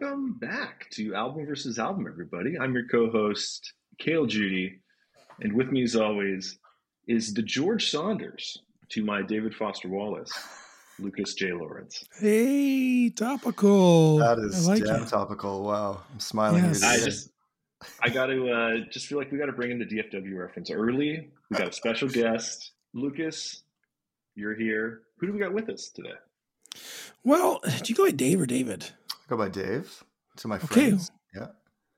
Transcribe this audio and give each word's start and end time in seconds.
welcome 0.00 0.32
back 0.40 0.90
to 0.90 1.14
Album 1.14 1.46
versus 1.46 1.78
Album, 1.78 2.06
everybody. 2.08 2.58
I'm 2.58 2.74
your 2.74 2.88
co-host, 2.88 3.74
Cale 3.98 4.26
Judy, 4.26 4.80
and 5.40 5.52
with 5.52 5.70
me, 5.70 5.84
as 5.84 5.94
always, 5.94 6.58
is 7.06 7.32
the 7.32 7.42
George 7.42 7.90
Saunders 7.90 8.58
to 8.88 9.04
my 9.04 9.22
David 9.22 9.54
Foster 9.54 9.88
Wallace, 9.88 10.32
Lucas 10.98 11.34
J. 11.34 11.52
Lawrence. 11.52 12.02
Hey, 12.18 13.08
topical. 13.10 14.16
That 14.16 14.38
is 14.40 14.68
I 14.68 14.72
like 14.72 14.84
damn 14.84 15.04
it. 15.04 15.08
topical. 15.08 15.62
Wow, 15.62 16.00
I'm 16.12 16.18
smiling. 16.18 16.64
Yes. 16.64 16.82
I 16.82 16.96
just, 16.96 17.30
I 18.02 18.08
got 18.08 18.26
to 18.26 18.50
uh, 18.50 18.90
just 18.90 19.06
feel 19.06 19.18
like 19.18 19.30
we 19.30 19.38
got 19.38 19.46
to 19.46 19.52
bring 19.52 19.70
in 19.70 19.78
the 19.78 19.86
DFW 19.86 20.36
reference 20.36 20.72
early. 20.72 21.30
We 21.50 21.56
got 21.56 21.68
a 21.68 21.72
special 21.72 22.08
guest, 22.08 22.72
Lucas. 22.94 23.62
You're 24.34 24.56
here. 24.56 25.02
Who 25.18 25.28
do 25.28 25.32
we 25.34 25.38
got 25.38 25.52
with 25.52 25.68
us 25.68 25.90
today? 25.90 26.14
Well, 27.22 27.60
do 27.64 27.84
you 27.86 27.94
go 27.94 28.06
by 28.06 28.10
Dave 28.10 28.40
or 28.40 28.46
David? 28.46 28.90
Go 29.28 29.36
by 29.36 29.48
Dave 29.48 30.02
to 30.38 30.48
my 30.48 30.56
Okay. 30.56 30.66
friends. 30.66 31.10
Yeah, 31.34 31.48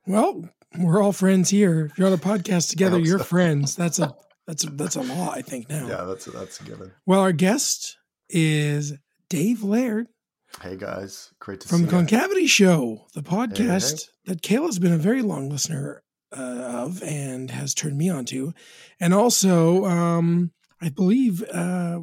Well, 0.05 0.49
we're 0.77 1.01
all 1.01 1.11
friends 1.13 1.49
here. 1.49 1.85
If 1.85 1.97
you're 1.97 2.07
on 2.07 2.13
a 2.13 2.17
podcast 2.17 2.69
together, 2.69 2.99
you're 2.99 3.19
so. 3.19 3.23
friends. 3.35 3.75
That's 3.75 3.99
a 3.99 4.15
that's 4.47 4.63
a, 4.65 4.69
that's 4.71 4.95
a 4.95 5.01
law, 5.01 5.31
I 5.31 5.41
think 5.41 5.69
now. 5.69 5.87
yeah, 5.87 6.03
that's 6.05 6.27
a, 6.27 6.31
that's 6.31 6.59
a 6.61 6.63
given. 6.63 6.91
Well, 7.05 7.19
our 7.19 7.33
guest 7.33 7.97
is 8.29 8.93
Dave 9.29 9.63
Laird 9.63 10.07
Hey 10.61 10.77
guys, 10.77 11.33
great 11.39 11.59
to 11.61 11.67
from 11.67 11.79
see 11.79 11.83
you. 11.83 11.89
From 11.89 11.99
Concavity 11.99 12.47
Show, 12.47 13.05
the 13.13 13.21
podcast 13.21 14.05
that 14.25 14.41
Kayla 14.41 14.67
has 14.67 14.79
been 14.79 14.93
a 14.93 14.97
very 14.97 15.21
long 15.21 15.49
listener 15.49 16.01
uh, 16.35 16.41
of 16.41 17.03
and 17.03 17.51
has 17.51 17.73
turned 17.73 17.97
me 17.97 18.09
on 18.09 18.23
to, 18.25 18.53
and 18.99 19.13
also, 19.13 19.83
um, 19.85 20.51
I 20.81 20.87
believe 20.89 21.43
uh, 21.51 21.99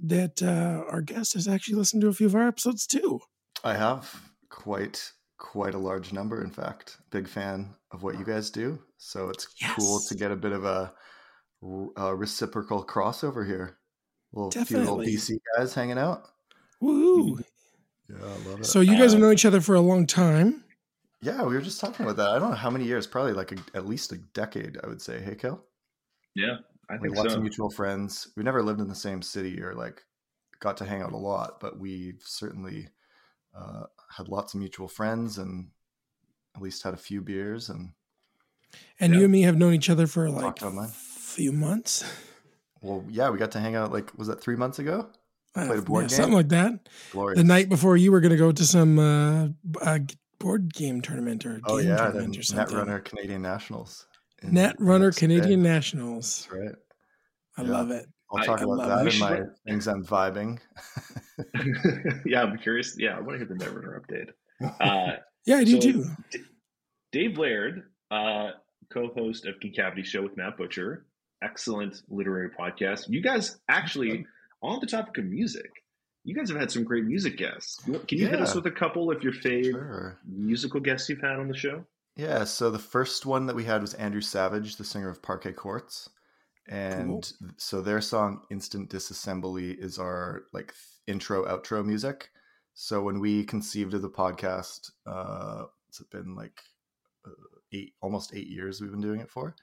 that 0.00 0.42
uh, 0.42 0.84
our 0.90 1.00
guest 1.00 1.32
has 1.34 1.48
actually 1.48 1.76
listened 1.76 2.02
to 2.02 2.08
a 2.08 2.12
few 2.12 2.26
of 2.26 2.34
our 2.34 2.46
episodes 2.46 2.86
too. 2.86 3.20
I 3.64 3.74
have 3.74 4.25
quite 4.48 5.12
quite 5.38 5.74
a 5.74 5.78
large 5.78 6.12
number. 6.12 6.42
In 6.42 6.50
fact, 6.50 6.96
big 7.10 7.28
fan 7.28 7.74
of 7.92 8.02
what 8.02 8.18
you 8.18 8.24
guys 8.24 8.50
do. 8.50 8.78
So 8.98 9.28
it's 9.28 9.46
cool 9.76 10.00
to 10.08 10.14
get 10.14 10.30
a 10.30 10.36
bit 10.36 10.52
of 10.52 10.64
a, 10.64 10.92
a 11.96 12.14
reciprocal 12.14 12.84
crossover 12.84 13.46
here. 13.46 13.76
Little 14.32 14.50
few 14.50 14.78
little 14.78 14.96
Definitely. 14.98 15.14
BC 15.16 15.38
guys 15.56 15.74
hanging 15.74 15.98
out. 15.98 16.28
Woo! 16.80 17.38
Yeah, 18.08 18.16
I 18.22 18.48
love 18.48 18.60
it. 18.60 18.66
So 18.66 18.80
you 18.80 18.92
guys 18.96 19.12
have 19.12 19.20
Uh, 19.20 19.24
known 19.26 19.32
each 19.32 19.44
other 19.44 19.60
for 19.60 19.74
a 19.74 19.80
long 19.80 20.06
time. 20.06 20.64
yeah, 21.22 21.42
we 21.42 21.54
were 21.54 21.60
just 21.60 21.80
talking 21.80 22.04
about 22.04 22.16
that. 22.16 22.28
I 22.30 22.38
don't 22.38 22.50
know 22.50 22.56
how 22.56 22.70
many 22.70 22.84
years. 22.84 23.06
Probably 23.06 23.32
like 23.32 23.52
a, 23.52 23.56
at 23.74 23.86
least 23.86 24.12
a 24.12 24.18
decade. 24.34 24.78
I 24.82 24.86
would 24.88 25.00
say. 25.02 25.20
Hey, 25.20 25.34
Kel. 25.34 25.64
Yeah, 26.34 26.58
I 26.90 26.94
like 26.94 27.02
think 27.02 27.16
lots 27.16 27.30
so. 27.32 27.36
of 27.36 27.42
mutual 27.42 27.70
friends. 27.70 28.28
We 28.36 28.42
never 28.42 28.62
lived 28.62 28.80
in 28.80 28.88
the 28.88 28.94
same 28.94 29.22
city 29.22 29.60
or 29.62 29.74
like 29.74 30.02
got 30.60 30.76
to 30.78 30.84
hang 30.84 31.02
out 31.02 31.12
a 31.12 31.16
lot, 31.16 31.60
but 31.60 31.78
we've 31.78 32.20
certainly 32.24 32.88
uh, 33.56 33.84
had 34.16 34.28
lots 34.28 34.54
of 34.54 34.60
mutual 34.60 34.88
friends 34.88 35.38
and 35.38 35.68
at 36.54 36.62
least 36.62 36.82
had 36.82 36.94
a 36.94 36.98
few 36.98 37.20
beers. 37.20 37.68
And 37.68 37.92
And 39.00 39.12
Yeah. 39.12 39.18
you 39.18 39.24
and 39.24 39.32
me 39.32 39.42
have 39.42 39.56
known 39.56 39.72
each 39.74 39.90
other 39.90 40.06
for 40.06 40.28
like 40.30 40.60
a 40.62 40.88
few 40.88 41.52
months. 41.52 42.04
well, 42.82 43.04
yeah, 43.08 43.30
we 43.30 43.38
got 43.38 43.50
to 43.52 43.60
hang 43.60 43.74
out 43.74 43.92
like 43.92 44.16
was 44.18 44.28
that 44.28 44.40
three 44.40 44.56
months 44.56 44.78
ago? 44.78 45.10
Played 45.54 45.78
a 45.78 45.82
board 45.82 46.02
Yeah, 46.02 46.08
game? 46.08 46.16
Something 46.16 46.34
like 46.34 46.48
that. 46.50 46.88
Glorious. 47.12 47.38
The 47.38 47.44
night 47.44 47.68
before 47.70 47.96
you 47.96 48.12
were 48.12 48.20
going 48.20 48.30
to 48.32 48.36
go 48.36 48.52
to 48.52 48.64
some 48.66 48.98
uh, 48.98 49.48
uh, 49.80 49.98
board 50.38 50.74
game 50.74 51.00
tournament 51.00 51.46
or 51.46 51.60
Oh 51.64 51.78
game 51.78 51.88
yeah, 51.88 51.96
tournament 51.96 52.38
or 52.38 52.42
something. 52.42 52.76
Netrunner 52.76 53.02
Canadian 53.04 53.40
Nationals. 53.42 54.06
in 54.42 54.52
Netrunner. 54.52 55.16
Canadian 55.16 55.62
Nationals. 55.62 56.46
That's 56.50 56.60
right. 56.60 56.74
I 57.56 57.62
Yeah. 57.62 57.70
love 57.70 57.90
it. 57.90 58.06
I'll 58.32 58.44
talk 58.44 58.60
I 58.60 58.64
about 58.64 58.78
love 58.78 58.88
that 59.04 59.12
in 59.14 59.20
my 59.20 59.40
things 59.66 59.86
I'm 59.86 60.04
vibing. 60.04 60.58
yeah, 62.26 62.42
I'm 62.42 62.58
curious. 62.58 62.96
Yeah, 62.98 63.16
I 63.16 63.20
want 63.20 63.38
to 63.38 63.46
hear 63.46 63.46
the 63.46 63.54
Netrunner 63.54 64.00
update. 64.00 64.30
Uh, 64.80 65.16
Yeah, 65.46 65.58
I 65.58 65.64
do 65.64 65.80
So- 65.80 65.92
too. 65.92 66.04
Dave 67.12 67.38
Laird, 67.38 67.84
uh, 68.10 68.50
co-host 68.92 69.46
of 69.46 69.60
Concavity 69.60 70.02
Show 70.02 70.22
with 70.22 70.36
Matt 70.36 70.56
Butcher, 70.56 71.06
excellent 71.40 72.02
literary 72.08 72.50
podcast. 72.50 73.04
You 73.08 73.22
guys 73.22 73.58
actually, 73.68 74.26
on 74.60 74.80
the 74.80 74.86
topic 74.88 75.18
of 75.18 75.24
music, 75.26 75.70
you 76.24 76.34
guys 76.34 76.48
have 76.50 76.58
had 76.58 76.72
some 76.72 76.82
great 76.82 77.04
music 77.04 77.36
guests. 77.38 77.80
Can 77.84 78.18
you 78.18 78.26
hit 78.26 78.40
us 78.40 78.56
with 78.56 78.66
a 78.66 78.72
couple 78.72 79.08
of 79.12 79.22
your 79.22 79.32
fave 79.32 79.70
Sure. 79.70 80.18
musical 80.26 80.80
guests 80.80 81.08
you've 81.08 81.20
had 81.20 81.38
on 81.38 81.46
the 81.46 81.56
show? 81.56 81.84
Yeah, 82.16 82.42
so 82.42 82.68
the 82.70 82.78
first 82.80 83.24
one 83.24 83.46
that 83.46 83.54
we 83.54 83.62
had 83.64 83.80
was 83.82 83.94
Andrew 83.94 84.20
Savage, 84.20 84.76
the 84.76 84.84
singer 84.84 85.08
of 85.08 85.22
Parquet 85.22 85.52
Courts. 85.52 86.08
And 86.68 87.32
so 87.56 87.80
their 87.80 88.00
song 88.00 88.42
Instant 88.50 88.90
Disassembly 88.90 89.76
is 89.78 89.98
our 89.98 90.44
like 90.52 90.74
intro 91.06 91.44
outro 91.44 91.84
music. 91.84 92.30
So 92.74 93.02
when 93.02 93.20
we 93.20 93.44
conceived 93.44 93.94
of 93.94 94.02
the 94.02 94.10
podcast, 94.10 94.90
uh 95.06 95.64
it's 95.88 96.02
been 96.10 96.34
like 96.34 96.60
uh, 97.26 97.30
8 97.72 97.94
almost 98.02 98.34
8 98.34 98.46
years 98.48 98.80
we've 98.80 98.90
been 98.90 99.00
doing 99.00 99.20
it 99.20 99.30
for. 99.30 99.54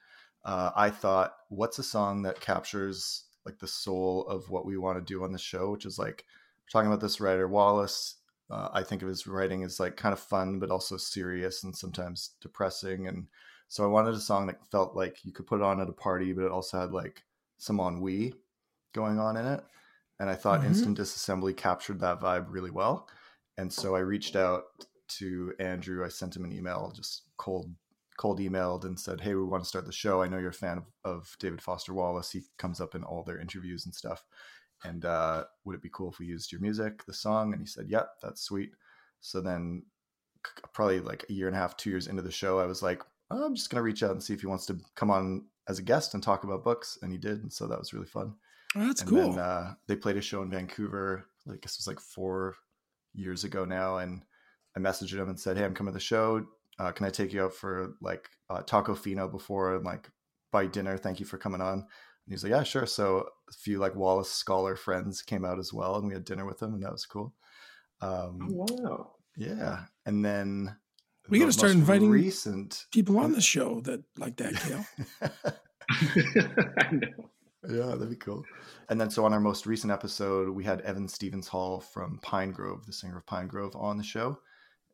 Uh 0.44 0.70
I 0.74 0.90
thought 0.90 1.36
what's 1.48 1.78
a 1.78 1.82
song 1.82 2.22
that 2.22 2.40
captures 2.40 3.24
like 3.44 3.58
the 3.58 3.68
soul 3.68 4.26
of 4.26 4.48
what 4.48 4.64
we 4.64 4.78
want 4.78 4.98
to 4.98 5.12
do 5.12 5.22
on 5.22 5.32
the 5.32 5.38
show, 5.38 5.70
which 5.70 5.84
is 5.84 5.98
like 5.98 6.24
talking 6.72 6.88
about 6.88 7.00
this 7.00 7.20
writer 7.20 7.46
Wallace 7.46 8.16
uh, 8.50 8.68
I 8.72 8.82
think 8.82 9.02
of 9.02 9.08
his 9.08 9.26
writing 9.26 9.62
as 9.64 9.80
like 9.80 9.96
kind 9.96 10.12
of 10.12 10.20
fun, 10.20 10.58
but 10.58 10.70
also 10.70 10.96
serious 10.96 11.64
and 11.64 11.74
sometimes 11.74 12.30
depressing. 12.40 13.06
And 13.08 13.26
so 13.68 13.84
I 13.84 13.88
wanted 13.88 14.14
a 14.14 14.20
song 14.20 14.46
that 14.46 14.66
felt 14.70 14.94
like 14.96 15.24
you 15.24 15.32
could 15.32 15.46
put 15.46 15.60
it 15.60 15.64
on 15.64 15.80
at 15.80 15.88
a 15.88 15.92
party, 15.92 16.32
but 16.32 16.44
it 16.44 16.52
also 16.52 16.80
had 16.80 16.92
like 16.92 17.24
some 17.58 17.80
ennui 17.80 18.34
going 18.92 19.18
on 19.18 19.36
in 19.36 19.46
it. 19.46 19.64
And 20.20 20.30
I 20.30 20.34
thought 20.34 20.62
Mhm. 20.62 20.66
Instant 20.66 20.98
Disassembly 20.98 21.56
captured 21.56 22.00
that 22.00 22.20
vibe 22.20 22.46
really 22.48 22.70
well. 22.70 23.08
And 23.56 23.72
so 23.72 23.96
I 23.96 24.00
reached 24.00 24.36
out 24.36 24.64
to 25.08 25.54
Andrew. 25.58 26.04
I 26.04 26.08
sent 26.08 26.36
him 26.36 26.44
an 26.44 26.52
email, 26.52 26.92
just 26.94 27.24
cold, 27.36 27.74
cold 28.16 28.38
emailed 28.38 28.84
and 28.84 28.98
said, 28.98 29.20
Hey, 29.20 29.34
we 29.34 29.42
want 29.44 29.62
to 29.64 29.68
start 29.68 29.86
the 29.86 29.92
show. 29.92 30.22
I 30.22 30.28
know 30.28 30.38
you're 30.38 30.50
a 30.50 30.52
fan 30.52 30.78
of, 30.78 30.84
of 31.04 31.36
David 31.40 31.60
Foster 31.62 31.94
Wallace. 31.94 32.30
He 32.30 32.42
comes 32.58 32.80
up 32.80 32.94
in 32.94 33.02
all 33.04 33.24
their 33.24 33.38
interviews 33.40 33.86
and 33.86 33.94
stuff 33.94 34.24
and 34.84 35.04
uh, 35.04 35.44
would 35.64 35.76
it 35.76 35.82
be 35.82 35.90
cool 35.92 36.10
if 36.10 36.18
we 36.18 36.26
used 36.26 36.52
your 36.52 36.60
music, 36.60 37.04
the 37.06 37.14
song? 37.14 37.52
And 37.52 37.60
he 37.62 37.66
said, 37.66 37.88
yep, 37.88 38.10
that's 38.22 38.42
sweet. 38.42 38.72
So 39.20 39.40
then, 39.40 39.84
probably 40.72 41.00
like 41.00 41.24
a 41.28 41.32
year 41.32 41.46
and 41.46 41.56
a 41.56 41.58
half, 41.58 41.76
two 41.76 41.90
years 41.90 42.06
into 42.06 42.22
the 42.22 42.30
show, 42.30 42.58
I 42.58 42.66
was 42.66 42.82
like, 42.82 43.02
I'm 43.30 43.54
just 43.54 43.70
going 43.70 43.78
to 43.78 43.82
reach 43.84 44.02
out 44.02 44.10
and 44.12 44.22
see 44.22 44.34
if 44.34 44.40
he 44.40 44.46
wants 44.46 44.66
to 44.66 44.78
come 44.94 45.10
on 45.10 45.46
as 45.68 45.78
a 45.78 45.82
guest 45.82 46.14
and 46.14 46.22
talk 46.22 46.44
about 46.44 46.64
books. 46.64 46.98
And 47.02 47.10
he 47.10 47.18
did. 47.18 47.42
And 47.42 47.52
so 47.52 47.66
that 47.66 47.78
was 47.78 47.92
really 47.92 48.06
fun. 48.06 48.34
Oh, 48.76 48.86
that's 48.86 49.00
and 49.00 49.10
cool. 49.10 49.30
then 49.32 49.38
uh, 49.38 49.74
they 49.86 49.96
played 49.96 50.16
a 50.16 50.22
show 50.22 50.42
in 50.42 50.50
Vancouver, 50.50 51.26
I 51.48 51.56
guess 51.56 51.74
it 51.74 51.80
was 51.80 51.86
like 51.86 52.00
four 52.00 52.56
years 53.14 53.44
ago 53.44 53.64
now. 53.64 53.98
And 53.98 54.22
I 54.76 54.80
messaged 54.80 55.12
him 55.18 55.28
and 55.28 55.38
said, 55.38 55.56
hey, 55.56 55.64
I'm 55.64 55.74
coming 55.74 55.92
to 55.92 55.96
the 55.96 56.00
show. 56.04 56.44
Uh, 56.78 56.90
can 56.90 57.06
I 57.06 57.10
take 57.10 57.32
you 57.32 57.44
out 57.44 57.54
for 57.54 57.94
like 58.00 58.28
uh, 58.50 58.62
Tacofino 58.62 59.30
before 59.30 59.76
and 59.76 59.84
like 59.84 60.10
buy 60.50 60.66
dinner? 60.66 60.96
Thank 60.98 61.20
you 61.20 61.26
for 61.26 61.38
coming 61.38 61.60
on. 61.60 61.74
And 61.74 62.32
he's 62.32 62.42
like, 62.42 62.50
yeah, 62.50 62.62
sure. 62.62 62.86
So 62.86 63.28
a 63.48 63.52
few 63.52 63.78
like 63.78 63.94
Wallace 63.94 64.30
scholar 64.32 64.76
friends 64.76 65.22
came 65.22 65.44
out 65.44 65.58
as 65.58 65.72
well, 65.72 65.96
and 65.96 66.08
we 66.08 66.14
had 66.14 66.24
dinner 66.24 66.46
with 66.46 66.58
them, 66.58 66.74
and 66.74 66.82
that 66.82 66.90
was 66.92 67.06
cool. 67.06 67.34
Um, 68.00 68.38
Oh, 68.50 68.66
wow. 68.82 69.12
yeah, 69.36 69.84
and 70.06 70.24
then 70.24 70.74
We 71.28 71.38
gotta 71.38 71.52
start 71.52 71.72
inviting 71.72 72.10
recent. 72.10 72.86
People 72.92 73.18
on 73.18 73.32
the 73.32 73.40
show 73.40 73.80
that 73.82 74.02
like 74.18 74.36
that, 74.36 74.54
Kale. 74.56 74.86
I 76.78 76.90
know. 76.92 77.08
yeah, 77.68 77.94
that'd 77.94 78.10
be 78.10 78.16
cool. 78.16 78.44
And 78.88 79.00
then 79.00 79.10
so 79.10 79.24
on 79.24 79.32
our 79.32 79.40
most 79.40 79.66
recent 79.66 79.92
episode, 79.92 80.50
we 80.50 80.64
had 80.64 80.82
Evan 80.82 81.08
Stephens 81.08 81.48
Hall 81.48 81.80
from 81.80 82.20
Pinegrove, 82.22 82.84
the 82.84 82.92
singer 82.92 83.18
of 83.18 83.26
Pinegrove, 83.26 83.74
on 83.74 83.96
the 83.96 84.04
show. 84.04 84.38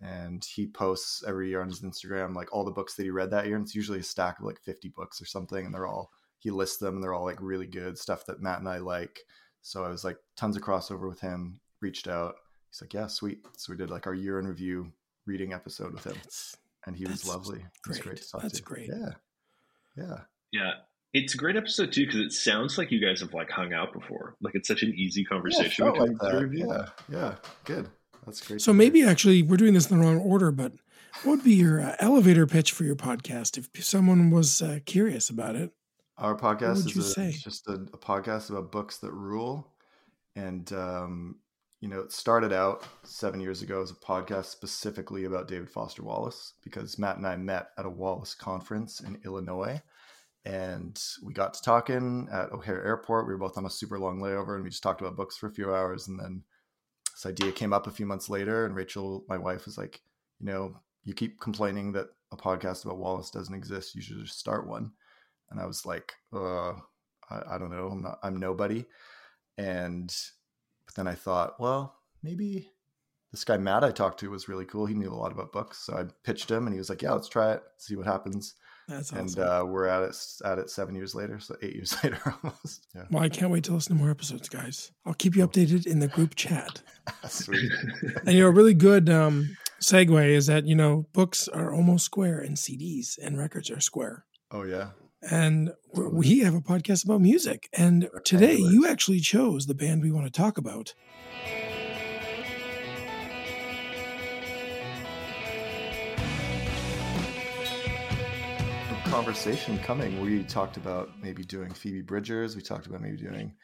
And 0.01 0.43
he 0.45 0.67
posts 0.67 1.23
every 1.27 1.51
year 1.51 1.61
on 1.61 1.69
his 1.69 1.83
Instagram 1.83 2.35
like 2.35 2.55
all 2.55 2.65
the 2.65 2.71
books 2.71 2.95
that 2.95 3.03
he 3.03 3.11
read 3.11 3.31
that 3.33 3.47
year, 3.47 3.57
and 3.57 3.65
it's 3.65 3.75
usually 3.75 3.99
a 3.99 4.05
stack 4.05 4.39
of 4.39 4.47
like 4.47 4.61
50 4.61 4.89
books 4.91 5.21
or 5.21 5.27
something, 5.27 5.67
and 5.67 5.75
they're 5.75 5.87
all 5.87 6.11
he 6.41 6.51
lists 6.51 6.79
them 6.79 6.95
and 6.95 7.05
they're 7.05 7.13
all 7.13 7.25
like 7.25 7.39
really 7.41 7.67
good 7.67 7.99
stuff 7.99 8.25
that 8.27 8.41
Matt 8.41 8.59
and 8.59 8.69
I 8.69 8.79
like. 8.79 9.21
So 9.63 9.85
I 9.85 9.91
was 9.91 10.05
like 10.05 10.17
tons 10.37 10.57
of 10.57 10.63
crossover 10.63 11.09
with 11.09 11.21
him, 11.21 11.61
reached 11.81 12.09
out. 12.09 12.35
He's 12.71 12.81
like, 12.81 12.95
Yeah, 12.95 13.07
sweet. 13.07 13.41
So 13.57 13.73
we 13.73 13.77
did 13.77 13.91
like 13.91 14.07
our 14.07 14.15
year 14.15 14.39
in 14.39 14.47
review 14.47 14.91
reading 15.31 15.53
episode 15.53 15.93
with 15.95 16.05
him. 16.05 16.15
That's, 16.15 16.57
And 16.87 16.97
he 16.97 17.05
was 17.07 17.27
lovely. 17.27 17.59
It 17.61 17.89
was 17.89 17.99
great. 17.99 18.05
great 18.17 18.23
to 18.23 18.31
talk 18.31 18.43
That's 18.43 18.59
to. 18.59 18.63
great. 18.63 18.89
Yeah. 18.89 19.11
Yeah. 19.97 20.19
Yeah. 20.53 20.71
It's 21.13 21.35
a 21.35 21.37
great 21.37 21.57
episode 21.57 21.93
too 21.93 22.07
because 22.07 22.21
it 22.21 22.33
sounds 22.33 22.79
like 22.79 22.91
you 22.91 23.01
guys 23.05 23.21
have 23.21 23.33
like 23.35 23.51
hung 23.51 23.73
out 23.73 23.93
before. 23.93 24.37
Like 24.41 24.55
it's 24.55 24.69
such 24.69 24.83
an 24.83 24.93
easy 24.95 25.25
conversation 25.25 25.85
Yeah, 25.87 25.93
felt 25.93 25.95
between 25.99 26.19
like 26.19 26.33
that. 26.33 26.43
review. 26.43 26.69
Yeah. 26.69 26.87
Yeah. 27.11 27.35
Good. 27.65 27.89
That's 28.27 28.41
great. 28.47 28.61
so 28.61 28.73
to 28.73 28.77
hear. 28.77 28.79
maybe 28.79 29.03
actually 29.05 29.43
we're 29.43 29.57
doing 29.57 29.75
this 29.75 29.91
in 29.91 29.99
the 29.99 30.05
wrong 30.05 30.19
order, 30.19 30.51
but 30.53 30.73
what 31.25 31.37
would 31.37 31.45
be 31.45 31.55
your 31.55 31.81
uh, 31.81 31.97
elevator 31.99 32.47
pitch 32.47 32.73
for 32.73 32.85
your 32.85 32.95
podcast 32.97 33.59
if 33.59 33.69
someone 33.85 34.31
was 34.31 34.63
uh, 34.63 34.79
curious 34.87 35.29
about 35.31 35.57
it? 35.57 35.73
Our 36.19 36.37
podcast 36.37 36.87
is 36.87 37.17
you 37.17 37.23
a, 37.23 37.31
just 37.33 37.67
a, 37.67 37.73
a 37.73 37.99
podcast 37.99 38.51
about 38.51 38.71
books 38.71 38.99
that 38.99 39.13
rule. 39.13 39.73
And, 40.37 40.71
um, 40.73 41.37
you 41.81 41.89
know, 41.89 42.01
it 42.01 42.13
started 42.13 42.53
out 42.53 42.87
seven 43.05 43.41
years 43.41 43.63
ago 43.63 43.83
as 43.83 43.91
a 43.91 43.95
podcast 43.95 44.47
specifically 44.47 45.25
about 45.25 45.49
David 45.49 45.71
Foster 45.71 46.03
Wallace 46.03 46.55
because 46.63 46.99
Matt 46.99 47.17
and 47.17 47.27
I 47.27 47.37
met 47.37 47.71
at 47.79 47.87
a 47.87 47.91
Wallace 47.91 48.35
conference 48.35 49.01
in 49.01 49.19
Illinois. 49.25 49.81
And 50.45 51.03
we 51.23 51.33
got 51.33 51.55
to 51.55 51.63
talking 51.63 52.29
at 52.31 52.53
O'Hare 52.53 52.85
Airport. 52.85 53.27
We 53.27 53.33
were 53.33 53.39
both 53.39 53.57
on 53.57 53.65
a 53.65 53.71
super 53.71 53.99
long 53.99 54.21
layover 54.21 54.55
and 54.55 54.65
we 54.65 54.71
just 54.71 54.83
talked 54.83 55.01
about 55.01 55.17
books 55.17 55.39
for 55.39 55.47
a 55.47 55.53
few 55.53 55.75
hours. 55.75 56.09
And 56.09 56.21
then 56.21 56.43
this 57.13 57.25
idea 57.25 57.51
came 57.51 57.73
up 57.73 57.87
a 57.87 57.91
few 57.93 58.07
months 58.07 58.29
later. 58.29 58.67
And 58.67 58.75
Rachel, 58.75 59.25
my 59.29 59.39
wife, 59.39 59.65
was 59.65 59.79
like, 59.79 60.01
you 60.39 60.47
know, 60.47 60.77
you 61.05 61.15
keep 61.15 61.41
complaining 61.41 61.93
that 61.93 62.09
a 62.31 62.37
podcast 62.37 62.85
about 62.85 62.99
Wallace 62.99 63.31
doesn't 63.31 63.55
exist. 63.55 63.95
You 63.95 64.03
should 64.03 64.23
just 64.25 64.39
start 64.39 64.67
one. 64.67 64.93
And 65.51 65.59
I 65.59 65.67
was 65.67 65.87
like, 65.87 66.13
uh, 66.35 66.73
I, 67.31 67.43
I 67.53 67.59
don't 67.59 67.71
know. 67.71 67.89
I'm 67.89 68.03
not, 68.03 68.19
I'm 68.23 68.37
nobody. 68.39 68.85
And 69.59 70.15
but 70.91 71.05
then 71.05 71.13
I 71.13 71.15
thought, 71.15 71.61
well, 71.61 71.95
maybe 72.21 72.69
this 73.31 73.45
guy 73.45 73.57
Matt 73.57 73.85
I 73.85 73.93
talked 73.93 74.19
to 74.21 74.31
was 74.31 74.49
really 74.49 74.65
cool. 74.65 74.87
He 74.87 74.95
knew 74.95 75.13
a 75.13 75.15
lot 75.15 75.31
about 75.31 75.53
books, 75.53 75.79
so 75.79 75.95
I 75.95 76.05
pitched 76.25 76.51
him, 76.51 76.67
and 76.67 76.75
he 76.75 76.79
was 76.79 76.91
like, 76.91 77.01
"Yeah, 77.01 77.13
let's 77.13 77.29
try 77.29 77.53
it, 77.53 77.63
see 77.79 77.95
what 77.95 78.07
happens." 78.07 78.55
That's 78.89 79.13
awesome. 79.13 79.19
And 79.19 79.39
uh, 79.39 79.65
we're 79.69 79.87
at 79.87 80.03
it 80.03 80.17
at 80.45 80.59
it 80.59 80.69
seven 80.69 80.97
years 80.97 81.15
later, 81.15 81.39
so 81.39 81.55
eight 81.63 81.77
years 81.77 81.95
later 82.05 82.19
almost. 82.43 82.89
Yeah. 82.93 83.05
well, 83.09 83.23
I 83.23 83.29
can't 83.29 83.53
wait 83.53 83.63
to 83.65 83.73
listen 83.73 83.97
to 83.97 84.03
more 84.03 84.11
episodes, 84.11 84.49
guys. 84.49 84.91
I'll 85.07 85.15
keep 85.15 85.37
you 85.37 85.47
updated 85.47 85.87
in 85.87 86.01
the 86.01 86.09
group 86.09 86.35
chat. 86.35 86.83
Sweet. 87.29 87.71
And 88.27 88.35
you 88.35 88.41
know, 88.41 88.49
a 88.49 88.53
really 88.53 88.75
good 88.75 89.09
um, 89.09 89.57
segue 89.81 90.29
is 90.29 90.47
that 90.47 90.67
you 90.67 90.75
know 90.75 91.07
books 91.13 91.47
are 91.47 91.73
almost 91.73 92.05
square, 92.05 92.41
and 92.41 92.57
CDs 92.57 93.17
and 93.17 93.39
records 93.39 93.71
are 93.71 93.81
square. 93.81 94.25
Oh 94.51 94.65
yeah. 94.65 94.89
And 95.23 95.73
we're- 95.93 96.41
have 96.41 96.55
a 96.55 96.61
podcast 96.61 97.05
about 97.05 97.21
music. 97.21 97.69
And 97.73 98.09
today, 98.25 98.57
you 98.57 98.87
actually 98.87 99.21
chose 99.21 99.67
the 99.67 99.75
band 99.75 100.03
we 100.03 100.11
want 100.11 100.27
to 100.27 100.33
talk 100.33 100.57
about. 100.57 100.95
Conversation 109.05 109.77
coming. 109.81 110.21
We 110.21 110.45
talked 110.45 110.77
about 110.77 111.11
maybe 111.21 111.43
doing 111.43 111.75
Phoebe 111.75 112.01
Bridgers. 112.01 112.55
We 112.55 112.63
talked 112.63 112.87
about 112.87 113.01
maybe 113.01 113.17
doing 113.17 113.55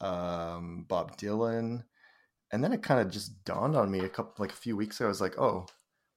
um, 0.00 0.84
Bob 0.88 1.16
Dylan, 1.16 1.84
and 2.52 2.62
then 2.62 2.72
it 2.72 2.82
kind 2.82 3.00
of 3.00 3.10
just 3.10 3.42
dawned 3.44 3.76
on 3.76 3.90
me 3.90 4.00
a 4.00 4.08
couple, 4.10 4.34
like 4.38 4.52
a 4.52 4.56
few 4.56 4.76
weeks 4.76 5.00
ago. 5.00 5.06
I 5.06 5.08
was 5.08 5.20
like, 5.20 5.38
oh, 5.38 5.66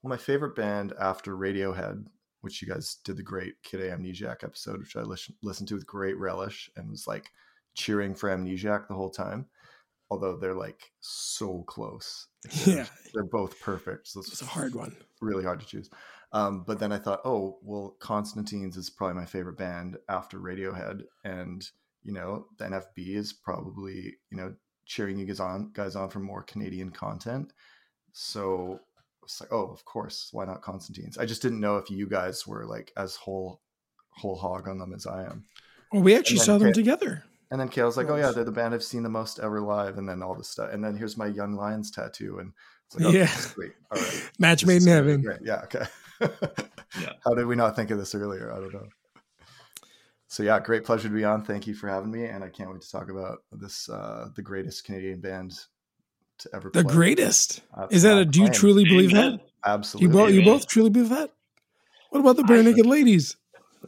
well, 0.02 0.10
my 0.10 0.18
favorite 0.18 0.56
band 0.56 0.94
after 1.00 1.36
Radiohead, 1.36 2.06
which 2.44 2.62
you 2.62 2.68
guys 2.68 2.98
did 3.06 3.16
the 3.16 3.24
great 3.24 3.56
Kid 3.64 3.80
A 3.82 3.92
Amnesiac 3.96 4.44
episode, 4.44 4.80
which 4.80 4.98
I 4.98 5.02
listen, 5.02 5.34
listened 5.42 5.70
to 5.70 5.76
with 5.76 5.88
great 5.88 6.18
relish 6.18 6.70
and 6.76 6.90
was 6.90 7.08
like 7.08 7.32
cheering 7.74 8.14
for 8.14 8.30
Amnesiac 8.30 8.88
the 8.88 8.94
whole 8.96 9.10
time. 9.10 9.46
Although 10.12 10.36
they're 10.36 10.54
like 10.54 10.92
so 11.00 11.64
close, 11.64 12.28
Yeah, 12.66 12.86
they're 13.14 13.24
both 13.24 13.60
perfect. 13.62 14.10
So 14.10 14.20
it's 14.20 14.42
a 14.42 14.46
hard 14.46 14.76
one. 14.76 14.96
really 15.22 15.46
hard 15.46 15.62
to 15.62 15.66
choose. 15.66 15.90
Um, 16.34 16.64
but 16.68 16.80
then 16.80 16.92
I 16.92 16.98
thought, 16.98 17.22
oh, 17.24 17.60
well, 17.62 17.96
Constantines 18.00 18.76
is 18.76 18.90
probably 18.90 19.16
my 19.16 19.26
favorite 19.26 19.58
band 19.58 19.98
after 20.10 20.38
Radiohead, 20.40 21.04
and 21.24 21.66
you 22.02 22.12
know, 22.12 22.48
the 22.58 22.66
NFB 22.66 23.16
is 23.16 23.32
probably 23.32 24.16
you 24.30 24.38
know 24.38 24.54
cheering 24.86 25.18
you 25.18 25.26
guys 25.26 25.40
on, 25.40 25.72
guys 25.74 25.96
on 25.96 26.10
for 26.10 26.20
more 26.20 26.44
Canadian 26.44 26.90
content. 26.90 27.54
So 28.12 28.82
it's 29.24 29.40
like, 29.42 29.52
oh, 29.52 29.68
of 29.68 29.84
course, 29.86 30.30
why 30.32 30.46
not 30.46 30.62
Constantines? 30.62 31.18
I 31.18 31.26
just 31.26 31.42
didn't 31.42 31.60
know 31.60 31.78
if 31.78 31.90
you 31.90 32.08
guys 32.08 32.46
were 32.48 32.66
like 32.66 32.92
as 32.98 33.16
whole 33.16 33.62
whole 34.10 34.36
hog 34.36 34.68
on 34.68 34.78
them 34.78 34.94
as 34.94 35.08
I 35.08 35.24
am. 35.24 35.44
Well, 35.92 36.04
we 36.04 36.16
actually 36.16 36.38
saw 36.40 36.58
them 36.58 36.70
Kate- 36.70 36.76
together. 36.76 37.24
And 37.52 37.60
then 37.62 37.70
Kale's 37.70 37.98
like, 37.98 38.10
oh 38.10 38.16
yeah, 38.16 38.32
they're 38.32 38.44
the 38.44 38.52
band 38.52 38.74
I've 38.74 38.84
seen 38.84 39.04
the 39.04 39.10
most 39.10 39.40
ever 39.40 39.62
live, 39.62 39.98
and 40.00 40.10
then 40.10 40.24
all 40.24 40.34
this 40.36 40.50
stuff. 40.50 40.72
And 40.74 40.84
then 40.84 40.96
here's 40.96 41.18
my 41.18 41.28
Young 41.28 41.54
Lions 41.56 41.92
tattoo, 41.92 42.40
and 42.40 42.52
it's 42.88 42.96
like, 42.96 43.06
okay, 43.10 43.20
Yeah. 43.20 43.28
sweet, 43.28 43.74
all 43.92 44.02
right. 44.02 44.30
Match 44.40 44.62
This 44.64 44.68
made 44.68 44.82
in 44.82 44.88
heaven. 44.88 45.22
great. 45.22 45.40
Yeah. 45.44 45.62
Okay. 45.66 45.86
Yeah. 47.00 47.14
How 47.24 47.34
did 47.36 47.46
we 47.46 47.56
not 47.56 47.76
think 47.76 47.92
of 47.92 48.00
this 48.00 48.16
earlier? 48.16 48.52
I 48.52 48.56
don't 48.60 48.74
know. 48.74 48.88
So 50.28 50.42
yeah, 50.42 50.60
great 50.60 50.84
pleasure 50.84 51.10
to 51.10 51.14
be 51.14 51.24
on. 51.24 51.44
Thank 51.44 51.68
you 51.68 51.76
for 51.76 51.88
having 51.88 52.10
me, 52.12 52.26
and 52.26 52.44
I 52.44 52.50
can't 52.50 52.72
wait 52.72 52.82
to 52.82 52.90
talk 52.92 53.10
about 53.12 53.44
this 53.52 53.88
uh, 53.88 54.30
the 54.36 54.42
greatest 54.42 54.84
Canadian 54.84 55.20
band 55.22 55.54
to 56.40 56.50
ever. 56.54 56.70
The 56.74 56.84
play. 56.84 56.94
greatest. 56.94 57.62
That's 57.78 57.94
Is 57.94 58.04
that 58.04 58.18
a? 58.18 58.26
Do 58.26 58.40
you 58.40 58.46
claim. 58.48 58.54
truly 58.60 58.84
believe 58.86 59.12
that? 59.12 59.26
Amen. 59.26 59.40
You 59.40 59.50
Absolutely. 59.66 60.12
both, 60.18 60.32
you 60.34 60.44
both 60.44 60.68
truly 60.68 60.90
believe 60.90 61.10
that? 61.10 61.32
What 62.10 62.20
about 62.20 62.36
the 62.36 62.44
Barenaked 62.44 62.86
Ladies? 62.86 63.36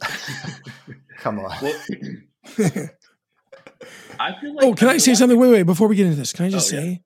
Come 1.18 1.38
on. 1.40 1.50
Well, 1.62 1.74
oh, 2.58 2.64
I 4.18 4.40
feel 4.40 4.54
like 4.54 4.64
oh, 4.64 4.74
can 4.74 4.88
I 4.88 4.96
say 4.98 5.14
something? 5.14 5.38
Wait, 5.38 5.50
wait. 5.50 5.62
Before 5.64 5.88
we 5.88 5.96
get 5.96 6.06
into 6.06 6.16
this, 6.18 6.32
can 6.32 6.46
I 6.46 6.50
just 6.50 6.72
Oh, 6.72 6.76
say? 6.76 7.02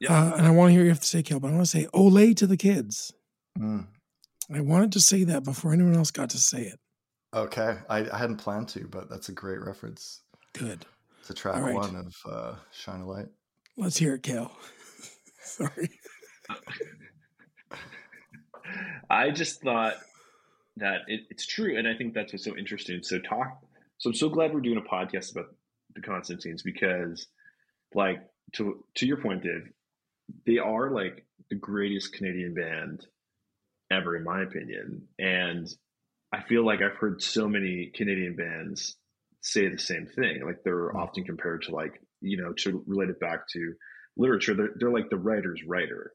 Yeah. 0.00 0.12
Uh, 0.12 0.36
and 0.36 0.46
I 0.46 0.50
want 0.50 0.68
to 0.68 0.72
hear 0.72 0.80
what 0.80 0.84
you 0.84 0.90
have 0.90 1.00
to 1.00 1.06
say, 1.06 1.22
Kel, 1.22 1.40
but 1.40 1.48
I 1.48 1.52
want 1.52 1.64
to 1.64 1.70
say 1.70 1.86
"Olay" 1.92 2.34
to 2.36 2.46
the 2.46 2.56
kids. 2.56 3.12
Mm, 3.58 3.86
I 4.54 4.60
wanted 4.60 4.92
to 4.92 5.00
say 5.00 5.24
that 5.24 5.44
before 5.44 5.72
anyone 5.72 5.94
else 5.96 6.10
got 6.10 6.30
to 6.30 6.38
say 6.38 6.62
it. 6.62 6.78
okay, 7.34 7.78
I, 7.90 8.08
I 8.10 8.16
hadn't 8.16 8.36
planned 8.36 8.68
to, 8.70 8.86
but 8.88 9.10
that's 9.10 9.28
a 9.28 9.32
great 9.32 9.60
reference. 9.60 10.22
Good. 10.54 10.86
It's 11.20 11.30
a 11.30 11.34
track 11.34 11.56
All 11.56 11.62
right. 11.62 11.74
one 11.74 11.96
of 11.96 12.14
uh, 12.30 12.54
"Shine 12.72 13.00
a 13.00 13.06
Light." 13.06 13.26
Let's 13.78 13.96
hear 13.96 14.14
it, 14.16 14.22
Kel. 14.24 14.50
Sorry. 15.42 15.88
I 19.08 19.30
just 19.30 19.62
thought 19.62 19.94
that 20.76 21.02
it, 21.06 21.20
it's 21.30 21.46
true, 21.46 21.76
and 21.78 21.86
I 21.88 21.94
think 21.94 22.12
that's 22.12 22.32
what's 22.32 22.44
so 22.44 22.56
interesting. 22.56 23.02
So 23.02 23.18
talk. 23.20 23.62
So 23.98 24.10
I'm 24.10 24.14
so 24.14 24.28
glad 24.28 24.52
we're 24.52 24.60
doing 24.60 24.78
a 24.78 24.80
podcast 24.94 25.32
about 25.32 25.54
the 25.94 26.02
Constantines 26.02 26.62
because, 26.62 27.26
like, 27.94 28.18
to 28.54 28.84
to 28.96 29.06
your 29.06 29.18
point, 29.18 29.42
Dave, 29.44 29.70
they 30.44 30.58
are 30.58 30.90
like 30.90 31.24
the 31.48 31.56
greatest 31.56 32.12
Canadian 32.12 32.54
band 32.54 33.06
ever, 33.90 34.16
in 34.16 34.24
my 34.24 34.42
opinion. 34.42 35.08
And 35.18 35.68
I 36.32 36.42
feel 36.42 36.64
like 36.66 36.82
I've 36.82 36.96
heard 36.96 37.22
so 37.22 37.48
many 37.48 37.90
Canadian 37.94 38.36
bands 38.36 38.96
say 39.40 39.68
the 39.68 39.78
same 39.78 40.06
thing. 40.06 40.44
Like 40.44 40.62
they're 40.64 40.90
Mm. 40.92 40.96
often 40.96 41.24
compared 41.24 41.62
to 41.62 41.70
like 41.74 42.02
you 42.20 42.36
know 42.36 42.52
to 42.58 42.82
relate 42.86 43.10
it 43.10 43.20
back 43.20 43.48
to 43.52 43.74
literature. 44.16 44.54
They're 44.54 44.70
they're 44.78 44.92
like 44.92 45.10
the 45.10 45.16
writer's 45.18 45.62
writer. 45.66 46.12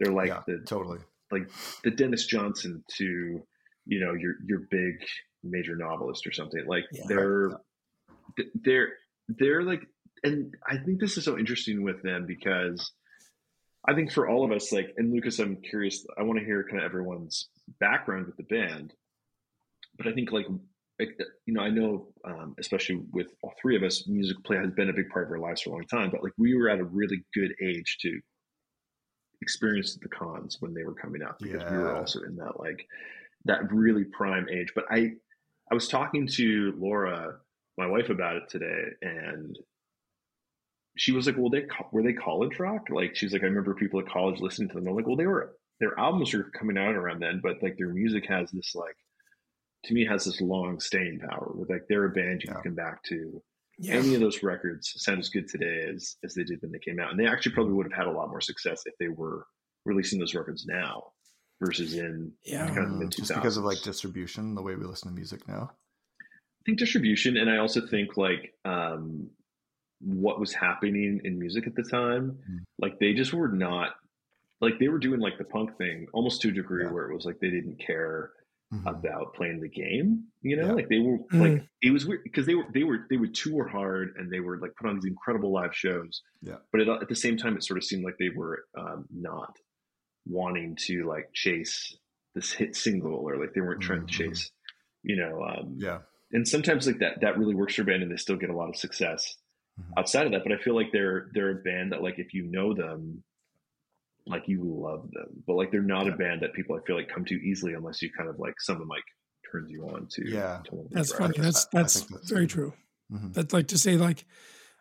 They're 0.00 0.12
like 0.12 0.28
yeah, 0.28 0.42
the 0.46 0.58
totally. 0.66 0.98
like 1.30 1.50
the 1.84 1.90
Denis 1.90 2.26
Johnson 2.26 2.82
to 2.96 3.42
you 3.86 4.00
know 4.00 4.14
your 4.14 4.34
your 4.46 4.60
big 4.70 4.94
major 5.44 5.76
novelist 5.76 6.26
or 6.26 6.32
something 6.32 6.64
like 6.66 6.84
Yeah. 6.92 7.02
they're 7.08 7.50
they're 8.54 8.88
they're 9.28 9.62
like 9.62 9.82
and 10.24 10.54
I 10.66 10.76
think 10.78 11.00
this 11.00 11.16
is 11.18 11.24
so 11.24 11.36
interesting 11.38 11.82
with 11.82 12.02
them 12.02 12.26
because 12.26 12.92
I 13.86 13.94
think 13.94 14.12
for 14.12 14.28
all 14.28 14.44
of 14.44 14.52
us 14.52 14.70
like 14.72 14.94
and 14.96 15.12
Lucas 15.12 15.38
I'm 15.40 15.56
curious 15.56 16.06
I 16.18 16.22
want 16.22 16.38
to 16.38 16.44
hear 16.44 16.64
kind 16.68 16.78
of 16.78 16.84
everyone's 16.84 17.48
background 17.80 18.26
with 18.26 18.36
the 18.36 18.44
band 18.44 18.92
but 19.98 20.06
I 20.06 20.12
think 20.12 20.30
like 20.32 20.46
like, 21.06 21.18
you 21.46 21.54
know 21.54 21.62
I 21.62 21.70
know 21.70 22.08
um, 22.24 22.54
especially 22.58 23.00
with 23.12 23.28
all 23.42 23.52
three 23.60 23.76
of 23.76 23.82
us 23.82 24.06
music 24.08 24.36
play 24.44 24.56
has 24.56 24.70
been 24.72 24.90
a 24.90 24.92
big 24.92 25.08
part 25.08 25.26
of 25.26 25.32
our 25.32 25.38
lives 25.38 25.62
for 25.62 25.70
a 25.70 25.72
long 25.74 25.86
time 25.86 26.10
but 26.10 26.22
like 26.22 26.32
we 26.38 26.54
were 26.54 26.68
at 26.68 26.78
a 26.78 26.84
really 26.84 27.24
good 27.34 27.52
age 27.62 27.98
to 28.02 28.20
experience 29.42 29.98
the 30.00 30.08
cons 30.08 30.56
when 30.60 30.72
they 30.72 30.84
were 30.84 30.94
coming 30.94 31.22
out 31.22 31.38
because 31.40 31.62
we 31.68 31.76
were 31.76 31.96
also 31.96 32.20
in 32.22 32.36
that 32.36 32.58
like 32.58 32.86
that 33.44 33.70
really 33.72 34.04
prime 34.04 34.46
age. 34.50 34.72
But 34.74 34.84
I 34.90 35.12
I 35.70 35.74
was 35.74 35.88
talking 35.88 36.26
to 36.28 36.74
Laura, 36.78 37.38
my 37.76 37.86
wife, 37.86 38.08
about 38.08 38.36
it 38.36 38.48
today, 38.48 38.84
and 39.02 39.58
she 40.96 41.12
was 41.12 41.26
like, 41.26 41.36
"Well, 41.36 41.50
they 41.50 41.62
co- 41.62 41.88
were 41.92 42.02
they 42.02 42.12
college 42.12 42.58
rock? 42.58 42.88
Like 42.90 43.16
she's 43.16 43.32
like, 43.32 43.42
I 43.42 43.46
remember 43.46 43.74
people 43.74 44.00
at 44.00 44.08
college 44.08 44.40
listening 44.40 44.68
to 44.68 44.74
them. 44.76 44.88
I'm 44.88 44.94
like, 44.94 45.06
well, 45.06 45.16
they 45.16 45.26
were 45.26 45.56
their 45.80 45.98
albums 45.98 46.32
were 46.32 46.50
coming 46.56 46.78
out 46.78 46.94
around 46.94 47.20
then, 47.20 47.40
but 47.42 47.62
like 47.62 47.76
their 47.76 47.92
music 47.92 48.26
has 48.28 48.50
this 48.52 48.74
like 48.74 48.96
to 49.84 49.94
me 49.94 50.04
has 50.06 50.24
this 50.24 50.40
long 50.40 50.80
staying 50.80 51.20
power. 51.20 51.50
With 51.54 51.70
like 51.70 51.86
they're 51.88 52.04
a 52.04 52.10
band 52.10 52.42
you 52.42 52.48
Yeah. 52.48 52.54
can 52.54 52.62
come 52.62 52.74
back 52.74 53.02
to 53.04 53.42
Yeah. 53.78 53.94
any 53.94 54.14
of 54.14 54.20
those 54.20 54.42
records 54.42 54.92
sound 55.02 55.18
as 55.20 55.28
good 55.28 55.48
today 55.48 55.86
as 55.92 56.16
as 56.22 56.34
they 56.34 56.44
did 56.44 56.60
when 56.62 56.72
they 56.72 56.78
came 56.78 57.00
out, 57.00 57.10
and 57.10 57.18
they 57.18 57.26
actually 57.26 57.52
probably 57.54 57.74
would 57.74 57.86
have 57.86 57.92
had 57.98 58.06
a 58.06 58.12
lot 58.12 58.28
more 58.28 58.40
success 58.40 58.82
if 58.86 58.96
they 58.98 59.08
were 59.08 59.46
releasing 59.84 60.18
those 60.18 60.34
records 60.34 60.66
now 60.66 61.12
versus 61.60 61.94
in 61.94 62.32
Yeah. 62.44 62.66
kind 62.68 62.78
of 62.86 62.90
the 62.92 62.96
mid 62.98 63.10
just 63.12 63.34
because 63.34 63.56
of 63.56 63.64
like 63.64 63.82
distribution, 63.82 64.54
the 64.54 64.62
way 64.62 64.74
we 64.76 64.84
listen 64.84 65.08
to 65.08 65.14
music 65.14 65.46
now. 65.48 65.72
I 66.20 66.62
think 66.66 66.78
distribution, 66.78 67.36
and 67.36 67.50
I 67.50 67.56
also 67.56 67.84
think 67.86 68.16
like 68.16 68.54
um, 68.64 69.30
what 70.00 70.38
was 70.40 70.52
happening 70.52 71.20
in 71.24 71.38
music 71.38 71.66
at 71.66 71.74
the 71.74 71.82
time. 71.82 72.32
Mhm. 72.48 72.58
Like 72.78 72.98
they 72.98 73.14
just 73.14 73.32
were 73.32 73.48
not 73.48 73.96
like 74.60 74.78
they 74.78 74.88
were 74.88 74.98
doing 74.98 75.18
like 75.20 75.38
the 75.38 75.44
punk 75.44 75.76
thing 75.76 76.06
almost 76.12 76.40
to 76.42 76.48
a 76.48 76.52
degree 76.52 76.84
Yeah. 76.84 76.90
where 76.92 77.10
it 77.10 77.14
was 77.14 77.24
like 77.24 77.40
they 77.40 77.50
didn't 77.50 77.76
care 77.80 78.32
Mhm. 78.72 78.86
about 78.86 79.34
playing 79.34 79.60
the 79.60 79.68
game. 79.68 80.24
You 80.40 80.56
know, 80.56 80.68
Yeah. 80.68 80.72
like 80.72 80.88
they 80.88 80.98
were 80.98 81.18
Mm. 81.32 81.40
like 81.40 81.68
it 81.82 81.90
was 81.90 82.06
weird 82.06 82.22
because 82.24 82.46
they 82.46 82.54
were 82.54 82.64
they 82.72 82.84
were 82.84 83.06
they 83.10 83.16
would 83.18 83.34
tour 83.34 83.68
hard 83.68 84.14
and 84.16 84.30
they 84.32 84.40
were 84.40 84.58
like 84.58 84.74
put 84.76 84.88
on 84.88 84.96
these 84.96 85.04
incredible 85.10 85.52
live 85.52 85.74
shows. 85.76 86.22
Yeah. 86.40 86.56
But 86.72 86.80
it, 86.82 86.88
at 86.88 87.08
the 87.08 87.14
same 87.14 87.36
time, 87.36 87.56
it 87.56 87.64
sort 87.64 87.76
of 87.78 87.84
seemed 87.84 88.04
like 88.04 88.16
they 88.18 88.30
were 88.30 88.64
um, 88.76 89.06
not 89.10 89.56
wanting 90.26 90.76
to 90.86 91.04
like 91.06 91.30
chase 91.34 91.96
this 92.34 92.52
hit 92.52 92.74
single 92.76 93.14
or 93.14 93.36
like 93.38 93.52
they 93.54 93.60
weren't 93.60 93.82
trying 93.82 94.06
to 94.06 94.12
Mhm. 94.12 94.16
chase, 94.16 94.50
you 95.02 95.16
know. 95.16 95.42
Um, 95.42 95.76
Yeah. 95.78 96.00
and 96.32 96.46
sometimes 96.48 96.86
like 96.86 96.98
that 96.98 97.20
that 97.20 97.36
really 97.38 97.54
works 97.54 97.74
for 97.74 97.82
a 97.82 97.84
band 97.84 98.02
and 98.02 98.10
they 98.10 98.16
still 98.16 98.36
get 98.36 98.48
a 98.50 98.56
lot 98.56 98.68
of 98.70 98.76
success 98.76 99.36
Mhm. 99.78 99.92
outside 99.98 100.26
of 100.26 100.32
that. 100.32 100.42
But 100.44 100.52
I 100.52 100.56
feel 100.62 100.74
like 100.74 100.92
they're 100.92 101.30
they're 101.34 101.58
a 101.58 101.62
band 101.62 101.92
that 101.92 102.02
like 102.02 102.18
if 102.18 102.32
you 102.32 102.44
know 102.50 102.72
them, 102.72 103.22
like 104.26 104.46
you 104.46 104.62
love 104.64 105.10
them. 105.12 105.42
But 105.46 105.54
like 105.54 105.70
they're 105.72 105.82
not 105.82 106.06
Yeah. 106.06 106.12
a 106.14 106.16
band 106.16 106.42
that 106.42 106.52
people 106.54 106.76
I 106.76 106.86
feel 106.86 106.96
like 106.96 107.08
come 107.08 107.24
to 107.26 107.34
easily 107.34 107.74
unless 107.74 108.02
you 108.02 108.10
kind 108.16 108.28
of 108.28 108.38
like 108.38 108.54
someone 108.60 108.88
like 108.88 109.04
turns 109.50 109.70
you 109.70 109.84
on 109.88 110.06
to. 110.12 110.28
Yeah. 110.28 110.60
to 110.64 110.74
one 110.74 110.86
of 110.86 110.90
these 110.90 110.96
That's 110.96 111.12
funny. 111.12 111.38
That's 111.38 111.66
I- 111.72 111.78
I 111.78 111.82
that's, 111.82 112.00
that's 112.02 112.30
very 112.30 112.42
good. 112.42 112.50
true. 112.50 112.72
Mhm. 113.12 113.34
That's 113.34 113.52
like 113.52 113.68
to 113.68 113.78
say 113.78 113.96
like 113.96 114.24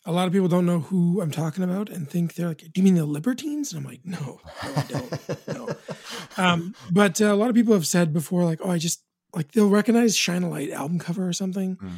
a 0.06 0.12
lot 0.12 0.26
of 0.26 0.34
people 0.34 0.48
don't 0.48 0.66
know 0.66 0.80
who 0.80 1.22
I'm 1.22 1.30
talking 1.32 1.64
about 1.64 1.90
and 1.90 2.10
think 2.10 2.34
they're 2.34 2.48
like, 2.48 2.60
"Do 2.60 2.72
you 2.76 2.84
mean 2.84 2.96
the 2.96 3.06
Libertines?" 3.06 3.72
And 3.72 3.80
I'm 3.86 3.92
like, 3.92 4.02
"No, 4.04 4.40
no, 4.64 4.74
I 4.76 4.84
don't." 4.90 5.48
No. 5.48 5.76
um, 6.38 6.76
but 6.92 7.22
uh, 7.22 7.26
a 7.26 7.36
lot 7.36 7.50
of 7.50 7.56
people 7.56 7.74
have 7.76 7.86
said 7.86 8.12
before, 8.12 8.44
like, 8.44 8.60
oh, 8.64 8.72
I 8.72 8.78
just 8.80 9.04
like 9.36 9.52
they'll 9.52 9.70
recognize 9.70 10.16
Shine 10.18 10.42
a 10.44 10.50
Light 10.50 10.72
album 10.72 10.98
cover 10.98 11.28
or 11.28 11.34
something. 11.34 11.76
Mm. 11.78 11.98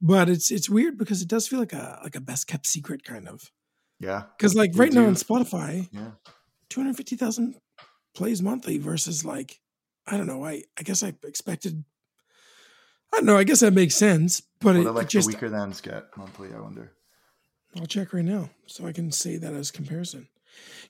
But 0.00 0.28
it's 0.28 0.50
it's 0.52 0.70
weird 0.70 0.96
because 0.96 1.22
it 1.22 1.28
does 1.28 1.48
feel 1.48 1.58
like 1.58 1.72
a 1.72 1.98
like 2.04 2.14
a 2.14 2.20
best 2.20 2.46
kept 2.46 2.66
secret 2.66 3.02
kind 3.04 3.26
of. 3.28 3.50
Yeah. 3.98 4.22
Because 4.38 4.54
like 4.54 4.72
They 4.72 4.78
right 4.78 4.92
now 4.92 5.06
on 5.06 5.14
Spotify, 5.14 5.88
Yeah. 5.92 6.12
Two 6.70 6.80
hundred 6.80 6.96
fifty 6.96 7.16
thousand 7.16 7.56
plays 8.14 8.40
monthly 8.40 8.78
versus 8.78 9.24
like 9.24 9.60
I 10.06 10.16
don't 10.16 10.26
know. 10.26 10.44
I 10.44 10.62
I 10.78 10.82
guess 10.82 11.02
I 11.02 11.12
expected. 11.24 11.84
I 13.12 13.16
don't 13.18 13.26
know. 13.26 13.36
I 13.36 13.44
guess 13.44 13.60
that 13.60 13.72
makes 13.74 13.96
sense, 13.96 14.40
but 14.60 14.76
What 14.76 14.76
it, 14.76 14.84
do 14.84 14.98
it 14.98 15.08
just 15.08 15.26
weaker 15.26 15.48
than 15.50 15.74
get 15.82 16.04
monthly? 16.16 16.48
I 16.56 16.60
wonder. 16.60 16.92
I'll 17.76 17.86
check 17.86 18.12
right 18.12 18.24
now 18.24 18.50
so 18.66 18.86
I 18.86 18.92
can 18.92 19.12
say 19.12 19.36
that 19.36 19.52
as 19.52 19.70
comparison. 19.70 20.28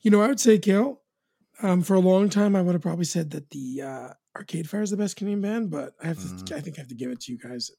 You 0.02 0.10
know, 0.10 0.20
I 0.22 0.28
would 0.28 0.40
say 0.40 0.58
Kale. 0.58 1.00
Um, 1.62 1.82
for 1.82 1.92
a 1.94 2.00
long 2.00 2.30
time, 2.30 2.56
I 2.56 2.62
would 2.62 2.72
have 2.74 2.80
probably 2.80 3.04
said 3.04 3.32
that 3.32 3.50
the 3.50 3.82
uh, 3.82 4.08
Arcade 4.34 4.68
Fire 4.70 4.80
is 4.80 4.90
the 4.90 4.96
best 4.96 5.16
Canadian 5.16 5.42
band, 5.42 5.70
but 5.70 5.92
I 6.02 6.06
have 6.06 6.16
to. 6.18 6.24
Mm. 6.24 6.52
I 6.56 6.60
think 6.60 6.78
I 6.78 6.80
have 6.80 6.88
to 6.88 6.94
give 6.94 7.10
it 7.10 7.20
to 7.22 7.32
you 7.32 7.38
guys. 7.38 7.70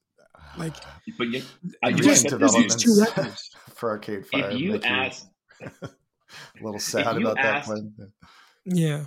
Like, 0.56 0.74
But 1.18 1.30
yet, 1.30 1.44
I 1.82 1.88
Recent 1.88 2.04
just 2.04 2.30
bet 2.30 2.40
this 2.40 2.54
is- 2.54 2.76
two 2.76 3.00
records. 3.00 3.50
for 3.74 3.90
Arcade 3.90 4.26
Fire. 4.26 4.50
if 4.50 4.58
you 4.60 4.72
make 4.72 4.86
ask 4.86 5.26
a 6.60 6.64
little 6.64 6.80
sad 6.80 7.16
about 7.16 7.38
asked- 7.38 7.68
that 7.68 7.74
one. 7.74 8.12
Yeah, 8.64 9.04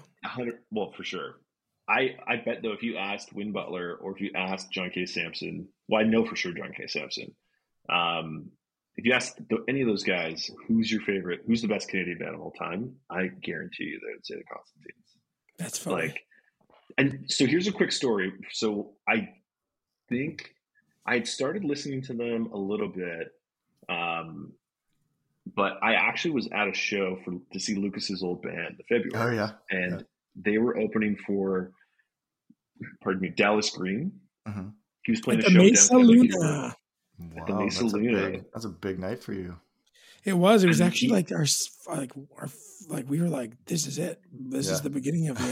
well, 0.72 0.92
for 0.92 1.04
sure. 1.04 1.36
I 1.88 2.16
I 2.28 2.38
bet 2.38 2.62
though, 2.64 2.74
if 2.74 2.84
you 2.84 2.98
asked 2.98 3.34
Win 3.34 3.52
Butler 3.52 3.96
or 4.02 4.12
if 4.14 4.22
you 4.22 4.32
asked 4.36 4.72
John 4.72 4.90
K. 4.90 5.06
Samson, 5.06 5.68
well, 5.88 6.02
I 6.02 6.04
know 6.04 6.26
for 6.26 6.36
sure 6.36 6.52
John 6.52 6.74
K. 6.76 6.88
Samson. 6.88 7.36
Um, 7.90 8.50
if 8.98 9.06
you 9.06 9.14
ask 9.14 9.38
any 9.68 9.82
of 9.82 9.88
those 9.88 10.04
guys, 10.04 10.50
who's 10.68 10.92
your 10.92 11.02
favorite? 11.02 11.42
Who's 11.46 11.62
the 11.62 11.68
best 11.68 11.90
Canadian 11.90 12.18
band 12.18 12.36
of 12.36 12.42
all 12.42 12.52
time? 12.52 12.96
I 13.10 13.28
guarantee 13.28 13.86
you 13.86 14.00
they 14.00 14.14
would 14.14 14.26
say 14.26 14.36
the 14.36 14.44
Constantines. 14.44 15.18
that's 15.60 15.78
funny. 15.78 16.08
Like, 16.08 16.22
and 16.98 17.26
so 17.28 17.46
here's 17.46 17.68
a 17.68 17.72
quick 17.72 17.92
story. 17.92 18.32
So 18.52 18.94
I 19.08 19.30
think 20.10 20.52
I 21.06 21.16
had 21.16 21.28
started 21.28 21.64
listening 21.66 22.02
to 22.04 22.14
them 22.14 22.48
a 22.54 22.58
little 22.58 22.88
bit, 22.88 23.32
um, 23.90 24.54
but 25.56 25.78
I 25.84 25.94
actually 25.94 26.32
was 26.32 26.48
at 26.52 26.68
a 26.68 26.74
show 26.74 27.18
for 27.24 27.34
to 27.54 27.60
see 27.60 27.76
Lucas's 27.76 28.24
old 28.24 28.42
band, 28.42 28.78
the 28.78 28.84
February. 28.84 29.38
Oh 29.40 29.42
yeah. 29.42 29.52
and 29.70 30.06
they 30.36 30.58
were 30.58 30.78
opening 30.78 31.16
for, 31.26 31.72
pardon 33.04 33.22
me, 33.22 33.30
Dallas 33.30 33.70
Green. 33.70 34.12
Mhm. 34.48 34.74
He 35.06 35.12
was 35.12 35.22
playing 35.22 35.42
Like 35.42 35.50
a 35.50 35.54
the 35.54 35.56
show 35.60 35.64
Mesa 35.64 35.90
downtown 35.90 36.08
Luna. 36.08 36.22
Vancouver. 36.30 36.76
Wow, 37.38 37.46
the 37.46 37.54
Mesa 37.64 37.82
that's 37.84 37.94
a 37.94 37.98
Luna. 37.98 38.30
big. 38.32 38.46
That's 38.54 38.66
a 38.66 38.70
big 38.70 39.00
night 39.00 39.24
for 39.24 39.34
you. 39.34 39.56
It 40.26 40.34
was. 40.34 40.64
It 40.64 40.68
was 40.68 40.80
And 40.82 40.88
actually 40.88 41.10
he- 41.10 41.14
like 41.14 41.32
our 41.32 41.46
like 41.96 42.12
our 42.38 42.50
like 42.90 43.08
we 43.10 43.22
were 43.22 43.30
like, 43.30 43.52
this 43.66 43.86
is 43.88 43.98
it. 44.00 44.20
This 44.34 44.70
is 44.70 44.82
the 44.82 44.90
beginning 44.90 45.28
of 45.30 45.38
the 45.38 45.44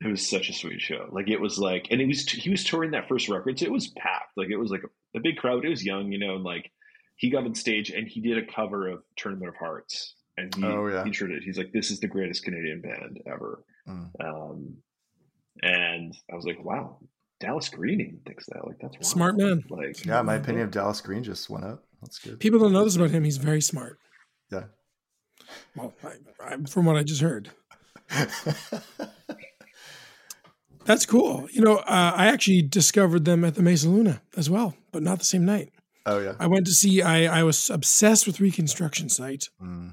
It 0.04 0.08
was 0.08 0.28
such 0.28 0.50
a 0.50 0.52
sweet 0.52 0.80
show. 0.82 1.08
Like 1.10 1.28
it 1.28 1.40
was 1.40 1.58
like, 1.58 1.88
and 1.90 2.00
it 2.00 2.06
was 2.06 2.28
he 2.28 2.50
was 2.50 2.62
touring 2.62 2.90
that 2.90 3.08
first 3.08 3.28
record, 3.28 3.58
so 3.58 3.64
it 3.64 3.72
was 3.72 3.88
packed. 3.88 4.36
Like 4.36 4.48
it 4.50 4.56
was 4.56 4.70
like 4.70 4.82
a, 4.84 5.18
a 5.18 5.20
big 5.22 5.36
crowd. 5.38 5.64
It 5.64 5.70
was 5.70 5.84
young, 5.84 6.12
you 6.12 6.18
know, 6.18 6.34
and 6.34 6.44
like 6.44 6.70
he 7.16 7.30
got 7.30 7.44
on 7.44 7.54
stage 7.54 7.90
and 7.90 8.06
he 8.06 8.20
did 8.20 8.36
a 8.36 8.46
cover 8.52 8.88
of 8.88 9.02
Tournament 9.16 9.48
of 9.48 9.56
Hearts, 9.56 10.14
and 10.36 10.54
he 10.54 10.64
Oh, 10.64 10.86
yeah. 10.88 11.04
he 11.04 11.12
sure 11.12 11.28
did. 11.28 11.42
He's 11.42 11.56
like, 11.56 11.72
this 11.72 11.90
is 11.90 12.00
the 12.00 12.06
greatest 12.08 12.44
Canadian 12.44 12.82
band 12.82 13.20
ever. 13.26 13.64
Mm. 13.88 14.10
Um, 14.20 14.76
and 15.62 16.14
I 16.30 16.34
was 16.34 16.44
like, 16.44 16.62
wow, 16.62 16.98
Dallas 17.40 17.68
Green 17.68 18.00
even 18.00 18.20
thinks 18.26 18.44
that. 18.46 18.66
Like 18.66 18.78
that's 18.80 18.96
wild. 18.96 19.06
Smart 19.06 19.36
man. 19.38 19.64
Like 19.70 20.04
yeah, 20.04 20.20
my 20.22 20.34
opinion 20.34 20.64
of 20.64 20.70
Dallas 20.70 21.00
Green 21.00 21.22
just 21.22 21.48
went 21.48 21.64
up. 21.64 21.84
That's 22.02 22.18
good. 22.18 22.40
People 22.40 22.58
don't 22.58 22.72
know 22.72 22.84
this 22.84 22.96
about 22.96 23.10
him. 23.10 23.24
He's 23.24 23.38
very 23.38 23.62
smart. 23.62 23.98
Yeah. 24.52 24.64
Well, 25.74 25.94
I, 26.04 26.12
I, 26.44 26.56
from 26.68 26.84
what 26.84 26.96
I 26.96 27.02
just 27.02 27.20
heard, 27.20 27.50
that's 30.84 31.06
cool. 31.06 31.48
You 31.52 31.62
know, 31.62 31.76
uh, 31.78 32.12
I 32.14 32.26
actually 32.26 32.62
discovered 32.62 33.24
them 33.24 33.44
at 33.44 33.54
the 33.54 33.62
Mesa 33.62 33.88
Luna 33.88 34.22
as 34.36 34.48
well, 34.50 34.74
but 34.92 35.02
not 35.02 35.18
the 35.18 35.24
same 35.24 35.44
night. 35.44 35.70
oh 36.06 36.18
yeah. 36.20 36.34
I 36.38 36.46
went 36.46 36.66
to 36.66 36.72
see. 36.72 37.02
I 37.02 37.40
I 37.40 37.42
was 37.42 37.70
obsessed 37.70 38.26
with 38.26 38.40
Reconstruction 38.40 39.08
Site, 39.08 39.48
hmm 39.58 39.88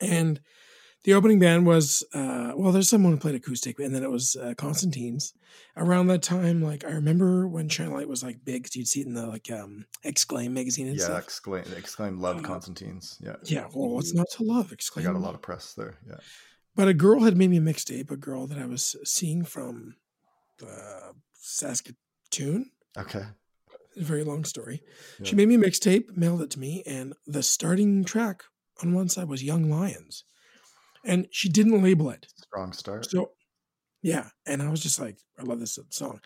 and 0.00 0.40
the 1.04 1.14
opening 1.14 1.38
band 1.40 1.66
was 1.66 2.04
uh, 2.14 2.52
well. 2.56 2.72
There's 2.72 2.88
someone 2.88 3.12
who 3.12 3.18
played 3.18 3.34
acoustic, 3.34 3.78
and 3.80 3.94
then 3.94 4.02
it 4.04 4.10
was 4.10 4.36
uh, 4.36 4.54
Constantines. 4.56 5.32
Around 5.76 6.06
that 6.08 6.22
time, 6.22 6.62
like 6.62 6.84
I 6.84 6.90
remember 6.90 7.46
when 7.48 7.68
Shine 7.68 7.88
a 7.88 7.94
Light 7.94 8.08
was 8.08 8.22
like 8.22 8.44
big, 8.44 8.64
'cause 8.64 8.76
you'd 8.76 8.86
see 8.88 9.00
it 9.00 9.06
in 9.06 9.14
the 9.14 9.26
like 9.26 9.50
um 9.50 9.86
Exclaim 10.04 10.54
magazine 10.54 10.86
and 10.88 10.96
Yeah. 10.96 11.04
stuff. 11.04 11.24
Exclaim, 11.24 11.64
exclaim, 11.76 12.20
love 12.20 12.38
Uh, 12.38 12.42
Constantines. 12.42 13.18
Yeah. 13.20 13.36
Yeah, 13.44 13.66
well, 13.74 13.90
what's 13.90 14.14
not 14.14 14.30
to 14.36 14.42
love? 14.44 14.68
I 14.70 14.74
Exclaim. 14.74 15.04
got 15.06 15.14
a 15.16 15.18
lot 15.18 15.34
of 15.34 15.42
press 15.42 15.74
there. 15.74 15.98
Yeah. 16.06 16.16
But 16.74 16.88
a 16.88 16.94
girl 16.94 17.20
had 17.24 17.36
made 17.36 17.50
me 17.50 17.58
a 17.58 17.60
mixtape, 17.60 18.10
a 18.10 18.16
girl 18.16 18.46
that 18.46 18.58
I 18.58 18.66
was 18.66 18.96
seeing 19.04 19.44
from 19.44 19.96
uh, 20.62 21.12
Saskatoon. 21.34 22.70
Okay. 22.96 23.24
A 23.96 24.02
very 24.02 24.24
long 24.24 24.44
story. 24.44 24.82
She 25.22 25.34
made 25.34 25.48
me 25.48 25.56
a 25.56 25.58
mixtape, 25.58 26.16
mailed 26.16 26.42
it 26.42 26.50
to 26.52 26.58
me, 26.58 26.82
and 26.86 27.12
the 27.26 27.42
starting 27.42 28.04
track 28.04 28.44
on 28.82 28.94
one 28.94 29.08
side 29.08 29.28
was 29.28 29.42
Young 29.44 29.70
Lions. 29.70 30.24
And 31.04 31.26
she 31.30 31.48
didn't 31.48 31.82
label 31.82 32.10
it. 32.10 32.26
Strong 32.36 32.72
start. 32.72 33.10
So, 33.10 33.32
yeah. 34.02 34.28
And 34.46 34.62
I 34.62 34.70
was 34.70 34.82
just 34.82 35.00
like, 35.00 35.18
I 35.38 35.42
love 35.42 35.60
this 35.60 35.78
song. 35.90 36.20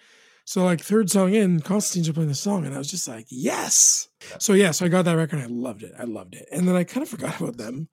So, 0.45 0.65
like, 0.65 0.81
third 0.81 1.11
song 1.11 1.35
in, 1.35 1.61
Constantines 1.61 2.09
playing 2.13 2.29
the 2.29 2.35
song, 2.37 2.67
and 2.67 2.75
I 2.75 2.79
was 2.79 2.91
just 2.91 3.09
like, 3.09 3.27
yes. 3.31 4.07
So, 4.39 4.53
yeah, 4.53 4.71
so 4.71 4.87
I 4.87 4.89
got 4.89 5.07
that 5.07 5.15
record 5.17 5.41
and 5.41 5.45
I 5.45 5.53
loved 5.53 5.83
it. 5.83 5.93
I 5.99 6.05
loved 6.05 6.37
it. 6.37 6.47
And 6.53 6.69
then 6.69 6.77
I 6.77 6.85
kind 6.85 7.03
of 7.03 7.09
forgot 7.09 7.41
about 7.41 7.57
them. 7.57 7.89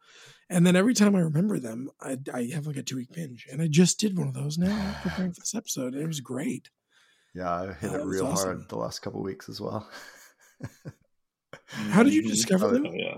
And 0.50 0.65
then 0.67 0.75
every 0.75 0.93
time 0.93 1.15
I 1.15 1.19
remember 1.21 1.59
them, 1.59 1.89
I, 2.01 2.17
I 2.33 2.43
have 2.53 2.67
like 2.67 2.77
a 2.77 2.83
two 2.83 2.97
week 2.97 3.12
binge. 3.13 3.47
And 3.51 3.62
I 3.62 3.67
just 3.67 4.00
did 4.00 4.17
one 4.17 4.27
of 4.27 4.33
those 4.33 4.57
now 4.57 4.69
preparing 5.01 5.33
for 5.33 5.41
this 5.41 5.55
episode. 5.55 5.93
And 5.93 6.03
it 6.03 6.07
was 6.07 6.19
great. 6.19 6.69
Yeah, 7.33 7.51
I 7.51 7.73
hit 7.73 7.91
Oh, 7.91 7.95
it 7.95 8.05
real 8.05 8.27
awesome. 8.27 8.47
hard 8.47 8.69
the 8.69 8.77
last 8.77 9.00
couple 9.00 9.19
of 9.21 9.25
weeks 9.25 9.50
as 9.50 9.59
well. 9.59 9.89
How 11.89 12.03
did 12.03 12.13
you 12.13 12.21
Mhm. 12.23 12.27
discover 12.27 12.67
Oh, 12.67 12.69
them? 12.71 12.88
Oh, 12.88 12.93
yeah. 12.93 13.17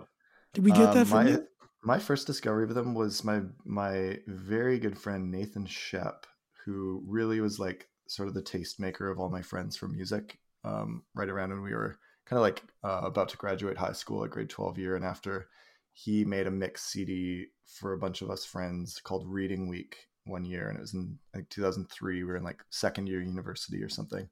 Did 0.53 0.63
we 0.63 0.71
get 0.71 0.87
Um, 0.89 0.93
that 0.93 1.07
from 1.07 1.25
my, 1.25 1.29
you? 1.31 1.47
My 1.83 1.99
first 1.99 2.25
discovery 2.27 2.63
of 2.63 2.73
them 2.73 2.93
was 2.95 3.23
my 3.23 3.41
my 3.65 4.19
very 4.27 4.79
good 4.79 4.97
friend 4.97 5.29
Nathan 5.29 5.65
Shep, 5.65 6.25
who 6.63 7.03
really 7.05 7.41
was 7.41 7.59
like 7.59 7.89
sort 8.07 8.27
of 8.27 8.33
the 8.33 8.41
tastemaker 8.41 9.11
of 9.11 9.19
all 9.19 9.29
my 9.29 9.41
friends 9.41 9.75
for 9.75 9.87
music. 9.87 10.39
Um, 10.63 11.03
right 11.13 11.29
around 11.29 11.51
when 11.51 11.61
we 11.61 11.73
were 11.75 11.99
kind 12.25 12.37
of 12.37 12.41
like 12.41 12.63
uh, 12.83 13.01
about 13.03 13.29
to 13.29 13.37
graduate 13.37 13.77
high 13.77 13.91
school, 13.93 14.23
a 14.23 14.29
grade 14.29 14.49
twelve 14.49 14.79
year, 14.79 14.95
and 14.95 15.05
after 15.05 15.49
he 15.95 16.23
made 16.23 16.45
a 16.45 16.51
mix 16.51 16.83
CD 16.83 17.47
for 17.65 17.93
a 17.93 17.97
bunch 17.97 18.21
of 18.21 18.29
us 18.29 18.45
friends 18.45 19.01
called 19.03 19.27
Reading 19.27 19.67
Week 19.67 19.97
one 20.25 20.45
year, 20.45 20.69
and 20.69 20.77
it 20.77 20.81
was 20.81 20.93
in 20.93 21.17
like 21.33 21.49
2003. 21.49 22.15
We 22.15 22.23
were 22.23 22.35
in 22.35 22.43
like 22.43 22.61
second 22.69 23.07
year 23.07 23.21
university 23.21 23.81
or 23.81 23.89
something, 23.89 24.29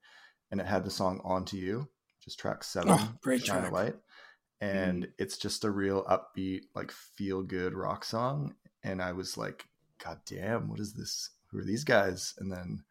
and 0.52 0.62
it 0.62 0.68
had 0.68 0.84
the 0.84 0.92
song 0.92 1.20
"On 1.24 1.44
to 1.46 1.58
You," 1.58 1.80
which 1.80 2.28
is 2.28 2.36
track 2.36 2.64
seven, 2.64 2.92
Oh, 2.92 3.14
great 3.22 3.44
Shine 3.46 3.58
a 3.58 3.62
track. 3.62 3.72
Light 3.72 3.96
and 4.64 5.04
mm-hmm. 5.04 5.12
it's 5.18 5.38
just 5.38 5.66
a 5.66 5.72
real 5.72 6.06
upbeat 6.06 6.62
like 6.74 6.92
feel 6.92 7.44
good 7.44 7.74
rock 7.74 8.06
song 8.06 8.56
and 8.84 9.02
i 9.02 9.12
was 9.12 9.38
like 9.38 9.66
god 10.04 10.18
damn 10.26 10.70
what 10.70 10.80
is 10.80 10.94
this 10.94 11.32
who 11.48 11.60
are 11.60 11.66
these 11.66 11.84
guys 11.84 12.34
and 12.40 12.52
then 12.52 12.82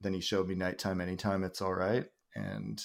then 0.00 0.12
he 0.12 0.20
showed 0.20 0.46
me 0.46 0.54
nighttime 0.54 1.00
anytime 1.00 1.42
it's 1.42 1.62
all 1.62 1.72
right 1.74 2.06
and 2.34 2.82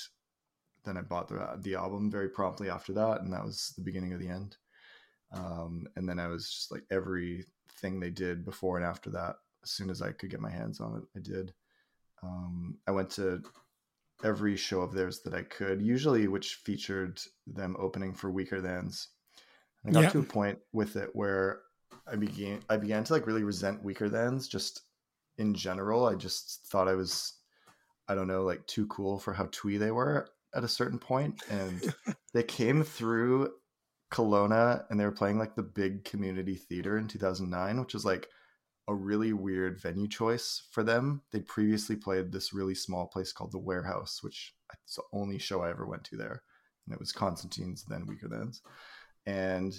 then 0.86 0.98
i 0.98 1.02
bought 1.02 1.28
the, 1.28 1.60
the 1.60 1.76
album 1.76 2.10
very 2.10 2.30
promptly 2.30 2.70
after 2.70 2.94
that 2.94 3.22
and 3.22 3.34
that 3.34 3.44
was 3.44 3.74
the 3.76 3.84
beginning 3.84 4.14
of 4.14 4.20
the 4.20 4.30
end 4.30 4.56
um, 5.34 5.88
and 5.96 6.08
then 6.08 6.20
i 6.20 6.28
was 6.28 6.50
just 6.50 6.72
like 6.72 6.84
everything 6.92 8.00
they 8.00 8.10
did 8.10 8.46
before 8.46 8.78
and 8.78 8.86
after 8.86 9.10
that 9.10 9.36
as 9.64 9.72
soon 9.72 9.90
as 9.90 10.02
i 10.02 10.12
could 10.12 10.30
get 10.30 10.40
my 10.42 10.52
hands 10.52 10.80
on 10.80 10.98
it 10.98 11.04
i 11.18 11.22
did 11.22 11.54
um, 12.24 12.78
i 12.88 12.92
went 12.92 13.10
to 13.10 13.42
every 14.24 14.56
show 14.56 14.82
of 14.82 14.94
theirs 14.94 15.22
that 15.22 15.34
I 15.34 15.44
could, 15.44 15.82
usually 15.82 16.28
which 16.28 16.56
featured 16.56 17.20
them 17.46 17.76
opening 17.78 18.14
for 18.14 18.32
Weaker 18.32 18.62
Thans. 18.62 19.10
I 19.86 19.92
got 19.92 20.02
Yeah. 20.04 20.10
to 20.12 20.20
a 20.20 20.24
point 20.24 20.60
with 20.72 20.96
it 20.96 21.10
where 21.14 21.62
I 22.08 22.16
began 22.16 22.62
I 22.70 22.78
began 22.78 23.04
to 23.04 23.14
like 23.14 23.28
really 23.28 23.44
resent 23.44 23.84
Weaker 23.84 24.10
Thans 24.10 24.48
just 24.48 24.82
in 25.38 25.54
general. 25.54 26.06
I 26.06 26.16
just 26.16 26.66
thought 26.68 26.88
I 26.88 26.96
was 26.96 27.34
I 28.08 28.16
don't 28.16 28.28
know, 28.28 28.44
like 28.44 28.66
too 28.68 28.86
cool 28.88 29.20
for 29.20 29.34
how 29.34 29.48
twee 29.52 29.78
they 29.78 29.92
were 29.92 30.30
at 30.56 30.64
a 30.64 30.68
certain. 30.68 31.00
And 31.50 31.94
they 32.34 32.44
came 32.44 32.84
through 32.84 33.52
Kelowna 34.14 34.86
and 34.90 35.00
they 35.00 35.06
were 35.06 35.12
playing 35.12 35.40
like 35.40 35.56
the 35.56 35.64
big 35.64 36.06
community 36.06 36.56
theater 36.56 36.98
in 36.98 37.08
2009, 37.08 37.80
which 37.80 37.96
was 37.96 38.06
like 38.06 38.30
a 38.88 38.94
really 38.94 39.34
weird 39.34 39.82
venue 39.82 40.08
choice 40.08 40.64
for 40.72 40.84
them. 40.84 41.24
They'd 41.32 41.48
previously 41.48 41.96
played 41.96 42.32
this 42.32 42.54
really 42.54 42.76
small 42.76 43.08
place 43.08 43.34
called 43.34 43.52
the 43.52 43.58
Warehouse, 43.58 44.22
which 44.22 44.54
it's 44.84 44.96
the 44.98 45.04
only 45.14 45.40
show 45.40 45.64
I 45.64 45.72
ever 45.72 45.88
went 45.88 46.04
to 46.06 46.18
there. 46.18 46.44
And 46.86 46.94
it 46.94 47.00
was 47.00 47.12
Constantines, 47.12 47.86
then 47.88 48.06
Weaker 48.06 48.30
Thans. 48.30 48.62
And 49.26 49.74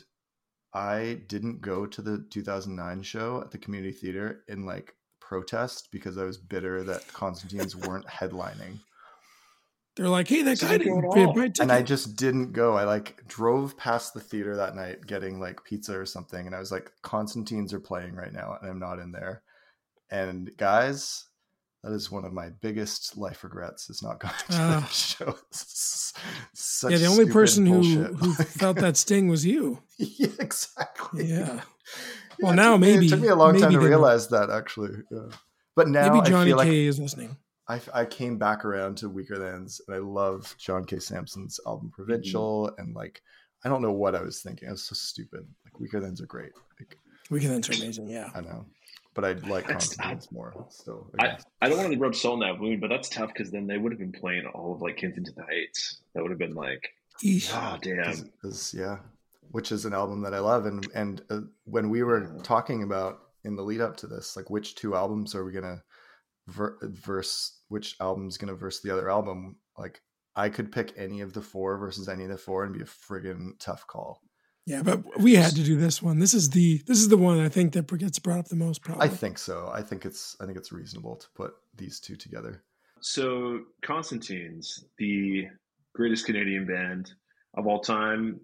I 0.72 1.20
didn't 1.28 1.60
go 1.60 1.86
to 1.86 2.02
the 2.02 2.26
2009 2.30 3.02
show 3.02 3.40
at 3.40 3.52
the 3.52 3.58
community 3.58 3.92
theater 3.92 4.42
in 4.48 4.66
like 4.66 4.96
protest 5.20 5.90
because 5.92 6.18
I 6.18 6.24
was 6.24 6.38
bitter 6.38 6.82
that 6.82 7.06
Constantines 7.12 7.76
weren't 7.86 8.06
headlining. 8.06 8.78
They're 9.96 10.08
like, 10.08 10.26
hey, 10.28 10.42
that 10.42 10.50
This 10.58 10.62
guy 10.62 10.78
didn't 10.78 11.02
pay- 11.12 11.24
on. 11.24 11.34
buy 11.36 11.44
a 11.44 11.62
and 11.62 11.70
I 11.70 11.82
just 11.82 12.16
didn't 12.16 12.52
go. 12.52 12.74
I 12.76 12.82
like 12.84 13.26
drove 13.28 13.76
past 13.76 14.12
the 14.12 14.20
theater 14.20 14.56
that 14.56 14.74
night 14.74 15.06
getting 15.06 15.38
like 15.38 15.62
pizza 15.64 15.96
or 15.98 16.04
something, 16.06 16.46
and 16.46 16.54
I 16.54 16.58
was 16.58 16.72
like, 16.72 16.90
Constantines 17.02 17.72
are 17.72 17.80
playing 17.80 18.14
right 18.14 18.32
now, 18.32 18.56
and 18.60 18.68
I'm 18.70 18.80
not 18.80 18.98
in 18.98 19.12
there. 19.12 19.42
And 20.10 20.50
guys, 20.56 21.26
that 21.84 21.92
is 21.92 22.10
one 22.10 22.24
of 22.24 22.32
my 22.32 22.48
biggest 22.60 23.16
life 23.16 23.44
regrets 23.44 23.88
is 23.88 24.02
not 24.02 24.18
going 24.18 24.34
to 24.38 24.44
Ah. 24.50 24.80
that 24.80 24.90
show. 24.90 25.36
Such 26.54 26.90
yeah, 26.92 26.98
the 26.98 27.06
only 27.06 27.26
person 27.30 27.64
who, 27.66 27.74
bullshit. 27.74 28.14
who 28.16 28.34
felt 28.44 28.78
that 28.78 28.96
sting 28.96 29.28
was 29.28 29.46
you. 29.46 29.80
yeah, 29.98 30.28
exactly. 30.40 31.26
Yeah. 31.26 31.38
Yeah, 31.38 31.60
Well, 32.40 32.52
it 32.52 32.56
now 32.56 32.72
took 32.72 32.80
me- 32.80 32.92
maybe- 32.94 33.06
it 33.06 33.10
took 33.10 33.20
me 33.20 33.28
a 33.28 33.36
long 33.36 33.52
time 33.60 33.70
to 33.70 33.78
they 33.78 33.84
know. 33.84 33.88
realize 33.88 34.28
that 34.28 34.50
actually. 34.50 34.90
Yeah. 35.10 35.28
But 35.76 35.88
now 35.88 36.12
Maybe 36.14 36.26
I 36.26 36.30
Johnny 36.30 36.50
feel 36.50 36.56
like 36.56 36.68
K 36.68 36.86
is 36.86 36.98
listening. 36.98 37.36
I, 37.68 37.80
I 37.94 38.04
came 38.04 38.36
back 38.38 38.64
around 38.64 38.96
to 38.98 39.08
Weaker 39.08 39.36
Thans, 39.36 39.80
and 39.86 39.94
I 39.96 39.98
love 40.00 40.54
John 40.58 40.84
K. 40.84 40.98
Samson's 40.98 41.58
album 41.66 41.90
Provincial, 41.90 42.68
Mm-hmm. 42.72 42.80
and 42.80 42.94
like 42.94 43.22
I 43.64 43.68
don't 43.70 43.80
know 43.82 43.92
what 43.92 44.14
I 44.14 44.20
was 44.22 44.42
thinking. 44.42 44.68
I 44.68 44.72
was 44.72 44.82
so 44.84 44.94
stupid. 44.94 45.46
Like 45.64 45.80
Weaker 45.80 46.00
Thans 46.00 46.20
are 46.20 46.26
great. 46.26 46.52
Like, 46.78 46.98
Weekend 47.30 47.66
are 47.70 47.72
amazing. 47.72 48.08
Yeah. 48.10 48.28
I 48.34 48.42
know, 48.42 48.66
but 49.14 49.24
I 49.24 49.28
like 49.32 49.66
That's- 49.66 49.96
Constantines 49.96 50.30
more 50.30 50.52
still. 50.68 51.06
I, 51.18 51.26
guess. 51.28 51.44
I 51.62 51.68
don't 51.70 51.78
want 51.78 51.92
to 51.92 51.98
rub 51.98 52.14
salt 52.14 52.34
in 52.34 52.40
that 52.40 52.60
wound, 52.60 52.82
but 52.82 52.90
that's 52.90 53.08
tough 53.08 53.28
because 53.32 53.50
then 53.50 53.66
they 53.66 53.78
would 53.78 53.92
have 53.92 53.98
been 53.98 54.12
playing 54.12 54.44
all 54.52 54.74
of 54.74 54.82
like 54.82 54.98
Kensington 54.98 55.34
Heights. 55.48 56.02
That 56.14 56.22
would 56.22 56.30
have 56.30 56.38
been 56.38 56.54
like, 56.54 56.86
Eesh. 57.24 57.50
oh 57.54 57.78
damn. 57.80 58.10
Is- 58.10 58.24
is- 58.42 58.74
yeah, 58.76 58.98
which 59.52 59.72
is 59.72 59.86
an 59.86 59.94
album 59.94 60.20
that 60.22 60.34
I 60.34 60.38
love, 60.40 60.66
and 60.66 60.86
and 60.94 61.22
uh, 61.30 61.40
when 61.64 61.88
we 61.88 62.02
were 62.02 62.36
talking 62.42 62.82
about 62.82 63.20
in 63.44 63.56
the 63.56 63.62
lead 63.62 63.80
up 63.80 63.96
to 63.98 64.06
this, 64.06 64.36
like 64.36 64.50
which 64.50 64.74
two 64.74 64.94
albums 64.94 65.34
are 65.34 65.44
we 65.46 65.52
gonna 65.52 65.82
ver- 66.48 66.78
verse? 66.82 67.60
Which 67.68 67.96
album's 68.00 68.36
gonna 68.36 68.54
verse 68.54 68.80
the 68.80 68.90
other 68.90 69.10
album? 69.10 69.56
Like 69.78 70.00
I 70.36 70.48
could 70.48 70.72
pick 70.72 70.92
any 70.96 71.20
of 71.20 71.32
the 71.32 71.40
four 71.42 71.78
versus 71.78 72.08
any 72.08 72.24
of 72.24 72.30
the 72.30 72.36
four, 72.38 72.64
and 72.64 72.74
be 72.74 72.80
a 72.82 72.84
friggin' 72.84 73.58
tough 73.58 73.86
call. 73.86 74.20
Yeah, 74.66 74.82
but 74.82 75.02
we 75.20 75.34
had 75.34 75.54
to 75.56 75.62
do 75.62 75.76
this 75.76 76.02
one. 76.02 76.18
This 76.18 76.32
is 76.32 76.48
the 76.50 76.80
this 76.86 76.98
is 76.98 77.08
the 77.08 77.16
one 77.18 77.38
I 77.38 77.48
think 77.50 77.72
that 77.74 77.86
gets 77.98 78.18
brought 78.18 78.38
up 78.38 78.48
the 78.48 78.56
most. 78.56 78.82
Probably. 78.82 79.04
I 79.04 79.08
think 79.08 79.36
so. 79.38 79.70
I 79.72 79.82
think 79.82 80.06
it's 80.06 80.36
I 80.40 80.46
think 80.46 80.56
it's 80.56 80.72
reasonable 80.72 81.16
to 81.16 81.26
put 81.34 81.52
these 81.76 82.00
two 82.00 82.16
together. 82.16 82.62
So 83.00 83.60
Constantines 83.82 84.84
the 84.98 85.48
greatest 85.94 86.24
Canadian 86.26 86.66
band 86.66 87.12
of 87.58 87.66
all 87.66 87.80
time. 87.80 88.40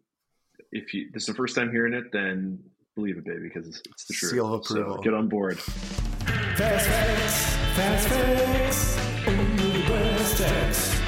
If 0.73 0.93
you 0.93 1.09
this 1.13 1.23
is 1.23 1.27
the 1.29 1.35
first 1.35 1.57
time 1.57 1.71
hearing 1.73 1.95
it, 1.95 2.13
then 2.13 2.59
believe 2.95 3.17
it, 3.17 3.25
baby, 3.25 3.45
because 3.45 3.67
it's, 3.67 3.81
it's 3.91 4.05
the 4.05 4.13
truth. 4.15 4.33
Seal 4.33 4.55
of 4.55 4.67
So 4.67 4.75
approval. 4.81 5.03
get 5.03 5.15
on 5.15 5.29
board. 5.29 5.59
Fast 5.59 6.87
facts, 6.87 7.57
fast 7.75 8.09
facts, 8.09 8.99
only 9.27 9.83
the 9.83 9.89
best 9.89 10.35
facts. 10.39 11.01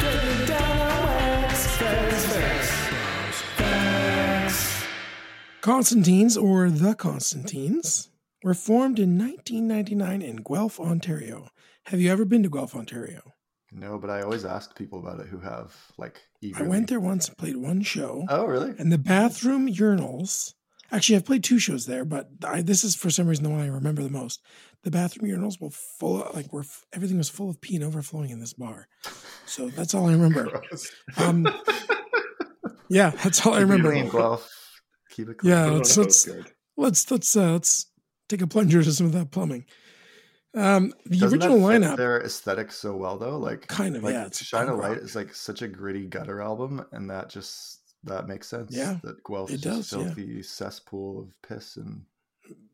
Getting 0.00 0.46
down 0.46 0.80
on 0.80 1.04
wax, 1.04 1.66
fast 1.76 2.26
facts, 2.26 3.40
facts. 3.56 4.84
Constantines 5.60 6.36
or 6.36 6.70
the 6.70 6.94
Constantines 6.94 8.10
were 8.42 8.54
formed 8.54 8.98
in 8.98 9.16
1999 9.16 10.22
in 10.22 10.36
Guelph, 10.36 10.80
Ontario. 10.80 11.48
Have 11.86 12.00
you 12.00 12.10
ever 12.10 12.24
been 12.24 12.42
to 12.42 12.48
Guelph, 12.48 12.74
Ontario? 12.74 13.32
No, 13.70 13.98
but 13.98 14.10
I 14.10 14.22
always 14.22 14.44
ask 14.44 14.76
people 14.76 14.98
about 14.98 15.20
it 15.20 15.28
who 15.28 15.38
have 15.38 15.74
like. 15.96 16.20
I 16.56 16.62
went 16.62 16.88
there 16.88 17.00
once 17.00 17.28
and 17.28 17.38
played 17.38 17.56
one 17.56 17.80
show. 17.82 18.26
Oh, 18.28 18.44
really? 18.44 18.74
And 18.78 18.92
the 18.92 18.98
bathroom 18.98 19.72
urinals. 19.72 20.52
Actually, 20.92 21.16
I've 21.16 21.24
played 21.24 21.42
two 21.42 21.58
shows 21.58 21.86
there, 21.86 22.04
but 22.04 22.28
I, 22.44 22.60
this 22.62 22.84
is 22.84 22.94
for 22.94 23.08
some 23.10 23.26
reason 23.26 23.44
the 23.44 23.50
one 23.50 23.60
I 23.60 23.66
remember 23.66 24.02
the 24.02 24.10
most. 24.10 24.42
The 24.82 24.90
bathroom 24.90 25.30
urinals 25.30 25.58
were 25.60 25.70
full, 25.70 26.22
of, 26.22 26.34
like 26.36 26.52
were 26.52 26.60
f- 26.60 26.84
everything 26.92 27.16
was 27.16 27.30
full 27.30 27.48
of 27.48 27.60
pee 27.62 27.76
and 27.76 27.84
overflowing 27.84 28.28
in 28.30 28.40
this 28.40 28.52
bar. 28.52 28.88
So 29.46 29.68
that's 29.70 29.94
all 29.94 30.08
I 30.08 30.12
remember. 30.12 30.60
Um, 31.16 31.48
yeah, 32.88 33.10
that's 33.10 33.46
all 33.46 33.54
I 33.54 33.60
Keep 33.60 33.68
it 33.68 33.72
remember. 33.72 33.90
clean, 33.92 34.08
Guelph. 34.10 34.50
Keep 35.10 35.28
it 35.30 35.38
clean. 35.38 35.50
Yeah, 35.52 35.62
Put 35.64 35.68
it 35.68 35.72
on 35.72 35.78
let's 35.78 35.96
let's 35.96 36.28
let's 36.76 37.10
let's 37.10 37.36
uh, 37.36 37.52
let's 37.52 37.86
take 38.28 38.42
a 38.42 38.46
plunger 38.46 38.82
to 38.82 38.92
some 38.92 39.06
of 39.06 39.12
that 39.12 39.30
plumbing. 39.30 39.64
Um, 40.54 40.92
the 41.06 41.18
Doesn't 41.18 41.42
original 41.42 41.66
that 41.68 41.80
fit 41.80 41.82
lineup, 41.90 41.96
their 41.96 42.20
aesthetic 42.22 42.70
so 42.72 42.94
well 42.96 43.16
though? 43.16 43.38
Like 43.38 43.66
kind 43.68 43.96
of 43.96 44.02
like 44.04 44.12
yeah, 44.12 44.26
it's 44.26 44.44
Shine 44.44 44.68
a 44.68 44.74
Light 44.74 44.90
rock. 44.90 44.98
is 44.98 45.16
like 45.16 45.34
such 45.34 45.62
a 45.62 45.68
gritty 45.68 46.06
gutter 46.06 46.42
album, 46.42 46.84
and 46.92 47.08
that 47.08 47.30
just 47.30 47.80
that 48.04 48.28
makes 48.28 48.48
sense. 48.48 48.74
Yeah, 48.74 48.98
that 49.02 49.22
Guelph 49.24 49.50
it 49.50 49.54
is 49.54 49.60
just 49.60 49.90
does, 49.90 49.92
yeah. 49.92 50.04
filthy 50.06 50.42
cesspool 50.42 51.20
of 51.20 51.42
piss 51.42 51.76
and 51.76 52.02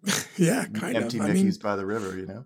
yeah, 0.37 0.67
kind 0.67 0.97
empty 0.97 1.19
of. 1.19 1.25
I 1.25 1.33
mean, 1.33 1.53
by 1.63 1.77
the 1.77 1.87
river. 1.87 2.19
You 2.19 2.27
know, 2.27 2.45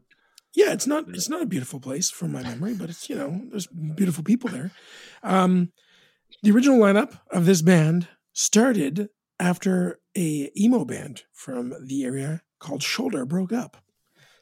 yeah, 0.55 0.73
it's 0.73 0.87
not 0.87 1.09
it's 1.09 1.29
not 1.29 1.43
a 1.43 1.47
beautiful 1.47 1.81
place 1.81 2.11
from 2.11 2.33
my 2.33 2.43
memory, 2.43 2.75
but 2.75 2.91
it's 2.91 3.09
you 3.09 3.17
know 3.17 3.43
there's 3.51 3.67
beautiful 3.67 4.25
people 4.25 4.51
there. 4.51 4.71
Um, 5.23 5.73
the 6.43 6.51
original 6.51 6.79
lineup 6.79 7.19
of 7.31 7.47
this 7.47 7.63
band 7.63 8.09
started 8.33 9.11
after 9.39 10.01
a 10.17 10.51
emo 10.57 10.85
band 10.85 11.23
from 11.33 11.75
the 11.85 12.05
area 12.05 12.43
called 12.59 12.83
Shoulder 12.83 13.25
broke 13.25 13.53
up. 13.53 13.79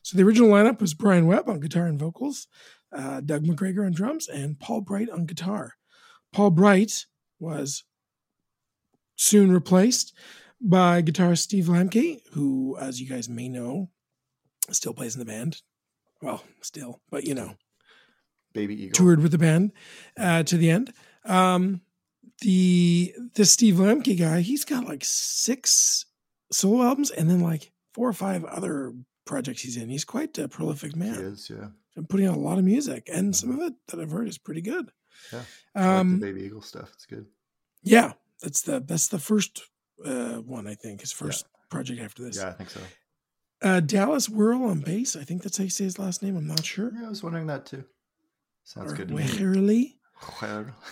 So 0.02 0.16
the 0.16 0.24
original 0.24 0.50
lineup 0.50 0.80
was 0.80 0.94
Brian 0.94 1.26
Webb 1.26 1.48
on 1.48 1.60
guitar 1.60 1.86
and 1.86 1.98
vocals, 1.98 2.46
uh, 2.92 3.20
Doug 3.20 3.44
McGregor 3.44 3.84
on 3.84 3.92
drums, 3.92 4.28
and 4.28 4.58
Paul 4.58 4.80
Bright 4.80 5.10
on 5.10 5.26
guitar. 5.26 5.74
Paul 6.32 6.50
Bright 6.50 7.06
was 7.38 7.84
soon 9.20 9.52
replaced 9.52 10.14
by 10.62 11.02
guitarist 11.02 11.40
Steve 11.40 11.66
Lambke, 11.66 12.20
who, 12.32 12.76
as 12.80 13.00
you 13.00 13.06
guys 13.08 13.28
may 13.28 13.48
know, 13.48 13.90
still 14.70 14.94
plays 14.94 15.14
in 15.14 15.18
the 15.18 15.26
band. 15.26 15.60
Well, 16.22 16.42
still, 16.62 17.00
but 17.10 17.24
you 17.24 17.34
know, 17.34 17.54
Baby 18.54 18.84
Eagle. 18.84 18.94
toured 18.94 19.20
with 19.20 19.32
the 19.32 19.38
band 19.38 19.72
uh, 20.18 20.42
to 20.44 20.56
the 20.56 20.70
end. 20.70 20.92
Um, 21.24 21.82
the 22.40 23.14
the 23.34 23.44
Steve 23.44 23.74
Lambke 23.74 24.18
guy, 24.18 24.40
he's 24.40 24.64
got 24.64 24.86
like 24.86 25.02
six 25.04 26.06
solo 26.50 26.82
albums 26.82 27.10
and 27.10 27.28
then 27.30 27.40
like 27.40 27.72
four 27.92 28.08
or 28.08 28.14
five 28.14 28.44
other 28.44 28.94
projects 29.26 29.62
he's 29.62 29.76
in. 29.76 29.90
He's 29.90 30.04
quite 30.04 30.36
a 30.38 30.48
prolific 30.48 30.96
man. 30.96 31.14
He 31.14 31.20
is, 31.20 31.50
yeah. 31.50 31.68
And 31.96 32.08
putting 32.08 32.26
out 32.26 32.36
a 32.36 32.40
lot 32.40 32.58
of 32.58 32.64
music, 32.64 33.10
and 33.12 33.36
some 33.36 33.50
of 33.50 33.60
it 33.60 33.74
that 33.88 34.00
I've 34.00 34.12
heard 34.12 34.28
is 34.28 34.38
pretty 34.38 34.62
good. 34.62 34.90
Yeah. 35.30 35.42
Um, 35.74 36.12
like 36.12 36.20
the 36.20 36.26
Baby 36.32 36.46
Eagle 36.46 36.62
stuff. 36.62 36.90
It's 36.94 37.04
good. 37.06 37.26
yeah, 37.82 38.12
that's 38.42 38.62
the 38.62 38.80
that's 38.80 39.08
the 39.08 39.18
first 39.18 39.62
uh, 40.04 40.36
one 40.36 40.66
I 40.66 40.74
think. 40.74 41.00
His 41.00 41.12
first 41.12 41.46
project 41.70 42.00
after 42.00 42.22
this. 42.22 42.36
Yeah, 42.36 42.48
I 42.48 42.52
think 42.52 42.70
so. 42.70 42.80
Uh, 43.62 43.80
Dallas 43.80 44.28
Wehrle 44.28 44.68
on 44.70 44.80
bass. 44.80 45.16
I 45.16 45.24
think 45.24 45.42
that's 45.42 45.58
how 45.58 45.64
you 45.64 45.70
say 45.70 45.84
his 45.84 45.98
last 45.98 46.22
name. 46.22 46.36
I'm 46.36 46.46
not 46.46 46.64
sure. 46.64 46.90
Yeah, 46.98 47.06
I 47.06 47.08
was 47.10 47.22
wondering 47.22 47.46
that 47.48 47.66
too. 47.66 47.84
Sounds 48.64 48.92
Or 48.92 48.96
good 48.96 49.08
to. 49.08 49.14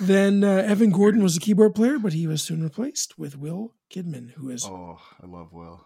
Then 0.01 0.43
uh, 0.45 0.49
Evan 0.67 0.91
Gordon 0.91 1.23
was 1.23 1.35
the 1.35 1.41
keyboard 1.41 1.75
player, 1.75 1.99
but 1.99 2.13
he 2.13 2.27
was 2.27 2.43
soon 2.43 2.63
replaced 2.63 3.19
with 3.19 3.37
Will 3.39 3.75
Kidman, 3.91 4.33
who 4.33 4.51
is 4.51 4.65
Oh, 4.65 4.99
I 5.23 5.27
love 5.27 5.53
Will. 5.53 5.85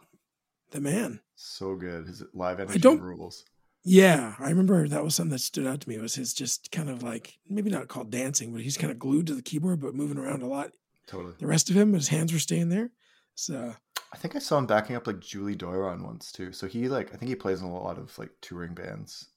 the 0.71 0.81
man. 0.81 1.21
So 1.35 1.75
good. 1.75 2.07
His 2.07 2.23
live 2.35 2.61
energy 2.61 2.79
don't- 2.79 3.01
rules. 3.01 3.45
Yeah, 3.85 4.37
I 4.39 4.49
remember 4.51 4.87
that 4.87 5.03
was 5.03 5.17
something 5.17 5.33
that 5.33 5.41
stood 5.41 5.67
out 5.67 5.81
to 5.81 5.89
me. 5.89 5.97
It 5.97 6.01
was 6.01 6.15
his 6.15 6.33
just 6.35 6.71
kind 6.71 6.89
of 6.89 7.03
like 7.03 7.35
maybe 7.49 7.69
not 7.69 7.89
called 7.89 8.13
dancing, 8.13 8.53
but 8.53 8.63
he's 8.63 8.77
kind 8.77 8.93
of 8.93 8.99
glued 9.01 9.27
to 9.27 9.35
the 9.35 9.43
keyboard, 9.43 9.81
but 9.81 9.97
moving 9.97 10.19
around 10.19 10.43
a 10.43 10.47
lot. 10.47 10.71
Totally. 11.13 11.35
The 11.39 11.47
rest 11.47 11.69
of 11.69 11.77
him, 11.77 11.93
his 11.93 12.09
hands 12.09 12.33
were 12.33 12.39
staying 12.39 12.71
there. 12.71 12.91
So 13.35 13.55
uh, 13.55 13.75
I 14.15 14.17
think 14.17 14.35
I 14.35 14.39
saw 14.39 14.57
him 14.57 14.67
backing 14.67 14.97
up 14.97 15.07
like 15.07 15.21
Julie 15.21 15.55
Doiron 15.55 16.07
once 16.07 16.33
too. 16.33 16.53
So 16.53 16.67
he 16.67 16.89
like 16.89 17.13
I 17.13 17.19
think 17.19 17.29
he 17.29 17.35
plays 17.35 17.61
in 17.61 17.67
a 17.67 17.73
lot 17.73 17.99
of 17.99 18.19
like 18.19 18.31
touring 18.41 18.73
bands, 18.73 19.29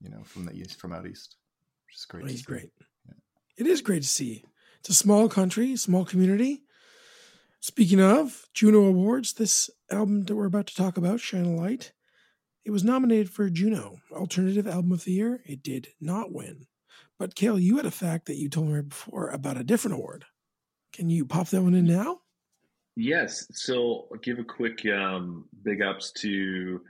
you 0.00 0.08
know, 0.08 0.22
from 0.24 0.46
the 0.46 0.54
east, 0.54 0.80
from 0.80 0.94
out 0.94 1.06
east, 1.06 1.36
which 1.86 1.96
is 1.96 2.06
great. 2.06 2.20
Oh, 2.20 2.24
well, 2.24 2.30
he's 2.30 2.40
see. 2.40 2.46
great. 2.46 2.70
It 3.58 3.66
is 3.66 3.82
great 3.82 4.02
to 4.02 4.08
see. 4.08 4.42
It's 4.80 4.88
a 4.88 4.94
small 4.94 5.28
country, 5.28 5.76
small 5.76 6.06
community. 6.06 6.62
Speaking 7.60 8.00
of 8.00 8.46
Juno 8.54 8.86
Awards, 8.86 9.34
this 9.34 9.68
album 9.90 10.24
that 10.24 10.34
we're 10.34 10.46
about 10.46 10.66
to 10.68 10.74
talk 10.74 10.96
about, 10.96 11.20
Shine 11.20 11.44
a 11.44 11.54
Light, 11.54 11.92
it 12.64 12.70
was 12.70 12.82
nominated 12.82 13.28
for 13.28 13.50
Juno 13.50 13.98
Alternative 14.10 14.66
Album 14.66 14.92
of 14.92 15.04
the 15.04 15.12
Year. 15.12 15.42
It 15.44 15.62
did 15.62 15.88
not 16.00 16.32
win. 16.32 16.66
But 17.18 17.34
Kale, 17.34 17.58
you 17.58 17.76
had 17.76 17.86
a 17.86 17.90
fact 17.90 18.26
that 18.26 18.38
you 18.38 18.48
told 18.48 18.68
me 18.68 18.74
right 18.76 18.88
before 18.88 19.28
about 19.28 19.58
a 19.58 19.64
different 19.64 19.96
award. 19.98 20.24
Can 20.92 21.08
you 21.10 21.24
pop 21.24 21.48
that 21.48 21.62
one 21.62 21.74
in 21.74 21.86
now? 21.86 22.20
Yes. 22.96 23.46
So 23.52 24.06
I'll 24.12 24.18
give 24.18 24.38
a 24.38 24.44
quick 24.44 24.84
um, 24.86 25.46
big 25.62 25.80
ups 25.80 26.12
to 26.18 26.82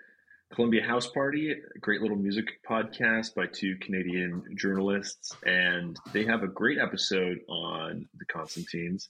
Columbia 0.52 0.84
House 0.84 1.06
Party, 1.06 1.52
a 1.52 1.78
great 1.78 2.02
little 2.02 2.16
music 2.16 2.46
podcast 2.68 3.34
by 3.34 3.46
two 3.46 3.76
Canadian 3.80 4.44
journalists. 4.56 5.32
And 5.46 5.96
they 6.12 6.24
have 6.24 6.42
a 6.42 6.48
great 6.48 6.78
episode 6.78 7.38
on 7.48 8.08
the 8.18 8.24
Constantines 8.26 9.08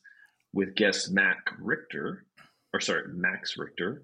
with 0.52 0.74
guest 0.74 1.10
Mac 1.10 1.38
Richter, 1.58 2.26
or 2.74 2.80
sorry, 2.80 3.04
Max 3.08 3.56
Richter, 3.56 4.02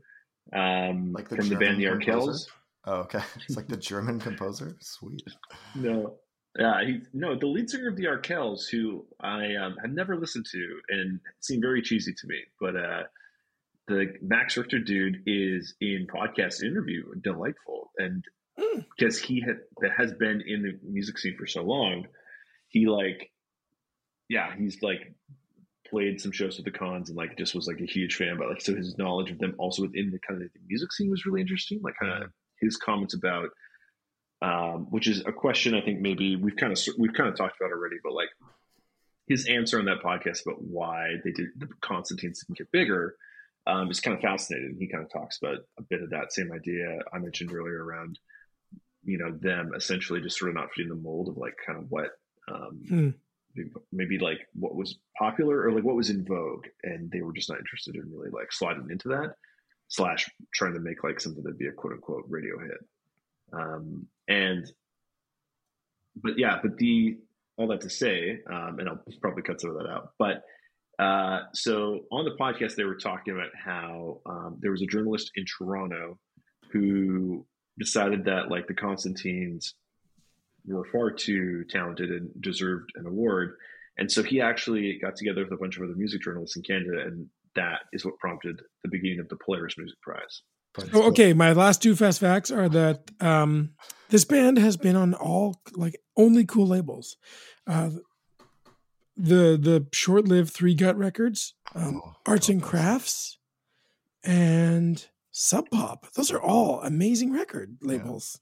um, 0.53 1.13
Like 1.13 1.29
the 1.29 1.37
from 1.37 1.49
the 1.51 1.57
band 1.57 1.79
The 1.79 1.85
Arkells. 1.85 2.47
Oh, 2.87 3.01
okay. 3.01 3.21
It's 3.47 3.57
like 3.57 3.69
the 3.69 3.77
German 3.77 4.19
composer. 4.19 4.77
Sweet. 4.81 5.23
No. 5.75 6.15
Yeah, 6.57 6.85
he 6.85 7.01
no 7.13 7.37
the 7.39 7.47
lead 7.47 7.69
singer 7.71 7.89
of 7.89 7.97
the 7.97 8.05
Arkells, 8.05 8.69
who 8.69 9.07
I 9.21 9.55
um, 9.57 9.77
had 9.81 9.93
never 9.95 10.17
listened 10.17 10.47
to 10.53 10.81
and 10.89 11.21
seemed 11.41 11.63
very 11.63 11.83
cheesy 11.83 12.13
to 12.13 12.27
me, 12.27 12.43
but 12.61 12.77
uh, 12.77 13.03
the 13.87 14.15
Max 14.23 14.57
Richter 14.57 14.79
dude 14.79 15.23
is 15.27 15.75
in 15.81 16.07
podcast 16.07 16.63
interview 16.63 17.05
delightful, 17.23 17.91
and 17.99 18.25
Mm. 18.59 18.85
because 18.99 19.19
he 19.19 19.41
had, 19.41 19.61
has 19.97 20.13
been 20.15 20.43
in 20.45 20.63
the 20.63 20.79
music 20.83 21.17
scene 21.19 21.37
for 21.39 21.47
so 21.47 21.63
long, 21.63 22.07
he 22.69 22.87
like, 22.87 23.31
yeah, 24.29 24.55
he's 24.57 24.83
like 24.83 25.15
played 25.89 26.21
some 26.21 26.33
shows 26.33 26.57
with 26.57 26.65
the 26.65 26.77
cons 26.77 27.09
and 27.09 27.17
like 27.17 27.39
just 27.39 27.55
was 27.55 27.67
like 27.67 27.81
a 27.81 27.87
huge 27.87 28.17
fan. 28.17 28.37
But 28.37 28.49
like, 28.49 28.61
so 28.61 28.75
his 28.75 28.99
knowledge 28.99 29.31
of 29.31 29.39
them 29.39 29.55
also 29.59 29.83
within 29.83 30.11
the 30.11 30.19
kind 30.19 30.43
of 30.43 30.53
the 30.53 30.61
music 30.69 30.93
scene 30.93 31.11
was 31.11 31.25
really 31.25 31.41
interesting. 31.41 31.81
Like, 31.83 31.95
kind 32.01 32.25
of 32.25 32.31
his 32.61 32.77
comments 32.77 33.15
about, 33.15 33.51
um, 34.43 34.87
which 34.91 35.09
is 35.09 35.21
a 35.27 35.33
question 35.33 35.75
I 35.75 35.81
think 35.81 36.01
maybe 36.01 36.37
we've 36.37 36.57
kind 36.57 36.73
of 36.73 36.79
we've 36.99 37.13
kind 37.13 37.29
of 37.29 37.37
talked 37.37 37.57
about 37.61 37.73
already, 37.73 37.97
but 38.03 38.13
like 38.13 38.29
his 39.29 39.47
answer 39.47 39.79
on 39.79 39.85
that 39.87 40.03
podcast 40.03 40.47
about 40.47 40.63
why 40.63 41.15
they 41.25 41.33
did 41.33 41.49
the 41.57 41.69
Constantines 41.81 42.43
didn't 42.47 42.59
get 42.59 42.73
bigger 42.73 43.17
um, 43.67 43.91
is 43.91 44.01
kind 44.01 44.17
of 44.17 44.23
fascinating. 44.23 44.77
He 44.79 44.89
kind 44.89 45.05
of 45.05 45.13
talks 45.13 45.39
about 45.43 45.59
a 45.79 45.83
bit 45.83 46.03
of 46.03 46.11
that 46.11 46.33
same 46.33 46.51
idea 46.53 46.99
I 47.13 47.19
mentioned 47.19 47.53
earlier 47.53 47.85
around, 47.85 48.19
you 49.05 49.19
know, 49.19 49.31
them 49.41 49.73
essentially 49.77 50.21
just 50.23 50.39
sort 50.39 50.51
of 50.51 50.55
not 50.55 50.71
fitting 50.75 50.89
the 50.89 50.95
mold 50.97 51.29
of 51.29 51.37
like 51.37 51.55
kind 51.67 51.79
of 51.79 51.91
what, 51.91 52.11
um, 52.51 52.81
Hmm. 52.89 53.09
maybe 53.93 54.19
like 54.19 54.41
what 54.55 54.75
was 54.75 54.99
popular 55.19 55.63
or 55.63 55.73
like 55.73 55.85
what 55.85 55.97
was 55.97 56.09
in 56.11 56.25
vogue, 56.25 56.67
and 56.85 57.11
they 57.11 57.21
were 57.21 57.33
just 57.33 57.51
not 57.51 57.59
interested 57.59 57.97
in 57.97 58.11
really 58.11 58.31
like 58.31 58.53
sliding 58.53 58.89
into 58.91 59.09
that 59.09 59.35
slash 59.89 60.31
trying 60.55 60.75
to 60.75 60.81
make 60.81 61.03
like 61.05 61.21
something 61.21 61.43
that'd 61.43 61.59
be 61.59 61.67
a 61.67 61.73
quote 61.73 61.93
unquote 61.93 62.25
radio 62.29 62.59
hit. 62.59 62.79
Um, 63.53 64.07
and, 64.29 64.71
but 66.23 66.39
yeah, 66.39 66.59
but 66.63 66.77
the 66.77 67.19
all 67.57 67.69
that 67.69 67.81
to 67.81 67.91
say, 67.91 68.39
um, 68.51 68.79
and 68.79 68.89
I'll 68.89 69.03
probably 69.21 69.43
cut 69.43 69.61
some 69.61 69.71
of 69.71 69.79
that 69.79 69.89
out, 69.89 70.11
but 70.19 70.45
uh, 70.99 71.43
so 71.55 72.01
on 72.11 72.25
the 72.25 72.37
podcast, 72.39 72.75
they 72.75 72.85
were 72.85 72.97
talking 72.97 73.35
about 73.35 73.51
how 73.55 74.21
um, 74.27 74.59
there 74.61 74.73
was 74.73 74.83
a 74.83 74.87
journalist 74.87 75.31
in 75.37 75.45
Toronto 75.45 76.19
who 76.73 77.47
decided 77.79 78.25
that 78.25 78.51
like 78.51 78.67
the 78.67 78.75
Constantines 78.75 79.75
were 80.67 80.85
far 80.85 81.11
too 81.11 81.65
talented 81.71 82.11
and 82.11 82.31
deserved 82.41 82.91
an 82.97 83.07
award, 83.07 83.55
and 83.97 84.11
so 84.11 84.23
he 84.23 84.41
actually 84.41 84.99
got 85.01 85.17
together 85.17 85.45
with 85.45 85.53
a 85.53 85.57
bunch 85.57 85.77
of 85.77 85.85
other 85.85 85.95
music 85.95 86.23
journalists 86.23 86.57
in 86.57 86.63
Canada, 86.63 87.03
and 87.07 87.27
that 87.55 87.81
is 87.93 88.05
what 88.05 88.19
prompted 88.19 88.61
the 88.83 88.91
beginning 88.91 89.21
of 89.21 89.29
the 89.29 89.37
Polaris 89.37 89.79
Music 89.79 90.01
Prize. 90.03 90.43
But 90.79 90.95
Oh, 90.95 91.09
okay, 91.09 91.33
my 91.33 91.53
last 91.53 91.83
two 91.83 91.95
fast 91.97 92.21
facts 92.21 92.51
are 92.51 92.69
that 92.69 93.11
um, 93.21 93.71
this 94.11 94.25
band 94.25 94.59
has 94.59 94.77
been 94.77 94.97
on 94.97 95.15
all 95.15 95.61
like 95.75 95.97
only 96.17 96.45
cool 96.45 96.67
labels. 96.67 97.17
Uh, 97.67 97.91
the 99.17 99.59
the 99.61 99.87
short-lived 99.93 100.53
Three 100.53 100.75
Gut 100.75 100.97
Records, 100.97 101.55
um, 101.75 102.01
Oh, 102.05 102.13
Arts 102.27 102.49
and 102.49 102.63
Crafts, 102.63 103.39
and 104.25 105.05
Sub 105.33 105.69
Pop. 105.71 106.07
Those 106.15 106.31
are 106.31 106.41
all 106.41 106.81
amazing 106.83 107.33
record 107.33 107.79
labels. 107.83 108.39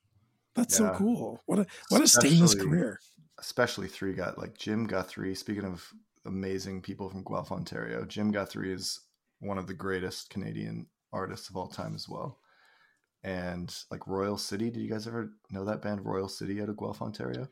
That's 0.55 0.77
so 0.77 0.95
cool. 0.97 1.43
What 1.47 1.59
a 1.61 1.67
what 1.89 2.03
a 2.03 2.09
stainless 2.09 2.53
Especially- 2.53 2.71
career. 2.71 3.01
especially 3.39 3.89
three 3.89 4.15
Gut, 4.15 4.39
like 4.39 4.57
Jim 4.59 4.87
Guthrie. 4.87 5.35
Speaking 5.35 5.65
of 5.65 5.87
amazing 6.25 6.83
people 6.83 7.09
from 7.11 7.23
Guelph, 7.25 7.53
Ontario, 7.53 8.05
Jim 8.05 8.31
Guthrie 8.31 8.73
is 8.73 9.01
one 9.41 9.59
of 9.59 9.67
the 9.67 9.75
greatest 9.75 10.31
Canadian 10.31 10.87
artists 11.17 11.49
of 11.49 11.57
all 11.57 11.69
time 11.69 11.95
as 11.95 12.09
well. 12.09 12.39
And 13.25 13.75
like 13.91 14.07
Royal 14.07 14.39
City, 14.39 14.71
did 14.71 14.81
you 14.81 14.89
guys 14.91 15.07
ever 15.09 15.33
know 15.51 15.65
that 15.65 15.83
band 15.83 16.05
Royal 16.05 16.29
City 16.29 16.61
out 16.63 16.69
of 16.69 16.77
Guelph, 16.77 17.03
Ontario? 17.03 17.49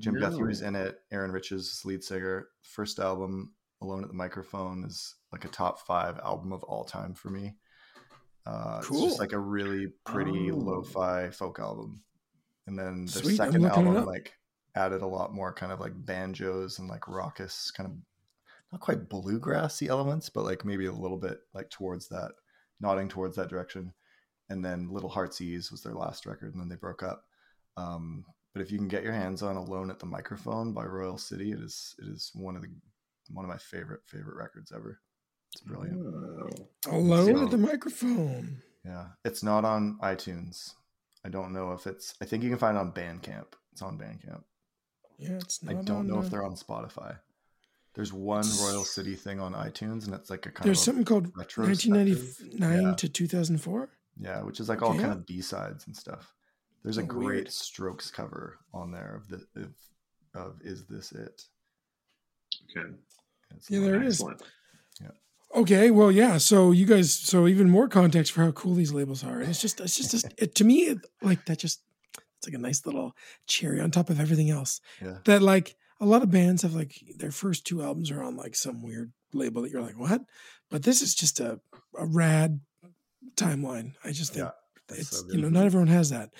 Jim 0.00 0.14
No. 0.14 0.20
Guthrie 0.28 0.48
was 0.48 0.60
in 0.62 0.74
it. 0.74 0.98
Aaron 1.12 1.30
Riches 1.32 1.80
lead 1.84 2.02
singer. 2.02 2.48
First 2.62 2.98
album, 2.98 3.54
Alone 3.80 4.02
at 4.02 4.08
the 4.08 4.14
Microphone, 4.14 4.84
is 4.84 5.14
like 5.32 5.44
a 5.44 5.48
top 5.48 5.78
five 5.86 6.18
album 6.18 6.52
of 6.52 6.62
all 6.64 6.84
time 6.84 7.14
for 7.14 7.30
me. 7.30 7.54
Uh, 8.46 8.76
It's 8.80 8.88
Cool. 8.88 9.06
just 9.06 9.20
like 9.20 9.32
a 9.32 9.38
really 9.38 9.86
pretty 10.04 10.50
Oh. 10.50 10.56
lo-fi 10.56 11.30
folk 11.30 11.58
album. 11.60 12.02
And 12.66 12.78
then 12.78 13.06
the 13.06 13.12
Sweet, 13.12 13.36
second 13.36 13.64
album 13.64 14.04
like 14.04 14.34
added 14.74 15.02
a 15.02 15.06
lot 15.06 15.32
more 15.32 15.52
kind 15.52 15.70
of 15.72 15.80
like 15.80 15.92
banjos 16.04 16.78
and 16.78 16.88
like 16.88 17.06
raucous 17.08 17.70
kind 17.70 17.88
of 17.90 17.96
not 18.72 18.80
quite 18.80 19.08
bluegrassy 19.08 19.86
elements, 19.88 20.28
but 20.28 20.44
like 20.44 20.64
maybe 20.64 20.86
a 20.86 20.92
little 20.92 21.18
bit 21.18 21.38
like 21.54 21.70
towards 21.70 22.08
that, 22.08 22.32
nodding 22.80 23.08
towards 23.08 23.36
that 23.36 23.48
direction. 23.48 23.92
And 24.50 24.64
then 24.64 24.90
Little 24.90 25.08
Heart's 25.08 25.40
Ease 25.40 25.70
was 25.70 25.82
their 25.82 25.94
last 25.94 26.26
record, 26.26 26.52
and 26.52 26.60
then 26.60 26.68
they 26.68 26.76
broke 26.76 27.02
up. 27.02 27.24
Um, 27.76 28.24
but 28.52 28.62
if 28.62 28.70
you 28.70 28.78
can 28.78 28.88
get 28.88 29.02
your 29.02 29.12
hands 29.12 29.42
on 29.42 29.56
Alone 29.56 29.90
at 29.90 29.98
the 29.98 30.06
Microphone 30.06 30.72
by 30.72 30.84
Royal 30.84 31.18
City, 31.18 31.52
it 31.52 31.60
is 31.60 31.94
it 31.98 32.06
is 32.06 32.30
one 32.34 32.54
of 32.56 32.62
the 32.62 32.68
one 33.32 33.44
of 33.44 33.48
my 33.50 33.56
favorite 33.56 34.02
favorite 34.04 34.36
records 34.36 34.70
ever. 34.70 35.00
It's 35.52 35.62
brilliant. 35.62 35.98
Oh. 36.86 36.96
Alone 36.98 37.36
So- 37.36 37.44
at 37.44 37.50
the 37.50 37.58
microphone. 37.58 38.62
Yeah, 38.84 39.06
it's 39.24 39.42
not 39.42 39.64
on 39.64 39.98
iTunes. 40.02 40.74
I 41.24 41.30
don't 41.30 41.54
know 41.54 41.72
if 41.72 41.86
it's. 41.86 42.14
I 42.20 42.26
think 42.26 42.42
you 42.42 42.50
can 42.50 42.58
find 42.58 42.76
it 42.76 42.80
on 42.80 42.92
Bandcamp. 42.92 43.46
It's 43.72 43.80
on 43.80 43.96
Bandcamp. 43.98 44.42
Yeah, 45.16 45.36
it's 45.36 45.60
I 45.66 45.72
don't 45.72 45.90
on, 45.90 46.06
know 46.06 46.20
if 46.20 46.28
they're 46.28 46.44
on 46.44 46.54
Spotify. 46.54 47.16
There's 47.94 48.12
one 48.12 48.44
Royal 48.60 48.84
City 48.84 49.14
thing 49.14 49.38
on 49.40 49.52
iTunes, 49.54 50.06
and 50.06 50.14
it's 50.14 50.28
like 50.30 50.46
a 50.46 50.50
kind 50.50 50.66
There's 50.66 50.78
of 50.80 50.84
something 50.84 51.04
called 51.04 51.30
retrospective. 51.36 51.90
1999 51.92 52.82
Yeah. 52.82 52.94
to 52.94 53.08
2004. 53.08 53.88
Yeah, 54.20 54.42
which 54.42 54.60
is 54.60 54.68
like 54.68 54.82
all 54.82 54.94
kind 54.98 55.12
of 55.12 55.26
B 55.26 55.40
sides 55.40 55.86
and 55.86 55.96
stuff. 55.96 56.34
There's 56.82 56.98
a 56.98 57.02
Oh, 57.02 57.06
great 57.06 57.24
weird. 57.26 57.50
Strokes 57.52 58.10
cover 58.10 58.58
on 58.72 58.90
there 58.90 59.14
of 59.16 59.28
the 59.28 59.46
of, 59.60 59.74
of 60.34 60.60
"Is 60.62 60.84
This 60.86 61.12
It?" 61.12 61.42
Okay. 62.76 62.90
It's 63.56 63.70
Yeah, 63.70 63.80
there 63.80 63.96
it 63.96 64.06
is. 64.06 64.22
Okay, 65.54 65.92
well, 65.92 66.10
yeah. 66.10 66.36
So 66.38 66.72
you 66.72 66.84
guys, 66.84 67.12
so 67.14 67.46
even 67.46 67.70
more 67.70 67.86
context 67.86 68.32
for 68.32 68.42
how 68.42 68.50
cool 68.50 68.74
these 68.74 68.92
labels 68.92 69.22
are. 69.22 69.38
And 69.38 69.48
it's 69.50 69.60
just, 69.60 69.78
it's 69.78 69.94
just, 69.96 70.26
it, 70.36 70.56
to 70.56 70.64
me, 70.64 70.86
it, 70.86 70.98
like 71.22 71.44
that. 71.44 71.60
Just, 71.60 71.80
it's 72.38 72.48
like 72.48 72.54
a 72.56 72.58
nice 72.58 72.84
little 72.84 73.14
cherry 73.46 73.80
on 73.80 73.92
top 73.92 74.10
of 74.10 74.18
everything 74.18 74.50
else. 74.50 74.80
Yeah. 75.00 75.18
That 75.26 75.42
like 75.42 75.76
a 76.00 76.06
lot 76.06 76.22
of 76.22 76.30
bands 76.30 76.62
have 76.62 76.74
like 76.74 77.00
their 77.18 77.30
first 77.30 77.66
two 77.66 77.82
albums 77.82 78.10
are 78.10 78.22
on 78.22 78.36
like 78.36 78.54
some 78.54 78.82
weird 78.82 79.12
label 79.32 79.62
that 79.62 79.70
you're 79.70 79.82
like, 79.82 79.98
what? 79.98 80.22
But 80.70 80.82
this 80.82 81.02
is 81.02 81.14
just 81.14 81.40
a 81.40 81.60
a 81.96 82.06
rad 82.06 82.60
timeline. 83.36 83.94
I 84.04 84.12
just 84.12 84.34
think 84.34 84.46
Yeah, 84.90 84.96
it's 84.96 85.20
so 85.20 85.26
you 85.32 85.40
know 85.40 85.48
not 85.48 85.66
everyone 85.66 85.88
has 85.88 86.10
that. 86.10 86.30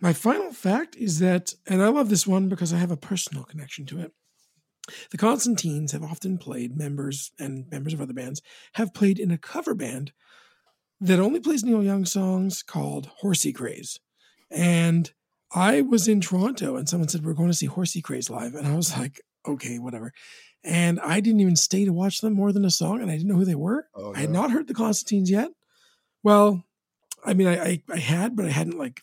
My 0.00 0.12
final 0.12 0.52
fact 0.52 0.96
is 0.96 1.20
that, 1.20 1.54
and 1.66 1.80
I 1.82 1.88
love 1.88 2.08
this 2.08 2.26
one 2.26 2.48
because 2.48 2.72
I 2.72 2.78
have 2.78 2.90
a 2.90 2.96
personal 2.96 3.44
connection 3.44 3.86
to 3.86 4.00
it. 4.00 4.12
The 5.10 5.18
Constantines 5.18 5.92
have 5.92 6.02
often 6.02 6.38
played 6.38 6.76
members 6.76 7.30
and 7.38 7.70
members 7.70 7.94
of 7.94 8.00
other 8.00 8.12
bands 8.12 8.42
have 8.72 8.94
played 8.94 9.20
in 9.20 9.30
a 9.30 9.38
cover 9.38 9.74
band 9.74 10.12
that 11.00 11.20
only 11.20 11.40
plays 11.40 11.62
Neil 11.62 11.82
Young 11.84 12.04
songs 12.04 12.62
called 12.62 13.06
Horsey 13.06 13.52
Craze. 13.52 14.00
And 14.50 15.12
I 15.54 15.82
was 15.82 16.08
in 16.08 16.20
Toronto 16.20 16.76
and 16.76 16.88
someone 16.88 17.08
said, 17.08 17.24
We're 17.24 17.34
going 17.34 17.48
to 17.50 17.54
see 17.54 17.66
Horsey 17.66 18.00
Craze 18.00 18.30
live. 18.30 18.54
And 18.54 18.66
I 18.66 18.74
was 18.76 18.96
like, 18.96 19.20
Okay, 19.46 19.78
whatever. 19.78 20.12
And 20.64 21.00
I 21.00 21.20
didn't 21.20 21.40
even 21.40 21.56
stay 21.56 21.84
to 21.84 21.92
watch 21.92 22.20
them 22.20 22.34
more 22.34 22.52
than 22.52 22.64
a 22.64 22.70
song 22.70 23.02
and 23.02 23.10
I 23.10 23.16
didn't 23.16 23.28
know 23.28 23.36
who 23.36 23.44
they 23.44 23.54
were. 23.56 23.86
Oh, 23.94 24.14
I 24.14 24.20
had 24.20 24.30
not 24.30 24.50
heard 24.52 24.68
the 24.68 24.74
Constantines 24.74 25.30
yet. 25.30 25.50
Well, 26.22 26.64
I 27.24 27.34
mean, 27.34 27.48
I, 27.48 27.62
I, 27.64 27.82
I 27.92 27.98
had, 27.98 28.36
but 28.36 28.46
I 28.46 28.50
hadn't 28.50 28.78
like 28.78 29.00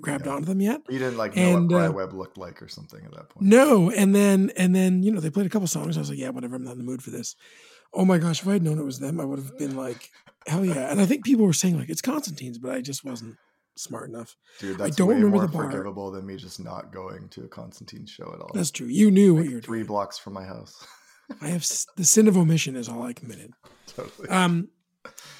grabbed 0.00 0.26
Yeah. 0.26 0.32
onto 0.32 0.46
them 0.46 0.60
yet. 0.60 0.80
You 0.88 0.98
didn't 0.98 1.18
like 1.18 1.36
know 1.36 1.56
And, 1.56 1.70
what 1.70 1.76
uh, 1.82 1.88
Bry 1.88 1.96
Webb 2.04 2.14
looked 2.14 2.38
like 2.38 2.62
or 2.62 2.68
something 2.68 3.04
at 3.04 3.12
that 3.12 3.28
point. 3.28 3.46
No, 3.46 3.90
and 3.90 4.14
then 4.14 4.50
and 4.56 4.74
then 4.74 5.02
you 5.02 5.12
know 5.12 5.20
they 5.20 5.30
played 5.30 5.46
a 5.46 5.50
couple 5.50 5.68
songs. 5.68 5.96
I 5.96 6.00
was 6.00 6.10
like, 6.10 6.18
yeah, 6.18 6.30
whatever. 6.30 6.56
I'm 6.56 6.64
not 6.64 6.72
in 6.72 6.78
the 6.78 6.84
mood 6.84 7.02
for 7.02 7.10
this. 7.10 7.36
Oh 7.92 8.04
my 8.04 8.18
gosh, 8.18 8.40
if 8.42 8.48
I 8.48 8.54
had 8.54 8.62
known 8.62 8.78
it 8.78 8.84
was 8.84 8.98
them, 8.98 9.20
I 9.20 9.24
would 9.24 9.38
have 9.38 9.56
been 9.56 9.76
like, 9.76 10.10
hell 10.48 10.64
yeah. 10.64 10.90
And 10.90 11.00
I 11.00 11.06
think 11.06 11.24
people 11.24 11.46
were 11.46 11.52
saying 11.52 11.78
like 11.78 11.90
it's 11.90 12.02
Constantines, 12.02 12.58
but 12.58 12.72
I 12.72 12.80
just 12.80 13.04
wasn't 13.04 13.36
smart 13.76 14.08
enough. 14.08 14.36
Dude, 14.60 14.80
I 14.80 14.84
that's 14.84 14.96
don't 14.96 15.08
way 15.08 15.14
remember 15.16 15.36
more 15.38 15.46
the 15.46 15.52
bar. 15.52 15.70
forgivable 15.70 16.10
than 16.10 16.26
me 16.26 16.36
just 16.36 16.62
not 16.62 16.92
going 16.92 17.28
to 17.30 17.44
a 17.44 17.48
Constantine 17.48 18.06
show 18.06 18.32
at 18.34 18.40
all. 18.40 18.50
That's 18.54 18.70
true. 18.70 18.86
You 18.86 19.10
knew 19.10 19.34
what 19.34 19.44
you 19.46 19.56
were 19.56 19.60
three 19.60 19.78
doing. 19.80 19.86
blocks 19.88 20.18
from 20.18 20.32
my 20.32 20.44
house. 20.44 20.86
I 21.40 21.48
have 21.48 21.66
the 21.96 22.04
sin 22.04 22.28
of 22.28 22.36
omission 22.36 22.76
is 22.76 22.88
all 22.88 23.02
I 23.02 23.12
committed. 23.12 23.52
totally. 23.88 24.28
Um, 24.28 24.68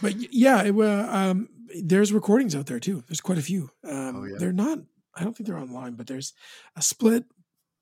but 0.02 0.14
yeah, 0.32 0.62
it, 0.62 0.74
wa- 0.74 0.84
um, 1.10 1.48
there's 1.82 2.12
recordings 2.12 2.54
out 2.54 2.66
there 2.66 2.80
too. 2.80 3.02
There's 3.08 3.20
quite 3.20 3.38
a 3.38 3.42
few. 3.42 3.70
Um, 3.84 4.16
Oh, 4.16 4.24
yeah. 4.24 4.36
They're 4.38 4.52
not. 4.52 4.78
I 5.14 5.22
don't 5.24 5.36
think 5.36 5.46
they're 5.46 5.58
online, 5.58 5.94
but 5.94 6.06
there's 6.06 6.32
a 6.76 6.82
split 6.82 7.24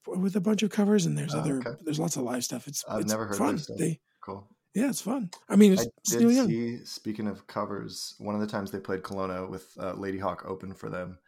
with 0.06 0.34
a 0.36 0.40
bunch 0.40 0.62
of 0.62 0.70
covers, 0.70 1.06
and 1.06 1.16
there's 1.16 1.34
Oh, 1.34 1.38
other. 1.40 1.58
okay. 1.58 1.80
There's 1.82 1.98
lots 2.00 2.16
of 2.16 2.24
live 2.24 2.44
stuff. 2.44 2.66
It's 2.68 2.84
I've 2.88 3.02
it's 3.02 3.10
never 3.10 3.26
heard 3.26 3.36
fun. 3.38 3.58
They 3.78 4.00
cool. 4.20 4.48
Yeah, 4.74 4.88
it's 4.88 5.02
fun. 5.02 5.30
I 5.48 5.56
mean, 5.56 5.74
it's, 5.74 5.82
I 5.82 5.86
it's 5.98 6.12
Neil 6.14 6.28
did 6.28 6.36
Young. 6.36 6.48
see. 6.48 6.84
Speaking 6.84 7.26
of 7.28 7.46
covers, 7.46 8.14
one 8.18 8.34
of 8.34 8.40
the 8.40 8.46
times 8.46 8.70
they 8.70 8.80
played 8.80 9.02
Kelowna 9.02 9.48
with 9.48 9.70
uh, 9.78 9.92
Ladyhawk 9.94 10.46
open 10.46 10.72
for 10.72 10.88
them, 10.88 11.18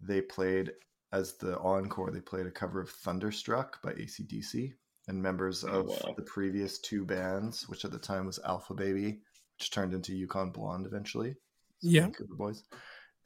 they 0.00 0.20
played 0.20 0.72
as 1.12 1.34
the 1.34 1.58
encore. 1.58 2.10
They 2.10 2.20
played 2.20 2.46
a 2.46 2.50
cover 2.50 2.80
of 2.80 2.90
"Thunderstruck" 2.90 3.80
by 3.82 3.92
ACDC, 3.94 4.74
and 5.08 5.22
members 5.22 5.64
Oh, 5.64 5.68
of 5.80 5.86
wow. 5.88 6.14
the 6.16 6.22
previous 6.22 6.78
two 6.80 7.04
bands, 7.04 7.68
which 7.68 7.84
at 7.86 7.92
the 7.92 7.98
time 7.98 8.26
was 8.26 8.38
Alphababy, 8.40 9.20
which 9.58 9.70
turned 9.70 9.94
into 9.94 10.14
Yukon 10.14 10.50
Blonde 10.50 10.86
eventually. 10.86 11.34
Yeah. 11.80 12.02
Vancouver 12.02 12.34
boys, 12.34 12.62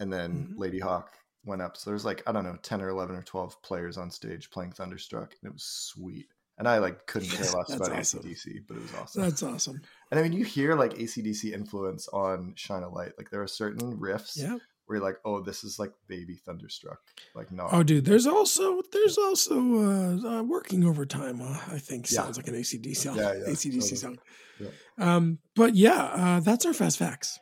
and 0.01 0.13
then 0.13 0.55
Mhm. 0.55 0.59
Ladyhawk 0.59 1.07
went 1.45 1.61
up. 1.63 1.77
So 1.77 1.91
there's 1.91 2.05
like 2.05 2.23
I 2.27 2.33
don't 2.33 2.45
know, 2.45 2.57
ten 2.63 2.81
or 2.83 2.89
eleven 2.89 3.17
or 3.17 3.23
twelve 3.23 3.61
players 3.63 3.97
on 3.99 4.11
stage 4.13 4.51
playing 4.51 4.73
Thunderstruck, 4.73 5.35
and 5.43 5.51
it 5.51 5.53
was 5.53 5.65
sweet. 5.65 6.29
And 6.59 6.67
I 6.67 6.79
like 6.79 7.07
couldn't 7.07 7.29
care 7.29 7.41
less 7.55 7.75
about 7.75 7.93
awesome. 7.93 8.21
ACDC, 8.21 8.63
but 8.67 8.77
it 8.79 8.83
was 8.83 8.95
awesome. 8.95 9.23
That's 9.23 9.43
awesome. 9.43 9.81
And 10.11 10.19
I 10.19 10.23
mean, 10.23 10.33
you 10.33 10.45
hear 10.45 10.75
like 10.75 10.95
ACDC 10.95 11.53
influence 11.53 12.09
on 12.09 12.55
Shine 12.57 12.83
a 12.83 12.89
Light. 12.89 13.13
Like 13.19 13.31
there 13.31 13.43
are 13.43 13.47
certain 13.47 13.99
riffs 13.99 14.37
Yeah. 14.39 14.57
where 14.87 14.97
you're 14.99 15.05
like, 15.05 15.19
oh, 15.27 15.43
this 15.43 15.65
is 15.65 15.79
like 15.79 15.93
baby 16.09 16.37
thunderstruck. 16.47 17.01
Like 17.35 17.53
no, 17.53 17.69
Oh, 17.71 17.83
dude, 17.83 18.07
there's 18.07 18.27
also 18.27 18.81
there's 18.91 19.19
also 19.19 19.55
uh, 19.59 20.39
uh 20.39 20.43
working 20.45 20.85
overtime. 20.85 21.43
Uh, 21.43 21.59
I 21.71 21.79
think 21.79 22.11
Yeah. 22.11 22.23
sounds 22.23 22.39
like 22.39 22.49
an 22.49 22.55
ACDC 22.55 22.97
song. 22.97 23.17
Yeah, 23.17 23.35
yeah, 23.35 23.45
ACDC 23.53 23.73
totally. 23.81 23.97
song. 23.97 24.19
Yeah. 24.59 24.69
Um, 24.99 25.39
but 25.55 25.75
yeah, 25.75 26.05
uh, 26.05 26.41
that's 26.41 26.65
our 26.65 26.73
fast 26.73 26.97
facts. 26.99 27.39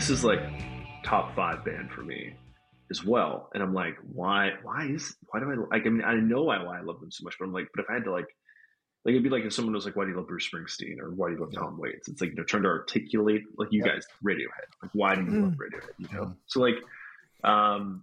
This 0.00 0.08
is 0.08 0.24
like 0.24 0.40
top 1.04 1.36
five 1.36 1.62
band 1.62 1.90
for 1.90 2.00
me 2.00 2.32
as 2.90 3.04
well. 3.04 3.50
And 3.52 3.62
I'm 3.62 3.74
like, 3.74 3.96
why? 4.14 4.52
Why 4.62 4.86
is? 4.86 5.14
Why 5.30 5.40
do 5.40 5.50
I 5.50 5.54
like? 5.76 5.86
I 5.86 5.90
mean, 5.90 6.02
I 6.02 6.14
know 6.14 6.44
why, 6.44 6.62
why 6.62 6.78
I 6.78 6.80
love 6.80 7.00
them 7.00 7.10
so 7.10 7.22
much, 7.22 7.34
but 7.38 7.44
I'm 7.44 7.52
like, 7.52 7.68
but 7.74 7.84
if 7.84 7.90
I 7.90 7.94
had 7.94 8.04
to 8.04 8.10
like, 8.10 8.24
like 9.04 9.12
it'd 9.12 9.22
be 9.22 9.28
like 9.28 9.44
if 9.44 9.52
someone 9.52 9.74
was 9.74 9.84
like, 9.84 9.96
why 9.96 10.04
do 10.04 10.10
you 10.10 10.16
love 10.16 10.26
Bruce 10.26 10.48
Springsteen 10.48 11.00
or 11.00 11.10
why 11.10 11.28
do 11.28 11.34
you 11.34 11.40
love 11.40 11.50
Yeah. 11.52 11.60
Tom 11.60 11.78
Waits? 11.78 12.08
It's 12.08 12.22
like 12.22 12.32
they're 12.34 12.44
trying 12.44 12.62
to 12.62 12.70
articulate 12.70 13.42
like 13.58 13.68
you 13.72 13.82
Yeah. 13.84 13.92
guys, 13.92 14.06
Radiohead. 14.24 14.68
Like, 14.82 14.90
why 14.94 15.16
do 15.16 15.22
you 15.22 15.32
love 15.42 15.52
Mm. 15.52 15.56
Radiohead? 15.56 15.90
You 15.98 16.08
know, 16.16 16.34
so 16.46 16.60
like, 16.60 16.76
um. 17.44 18.02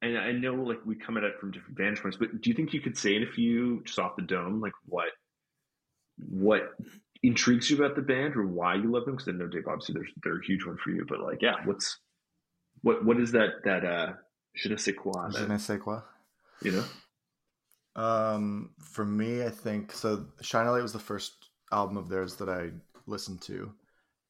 And 0.00 0.18
I 0.18 0.32
know, 0.32 0.54
like, 0.54 0.80
we 0.84 0.96
come 0.96 1.16
at 1.16 1.22
it 1.22 1.38
from 1.38 1.52
different 1.52 1.76
vantage 1.76 2.00
points, 2.02 2.16
but 2.16 2.40
do 2.40 2.50
you 2.50 2.56
think 2.56 2.72
you 2.72 2.80
could 2.80 2.98
say 2.98 3.14
in 3.14 3.22
a 3.22 3.30
few, 3.30 3.82
just 3.84 4.00
off 4.00 4.16
the 4.16 4.22
dome, 4.22 4.60
like, 4.60 4.72
what, 4.86 5.10
what 6.28 6.70
intrigues 7.22 7.70
you 7.70 7.76
about 7.82 7.96
the 7.96 8.02
band 8.02 8.36
or 8.36 8.46
why 8.46 8.74
you 8.74 8.90
love 8.90 9.04
them? 9.04 9.16
Because 9.16 9.28
I 9.28 9.32
know 9.32 9.46
Dave, 9.46 9.66
obviously, 9.68 9.94
they're 9.94 10.08
they're 10.22 10.38
a 10.40 10.44
huge 10.44 10.64
one 10.66 10.76
for 10.82 10.90
you. 10.90 11.04
But 11.08 11.20
like, 11.20 11.42
yeah, 11.42 11.56
what's 11.64 11.98
what 12.82 13.04
what 13.04 13.18
is 13.20 13.32
that 13.32 13.62
that 13.64 13.84
uh 13.84 14.12
je 14.54 14.68
ne 14.68 14.76
sais 14.76 14.94
quoi? 14.96 15.30
Je 15.30 15.46
ne 15.46 15.58
sais 15.58 15.78
quoi. 15.78 16.02
you 16.62 16.72
know, 16.72 16.84
Um, 17.94 18.70
for 18.78 19.04
me, 19.04 19.44
I 19.44 19.50
think 19.50 19.92
so. 19.92 20.26
Shine 20.40 20.66
a 20.66 20.72
Light 20.72 20.82
was 20.82 20.92
the 20.92 20.98
first 20.98 21.50
album 21.70 21.96
of 21.96 22.08
theirs 22.08 22.36
that 22.36 22.48
I 22.48 22.70
listened 23.06 23.42
to, 23.42 23.72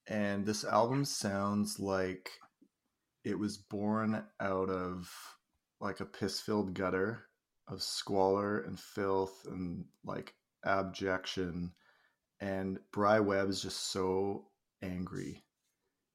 and 0.06 0.44
this 0.44 0.64
album 0.64 1.04
sounds 1.04 1.78
like 1.78 2.30
it 3.24 3.38
was 3.38 3.56
born 3.56 4.24
out 4.40 4.68
of 4.68 5.08
like 5.80 6.00
a 6.00 6.04
piss-filled 6.04 6.74
gutter 6.74 7.24
of 7.68 7.82
squalor 7.82 8.60
and 8.60 8.78
filth 8.78 9.46
and 9.46 9.84
like 10.04 10.34
abjection. 10.64 11.72
And 12.42 12.80
Bry 12.90 13.20
Webb 13.20 13.48
is 13.50 13.62
just 13.62 13.92
so 13.92 14.46
angry. 14.82 15.44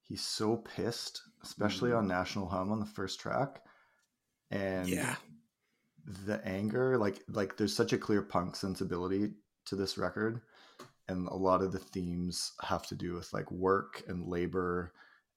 He's 0.02 0.22
so 0.22 0.58
pissed, 0.58 1.22
especially 1.42 1.94
on 1.94 2.04
mm. 2.04 2.10
National 2.10 2.50
Hum 2.50 2.70
on 2.70 2.82
the 2.82 2.86
first 2.86 3.22
track. 3.22 3.62
And 4.52 4.90
Yeah, 4.90 5.16
the 6.26 6.46
anger 6.46 6.98
like 6.98 7.22
like 7.30 7.56
there's 7.56 7.76
such 7.76 7.94
a 7.94 7.98
clear 7.98 8.22
punk 8.22 8.58
sensibility 8.58 9.32
to 9.68 9.78
this 9.78 9.98
record. 9.98 10.42
And 11.08 11.30
a 11.30 11.34
lot 11.34 11.62
of 11.62 11.72
the 11.72 11.80
themes 11.80 12.52
have 12.62 12.86
to 12.88 12.96
do 12.96 13.13
with 13.13 13.32
like 13.32 13.50
work 13.50 14.04
and 14.10 14.28
labor 14.28 14.92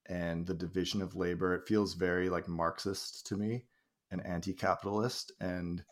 and 0.07 0.45
the 0.45 0.55
division 0.55 1.03
of 1.03 1.15
labor. 1.15 1.55
It 1.55 1.69
feels 1.69 1.95
very 1.95 2.29
like 2.29 2.49
marxist 2.49 3.29
to 3.29 3.37
me 3.37 3.67
and 4.11 4.27
anti-capitalist. 4.27 5.31
And 5.41 5.85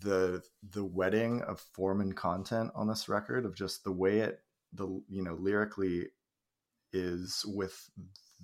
the 0.00 0.42
the 0.70 0.84
wedding 0.84 1.42
of 1.42 1.60
form 1.60 2.00
and 2.00 2.16
content 2.16 2.70
on 2.74 2.88
this 2.88 3.08
record 3.08 3.44
of 3.44 3.54
just 3.54 3.84
the 3.84 3.92
way 3.92 4.18
it 4.18 4.40
the 4.72 4.86
you 5.08 5.22
know 5.22 5.34
lyrically 5.34 6.06
is 6.92 7.44
with 7.46 7.88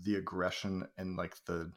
the 0.02 0.16
aggression 0.16 0.86
and 0.98 1.16
like 1.16 1.34
the 1.46 1.70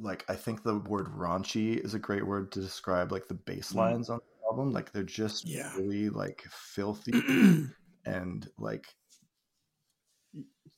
like 0.00 0.24
I 0.28 0.34
think 0.34 0.62
the 0.62 0.78
word 0.78 1.06
raunchy 1.06 1.76
is 1.76 1.94
a 1.94 1.98
great 1.98 2.26
word 2.26 2.52
to 2.52 2.60
describe 2.60 3.12
like 3.12 3.28
the 3.28 3.34
bass 3.34 3.70
mm-hmm. 3.70 3.78
lines 3.78 4.10
on 4.10 4.18
the 4.18 4.46
album. 4.46 4.72
Like 4.72 4.92
they're 4.92 5.02
just 5.02 5.46
Yeah. 5.46 5.74
really 5.76 6.08
like 6.08 6.44
filthy 6.50 7.12
and 8.04 8.48
like 8.58 8.86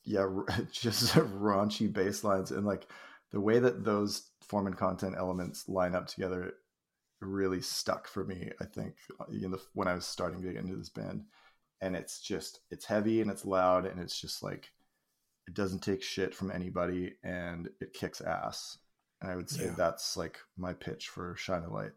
yeah, 0.05 0.27
just 0.73 1.15
raunchy 1.15 1.93
bass 1.93 2.25
lines 2.25 2.51
and 2.51 2.67
like 2.67 2.87
the 3.31 3.41
way 3.41 3.59
that 3.59 3.85
those 3.85 4.31
form 4.43 4.67
and 4.67 4.77
content 4.77 5.15
elements 5.17 5.69
line 5.69 5.95
up 5.95 6.07
together 6.07 6.55
really 7.21 7.61
stuck 7.61 8.09
for 8.09 8.25
me. 8.25 8.51
I 8.61 8.65
think 8.65 8.95
in 9.31 9.51
the 9.51 9.61
when 9.75 9.89
I 9.89 9.95
was 9.95 10.07
starting 10.07 10.41
to 10.43 10.53
get 10.53 10.57
into 10.63 10.77
this 10.77 10.89
band, 10.89 11.25
and 11.81 11.95
it's 11.97 12.21
just 12.21 12.61
it's 12.71 12.85
heavy 12.87 13.21
and 13.21 13.31
it's 13.31 13.45
loud 13.45 13.87
and 13.87 14.01
it's 14.01 14.21
just 14.21 14.43
like 14.43 14.71
it 15.49 15.55
doesn't 15.55 15.83
take 15.83 16.03
shit 16.03 16.35
from 16.35 16.51
anybody 16.51 17.15
and 17.25 17.69
it 17.81 17.93
kicks 17.93 18.21
ass. 18.21 18.79
And 19.21 19.31
I 19.31 19.37
would 19.37 19.51
say 19.51 19.65
Yeah. 19.67 19.75
that's 19.77 20.17
like 20.17 20.39
my 20.57 20.73
pitch 20.73 21.09
for 21.09 21.35
Shine 21.37 21.65
a 21.65 21.73
Light. 21.73 21.93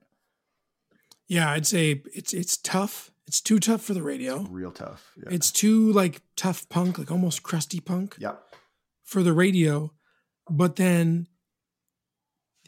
yeah. 1.27 1.51
I'd 1.51 1.67
say 1.67 2.01
it's 2.13 2.33
it's 2.33 2.57
tough. 2.57 3.12
It's 3.27 3.39
too 3.39 3.59
tough 3.59 3.81
for 3.81 3.93
the 3.93 4.03
radio. 4.03 4.39
Real 4.49 4.71
tough. 4.71 5.13
Yeah. 5.17 5.29
It's 5.31 5.51
too 5.51 5.91
like 5.93 6.21
tough 6.36 6.67
punk, 6.67 6.97
like 6.97 7.12
almost 7.12 7.43
crusty 7.43 7.79
punk 7.79 8.17
yeah. 8.19 8.36
for 9.03 9.23
the 9.23 9.31
radio. 9.31 9.93
But 10.49 10.75
then, 10.75 11.27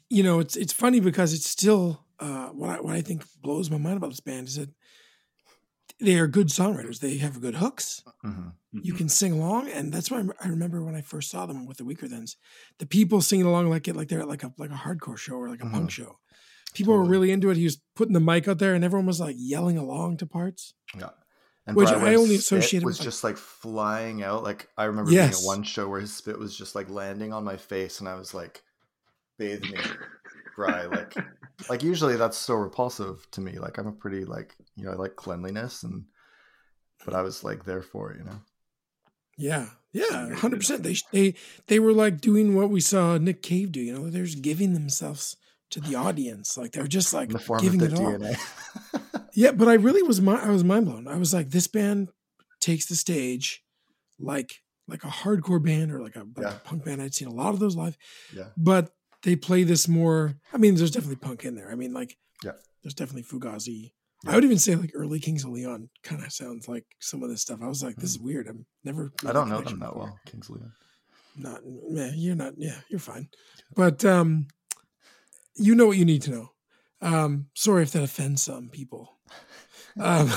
you 0.09 0.23
know, 0.23 0.39
it's 0.39 0.55
it's 0.55 0.71
funny 0.71 0.99
because 1.01 1.33
it's 1.33 1.49
still 1.49 2.04
uh, 2.19 2.47
what 2.49 2.69
I 2.69 2.81
what 2.81 2.95
I 2.95 3.01
think 3.01 3.23
blows 3.41 3.69
my 3.69 3.77
mind 3.77 3.97
about 3.97 4.09
this 4.09 4.19
band 4.19 4.47
is 4.47 4.55
that 4.55 4.69
they 5.99 6.15
are 6.19 6.27
good 6.27 6.47
songwriters. 6.47 6.99
They 6.99 7.17
have 7.17 7.39
good 7.41 7.55
hooks. 7.55 8.03
hmm 8.21 8.49
You 8.71 8.93
can 8.93 9.07
sing 9.07 9.31
along, 9.33 9.69
and 9.69 9.93
that's 9.93 10.11
why 10.11 10.23
I 10.43 10.47
remember 10.49 10.83
when 10.83 10.95
I 10.95 11.01
first 11.01 11.29
saw 11.31 11.45
them 11.45 11.65
with 11.65 11.77
the 11.77 11.85
Weaker 11.85 12.07
Thans, 12.07 12.35
the 12.79 12.85
people 12.85 13.21
singing 13.21 13.45
along 13.45 13.69
like 13.69 13.87
it 13.87 13.95
like 13.95 14.09
they're 14.09 14.21
at 14.21 14.27
like 14.27 14.43
a 14.43 14.53
like 14.57 14.71
a 14.71 14.73
hardcore 14.73 15.17
show 15.17 15.35
or 15.35 15.49
like 15.49 15.61
a 15.63 15.69
punk 15.69 15.87
Mhm. 15.89 15.91
show. 15.91 16.19
People 16.73 16.93
were 16.93 17.05
really 17.05 17.31
into 17.31 17.49
it. 17.51 17.57
He 17.57 17.63
was 17.63 17.79
putting 17.95 18.13
the 18.13 18.19
mic 18.19 18.47
out 18.49 18.59
there, 18.59 18.73
and 18.73 18.83
everyone 18.83 19.05
was 19.05 19.19
like 19.21 19.35
yelling 19.39 19.77
along 19.77 20.17
to 20.17 20.25
parts. 20.25 20.73
Yeah. 20.97 21.11
And 21.67 21.75
Which 21.77 21.87
Brian 21.89 22.05
I 22.05 22.15
only 22.15 22.35
associated 22.35 22.85
was 22.85 22.97
with, 22.97 22.99
like- 22.99 23.05
just 23.05 23.23
like 23.23 23.37
flying 23.37 24.21
out. 24.23 24.43
Like 24.43 24.67
I 24.77 24.83
remember 24.85 25.09
being 25.09 25.23
Yes. 25.23 25.41
at 25.41 25.47
one 25.47 25.63
show 25.63 25.87
where 25.87 26.01
his 26.01 26.13
spit 26.13 26.37
was 26.37 26.55
just 26.57 26.75
like 26.75 26.89
landing 26.89 27.31
on 27.33 27.43
my 27.45 27.55
face, 27.57 28.01
and 28.01 28.09
I 28.09 28.15
was 28.15 28.33
like, 28.33 28.61
"Bathe 29.39 29.61
me, 29.63 29.77
Bry." 30.57 30.85
Like, 30.85 31.15
like 31.69 31.83
usually 31.83 32.15
that's 32.15 32.37
so 32.37 32.55
repulsive 32.55 33.25
to 33.31 33.41
me. 33.41 33.53
Like 33.59 33.77
I'm 33.77 33.87
a 33.87 33.91
pretty 33.91 34.25
like 34.25 34.55
you 34.75 34.85
know 34.85 34.91
I 34.91 34.95
like 34.95 35.15
cleanliness, 35.15 35.83
and 35.83 36.05
but 37.05 37.13
I 37.13 37.21
was 37.21 37.43
like 37.43 37.65
there 37.65 37.81
for 37.81 38.11
it, 38.11 38.19
you 38.19 38.25
know. 38.25 38.39
Yeah, 39.37 39.67
yeah, 39.91 40.33
hundred 40.35 40.57
percent. 40.57 40.83
They 40.83 40.95
they 41.11 41.35
they 41.67 41.79
were 41.79 41.93
like 41.93 42.21
doing 42.21 42.55
what 42.55 42.69
we 42.69 42.79
saw 42.81 43.17
Nick 43.17 43.41
Cave 43.41 43.71
do. 43.71 43.81
You 43.81 43.93
know, 43.93 44.09
they're 44.09 44.23
just 44.25 44.41
giving 44.41 44.73
themselves 44.73 45.35
to 45.71 45.81
the 45.81 45.95
audience. 45.95 46.57
Like 46.57 46.71
they're 46.71 46.87
just 46.87 47.13
like 47.13 47.29
giving 47.59 47.81
it 47.81 47.91
the 47.91 48.37
all. 48.93 49.01
Yeah, 49.33 49.51
but 49.51 49.67
I 49.67 49.73
really 49.73 50.01
was 50.01 50.21
my 50.21 50.41
I 50.41 50.49
was 50.49 50.63
mind 50.63 50.85
blown. 50.85 51.07
I 51.09 51.17
was 51.17 51.33
like, 51.33 51.49
this 51.49 51.67
band 51.67 52.07
takes 52.61 52.85
the 52.85 52.95
stage 52.95 53.61
like 54.17 54.61
like 54.87 55.03
a 55.03 55.07
hardcore 55.07 55.61
band 55.61 55.91
or 55.91 56.01
like 56.01 56.15
a, 56.15 56.19
like 56.19 56.27
Yeah. 56.41 56.55
a 56.55 56.59
punk 56.59 56.85
band. 56.85 57.01
I'd 57.01 57.13
seen 57.13 57.27
a 57.27 57.33
lot 57.33 57.53
of 57.53 57.59
those 57.59 57.75
live, 57.75 57.97
yeah. 58.33 58.49
but 58.55 58.93
they 59.25 59.35
play 59.35 59.63
this 59.63 59.87
more. 59.87 60.35
I 60.53 60.57
mean, 60.57 60.75
there's 60.75 60.91
definitely 60.91 61.17
punk 61.17 61.43
in 61.43 61.55
there. 61.55 61.69
I 61.71 61.75
mean, 61.75 61.93
like, 61.93 62.15
Yeah. 62.43 62.53
there's 62.83 62.93
definitely 62.93 63.23
Fugazi. 63.23 63.91
Yeah. 64.23 64.31
I 64.31 64.35
would 64.35 64.43
even 64.45 64.59
say 64.59 64.75
like 64.75 64.91
early 64.93 65.19
Kings 65.19 65.43
of 65.43 65.49
Leon 65.51 65.89
kind 66.03 66.23
of 66.23 66.31
sounds 66.31 66.67
like 66.67 66.85
some 66.99 67.21
of 67.23 67.29
this 67.29 67.41
stuff. 67.41 67.59
I 67.61 67.67
was 67.67 67.83
like, 67.83 67.97
this 67.97 68.11
is 68.11 68.19
weird. 68.19 68.47
I'm 68.47 68.65
never. 68.83 69.11
I 69.27 69.33
don't 69.33 69.49
know 69.49 69.61
them 69.61 69.79
that 69.79 69.87
before. 69.89 70.03
well, 70.05 70.19
Kingsley. 70.25 70.61
Not, 71.37 71.59
yeah, 71.89 72.11
you're 72.15 72.35
not. 72.35 72.53
Yeah, 72.57 72.77
you're 72.89 72.99
fine. 72.99 73.27
But 73.75 74.05
um, 74.05 74.47
you 75.55 75.75
know 75.75 75.87
what 75.87 75.97
you 75.97 76.05
need 76.05 76.21
to 76.23 76.31
know. 76.31 76.51
Um, 77.01 77.47
sorry 77.55 77.83
if 77.83 77.91
that 77.91 78.03
offends 78.03 78.41
some 78.43 78.69
people. 78.69 79.17
Um, 79.99 80.29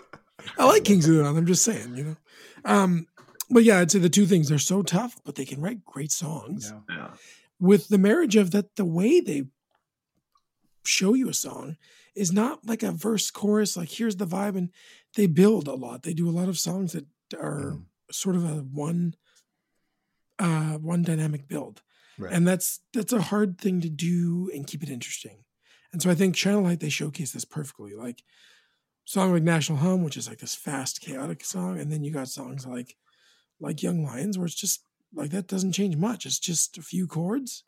I 0.58 0.64
like 0.64 0.84
Kings 0.84 1.08
of 1.08 1.14
Leon. 1.14 1.36
I'm 1.36 1.46
just 1.46 1.62
saying, 1.62 1.94
you 1.96 2.04
know. 2.04 2.16
Um, 2.64 3.06
but 3.48 3.64
yeah, 3.64 3.78
I'd 3.78 3.90
say 3.90 3.98
the 4.00 4.08
two 4.08 4.26
things 4.26 4.48
they're 4.48 4.58
so 4.58 4.82
tough, 4.82 5.16
but 5.24 5.34
they 5.36 5.44
can 5.44 5.60
write 5.60 5.84
great 5.84 6.12
songs. 6.12 6.72
Yeah. 6.88 7.10
With 7.60 7.88
the 7.88 7.98
marriage 7.98 8.36
of 8.36 8.50
that, 8.52 8.76
the 8.76 8.84
way 8.84 9.20
they 9.20 9.44
show 10.84 11.14
you 11.14 11.28
a 11.28 11.34
song 11.34 11.76
is 12.14 12.32
not 12.32 12.66
like 12.66 12.82
a 12.82 12.90
verse 12.90 13.30
chorus. 13.30 13.76
Like 13.76 13.90
here's 13.90 14.16
the 14.16 14.26
vibe, 14.26 14.56
and 14.56 14.70
they 15.14 15.26
build 15.26 15.68
a 15.68 15.74
lot. 15.74 16.02
They 16.02 16.14
do 16.14 16.28
a 16.28 16.32
lot 16.32 16.48
of 16.48 16.58
songs 16.58 16.92
that 16.92 17.06
are 17.38 17.72
Mhm. 17.72 17.84
sort 18.10 18.36
of 18.36 18.44
a 18.44 18.62
one, 18.62 19.14
uh, 20.38 20.78
one 20.78 21.02
dynamic 21.02 21.46
build 21.48 21.82
Right. 22.18 22.32
and 22.32 22.46
that's 22.46 22.80
that's 22.92 23.12
a 23.12 23.20
hard 23.22 23.58
thing 23.58 23.80
to 23.82 23.88
do 23.88 24.50
and 24.54 24.66
keep 24.66 24.82
it 24.82 24.88
interesting. 24.90 25.44
And 25.92 26.02
so 26.02 26.10
I 26.10 26.14
think 26.14 26.36
Shine 26.36 26.54
a 26.54 26.60
Light 26.60 26.80
they 26.80 26.88
showcase 26.88 27.32
this 27.32 27.44
perfectly. 27.44 27.94
Like 27.94 28.22
song 29.04 29.32
like 29.32 29.42
National 29.42 29.78
Hum, 29.78 30.02
which 30.02 30.16
is 30.16 30.28
like 30.28 30.38
this 30.38 30.54
fast, 30.54 31.00
chaotic 31.00 31.44
song, 31.44 31.78
and 31.78 31.90
then 31.92 32.04
you 32.04 32.10
got 32.12 32.28
songs 32.28 32.66
like 32.66 32.96
like 33.60 33.82
Young 33.82 34.02
Lions, 34.04 34.38
where 34.38 34.46
it's 34.46 34.54
just 34.54 34.84
like 35.14 35.30
that 35.30 35.46
doesn't 35.48 35.72
change 35.72 35.96
much. 35.96 36.26
It's 36.26 36.38
just 36.38 36.78
a 36.78 36.82
few 36.82 37.06
chords, 37.06 37.64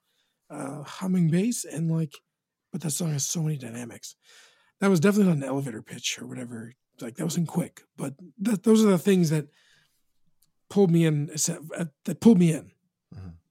uh, 0.50 0.82
humming 0.82 1.28
bass, 1.30 1.64
and 1.64 1.90
like, 1.90 2.14
but 2.72 2.80
that 2.82 2.90
song 2.90 3.12
has 3.12 3.26
so 3.26 3.42
many 3.42 3.56
dynamics. 3.58 4.14
That 4.80 4.90
was 4.90 5.00
definitely 5.00 5.32
not 5.34 5.36
an 5.42 5.44
elevator 5.48 5.82
pitch 5.82 6.18
or 6.20 6.26
whatever 6.26 6.72
like 7.00 7.16
that 7.16 7.24
wasn't 7.24 7.48
quick, 7.48 7.82
but 7.96 8.14
that, 8.38 8.62
those 8.64 8.84
are 8.84 8.88
the 8.90 8.98
things 8.98 9.30
that 9.30 9.46
pulled 10.70 10.90
me 10.90 11.04
in. 11.06 11.30
uh, 11.76 11.84
That 12.04 12.20
pulled 12.20 12.38
me 12.38 12.52
in. 12.52 12.70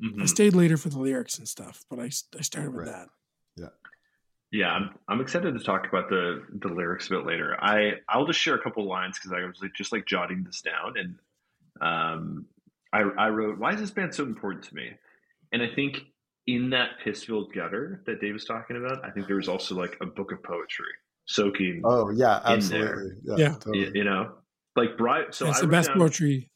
Mhm. 0.02 0.22
I 0.22 0.26
stayed 0.26 0.56
later 0.56 0.78
for 0.78 0.90
the 0.90 1.00
lyrics 1.00 1.38
and 1.38 1.48
stuff, 1.48 1.84
but 1.90 2.00
I 2.00 2.06
I 2.38 2.42
started 2.42 2.74
with 2.74 2.88
Right. 2.88 2.94
that. 2.94 3.10
Yeah. 3.56 3.70
Yeah, 4.52 4.72
I'm, 4.74 4.90
I'm 5.08 5.22
excited 5.22 5.54
to 5.58 5.64
talk 5.64 5.88
about 5.88 6.10
the 6.10 6.44
the 6.60 6.68
lyrics 6.70 7.08
a 7.08 7.12
bit 7.12 7.26
later. 7.26 7.56
I 7.62 8.00
I'll 8.10 8.26
just 8.26 8.40
share 8.40 8.56
a 8.56 8.62
couple 8.64 8.86
lines 8.88 9.18
because 9.20 9.32
I 9.34 9.46
was 9.46 9.60
like, 9.62 9.74
just 9.76 9.92
like 9.92 10.06
jotting 10.06 10.44
this 10.44 10.62
down, 10.62 10.96
and 10.98 11.16
um, 11.82 12.46
I 12.94 13.00
I 13.02 13.30
wrote, 13.30 13.58
"Why 13.60 13.74
is 13.74 13.80
this 13.80 13.92
band 13.92 14.14
so 14.14 14.24
important 14.24 14.64
to 14.66 14.76
me?" 14.76 14.92
And 15.52 15.62
I 15.62 15.68
think 15.74 16.00
in 16.48 16.70
that 16.72 16.92
piss-filled 17.04 17.54
gutter 17.54 18.02
that 18.06 18.20
Dave 18.20 18.34
was 18.34 18.46
talking 18.46 18.76
about, 18.78 19.04
I 19.06 19.12
think 19.12 19.28
there 19.28 19.36
was 19.36 19.48
also 19.48 19.76
like 19.76 19.96
a 20.02 20.06
book 20.06 20.32
of 20.32 20.42
poetry 20.44 20.86
soaking. 21.26 21.82
Oh 21.86 22.10
yeah, 22.10 22.38
In 22.54 22.60
there. 22.70 22.94
absolutely. 22.96 23.12
Yeah, 23.24 23.36
Yeah. 23.38 23.54
totally. 23.54 23.86
y- 23.86 23.92
you 23.96 24.04
know, 24.04 24.36
like 24.76 24.98
Bry. 24.98 25.26
So 25.32 25.46
That's 25.46 25.60
I 25.60 25.62
the 25.62 25.68
best 25.68 25.90
down, 25.90 25.98
poetry. 26.00 26.50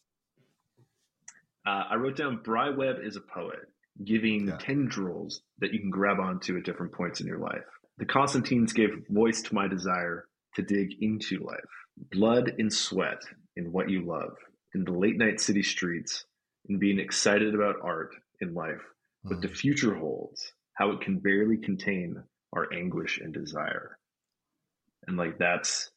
Uh, 1.65 1.83
I 1.89 1.95
wrote 1.95 2.15
down 2.15 2.41
Bry 2.43 2.69
Webb 2.69 2.97
is 3.03 3.15
a 3.15 3.21
poet, 3.21 3.59
giving 4.03 4.47
Yeah. 4.47 4.57
tendrils 4.57 5.41
that 5.59 5.73
you 5.73 5.79
can 5.79 5.89
grab 5.89 6.19
onto 6.19 6.57
at 6.57 6.63
different 6.63 6.93
points 6.93 7.21
in 7.21 7.27
your 7.27 7.39
life. 7.39 7.65
The 7.97 8.05
Constantines 8.05 8.73
gave 8.73 8.89
voice 9.09 9.41
to 9.43 9.55
my 9.55 9.67
desire 9.67 10.27
to 10.55 10.61
dig 10.61 11.01
into 11.01 11.39
life. 11.39 11.69
Blood 12.11 12.55
and 12.59 12.71
sweat 12.71 13.21
in 13.55 13.71
what 13.71 13.89
you 13.89 14.05
love, 14.05 14.35
in 14.75 14.83
the 14.85 14.91
late 14.93 15.17
night 15.17 15.41
city 15.41 15.63
streets, 15.63 16.25
in 16.69 16.79
being 16.79 16.99
excited 16.99 17.55
about 17.55 17.77
art 17.81 18.15
in 18.41 18.53
life, 18.53 18.83
what 19.29 19.41
the 19.41 19.47
Mhm. 19.47 19.55
future 19.57 19.95
holds, 19.95 20.53
how 20.75 20.91
it 20.91 21.01
can 21.01 21.19
barely 21.19 21.57
contain 21.57 22.23
our 22.53 22.71
anguish 22.73 23.19
and 23.19 23.33
desire. 23.33 23.97
And 25.07 25.17
like 25.17 25.37
that's 25.39 25.91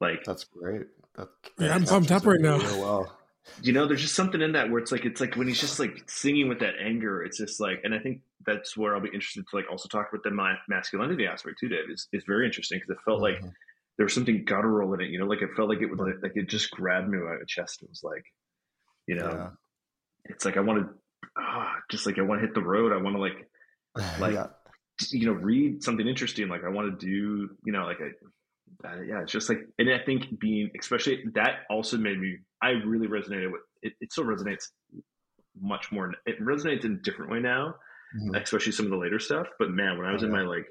like 0.00 0.24
That's 0.24 0.44
great. 0.44 0.86
That, 1.16 1.28
Yeah, 1.58 1.74
I'm 1.74 1.84
pumped 1.84 2.10
up 2.12 2.26
right 2.26 2.40
now. 2.40 2.58
real 2.58 2.80
well. 2.80 3.18
you 3.62 3.72
know 3.72 3.86
there's 3.86 4.00
just 4.02 4.14
something 4.14 4.40
in 4.40 4.52
that 4.52 4.70
where 4.70 4.80
it's 4.80 4.92
like 4.92 5.04
it's 5.04 5.20
like 5.20 5.36
when 5.36 5.48
he's 5.48 5.60
just 5.60 5.78
like 5.78 6.08
singing 6.08 6.48
with 6.48 6.60
that 6.60 6.74
anger 6.80 7.22
it's 7.22 7.38
just 7.38 7.60
like 7.60 7.80
and 7.84 7.94
i 7.94 7.98
think 7.98 8.22
that's 8.46 8.76
where 8.76 8.94
i'll 8.94 9.00
be 9.02 9.08
interested 9.08 9.44
to 9.48 9.56
like 9.56 9.66
also 9.70 9.88
talk 9.88 10.08
about 10.12 10.22
the 10.24 10.56
masculinity 10.68 11.26
aspect 11.26 11.58
too 11.60 11.68
dave 11.68 11.90
is, 11.90 12.08
is 12.12 12.24
very 12.26 12.46
interesting 12.46 12.78
because 12.78 12.90
it 12.96 13.02
felt 13.04 13.20
like 13.20 13.42
Mhm. 13.42 13.52
There 13.98 14.04
was 14.04 14.14
something 14.14 14.44
guttural 14.44 14.92
in 14.94 15.00
it 15.00 15.10
you 15.10 15.18
know 15.18 15.26
like 15.26 15.42
it 15.42 15.50
felt 15.56 15.68
like 15.68 15.80
it 15.80 15.86
would 15.86 15.98
like, 15.98 16.14
like 16.22 16.32
it 16.36 16.48
just 16.48 16.70
grabbed 16.70 17.08
me 17.08 17.18
out 17.18 17.34
of 17.34 17.40
the 17.40 17.46
chest 17.46 17.82
it 17.82 17.88
was 17.88 18.02
like 18.02 18.24
you 19.06 19.14
know 19.16 19.28
Yeah. 19.30 19.48
it's 20.24 20.44
like 20.44 20.56
i 20.56 20.60
want 20.60 20.80
to 20.80 20.88
ah, 21.38 21.74
just 21.90 22.06
like 22.06 22.18
i 22.18 22.22
want 22.22 22.40
to 22.40 22.46
hit 22.46 22.54
the 22.54 22.62
road 22.62 22.92
i 22.92 22.96
want 23.02 23.16
to 23.16 23.20
like 23.20 23.48
Like- 24.20 24.34
yeah. 24.34 24.46
you 25.10 25.26
know 25.26 25.32
read 25.32 25.82
something 25.82 26.06
interesting 26.06 26.48
like 26.48 26.64
i 26.64 26.68
want 26.68 26.98
to 26.98 27.06
do 27.06 27.50
you 27.64 27.72
know 27.72 27.84
like 27.84 27.98
i 28.00 28.88
uh, 28.88 29.00
yeah 29.02 29.20
it's 29.22 29.32
just 29.32 29.48
like 29.48 29.60
and 29.78 29.90
i 29.92 29.98
think 30.04 30.38
being 30.40 30.70
especially 30.80 31.24
that 31.34 31.60
also 31.70 31.96
made 31.98 32.18
me 32.18 32.38
i 32.62 32.70
really 32.70 33.06
resonated 33.08 33.52
with 33.52 33.60
it, 33.82 33.92
it 34.00 34.12
still 34.12 34.24
resonates 34.24 34.68
much 35.60 35.92
more 35.92 36.14
it 36.26 36.40
resonates 36.40 36.84
in 36.84 36.92
a 36.92 36.96
different 37.02 37.30
way 37.30 37.40
now 37.40 37.74
Mhm. 38.14 38.40
especially 38.42 38.72
some 38.72 38.84
of 38.86 38.90
the 38.90 38.98
later 38.98 39.18
stuff 39.18 39.46
but 39.58 39.70
man 39.70 39.96
when 39.98 40.06
i 40.06 40.12
was 40.12 40.22
Oh, 40.22 40.26
in 40.26 40.32
yeah. 40.32 40.38
my 40.42 40.46
like 40.46 40.66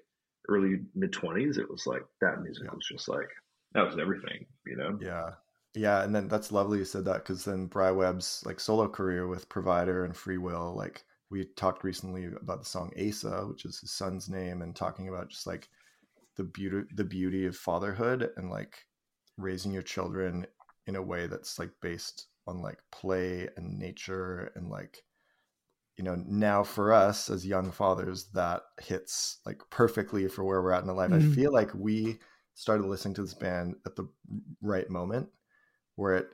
early 0.50 0.82
mid 0.96 1.12
20s 1.12 1.58
it 1.58 1.70
was 1.70 1.86
like 1.88 2.04
that 2.22 2.42
music 2.42 2.66
Yeah. 2.66 2.76
was 2.76 2.88
just 2.88 3.08
like 3.08 3.30
that 3.74 3.86
was 3.86 3.98
everything 4.00 4.46
you 4.66 4.76
know 4.76 4.98
Yeah. 5.02 5.32
Yeah, 5.74 6.04
and 6.04 6.14
then 6.14 6.28
that's 6.28 6.52
lovely 6.52 6.80
you 6.80 6.86
said 6.86 7.06
that 7.06 7.20
because 7.24 7.46
then 7.46 7.68
Bry 7.68 7.92
Webb's 7.92 8.44
like 8.46 8.60
solo 8.60 8.90
career 8.90 9.28
with 9.28 9.48
Provider 9.48 10.04
and 10.04 10.16
Free 10.16 10.38
Will, 10.38 10.76
like 10.76 11.06
we 11.30 11.46
talked 11.56 11.86
recently 11.86 12.26
about 12.26 12.60
the 12.60 12.66
song 12.66 12.92
Asa, 13.00 13.46
which 13.48 13.64
is 13.64 13.80
his 13.80 13.92
son's 13.94 14.28
name, 14.28 14.62
and 14.64 14.76
talking 14.76 15.08
about 15.08 15.30
just 15.30 15.48
like 15.48 15.70
the 16.36 16.44
beauty 16.44 16.86
the 16.96 17.06
beauty 17.06 17.46
of 17.46 17.56
fatherhood 17.56 18.32
and 18.36 18.50
like 18.50 18.86
raising 19.38 19.72
your 19.72 19.82
children 19.82 20.46
in 20.88 20.98
a 20.98 21.02
way 21.02 21.28
that's 21.28 21.58
like 21.58 21.72
based 21.82 22.28
on 22.48 22.62
like 22.62 22.80
play 22.92 23.48
and 23.56 23.80
nature 23.80 24.52
and 24.56 24.70
like 24.70 25.04
you 25.98 26.04
know 26.04 26.16
now 26.16 26.64
for 26.64 26.94
us 26.94 27.30
as 27.30 27.46
young 27.46 27.72
fathers 27.72 28.30
that 28.32 28.64
hits 28.82 29.40
like 29.46 29.62
perfectly 29.70 30.28
for 30.28 30.44
where 30.44 30.62
we're 30.62 30.72
at 30.72 30.82
in 30.82 30.88
the 30.88 30.94
life 30.94 31.12
Mhm. 31.12 31.14
i 31.14 31.20
feel 31.20 31.52
like 31.54 31.74
we 31.74 32.20
started 32.54 32.86
listening 32.86 33.14
to 33.14 33.22
this 33.22 33.34
band 33.34 33.76
at 33.86 33.96
the 33.96 34.08
right 34.62 34.90
moment 34.90 35.30
where 35.96 36.16
it 36.18 36.28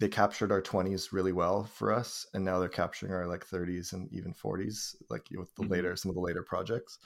they 0.00 0.08
captured 0.08 0.52
our 0.52 0.62
20s 0.62 1.12
really 1.12 1.32
well 1.32 1.64
for 1.64 1.92
us 1.92 2.26
and 2.34 2.44
now 2.44 2.58
they're 2.58 2.68
capturing 2.68 3.12
our 3.12 3.26
like 3.26 3.44
30s 3.44 3.92
and 3.92 4.12
even 4.12 4.32
40s 4.34 4.96
like 5.10 5.28
with 5.36 5.54
the 5.56 5.62
Mhm. 5.62 5.68
later 5.68 5.96
some 5.96 6.08
of 6.10 6.14
the 6.14 6.20
later 6.20 6.42
projects 6.42 6.98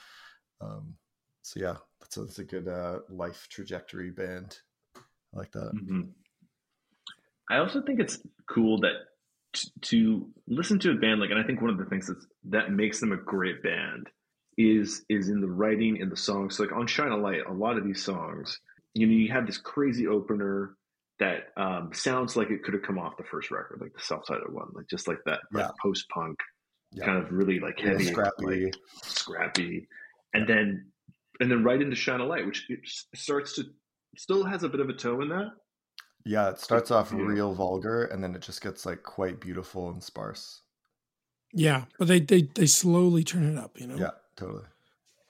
um 0.61 0.96
so 1.42 1.61
yeah 1.61 1.76
that's 2.00 2.16
a, 2.16 2.24
that's 2.24 2.38
a 2.38 2.44
good 2.44 2.68
uh 2.68 3.00
life 3.09 3.48
trajectory 3.50 4.11
band 4.11 4.59
i 5.35 5.38
like 5.38 5.52
that 5.52 5.72
Mhm. 5.72 6.14
I 7.48 7.59
also 7.59 7.82
think 7.82 8.00
it's 8.00 8.18
cool 8.48 8.78
that 8.80 8.94
to 9.82 10.28
listen 10.46 10.78
to 10.80 10.92
a 10.92 10.94
band 10.94 11.20
like, 11.20 11.30
and 11.30 11.38
I 11.38 11.42
think 11.44 11.60
one 11.60 11.70
of 11.70 11.78
the 11.78 11.84
things 11.86 12.06
that's, 12.08 12.26
that 12.50 12.72
makes 12.72 13.00
them 13.00 13.12
a 13.12 13.16
great 13.16 13.62
band 13.62 14.08
is 14.58 15.04
is 15.10 15.28
in 15.28 15.40
the 15.40 15.48
writing 15.48 15.98
in 15.98 16.08
the 16.08 16.16
songs. 16.16 16.56
So 16.56 16.62
like 16.64 16.72
on 16.72 16.86
Shine 16.86 17.12
a 17.12 17.16
Light, 17.16 17.46
a 17.46 17.52
lot 17.52 17.76
of 17.76 17.84
these 17.84 18.02
songs, 18.02 18.58
you 18.94 19.06
know, 19.06 19.12
you 19.12 19.30
have 19.32 19.46
this 19.46 19.58
crazy 19.58 20.06
opener 20.06 20.76
that 21.18 21.48
um, 21.56 21.90
sounds 21.92 22.36
like 22.36 22.50
it 22.50 22.62
could 22.62 22.74
have 22.74 22.82
come 22.82 22.98
off 22.98 23.16
the 23.16 23.24
first 23.24 23.50
record, 23.50 23.78
like 23.80 23.92
the 23.94 24.00
self-titled 24.02 24.52
one, 24.52 24.68
like 24.74 24.86
just 24.88 25.08
like 25.08 25.18
that, 25.26 25.40
like 25.52 25.64
Yeah. 25.64 25.70
post-punk 25.82 26.38
Yeah. 26.92 27.04
kind 27.04 27.18
of 27.22 27.30
really 27.32 27.60
like 27.60 27.78
Yeah, 27.82 27.90
heavy, 27.92 28.06
scrappy. 28.06 28.64
like, 28.64 28.74
scrappy, 29.04 29.88
and 30.34 30.48
then 30.48 30.90
and 31.40 31.50
then 31.50 31.62
right 31.64 31.80
into 31.82 31.96
Shine 31.96 32.20
a 32.20 32.24
Light, 32.24 32.46
which 32.46 32.64
it 32.70 32.80
starts 33.14 33.54
to 33.56 33.64
still 34.16 34.44
has 34.44 34.62
a 34.62 34.68
bit 34.68 34.80
of 34.80 34.88
a 34.88 34.94
toe 34.94 35.20
in 35.20 35.28
that. 35.28 35.48
Yeah 36.26 36.50
it 36.50 36.58
starts 36.58 36.90
off 36.90 37.12
Yeah. 37.12 37.20
real 37.22 37.54
vulgar 37.54 38.04
and 38.04 38.22
then 38.22 38.34
it 38.34 38.42
just 38.42 38.60
gets 38.60 38.84
like 38.84 39.02
quite 39.04 39.40
beautiful 39.40 39.88
and 39.90 40.02
sparse 40.02 40.62
Yeah, 41.54 41.84
but 41.98 42.08
they 42.08 42.20
they 42.20 42.42
they 42.54 42.66
slowly 42.66 43.24
turn 43.24 43.44
it 43.52 43.56
up. 43.64 43.80
You 43.80 43.86
know. 43.86 43.96
yeah 43.96 44.10
totally 44.36 44.64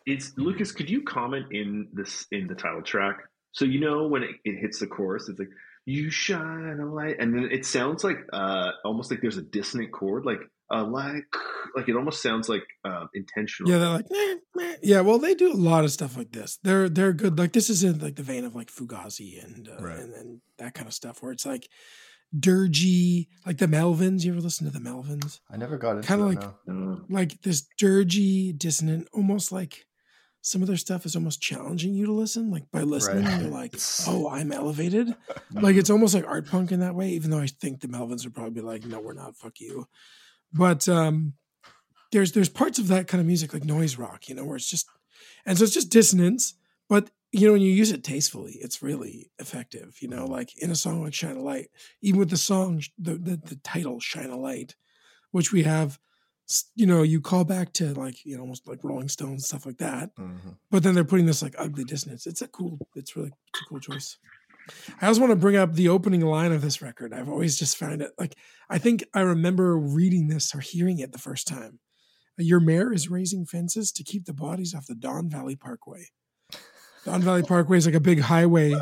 It's 0.07 0.33
Lucas. 0.37 0.73
Could 0.73 0.89
you 0.91 1.03
comment 1.03 1.47
in 1.53 1.89
this 1.93 2.27
in 2.33 2.47
the 2.49 2.55
title 2.55 2.83
track? 2.83 3.17
So 3.53 3.65
you 3.65 3.81
know 3.81 4.09
when 4.09 4.23
it, 4.23 4.31
it 4.45 4.57
hits 4.61 4.79
the 4.81 4.87
chorus, 4.87 5.29
it's 5.29 5.39
like 5.39 5.51
"You 5.85 6.11
shine 6.11 6.79
a 6.81 6.87
light," 6.93 7.17
and 7.21 7.35
then 7.35 7.49
it 7.51 7.65
sounds 7.67 8.03
like 8.03 8.19
uh, 8.33 8.71
almost 8.85 9.11
like 9.11 9.21
there's 9.21 9.37
a 9.39 9.43
dissonant 9.57 9.93
chord, 9.93 10.25
like 10.25 10.41
a 10.71 10.83
light, 10.83 11.23
like 11.77 11.89
it 11.89 11.97
almost 11.97 12.23
sounds 12.23 12.49
like 12.49 12.65
uh, 12.85 13.07
intentional. 13.15 13.71
Yeah, 13.71 13.79
they're 13.79 13.89
like, 13.91 14.07
meh, 14.11 14.35
meh. 14.55 14.77
yeah. 14.83 15.01
Well, 15.01 15.19
they 15.19 15.35
do 15.35 15.53
a 15.53 15.55
lot 15.55 15.85
of 15.85 15.93
stuff 15.93 16.17
like 16.17 16.33
this. 16.33 16.59
They're 16.63 16.89
they're 16.89 17.13
good. 17.13 17.39
Like 17.39 17.53
this 17.53 17.71
is 17.71 17.85
in 17.85 17.99
like 18.01 18.17
the 18.17 18.23
vein 18.23 18.45
of 18.45 18.55
like 18.57 18.71
Fugazi 18.73 19.43
and 19.45 19.69
uh, 19.69 19.77
Right. 19.83 19.99
and, 19.99 20.13
and 20.15 20.41
that 20.59 20.75
kind 20.75 20.89
of 20.89 20.95
stuff, 20.95 21.23
where 21.23 21.33
it's 21.33 21.47
like 21.47 21.69
dirgy, 22.37 23.29
like 23.47 23.59
the 23.59 23.67
Melvins. 23.67 24.25
You 24.25 24.33
ever 24.33 24.41
listen 24.41 24.67
to 24.67 24.73
the 24.73 24.81
Melvins? 24.85 25.41
i 25.51 25.57
never 25.57 25.77
got 25.79 25.97
into 25.97 26.09
Kinda 26.09 26.25
like- 26.27 26.67
no. 26.67 26.95
Uh, 26.95 27.05
Like 27.09 27.41
this 27.43 27.67
dirgy, 27.81 28.57
dissonant, 28.57 29.09
almost 29.13 29.53
like 29.53 29.87
some 30.43 30.63
of 30.63 30.69
their 30.69 30.77
stuff 30.77 31.05
is 31.05 31.17
almost 31.17 31.41
challenging 31.43 31.95
you 31.95 32.07
to 32.07 32.13
listen. 32.13 32.51
Like 32.51 32.71
by 32.71 32.83
listening, 32.83 33.25
Right. 33.25 33.43
you're 33.43 33.51
like, 33.51 33.75
oh, 34.07 34.29
I'm 34.31 34.53
elevated. 34.53 35.15
like 35.53 35.77
it's 35.77 35.91
almost 35.91 36.15
like 36.15 36.27
art 36.27 36.47
punk 36.47 36.73
in 36.73 36.81
that 36.81 36.95
way 36.95 37.11
even 37.11 37.31
though 37.31 37.39
i 37.39 37.47
think 37.47 37.81
the 37.81 37.89
melvins 37.89 38.25
would 38.25 38.35
probably 38.35 38.51
be 38.51 38.61
like 38.61 38.85
no 38.85 39.01
we're 39.01 39.13
not 39.15 39.37
fuck 39.37 39.59
you 39.61 39.87
but 40.53 40.89
um 40.89 41.35
there's 42.13 42.33
there's 42.33 42.49
parts 42.49 42.79
of 42.79 42.89
that 42.89 43.09
kind 43.09 43.21
of 43.21 43.27
music 43.27 43.53
like 43.53 43.65
noise 43.65 43.97
rock 43.99 44.29
you 44.29 44.35
know 44.35 44.45
where 44.45 44.57
it's 44.57 44.71
just 44.71 44.87
and 45.45 45.59
so 45.59 45.65
it's 45.65 45.75
just 45.75 45.91
dissonance 45.91 46.55
but 46.89 47.11
you 47.33 47.47
know 47.47 47.53
when 47.53 47.63
you 47.63 47.73
use 47.73 47.91
it 47.93 48.05
tastefully 48.05 48.59
it's 48.61 48.83
really 48.83 49.31
effective 49.39 49.97
you 50.01 50.09
know 50.09 50.25
like 50.27 50.57
in 50.63 50.71
a 50.71 50.77
song 50.77 51.03
like 51.03 51.15
shine 51.15 51.37
a 51.37 51.43
light 51.43 51.69
even 52.01 52.19
with 52.21 52.31
the 52.31 52.37
song 52.37 52.83
the 52.99 53.15
the, 53.15 53.37
the 53.37 53.57
title 53.65 53.99
shine 54.01 54.31
a 54.31 54.37
light 54.37 54.77
which 55.33 55.53
we 55.53 55.65
have 55.65 55.99
you 56.77 56.87
know 56.87 57.03
you 57.03 57.21
call 57.21 57.45
back 57.45 57.73
to 57.73 57.93
like 57.95 58.25
you 58.25 58.37
know 58.37 58.43
almost 58.43 58.69
like 58.69 58.79
rolling 58.85 59.09
stones 59.09 59.47
stuff 59.47 59.67
like 59.67 59.79
that 59.79 60.15
Mhm. 60.17 60.57
but 60.71 60.83
then 60.85 60.95
they're 60.95 61.05
putting 61.05 61.27
this 61.27 61.43
like 61.43 61.55
ugly 61.59 61.83
dissonance. 61.85 62.27
It's 62.27 62.41
a 62.43 62.47
cool, 62.49 62.79
it's 62.95 63.17
really 63.17 63.33
it's 63.53 63.63
a 63.63 63.65
cool 63.69 63.81
choice. 63.81 64.19
I 65.01 65.07
also 65.07 65.21
want 65.21 65.31
to 65.31 65.37
bring 65.37 65.57
up 65.57 65.75
the 65.75 65.89
opening 65.89 66.21
line 66.23 66.53
of 66.53 66.63
this 66.63 66.83
record. 66.83 67.13
I've 67.13 67.29
always 67.29 67.59
just 67.59 67.77
found 67.77 68.03
it 68.03 68.13
like 68.19 68.37
I 68.69 68.79
think 68.79 69.05
I 69.15 69.21
remember 69.21 69.77
reading 69.79 70.29
this 70.29 70.55
or 70.55 70.61
hearing 70.61 70.99
it 70.99 71.13
the 71.13 71.19
first 71.19 71.47
time. 71.47 71.79
Your 72.39 72.61
mayor 72.61 72.93
is 72.93 73.09
raising 73.09 73.47
fences 73.47 73.93
to 73.93 74.05
keep 74.05 74.27
the 74.27 74.35
bodies 74.35 74.75
off 74.75 74.87
the 74.87 74.95
Don 74.95 75.29
Valley 75.31 75.57
Parkway. 75.57 76.07
Don 77.05 77.23
Valley 77.23 77.43
Parkway 77.43 77.79
is 77.79 77.87
like 77.87 77.95
a 77.95 78.01
big 78.01 78.21
highway 78.21 78.75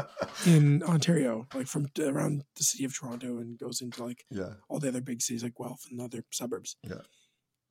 in 0.46 0.82
Ontario, 0.82 1.46
like 1.54 1.66
from 1.66 1.86
around 2.00 2.42
the 2.56 2.64
city 2.64 2.84
of 2.84 2.96
Toronto 2.96 3.38
and 3.38 3.58
goes 3.58 3.80
into 3.82 4.02
like 4.04 4.24
yeah 4.30 4.54
all 4.68 4.78
the 4.80 4.88
other 4.88 5.02
big 5.02 5.20
cities 5.20 5.42
like 5.42 5.54
Guelph 5.54 5.82
and 5.90 6.00
other 6.00 6.24
suburbs. 6.32 6.76
Yeah. 6.82 7.02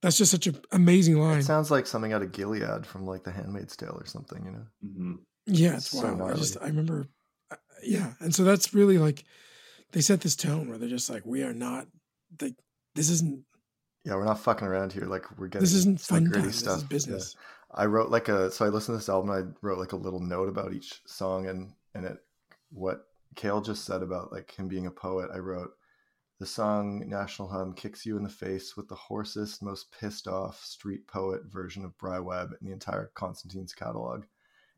That's 0.02 0.18
just 0.18 0.32
such 0.32 0.48
an 0.48 0.60
amazing 0.74 1.18
line. 1.18 1.40
it 1.40 1.44
sounds 1.44 1.72
like 1.72 1.88
something 1.88 2.12
out 2.12 2.22
of 2.22 2.34
gilead 2.34 2.86
from 2.86 3.06
like 3.06 3.24
the 3.24 3.32
handmaid's 3.32 3.76
tale 3.78 3.98
or 3.98 4.06
something 4.06 4.44
you 4.46 4.52
know 4.52 4.66
mhm. 4.86 5.18
Yeah, 5.46 5.76
it's 5.76 5.90
So 5.90 6.14
wild. 6.14 6.32
I 6.32 6.36
just. 6.36 6.58
I 6.62 6.68
remember, 6.68 7.08
yeah, 7.86 8.14
and 8.20 8.34
so 8.34 8.44
that's 8.44 8.74
really 8.74 8.98
like 8.98 9.24
they 9.92 10.02
set 10.02 10.22
this 10.22 10.36
tone 10.36 10.68
where 10.70 10.78
they're 10.78 10.90
just 10.90 11.10
like, 11.10 11.26
we 11.26 11.44
are 11.44 11.54
not 11.54 11.88
like 12.42 12.56
this 12.96 13.10
isn't 13.10 13.44
yeah 14.06 14.16
we're 14.16 14.26
not 14.26 14.40
fucking 14.40 14.68
around 14.68 14.92
here 14.92 15.06
like 15.06 15.26
we're 15.38 15.48
getting 15.48 15.62
this 15.62 15.74
isn't 15.74 16.00
fun 16.02 16.26
gritty 16.26 16.42
time. 16.42 16.52
This 16.52 16.58
is 16.58 16.82
Yeah. 16.82 16.88
business. 16.90 17.36
I 17.76 17.86
wrote 17.86 18.10
like 18.12 18.28
a 18.28 18.52
so 18.52 18.66
I 18.66 18.70
listened 18.70 18.94
to 18.96 19.00
this 19.00 19.10
album. 19.10 19.32
I 19.32 19.44
wrote 19.66 19.80
like 19.80 19.94
a 19.94 19.98
little 19.98 20.20
note 20.20 20.50
about 20.50 20.74
each 20.74 21.02
song 21.08 21.48
and 21.48 21.74
and 21.96 22.06
it 22.06 22.18
what 22.72 23.06
Kale 23.36 23.62
just 23.62 23.86
said 23.86 24.02
about 24.04 24.32
like 24.32 24.52
him 24.52 24.68
being 24.68 24.88
a 24.88 24.92
poet, 24.92 25.30
I 25.34 25.38
wrote 25.38 25.72
the 26.40 26.46
song 26.46 27.08
National 27.08 27.48
Hum 27.48 27.74
kicks 27.74 28.06
you 28.06 28.18
in 28.18 28.24
the 28.24 28.30
face 28.30 28.76
with 28.76 28.90
the 28.90 28.96
hoarsest, 28.96 29.62
most 29.64 29.92
pissed 29.98 30.28
off 30.28 30.64
street 30.64 31.08
poet 31.08 31.42
version 31.46 31.86
of 31.86 31.98
Bry 31.98 32.20
Webb 32.20 32.50
in 32.60 32.68
the 32.68 32.74
entire 32.74 33.12
Constantine's 33.16 33.74
catalog. 33.74 34.26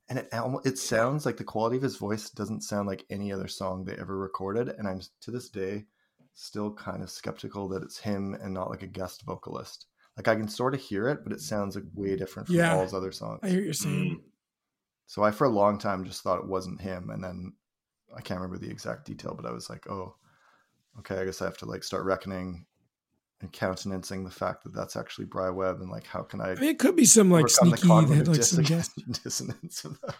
And 0.07 0.19
it 0.19 0.29
it 0.65 0.77
sounds 0.77 1.25
like 1.25 1.37
the 1.37 1.43
quality 1.43 1.77
of 1.77 1.83
his 1.83 1.97
voice 1.97 2.29
doesn't 2.29 2.61
sound 2.61 2.87
like 2.87 3.05
any 3.09 3.31
other 3.33 3.47
song 3.47 3.83
they 3.83 3.95
ever 3.95 4.17
recorded. 4.17 4.69
And 4.69 4.87
I'm 4.87 5.01
to 5.21 5.31
this 5.31 5.49
day 5.49 5.85
still 6.33 6.71
kind 6.73 7.01
of 7.01 7.09
skeptical 7.09 7.67
that 7.69 7.81
it's 7.81 7.97
him 7.97 8.35
and 8.35 8.53
not 8.53 8.69
like 8.69 8.83
a 8.83 8.87
guest 8.87 9.23
vocalist. 9.25 9.87
Like 10.17 10.27
I 10.27 10.35
can 10.35 10.47
sort 10.47 10.73
of 10.75 10.81
hear 10.81 11.07
it, 11.09 11.23
but 11.23 11.33
it 11.33 11.41
sounds 11.41 11.75
like 11.75 11.85
way 11.93 12.15
different 12.15 12.47
from 12.47 12.55
Yeah. 12.57 12.75
all 12.75 12.83
his 12.83 12.93
other 12.93 13.11
songs. 13.11 13.39
I 13.41 13.47
hear 13.49 13.57
what 13.59 13.65
you're 13.65 13.73
saying. 13.73 14.19
Mm. 14.21 14.29
So 15.07 15.23
I, 15.23 15.31
for 15.31 15.45
a 15.45 15.49
long 15.49 15.77
time, 15.77 16.03
just 16.05 16.21
thought 16.23 16.39
it 16.39 16.47
wasn't 16.47 16.81
him, 16.81 17.09
and 17.11 17.23
then 17.23 17.53
I 18.15 18.21
can't 18.21 18.39
remember 18.39 18.57
the 18.57 18.71
exact 18.71 19.05
detail, 19.05 19.33
but 19.35 19.45
I 19.45 19.51
was 19.51 19.69
like, 19.69 19.87
oh, 19.89 20.15
okay, 20.99 21.19
I 21.19 21.25
guess 21.25 21.41
I 21.41 21.45
have 21.45 21.57
to 21.59 21.65
like 21.65 21.83
start 21.83 22.05
reckoning 22.05 22.65
and 23.41 23.51
countenancing 23.51 24.23
the 24.23 24.31
fact 24.31 24.63
that 24.63 24.73
that's 24.73 24.95
actually 24.95 25.25
Bry 25.25 25.49
Webb, 25.49 25.81
and 25.81 25.89
like, 25.91 26.05
how 26.07 26.21
can 26.21 26.39
I? 26.41 26.51
I 26.51 26.55
mean, 26.55 26.69
it 26.69 26.79
could 26.79 26.95
be 26.95 27.05
some 27.05 27.29
like 27.29 27.49
sneaky, 27.49 27.87
they 27.87 28.15
had 28.15 28.27
like 28.27 28.43
some 28.43 28.63
dissonance 29.23 29.83
of 29.85 29.99
that. 30.01 30.15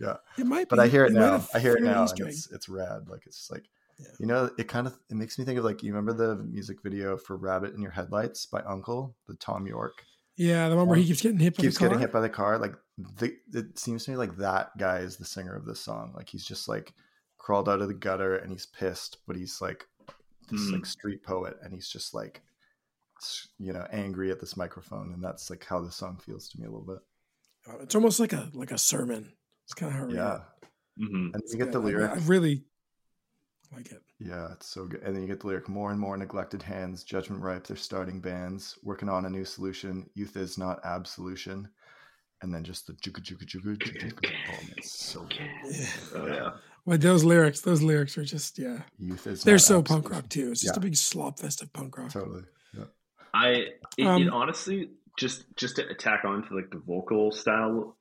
yeah, 0.00 0.16
It 0.38 0.46
might 0.46 0.68
be. 0.68 0.76
but 0.76 0.78
I 0.80 0.88
hear 0.88 1.04
it 1.04 1.12
They 1.14 1.20
might 1.20 1.26
now. 1.38 1.46
I 1.54 1.58
hear 1.58 1.74
it 1.76 1.82
now, 1.82 2.02
and 2.02 2.20
it's 2.28 2.50
it's 2.52 2.68
rad. 2.68 3.08
Like 3.08 3.22
it's 3.26 3.36
just 3.38 3.50
like. 3.52 3.64
Yeah. 4.00 4.06
You 4.20 4.26
know, 4.26 4.48
it 4.56 4.68
kind 4.68 4.86
of 4.86 4.96
it 5.10 5.16
makes 5.16 5.40
me 5.40 5.44
think 5.44 5.58
of 5.58 5.64
like 5.64 5.82
you 5.82 5.92
remember 5.92 6.12
the 6.36 6.40
music 6.44 6.84
video 6.84 7.16
for 7.16 7.36
"Rabbit 7.36 7.74
in 7.74 7.82
Your 7.82 7.90
Headlights" 7.90 8.46
by 8.46 8.60
UNKLE, 8.60 9.12
the 9.26 9.34
Thom 9.34 9.66
Yorke. 9.66 10.04
Yeah, 10.36 10.68
the 10.68 10.76
one 10.76 10.86
where 10.86 10.96
he 10.96 11.04
keeps 11.04 11.20
getting 11.20 11.40
hit 11.40 11.56
by 11.56 11.62
keeps 11.64 11.74
the 11.74 11.78
car. 11.80 11.88
getting 11.88 12.00
hit 12.02 12.12
by 12.12 12.20
the 12.20 12.28
car. 12.28 12.58
Like 12.58 12.74
the, 12.96 13.34
it 13.52 13.76
seems 13.76 14.04
to 14.04 14.12
me 14.12 14.16
like 14.16 14.36
that 14.36 14.70
guy 14.78 14.98
is 14.98 15.16
the 15.16 15.24
singer 15.24 15.56
of 15.56 15.64
this 15.64 15.80
song. 15.80 16.12
Like 16.14 16.28
he's 16.28 16.44
just 16.44 16.68
like 16.68 16.94
crawled 17.38 17.68
out 17.68 17.80
of 17.80 17.88
the 17.88 17.94
gutter 17.94 18.36
and 18.36 18.52
he's 18.52 18.66
pissed, 18.66 19.16
but 19.26 19.34
he's 19.34 19.60
like 19.60 19.84
this 20.48 20.68
Hmm. 20.68 20.74
like 20.74 20.86
street 20.86 21.24
poet 21.24 21.56
and 21.64 21.74
he's 21.74 21.88
just 21.88 22.14
like 22.14 22.36
s- 22.36 22.42
you 23.58 23.72
know 23.72 23.86
angry 23.90 24.30
at 24.30 24.40
this 24.40 24.56
microphone 24.56 25.12
and 25.14 25.22
that's 25.22 25.50
like 25.50 25.64
how 25.64 25.80
the 25.80 25.90
song 25.90 26.18
feels 26.24 26.48
to 26.48 26.60
me 26.60 26.66
a 26.66 26.70
little 26.70 26.86
bit. 26.86 26.98
Uh, 27.68 27.78
It's 27.82 27.94
almost 27.94 28.20
like 28.20 28.32
a 28.32 28.50
like 28.54 28.70
a 28.72 28.78
sermon. 28.78 29.32
It's 29.64 29.74
kind 29.74 29.92
of 29.92 29.98
how 29.98 30.08
Yeah, 30.08 30.40
it. 30.98 31.02
Mhm. 31.04 31.34
and 31.34 31.42
you 31.50 31.58
get 31.58 31.72
the 31.72 31.78
lyric. 31.78 32.10
I, 32.10 32.14
really 32.26 32.64
like 33.72 33.92
it. 33.92 34.02
Yeah, 34.18 34.52
it's 34.52 34.66
so 34.66 34.86
good. 34.86 35.02
And 35.02 35.14
then 35.14 35.22
you 35.22 35.28
get 35.28 35.40
the 35.40 35.46
lyric 35.46 35.68
more 35.68 35.90
and 35.90 36.00
more 36.00 36.16
neglected 36.16 36.62
hands, 36.62 37.04
judgment 37.04 37.42
ripe, 37.42 37.66
they're 37.66 37.76
starting 37.76 38.20
bands, 38.20 38.78
working 38.82 39.08
on 39.08 39.26
a 39.26 39.30
new 39.30 39.44
solution. 39.44 40.08
Youth 40.14 40.36
is 40.36 40.56
not 40.58 40.80
absolution. 40.84 41.68
And 42.40 42.54
then 42.54 42.64
just 42.64 42.86
the 42.86 42.94
juka 42.94 43.20
juka 43.20 43.44
juka 43.44 43.76
juka. 43.76 44.12
juka. 44.12 44.32
Oh, 44.52 44.58
it's 44.76 44.92
so 44.92 45.20
good. 45.22 45.50
Yeah. 45.70 45.86
Oh 46.14 46.26
yeah. 46.26 46.50
But 46.86 47.00
those 47.02 47.22
lyrics, 47.24 47.60
those 47.60 47.82
lyrics 47.82 48.16
are 48.16 48.24
just 48.24 48.58
yeah. 48.58 48.78
Youth 48.98 49.26
is 49.26 49.42
They're 49.44 49.54
not 49.54 49.60
so 49.60 49.82
punk 49.82 50.08
rock 50.10 50.28
too. 50.30 50.50
It's 50.52 50.62
just 50.62 50.74
Yeah. 50.74 50.78
a 50.78 50.82
big 50.82 50.96
slop 50.96 51.38
fest 51.40 51.60
of 51.62 51.70
punk 51.72 51.98
rock. 51.98 52.10
Totally. 52.10 52.44
Yeah. 53.34 53.40
I 53.40 53.48
it, 53.50 53.80
it 53.98 54.06
Um, 54.06 54.30
honestly 54.32 54.90
just 55.18 55.44
just 55.56 55.76
to 55.76 55.88
attack 55.88 56.24
on 56.24 56.46
to 56.48 56.54
like 56.54 56.70
the 56.70 56.78
vocal 56.78 57.32
style 57.32 57.96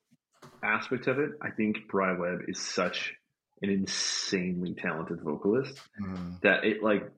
aspect 0.63 1.07
of 1.07 1.19
it, 1.19 1.31
I 1.41 1.49
think 1.49 1.87
Bry 1.89 2.13
Webb 2.17 2.41
is 2.47 2.59
such 2.59 3.13
an 3.61 3.69
insanely 3.69 4.75
talented 4.75 5.21
vocalist 5.21 5.79
Mm. 5.99 6.39
that 6.41 6.63
it 6.63 6.83
like 6.83 7.09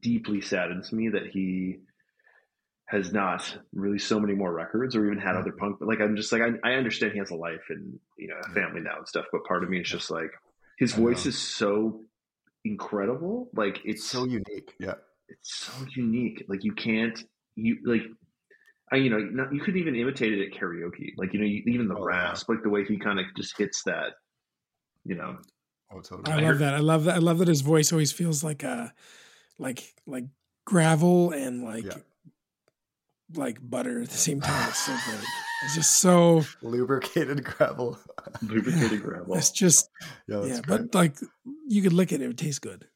deeply 0.00 0.40
saddens 0.40 0.92
me 0.92 1.08
that 1.10 1.26
he 1.26 1.78
has 2.86 3.12
not 3.12 3.58
released 3.72 4.06
so 4.06 4.20
many 4.20 4.34
more 4.34 4.52
records 4.52 4.94
or 4.96 5.06
even 5.06 5.18
had 5.18 5.34
other 5.34 5.52
punk 5.52 5.78
but 5.78 5.88
like 5.88 6.00
I'm 6.00 6.14
just 6.16 6.30
like 6.32 6.42
I, 6.42 6.70
I 6.70 6.74
understand 6.74 7.12
he 7.12 7.18
has 7.20 7.30
a 7.30 7.36
life 7.36 7.62
and 7.70 7.98
you 8.18 8.28
know 8.28 8.36
a 8.44 8.48
family 8.54 8.80
now 8.80 8.98
and 8.98 9.08
stuff 9.08 9.26
but 9.32 9.44
part 9.44 9.62
of 9.64 9.70
me 9.70 9.80
is 9.80 9.88
just 9.88 10.10
like 10.10 10.30
his 10.78 10.92
voice 10.92 11.26
is 11.26 11.38
so 11.38 12.02
incredible 12.64 13.50
like 13.54 13.78
it's 13.84 14.02
It's 14.02 14.10
so 14.10 14.24
unique. 14.24 14.74
Yeah. 14.78 14.94
It's 15.32 15.54
so 15.66 15.72
unique. 15.96 16.44
Like 16.48 16.64
you 16.64 16.72
can't 16.72 17.18
you 17.56 17.78
like 17.84 18.02
I 18.92 18.96
you 18.96 19.10
know 19.10 19.18
not, 19.18 19.52
you 19.54 19.60
couldn't 19.60 19.80
even 19.80 19.94
imitate 19.94 20.32
it 20.32 20.46
at 20.46 20.58
karaoke. 20.58 21.12
Like 21.16 21.32
you 21.32 21.40
know 21.40 21.46
you, 21.46 21.62
even 21.66 21.88
the 21.88 21.94
Oh, 21.96 22.08
yeah. 22.08 22.30
rasp, 22.30 22.48
like 22.48 22.62
the 22.62 22.68
way 22.70 22.84
he 22.84 22.98
kind 22.98 23.18
of 23.18 23.26
just 23.36 23.56
hits 23.58 23.82
that. 23.84 24.12
You 25.04 25.16
know, 25.16 25.38
Oh, 25.92 26.00
totally. 26.00 26.30
I 26.32 26.32
I 26.32 26.36
love 26.36 26.44
heard- 26.44 26.58
that. 26.60 26.74
I 26.74 26.78
love 26.78 27.04
that. 27.04 27.14
I 27.16 27.18
love 27.18 27.38
that 27.38 27.48
his 27.48 27.60
voice 27.60 27.92
always 27.92 28.12
feels 28.12 28.42
like 28.44 28.62
uh 28.64 28.88
like 29.58 29.94
like 30.06 30.24
gravel 30.64 31.30
and 31.32 31.64
like 31.64 31.84
Yeah. 31.84 31.98
like 33.34 33.58
butter 33.62 34.02
at 34.02 34.10
the 34.10 34.16
same 34.16 34.40
time. 34.40 34.68
It's 34.68 34.78
so 34.86 34.92
good. 35.10 35.24
It's 35.64 35.74
just 35.74 35.98
so 35.98 36.42
Lubricated 36.62 37.44
gravel. 37.44 37.98
lubricated 38.42 39.02
gravel. 39.02 39.34
it's 39.36 39.50
just 39.50 39.90
yeah, 40.28 40.38
that's 40.40 40.48
yeah, 40.48 40.60
great. 40.60 40.90
but 40.90 40.94
like 40.94 41.16
you 41.68 41.82
could 41.82 41.92
lick 41.92 42.12
it, 42.12 42.20
it 42.20 42.26
would 42.26 42.38
taste 42.38 42.62
good. 42.62 42.86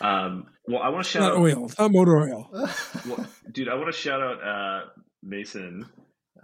Um, 0.00 0.46
well, 0.66 0.82
I 0.82 0.88
want 0.88 1.04
to 1.04 1.10
shout 1.10 1.22
not 1.22 1.32
out, 1.32 1.38
oil, 1.38 1.70
not 1.78 1.92
motor 1.92 2.18
oil. 2.18 2.48
well, 2.52 3.26
dude. 3.52 3.68
I 3.68 3.74
want 3.74 3.86
to 3.86 3.98
shout 3.98 4.20
out 4.20 4.42
uh, 4.42 4.88
Mason, 5.22 5.86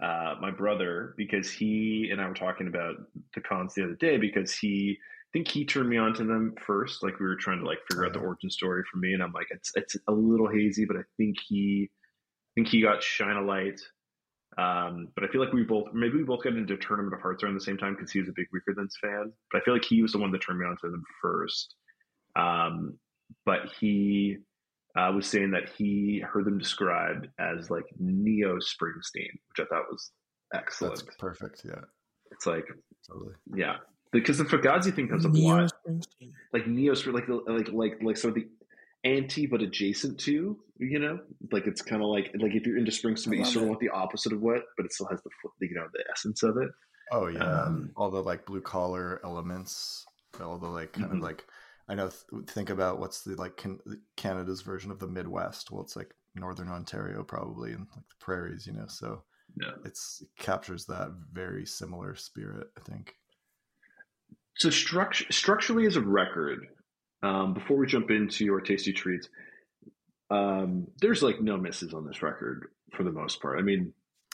uh, 0.01 0.35
my 0.41 0.51
brother, 0.51 1.13
because 1.17 1.51
he 1.51 2.09
and 2.11 2.21
I 2.21 2.27
were 2.27 2.33
talking 2.33 2.67
about 2.67 2.95
the 3.35 3.41
cons 3.41 3.73
the 3.75 3.83
other 3.83 3.95
day 3.95 4.17
because 4.17 4.53
he. 4.53 4.97
I 4.99 5.31
think 5.33 5.47
he 5.47 5.65
turned 5.65 5.89
me 5.89 5.97
on 5.97 6.13
to 6.13 6.25
them 6.25 6.53
first. 6.63 7.01
Like 7.01 7.19
we 7.19 7.25
were 7.25 7.35
trying 7.35 7.59
to 7.59 7.65
like 7.65 7.79
figure 7.89 8.05
out 8.05 8.13
the 8.13 8.19
origin 8.19 8.51
story 8.51 8.83
for 8.91 8.97
me, 8.99 9.13
and 9.13 9.23
I'm 9.23 9.33
like, 9.33 9.47
it's 9.49 9.71
it's 9.75 9.95
a 10.07 10.11
little 10.11 10.47
hazy, 10.47 10.85
but 10.85 10.95
I 10.95 11.01
think 11.17 11.37
he, 11.47 11.89
I 11.89 12.51
think 12.53 12.67
he 12.67 12.81
got 12.81 13.01
Shine 13.01 13.35
a 13.35 13.41
Light. 13.41 13.81
Um, 14.55 15.07
but 15.15 15.23
I 15.23 15.27
feel 15.29 15.43
like 15.43 15.51
we 15.51 15.63
both 15.63 15.87
maybe 15.93 16.17
we 16.17 16.23
both 16.23 16.43
got 16.43 16.53
into 16.53 16.77
Tournament 16.77 17.15
of 17.15 17.21
Hearts 17.21 17.43
around 17.43 17.55
the 17.55 17.61
same 17.61 17.77
time 17.77 17.95
because 17.95 18.11
he 18.11 18.19
was 18.19 18.29
a 18.29 18.33
big 18.35 18.45
Weakerthans 18.53 18.93
fan. 19.01 19.33
But 19.51 19.61
I 19.61 19.65
feel 19.65 19.73
like 19.73 19.85
he 19.85 20.03
was 20.03 20.11
the 20.11 20.19
one 20.19 20.31
that 20.31 20.41
turned 20.43 20.59
me 20.59 20.67
on 20.67 20.77
to 20.81 20.91
them 20.91 21.03
first. 21.19 21.73
Um, 22.35 22.99
but 23.45 23.59
he 23.79 24.37
uh, 24.97 25.11
was 25.15 25.27
saying 25.27 25.51
that 25.51 25.69
he 25.77 26.23
heard 26.27 26.45
them 26.45 26.57
described 26.57 27.27
as 27.39 27.69
like 27.69 27.85
neo 27.99 28.57
Springsteen, 28.57 29.31
which 29.49 29.59
I 29.59 29.65
thought 29.65 29.85
was 29.89 30.11
excellent. 30.53 30.95
that's 31.05 31.15
perfect. 31.17 31.61
Yeah, 31.65 31.81
It's 32.31 32.45
like 32.45 32.65
totally. 33.07 33.33
yeah, 33.55 33.77
because 34.11 34.37
the 34.37 34.43
Fugazi 34.45 34.93
thing 34.95 35.07
comes 35.07 35.25
up 35.25 35.31
a 35.31 35.35
Neo 35.35 35.55
lot 35.55 35.71
Springsteen. 35.87 36.31
like 36.53 36.67
neo 36.67 36.93
like 37.11 37.27
like 37.47 37.69
like 37.71 37.97
like 38.03 38.17
sort 38.17 38.37
of 38.37 38.43
the 38.43 38.49
anti 39.05 39.45
but 39.47 39.61
adjacent 39.61 40.17
to 40.17 40.57
you 40.79 40.97
know 40.99 41.19
like 41.51 41.67
it's 41.67 41.81
kind 41.81 42.01
of 42.01 42.07
like 42.07 42.31
like 42.39 42.53
if 42.55 42.65
you're 42.65 42.77
into 42.77 42.91
Springsteen 42.91 43.25
but 43.29 43.37
you 43.37 43.43
love 43.43 43.51
sort 43.51 43.63
of 43.63 43.69
want 43.69 43.79
the 43.81 43.89
opposite 43.89 44.31
of 44.31 44.41
what 44.41 44.61
but 44.77 44.85
it 44.85 44.93
still 44.93 45.07
has 45.11 45.19
the 45.23 45.29
you 45.67 45.75
know 45.75 45.87
the 45.93 46.03
essence 46.11 46.41
of 46.43 46.55
it 46.57 46.69
Oh 47.11 47.27
yeah, 47.27 47.43
Um, 47.43 47.91
all 47.97 48.09
the 48.09 48.23
like 48.23 48.45
blue 48.45 48.61
collar 48.61 49.19
elements, 49.25 50.05
all 50.41 50.57
the 50.57 50.69
like 50.69 50.93
kind 50.93 51.11
Mhm. 51.11 51.17
of 51.17 51.19
like 51.21 51.43
I 51.89 51.95
know. 51.95 52.09
Th- 52.09 52.45
think 52.47 52.69
about 52.69 52.99
what's 52.99 53.23
the 53.23 53.35
like 53.35 53.57
can- 53.57 53.79
Canada's 54.17 54.61
version 54.61 54.91
of 54.91 54.99
the 54.99 55.07
Midwest. 55.07 55.71
Well, 55.71 55.81
it's 55.83 55.95
like 55.95 56.13
Northern 56.35 56.69
Ontario 56.69 57.23
probably, 57.23 57.71
and 57.73 57.87
like 57.95 58.07
the 58.07 58.15
prairies, 58.25 58.65
you 58.67 58.73
know. 58.73 58.87
So 58.87 59.23
Yeah. 59.61 59.71
it's 59.85 60.21
it 60.21 60.29
captures 60.41 60.85
that 60.85 61.09
very 61.31 61.65
similar 61.65 62.15
spirit. 62.15 62.67
I 62.77 62.81
think. 62.89 63.13
so 64.55 64.69
structure 64.69 65.25
structurally 65.31 65.85
as 65.87 65.95
a 65.95 66.01
record 66.01 66.67
um, 67.23 67.53
before 67.53 67.77
we 67.77 67.87
jump 67.87 68.11
into 68.11 68.45
your 68.45 68.61
tasty 68.61 68.93
treats 68.93 69.27
um, 70.29 70.87
there's 71.01 71.21
like 71.23 71.41
no 71.41 71.57
misses 71.57 71.93
on 71.93 72.05
this 72.05 72.21
record 72.21 72.67
for 72.95 73.03
the 73.03 73.11
most 73.11 73.41
part 73.41 73.57
i 73.59 73.61
mean 73.63 73.93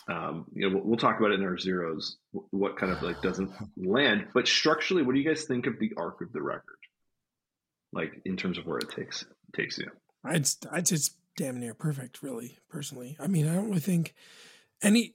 um, 0.09 0.45
you 0.53 0.67
know 0.67 0.75
we'll, 0.75 0.83
we'll 0.85 0.97
talk 0.97 1.19
about 1.19 1.31
it 1.31 1.39
in 1.39 1.45
our 1.45 1.57
zeros 1.57 2.17
what 2.51 2.77
kind 2.77 2.91
of 2.91 3.01
like 3.01 3.21
doesn't 3.21 3.51
land 3.77 4.27
but 4.33 4.47
structurally 4.47 5.03
what 5.03 5.13
do 5.13 5.19
you 5.21 5.27
guys 5.27 5.45
think 5.45 5.67
of 5.67 5.79
the 5.79 5.91
arc 5.97 6.21
of 6.21 6.31
the 6.33 6.41
record 6.41 6.78
like 7.91 8.21
in 8.25 8.37
terms 8.37 8.57
of 8.57 8.65
where 8.65 8.77
it 8.79 8.89
takes 8.89 9.25
takes 9.55 9.77
you 9.77 9.89
I'd 10.23 10.47
I'd 10.71 10.87
say 10.87 10.95
it's 10.95 11.11
damn 11.37 11.59
near 11.59 11.73
perfect, 11.73 12.21
really, 12.21 12.57
personally. 12.69 13.15
I 13.19 13.27
mean, 13.27 13.47
I 13.47 13.53
don't 13.55 13.69
really 13.69 13.79
think 13.79 14.13
any 14.83 15.13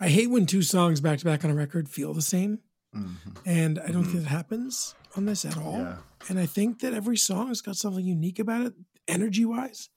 I 0.00 0.08
hate 0.08 0.28
when 0.30 0.46
two 0.46 0.62
songs 0.62 1.00
back 1.00 1.18
to 1.18 1.24
back 1.26 1.44
on 1.44 1.50
a 1.50 1.54
record 1.54 1.88
feel 1.88 2.14
the 2.14 2.22
same. 2.22 2.60
Mhm. 2.96 3.36
And 3.44 3.78
I 3.78 3.88
don't 3.88 4.04
Mhm. 4.04 4.12
think 4.12 4.22
that 4.24 4.30
happens 4.30 4.94
on 5.16 5.26
this 5.26 5.44
at 5.44 5.58
all. 5.58 5.78
Yeah, 5.80 5.98
And 6.30 6.38
I 6.38 6.46
think 6.46 6.80
that 6.80 6.94
every 6.94 7.18
song 7.18 7.48
has 7.48 7.60
got 7.60 7.76
something 7.76 8.04
unique 8.04 8.38
about 8.38 8.66
it, 8.66 8.74
energy 9.06 9.44
wise. 9.44 9.90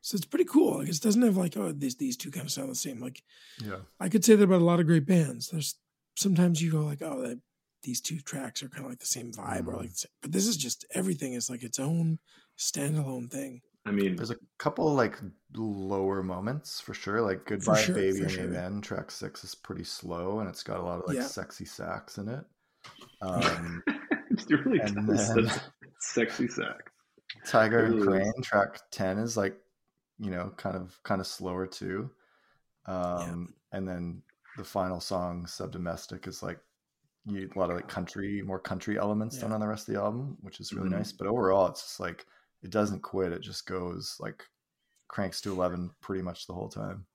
So 0.00 0.14
it's 0.16 0.26
pretty 0.26 0.44
cool. 0.44 0.78
Like 0.78 0.88
it 0.88 1.00
doesn't 1.00 1.22
have 1.22 1.36
like, 1.36 1.56
oh, 1.56 1.72
these 1.72 1.96
these 1.96 2.16
two 2.16 2.30
kind 2.30 2.46
of 2.46 2.52
sound 2.52 2.70
the 2.70 2.74
same. 2.76 3.00
Like 3.00 3.22
yeah, 3.58 3.80
I 3.98 4.08
could 4.08 4.24
say 4.24 4.36
that 4.36 4.44
about 4.44 4.62
a 4.62 4.64
lot 4.64 4.78
of 4.80 4.86
great 4.86 5.06
bands. 5.06 5.48
There's 5.50 5.74
sometimes 6.16 6.62
you 6.62 6.70
go 6.70 6.84
like, 6.84 7.02
oh, 7.02 7.20
that, 7.22 7.40
these 7.82 8.00
two 8.00 8.20
tracks 8.20 8.62
are 8.62 8.68
kind 8.68 8.84
of 8.84 8.90
like 8.90 9.00
the 9.00 9.06
same 9.06 9.32
vibe, 9.32 9.66
or 9.66 9.76
like, 9.76 9.90
the 9.90 9.94
same- 9.96 10.10
but 10.22 10.32
this 10.32 10.46
is 10.46 10.56
just 10.56 10.84
everything 10.94 11.32
is 11.34 11.50
like 11.50 11.62
its 11.62 11.78
own 11.78 12.18
standalone 12.58 13.30
thing. 13.30 13.60
i 13.86 13.90
mean 13.90 14.14
There's 14.16 14.30
a 14.30 14.36
couple 14.58 14.92
like 14.94 15.18
lower 15.54 16.22
moments 16.22 16.80
for 16.80 16.94
sure. 16.94 17.20
Like 17.20 17.44
Goodbye 17.46 17.80
sure, 17.82 17.94
Baby 17.94 18.20
and 18.22 18.30
sure. 18.30 18.44
Amen. 18.44 18.80
Track 18.80 19.10
six 19.10 19.42
is 19.44 19.54
pretty 19.54 19.84
slow 19.84 20.38
and 20.40 20.48
it's 20.48 20.62
got 20.62 20.78
a 20.78 20.82
lot 20.82 21.00
of 21.00 21.06
like 21.08 21.16
Yeah. 21.16 21.26
sexy 21.26 21.64
sax 21.64 22.18
in 22.18 22.28
it. 22.28 22.44
Um, 23.20 23.82
it 24.30 24.64
really 24.64 24.80
And 24.80 25.06
does 25.08 25.34
then- 25.34 25.50
sexy 25.98 26.48
sax 26.48 26.92
Tiger 27.46 27.86
and 27.86 27.94
Ooh. 28.00 28.04
Crane 28.04 28.42
track 28.42 28.78
10 28.92 29.18
is 29.18 29.36
like, 29.36 29.56
you 30.18 30.30
know, 30.30 30.52
kind 30.56 30.76
of 30.76 30.98
kind 31.02 31.20
of 31.20 31.26
slower 31.26 31.66
too. 31.66 32.10
Um 32.86 33.54
and 33.72 33.88
then 33.88 34.22
the 34.58 34.64
final 34.64 35.00
song 35.00 35.46
Subdomestic 35.46 36.28
is 36.28 36.42
like 36.42 36.58
you, 37.26 37.48
a 37.54 37.58
lot 37.58 37.70
of 37.70 37.76
like 37.76 37.88
country, 37.88 38.42
more 38.42 38.58
country 38.58 38.98
elements 38.98 39.38
done 39.38 39.50
Yeah. 39.50 39.54
on 39.54 39.60
the 39.60 39.68
rest 39.68 39.88
of 39.88 39.94
the 39.94 40.00
album, 40.00 40.36
which 40.40 40.60
is 40.60 40.72
really 40.72 40.88
Mhm. 40.88 40.92
nice. 40.98 41.12
But 41.12 41.28
overall, 41.28 41.68
it's 41.68 41.82
just 41.82 42.00
like 42.00 42.26
it 42.62 42.70
doesn't 42.70 43.00
quit. 43.02 43.32
It 43.32 43.40
just 43.42 43.66
goes 43.66 44.16
like 44.20 44.44
cranks 45.08 45.40
to 45.42 45.52
eleven 45.52 45.90
pretty 46.00 46.22
much 46.22 46.46
the 46.46 46.54
whole 46.54 46.68
time. 46.68 47.06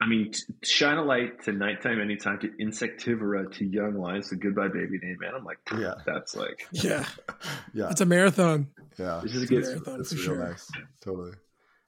I 0.00 0.06
mean, 0.08 0.32
t- 0.32 0.42
shine 0.64 0.98
a 0.98 1.02
light 1.04 1.42
to 1.44 1.52
nighttime, 1.52 2.00
anytime 2.00 2.40
to 2.40 2.48
insectivora 2.60 3.52
to 3.52 3.64
young 3.64 3.94
lives 3.94 4.30
to 4.30 4.36
goodbye 4.36 4.66
baby 4.68 4.98
name, 5.00 5.18
man. 5.20 5.32
I'm 5.36 5.44
like, 5.44 5.58
Yeah. 5.78 5.94
that's 6.04 6.34
like 6.34 6.66
Yeah, 6.72 7.06
Yeah, 7.72 7.90
it's 7.90 8.00
a 8.00 8.06
marathon. 8.06 8.66
yeah, 8.98 9.20
this 9.22 9.34
is 9.36 9.38
a 9.38 9.42
It's 9.42 9.50
a 9.50 9.54
good. 9.54 9.64
marathon 9.84 10.00
it's 10.00 10.10
for 10.10 10.16
real 10.16 10.24
sure. 10.24 10.48
nice. 10.48 10.68
Totally. 11.00 11.32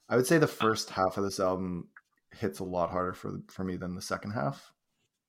I 0.07 0.15
would 0.15 0.27
say 0.27 0.37
the 0.37 0.47
first 0.47 0.91
half 0.91 1.17
of 1.17 1.25
this 1.25 1.39
album 1.41 1.89
hits 2.31 2.59
a 2.59 2.63
lot 2.63 2.89
harder 2.91 3.13
for 3.13 3.39
for 3.49 3.63
me 3.65 3.75
than 3.75 3.95
the 3.95 4.01
second 4.01 4.31
half. 4.31 4.71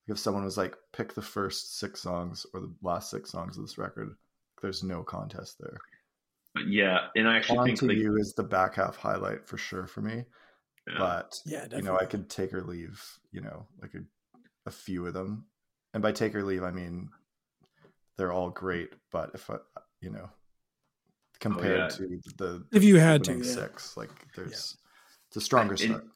If 0.07 0.17
someone 0.19 0.45
was 0.45 0.57
like, 0.57 0.75
pick 0.93 1.13
the 1.13 1.21
first 1.21 1.77
six 1.79 2.01
songs 2.01 2.45
or 2.53 2.61
the 2.61 2.73
last 2.81 3.09
six 3.09 3.29
songs 3.31 3.57
of 3.57 3.63
this 3.63 3.77
record, 3.77 4.15
there's 4.61 4.83
no 4.83 5.03
contest 5.03 5.57
there. 5.59 5.77
But 6.55 6.67
yeah, 6.67 7.07
and 7.15 7.27
I 7.27 7.35
actually 7.37 7.57
On 7.59 7.65
think 7.65 7.79
to 7.79 7.87
like, 7.87 7.97
you 7.97 8.15
is 8.17 8.33
the 8.33 8.43
back 8.43 8.75
half 8.75 8.95
highlight 8.97 9.45
for 9.45 9.57
sure 9.57 9.85
for 9.85 10.01
me. 10.01 10.23
yeah. 10.87 10.95
But 10.97 11.39
Yeah, 11.45 11.61
definitely. 11.63 11.77
you 11.77 11.83
know, 11.85 11.99
I 11.99 12.05
could 12.05 12.29
take 12.29 12.53
or 12.53 12.61
leave, 12.63 13.03
you 13.31 13.41
know, 13.41 13.67
like 13.81 13.93
a, 13.95 13.99
a 14.65 14.71
few 14.71 15.05
of 15.05 15.13
them. 15.13 15.45
And 15.93 16.01
by 16.01 16.11
take 16.13 16.33
or 16.35 16.43
leave, 16.43 16.63
I 16.63 16.71
mean 16.71 17.09
they're 18.17 18.31
all 18.31 18.49
great, 18.49 18.93
but 19.11 19.31
if 19.33 19.49
I, 19.49 19.57
you 20.01 20.09
know, 20.09 20.29
compared 21.39 21.79
Oh, 21.79 21.83
yeah. 21.83 21.89
to 21.89 22.19
the 22.37 22.65
if 22.71 22.83
you 22.83 22.95
had 22.97 23.23
to, 23.25 23.31
opening 23.31 23.47
yeah. 23.47 23.53
six, 23.55 23.95
like 23.97 24.09
there's 24.35 24.77
it's 25.27 25.37
a 25.37 25.41
stronger 25.41 25.73
And- 25.73 25.79
start. 25.79 26.03
A 26.03 26.07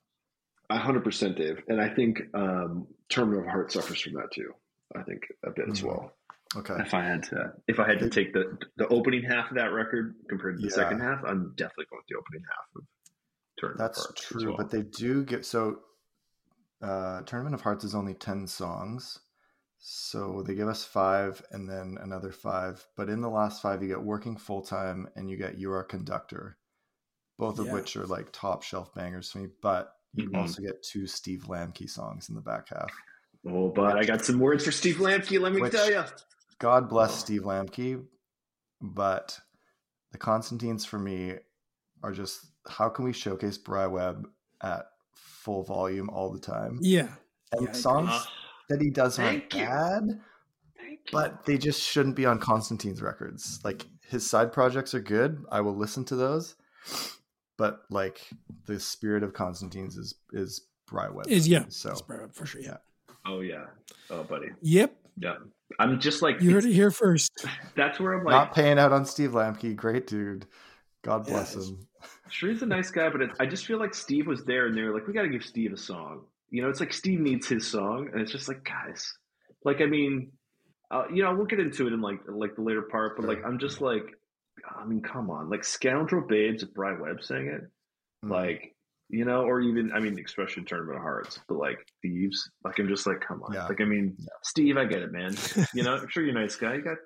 hundred 0.78 1.04
percent, 1.04 1.38
Dave. 1.38 1.62
And 1.68 1.82
I 1.82 1.90
think 1.90 2.22
um, 2.34 2.88
Terminal 3.10 3.42
of 3.42 3.48
Heart 3.48 3.72
suffers 3.72 4.02
from 4.02 4.14
that 4.14 4.32
too. 4.34 4.54
I 4.96 5.04
think 5.04 5.22
a 5.46 5.52
bit 5.52 5.70
as 5.70 5.82
Mhm. 5.82 5.86
well. 5.88 6.14
Okay. 6.58 6.76
If 6.80 6.94
I 6.94 7.02
had 7.04 7.24
to, 7.24 7.54
if 7.68 7.80
I 7.80 7.88
had 7.88 8.00
to 8.00 8.10
take 8.10 8.34
the 8.34 8.58
the 8.78 8.88
opening 8.90 9.24
half 9.24 9.50
of 9.52 9.58
that 9.58 9.72
record 9.72 10.16
compared 10.30 10.58
to 10.58 10.62
the 10.62 10.68
Yeah. 10.68 10.76
second 10.76 11.00
half, 11.00 11.24
I'm 11.24 11.54
definitely 11.56 11.86
going 11.90 12.00
with 12.02 12.08
the 12.10 12.18
opening 12.18 12.44
half 12.44 12.76
of 12.76 12.84
Tournament 13.58 13.80
That's 13.80 14.00
of 14.00 14.06
Hearts 14.08 14.22
as 14.22 14.28
true, 14.42 14.48
well. 14.50 14.58
but 14.58 14.70
they 14.70 14.82
do 14.84 15.24
get 15.24 15.46
so 15.46 15.82
uh 16.82 17.22
Tournament 17.24 17.56
of 17.56 17.62
Hearts 17.62 17.84
is 17.84 17.96
only 17.96 18.14
10 18.16 18.48
songs. 18.48 19.20
So 19.84 20.44
they 20.44 20.54
give 20.56 20.68
us 20.68 20.84
5 20.84 21.44
and 21.52 21.68
then 21.70 21.98
another 22.02 22.32
5, 22.32 22.86
but 22.96 23.10
in 23.10 23.22
the 23.22 23.30
last 23.30 23.62
5 23.62 23.82
you 23.82 23.88
get 23.88 24.02
Working 24.04 24.36
Full 24.38 24.62
Time 24.62 25.08
and 25.16 25.30
you 25.30 25.38
get 25.38 25.58
You 25.58 25.72
Are 25.72 25.84
Conductor. 25.84 26.58
Both 27.38 27.60
of 27.60 27.68
Yeah. 27.68 27.74
which 27.74 27.96
are 27.96 28.06
like 28.06 28.32
top 28.32 28.62
shelf 28.64 28.94
bangers 28.94 29.32
for 29.32 29.40
me, 29.40 29.48
but 29.62 29.96
you 30.14 30.30
Mhm. 30.30 30.38
also 30.38 30.62
get 30.62 30.82
two 30.84 31.08
Steve 31.08 31.44
Lambke 31.48 31.90
songs 31.90 32.30
in 32.30 32.36
the 32.36 32.42
back 32.42 32.70
half. 32.70 32.92
oh, 33.48 33.70
but 33.70 33.98
I 33.98 34.04
got 34.04 34.24
some 34.24 34.40
words 34.40 34.64
for 34.66 34.72
Steve 34.72 34.98
Lambke. 34.98 35.40
Let 35.40 35.54
me 35.54 35.62
Which- 35.62 35.72
tell 35.74 35.90
you. 35.90 36.04
God 36.60 36.88
bless 36.90 37.12
Oh. 37.12 37.16
Steve 37.16 37.42
Lambke, 37.42 38.06
but 38.82 39.40
the 40.12 40.18
Constantines 40.18 40.86
for 40.86 41.00
me 41.00 41.38
are 42.04 42.12
just 42.12 42.46
how 42.68 42.90
can 42.90 43.06
we 43.06 43.14
showcase 43.14 43.58
Bry 43.58 43.88
Webb 43.88 44.28
at 44.62 44.86
full 45.16 45.64
volume 45.64 46.10
all 46.10 46.32
the 46.32 46.40
time? 46.40 46.78
Yeah, 46.82 47.16
And 47.54 47.66
Yeah, 47.68 47.72
songs 47.74 48.28
that 48.70 48.80
he 48.80 48.90
does 48.92 49.18
aren't 49.20 49.50
Thank 49.52 49.68
bad, 49.68 50.22
but 51.12 51.46
they 51.46 51.58
just 51.58 51.82
shouldn't 51.82 52.16
be 52.16 52.26
on 52.26 52.40
Constantine's 52.40 53.02
records. 53.02 53.60
Like 53.64 53.88
his 54.08 54.30
side 54.30 54.54
projects 54.54 54.94
are 54.94 55.00
good. 55.02 55.44
I 55.52 55.62
will 55.62 55.76
listen 55.76 56.06
to 56.06 56.16
those. 56.16 56.56
But 57.58 57.82
like 57.90 58.22
the 58.66 58.80
spirit 58.80 59.24
of 59.24 59.34
Constantine's 59.34 59.98
is 59.98 60.16
is 60.34 60.68
Bry 60.88 61.10
Webb. 61.10 61.28
is 61.28 61.48
yeah. 61.48 61.66
So 61.70 61.90
That's 61.90 62.02
Brad, 62.02 62.34
for 62.34 62.46
sure. 62.46 62.62
yeah. 62.62 62.78
oh 63.26 63.42
yeah, 63.42 63.66
oh 64.10 64.24
buddy, 64.24 64.48
Yep, 64.62 64.96
yeah. 65.18 65.36
I'm 65.80 66.00
just 66.00 66.22
like 66.22 66.42
you 66.42 66.52
heard 66.52 66.66
it 66.66 66.74
here 66.74 66.92
first. 66.92 67.32
That's 67.76 68.00
where 68.00 68.14
I'm 68.14 68.26
like, 68.26 68.32
not 68.32 68.54
paying 68.56 68.80
out 68.80 68.92
on 68.92 69.06
Steve 69.06 69.32
Lambke, 69.32 69.76
great 69.76 70.08
dude. 70.08 70.46
God 71.04 71.26
bless 71.26 71.56
Yes. 71.56 71.68
him. 71.70 71.88
sure 72.30 72.52
he's 72.52 72.62
a 72.62 72.66
nice 72.66 72.90
guy, 72.92 73.10
but 73.10 73.22
it, 73.22 73.30
I 73.40 73.46
just 73.46 73.66
feel 73.66 73.80
like 73.80 73.94
Steve 73.94 74.28
was 74.28 74.44
there, 74.46 74.68
and 74.68 74.76
they 74.78 74.82
were 74.84 74.94
like, 74.94 75.08
we 75.08 75.14
got 75.14 75.24
to 75.24 75.30
give 75.30 75.44
Steve 75.46 75.74
a 75.74 75.78
song. 75.78 76.22
You 76.50 76.62
know, 76.64 76.70
it's 76.70 76.80
like 76.80 76.94
Steve 76.94 77.20
needs 77.20 77.48
his 77.48 77.66
song, 77.68 78.10
and 78.12 78.22
it's 78.22 78.32
just 78.32 78.48
like, 78.48 78.64
guys, 78.64 79.14
like 79.64 79.82
I 79.82 79.86
mean, 79.86 80.32
uh, 80.90 81.04
you 81.14 81.24
know, 81.24 81.34
we'll 81.34 81.46
get 81.46 81.60
into 81.60 81.88
it 81.88 81.94
in 81.94 82.02
like 82.02 82.20
like 82.28 82.56
the 82.56 82.62
later 82.64 82.82
part, 82.82 83.16
but 83.18 83.26
like 83.26 83.40
I'm 83.46 83.58
just 83.60 83.82
like, 83.82 84.04
I 84.70 84.86
mean, 84.86 85.02
come 85.02 85.30
on, 85.30 85.50
like 85.50 85.64
Scoundrel 85.64 86.26
Babes 86.28 86.64
if 86.64 86.74
Bry 86.74 86.94
Webb 87.00 87.24
sang 87.24 87.48
it, 87.48 87.62
Mm. 88.26 88.30
like 88.32 88.76
you 89.10 89.26
know, 89.26 89.42
or 89.42 89.60
even 89.60 89.92
I 89.92 90.00
mean, 90.00 90.18
especially 90.24 90.64
Tournament 90.64 90.98
of 90.98 91.02
Hearts, 91.04 91.40
but 91.50 91.58
like 91.58 91.80
Thieves, 92.02 92.50
like 92.64 92.80
I'm 92.80 92.88
just 92.88 93.06
like, 93.08 93.20
come 93.20 93.42
on, 93.44 93.52
Yeah. 93.54 93.66
like 93.68 93.82
I 93.82 93.86
mean, 93.86 94.16
Yeah. 94.18 94.28
Steve, 94.44 94.78
I 94.78 94.86
get 94.86 95.02
it, 95.02 95.12
man. 95.12 95.36
You 95.74 95.84
know, 95.84 95.96
I'm 95.96 96.08
sure 96.08 96.24
you're 96.24 96.38
a 96.38 96.40
nice 96.42 96.56
guy. 96.56 96.76
You 96.76 96.82
got, 96.82 96.98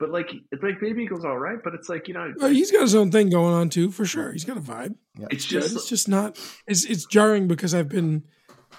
but 0.00 0.10
like, 0.10 0.30
it's 0.50 0.62
like 0.62 0.80
Baby 0.80 1.04
Eagle's 1.04 1.24
all 1.24 1.38
right, 1.38 1.58
but 1.62 1.72
it's 1.74 1.88
like 1.88 2.08
you 2.08 2.14
know, 2.14 2.32
Well, 2.38 2.50
he's 2.50 2.72
got 2.72 2.80
his 2.82 2.94
own 2.96 3.10
thing 3.12 3.30
going 3.30 3.54
on 3.54 3.68
too, 3.68 3.90
for 3.92 4.04
sure. 4.04 4.32
He's 4.32 4.44
got 4.44 4.56
a 4.56 4.60
vibe. 4.60 4.96
Yeah. 5.18 5.26
it's 5.30 5.44
Just, 5.44 5.66
just 5.68 5.76
it's 5.76 5.88
just 5.88 6.08
not. 6.08 6.38
It's 6.66 6.84
it's 6.84 7.04
jarring 7.06 7.46
because 7.48 7.74
I've 7.74 7.88
been 7.90 8.24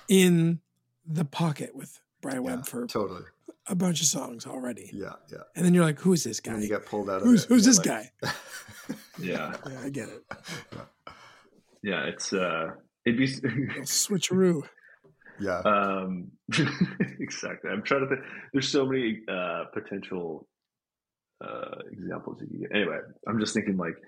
in 0.09 0.59
the 1.05 1.23
pocket 1.25 1.75
with 1.75 2.01
Brian 2.21 2.43
Yeah, 2.43 2.55
Webb 2.55 2.65
for 2.67 2.85
totally. 2.87 3.23
A 3.69 3.75
bunch 3.75 4.01
of 4.01 4.07
songs 4.07 4.45
already, 4.45 4.89
Yeah, 4.93 5.13
yeah. 5.31 5.39
and 5.55 5.65
then 5.65 5.73
you're 5.73 5.83
like, 5.85 5.99
"Who 5.99 6.13
is 6.13 6.23
this 6.23 6.39
guy? 6.39 6.53
And 6.53 6.63
you 6.63 6.69
guy? 6.69 6.75
get 6.77 6.85
pulled 6.85 7.09
out 7.09 7.17
of 7.21 7.23
Who's 7.23 7.43
it, 7.43 7.47
who's 7.49 7.65
and 7.65 7.75
this 7.75 7.85
you're 7.85 7.95
guy?" 7.95 8.11
yeah. 9.19 9.57
Yeah, 9.69 9.81
I 9.83 9.89
get 9.89 10.09
it. 10.09 10.23
Yeah, 11.83 12.03
it's 12.05 12.33
uh 12.33 12.71
it'd 13.05 13.17
be 13.19 13.27
Little 13.43 13.83
switcheroo. 13.83 14.61
yeah. 15.39 15.59
um 15.59 16.31
exactly. 17.19 17.69
I'm 17.71 17.83
trying 17.83 18.01
to 18.01 18.07
think 18.07 18.21
there's 18.51 18.67
so 18.69 18.85
many 18.85 19.21
uh 19.31 19.65
potential 19.73 20.47
uh 21.43 21.75
examples 21.91 22.41
you 22.41 22.47
can 22.47 22.59
get. 22.61 22.71
Anyway, 22.75 22.97
I'm 23.27 23.39
just 23.39 23.53
thinking 23.53 23.77
like 23.77 23.93
uh, 23.95 24.01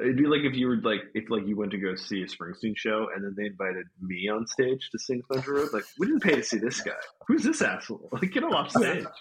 it'd 0.00 0.16
be 0.16 0.26
like 0.26 0.42
if 0.42 0.54
you 0.54 0.68
were 0.68 0.76
like 0.76 1.02
if 1.14 1.30
like 1.30 1.46
you 1.46 1.56
went 1.56 1.70
to 1.72 1.78
go 1.78 1.94
see 1.94 2.22
a 2.22 2.26
Springsteen 2.26 2.76
show 2.76 3.08
and 3.14 3.24
then 3.24 3.34
they 3.36 3.46
invited 3.46 3.86
me 4.00 4.28
on 4.28 4.46
stage 4.46 4.90
to 4.90 4.98
sing 4.98 5.22
Thunder 5.32 5.54
Road. 5.54 5.72
Like, 5.72 5.84
we 5.98 6.06
didn't 6.06 6.22
pay 6.22 6.36
to 6.36 6.42
see 6.42 6.58
this 6.58 6.80
guy. 6.80 6.92
Who's 7.26 7.42
this 7.42 7.62
asshole? 7.62 8.08
Like, 8.12 8.32
get 8.32 8.42
him 8.42 8.52
off 8.52 8.70
stage. 8.70 9.04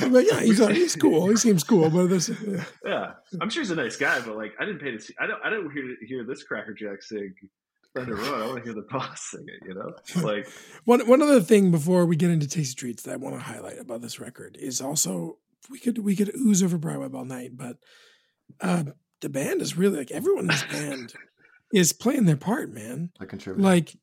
But 0.00 0.24
yeah, 0.24 0.40
he's 0.40 0.60
uh, 0.60 0.68
he's 0.68 0.94
cool. 0.94 1.28
He 1.28 1.36
seems 1.36 1.64
cool, 1.64 1.90
but 1.90 2.06
this. 2.06 2.30
Yeah, 2.84 3.14
I'm 3.40 3.50
sure 3.50 3.62
he's 3.62 3.72
a 3.72 3.76
nice 3.76 3.96
guy, 3.96 4.20
but 4.20 4.36
like, 4.36 4.52
I 4.60 4.64
didn't 4.64 4.80
pay 4.80 4.92
to 4.92 5.00
see. 5.00 5.12
I 5.18 5.26
don't. 5.26 5.42
I 5.44 5.50
don't 5.50 5.70
hear 5.72 5.96
hear 6.06 6.24
this 6.24 6.44
crackerjack 6.44 7.02
sing 7.02 7.34
Thunder 7.94 8.14
Road. 8.14 8.42
I 8.42 8.46
want 8.46 8.58
to 8.58 8.62
hear 8.62 8.74
the 8.74 8.86
boss 8.90 9.20
sing 9.22 9.44
it. 9.48 9.66
You 9.66 9.74
know, 9.74 10.22
like 10.22 10.48
One 10.84 11.06
one 11.08 11.20
other 11.20 11.40
thing 11.40 11.72
before 11.72 12.06
we 12.06 12.14
get 12.14 12.30
into 12.30 12.46
Tasty 12.46 12.76
Treats 12.76 13.02
that 13.02 13.12
I 13.12 13.16
want 13.16 13.34
to 13.34 13.42
highlight 13.42 13.78
about 13.78 14.02
this 14.02 14.20
record 14.20 14.56
is 14.58 14.80
also 14.80 15.38
we 15.68 15.80
could 15.80 15.98
we 15.98 16.14
could 16.14 16.34
ooze 16.36 16.62
over 16.62 16.76
Webb 16.76 17.14
all 17.14 17.24
night, 17.24 17.56
but 17.56 17.76
uh, 18.60 18.84
the 19.20 19.28
band 19.28 19.60
is 19.62 19.76
really 19.76 19.98
like 19.98 20.10
everyone 20.10 20.44
in 20.44 20.48
this 20.48 20.64
band 20.64 21.14
is 21.72 21.92
playing 21.92 22.24
their 22.24 22.36
part, 22.36 22.72
man. 22.72 23.10
I 23.20 23.24
contribute. 23.24 23.62
Like 23.62 23.94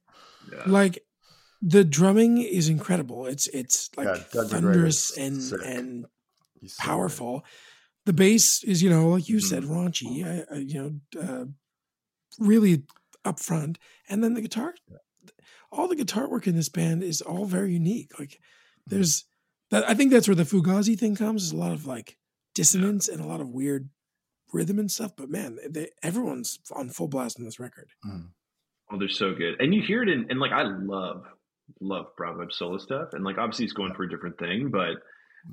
yeah. 0.51 0.63
like 0.67 0.99
the 1.61 1.83
drumming 1.83 2.39
is 2.39 2.67
incredible. 2.69 3.25
It's 3.25 3.47
it's 3.47 3.89
like 3.95 4.07
Yeah, 4.07 4.43
thunderous 4.43 5.17
and 5.17 5.41
sick. 5.41 5.59
and 5.63 6.05
He's 6.59 6.75
so 6.75 6.83
powerful. 6.83 7.43
The 8.05 8.13
bass 8.13 8.63
is, 8.63 8.81
you 8.83 8.89
know, 8.89 9.09
like 9.09 9.29
you 9.29 9.39
said, 9.39 9.63
Mm-hmm. 9.63 9.73
raunchy. 9.73 10.25
I, 10.25 10.55
I, 10.55 10.57
you 10.59 11.01
know, 11.15 11.21
uh, 11.21 11.45
really 12.39 12.83
upfront, 13.25 13.77
and 14.09 14.23
then 14.23 14.33
the 14.33 14.41
guitar. 14.41 14.73
All 15.71 15.87
the 15.87 15.95
guitar 15.95 16.29
work 16.29 16.45
in 16.47 16.55
this 16.55 16.69
band 16.69 17.01
is 17.03 17.21
all 17.21 17.45
very 17.45 17.73
unique. 17.73 18.17
Like, 18.19 18.29
Mm-hmm. 18.31 18.95
there's 18.95 19.23
that. 19.71 19.87
I 19.89 19.93
think 19.93 20.11
that's 20.11 20.27
where 20.27 20.35
the 20.35 20.43
Fugazi 20.43 20.99
thing 20.99 21.15
comes. 21.15 21.43
Is 21.43 21.51
a 21.53 21.57
lot 21.57 21.71
of 21.71 21.85
like 21.85 22.17
dissonance 22.53 23.07
and 23.07 23.21
a 23.21 23.25
lot 23.27 23.39
of 23.39 23.49
weird 23.49 23.87
rhythm 24.53 24.79
and 24.79 24.89
stuff. 24.89 25.11
But 25.17 25.29
man, 25.29 25.57
they, 25.69 25.89
everyone's 26.01 26.59
on 26.71 26.89
full 26.89 27.07
blast 27.09 27.37
on 27.39 27.45
this 27.45 27.59
record. 27.59 27.89
great. 28.01 28.13
Mhm. 28.15 28.27
Oh, 28.91 28.99
they're 28.99 29.09
so 29.09 29.33
good, 29.33 29.59
and 29.59 29.73
you 29.73 29.81
hear 29.81 30.03
it 30.03 30.09
in, 30.09 30.27
and 30.29 30.39
like 30.39 30.51
I 30.51 30.63
love 30.63 31.23
love 31.81 32.07
Bry 32.17 32.35
Webb 32.35 32.51
solo 32.53 32.77
stuff, 32.77 33.09
and 33.13 33.23
like 33.23 33.37
obviously 33.37 33.65
he's 33.65 33.73
going 33.73 33.93
for 33.95 34.03
a 34.03 34.09
different 34.09 34.37
thing, 34.37 34.69
but 34.71 34.97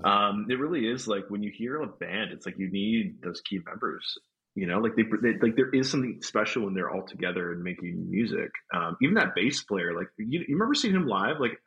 um, 0.09 0.46
it 0.51 0.59
really 0.59 0.86
is 0.86 1.09
like 1.09 1.30
when 1.30 1.42
you 1.42 1.51
hear 1.55 1.80
a 1.80 1.86
band, 1.86 2.32
it's 2.32 2.44
like 2.44 2.59
you 2.59 2.70
need 2.70 3.22
those 3.22 3.40
key 3.40 3.61
members. 3.64 4.18
You 4.57 4.66
know, 4.66 4.78
like 4.80 4.96
they, 4.96 5.05
they 5.22 5.38
like 5.40 5.55
there 5.57 5.70
is 5.70 5.88
something 5.90 6.20
special 6.22 6.64
when 6.64 6.74
they're 6.74 6.90
all 6.90 7.07
together 7.07 7.53
and 7.53 7.62
making 7.62 8.11
music. 8.11 8.51
Um, 8.74 8.96
even 9.01 9.14
that 9.14 9.34
bass 9.34 9.62
player, 9.62 9.94
like 9.96 10.09
you, 10.18 10.40
you 10.46 10.55
remember 10.57 10.74
seeing 10.74 10.94
him 10.94 11.07
live? 11.07 11.36
Like 11.38 11.59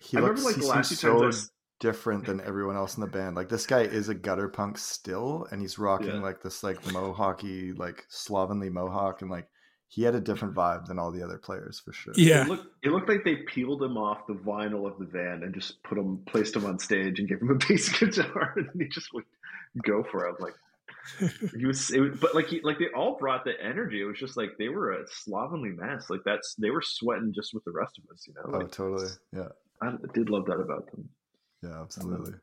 He 0.00 0.16
I 0.16 0.20
looks 0.20 0.40
remember, 0.40 0.50
like, 0.52 0.60
the 0.60 0.66
last 0.68 0.88
seems 0.90 1.00
few 1.00 1.10
times 1.10 1.18
I 1.18 1.20
so 1.20 1.26
was- 1.26 1.50
different 1.80 2.24
than 2.26 2.40
everyone 2.44 2.76
else 2.76 2.96
in 2.96 3.00
the 3.00 3.06
band. 3.06 3.36
Like 3.36 3.48
this 3.48 3.66
guy 3.66 3.80
is 3.82 4.08
a 4.08 4.14
gutter 4.14 4.48
punk 4.48 4.78
still, 4.78 5.46
and 5.50 5.60
he's 5.60 5.78
rocking 5.78 6.08
Yeah. 6.08 6.20
like 6.22 6.42
this 6.42 6.62
like 6.62 6.80
mohawky, 6.84 7.76
like 7.78 8.04
slovenly 8.08 8.70
mohawk, 8.70 9.22
and 9.22 9.30
like 9.30 9.48
he 9.90 10.02
had 10.02 10.14
a 10.14 10.20
different 10.20 10.54
vibe 10.54 10.84
than 10.86 10.98
all 10.98 11.10
the 11.10 11.22
other 11.22 11.38
players 11.38 11.80
for 11.80 11.92
sure. 11.92 12.12
Yeah, 12.14 12.42
it, 12.42 12.48
looked, 12.48 12.66
it 12.82 12.90
looked 12.90 13.08
like 13.08 13.24
they 13.24 13.36
peeled 13.36 13.82
him 13.82 13.96
off 13.96 14.26
the 14.26 14.34
vinyl 14.34 14.86
of 14.86 14.98
the 14.98 15.06
van 15.06 15.42
and 15.42 15.54
just 15.54 15.82
put 15.82 15.96
him, 15.96 16.18
placed 16.26 16.54
him 16.54 16.66
on 16.66 16.78
stage 16.78 17.18
and 17.20 17.28
gave 17.28 17.40
him 17.40 17.50
a 17.50 17.54
bass 17.68 17.88
guitar, 17.98 18.52
and 18.56 18.68
he 18.78 18.86
just 18.88 19.12
would 19.14 19.24
go 19.84 20.04
for 20.10 20.26
it. 20.26 20.34
I'm 20.38 20.44
like. 20.44 20.54
he 21.58 21.64
was, 21.64 21.90
it 21.90 22.00
was, 22.00 22.18
but 22.20 22.34
like 22.34 22.48
he, 22.48 22.60
like 22.62 22.78
they 22.78 22.88
all 22.94 23.16
brought 23.18 23.44
the 23.44 23.52
energy. 23.62 24.02
It 24.02 24.04
was 24.04 24.18
just 24.18 24.36
like 24.36 24.50
they 24.58 24.68
were 24.68 24.92
a 24.92 25.06
slovenly 25.10 25.70
mess. 25.70 26.10
Like 26.10 26.20
that's 26.24 26.54
they 26.56 26.68
were 26.68 26.82
sweating 26.82 27.32
just 27.34 27.54
with 27.54 27.64
the 27.64 27.70
rest 27.72 27.98
of 27.98 28.04
us, 28.12 28.26
you 28.26 28.34
know. 28.34 28.58
Oh, 28.58 28.66
totally. 28.66 29.08
Yeah. 29.34 29.48
I 29.80 29.92
did 30.12 30.28
love 30.28 30.44
that 30.46 30.58
about 30.60 30.90
them. 30.90 31.08
Yeah, 31.62 31.80
absolutely. 31.80 32.34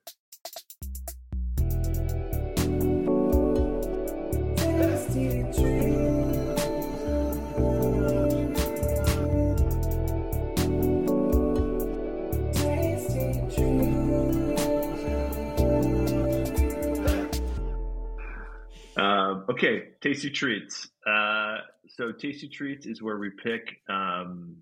Um, 18.97 19.45
okay, 19.49 19.89
tasty 20.01 20.30
treats. 20.30 20.89
Uh, 21.05 21.57
so 21.88 22.11
tasty 22.11 22.49
treats 22.49 22.86
is 22.86 23.01
where 23.01 23.18
we 23.18 23.30
pick 23.30 23.78
um, 23.88 24.57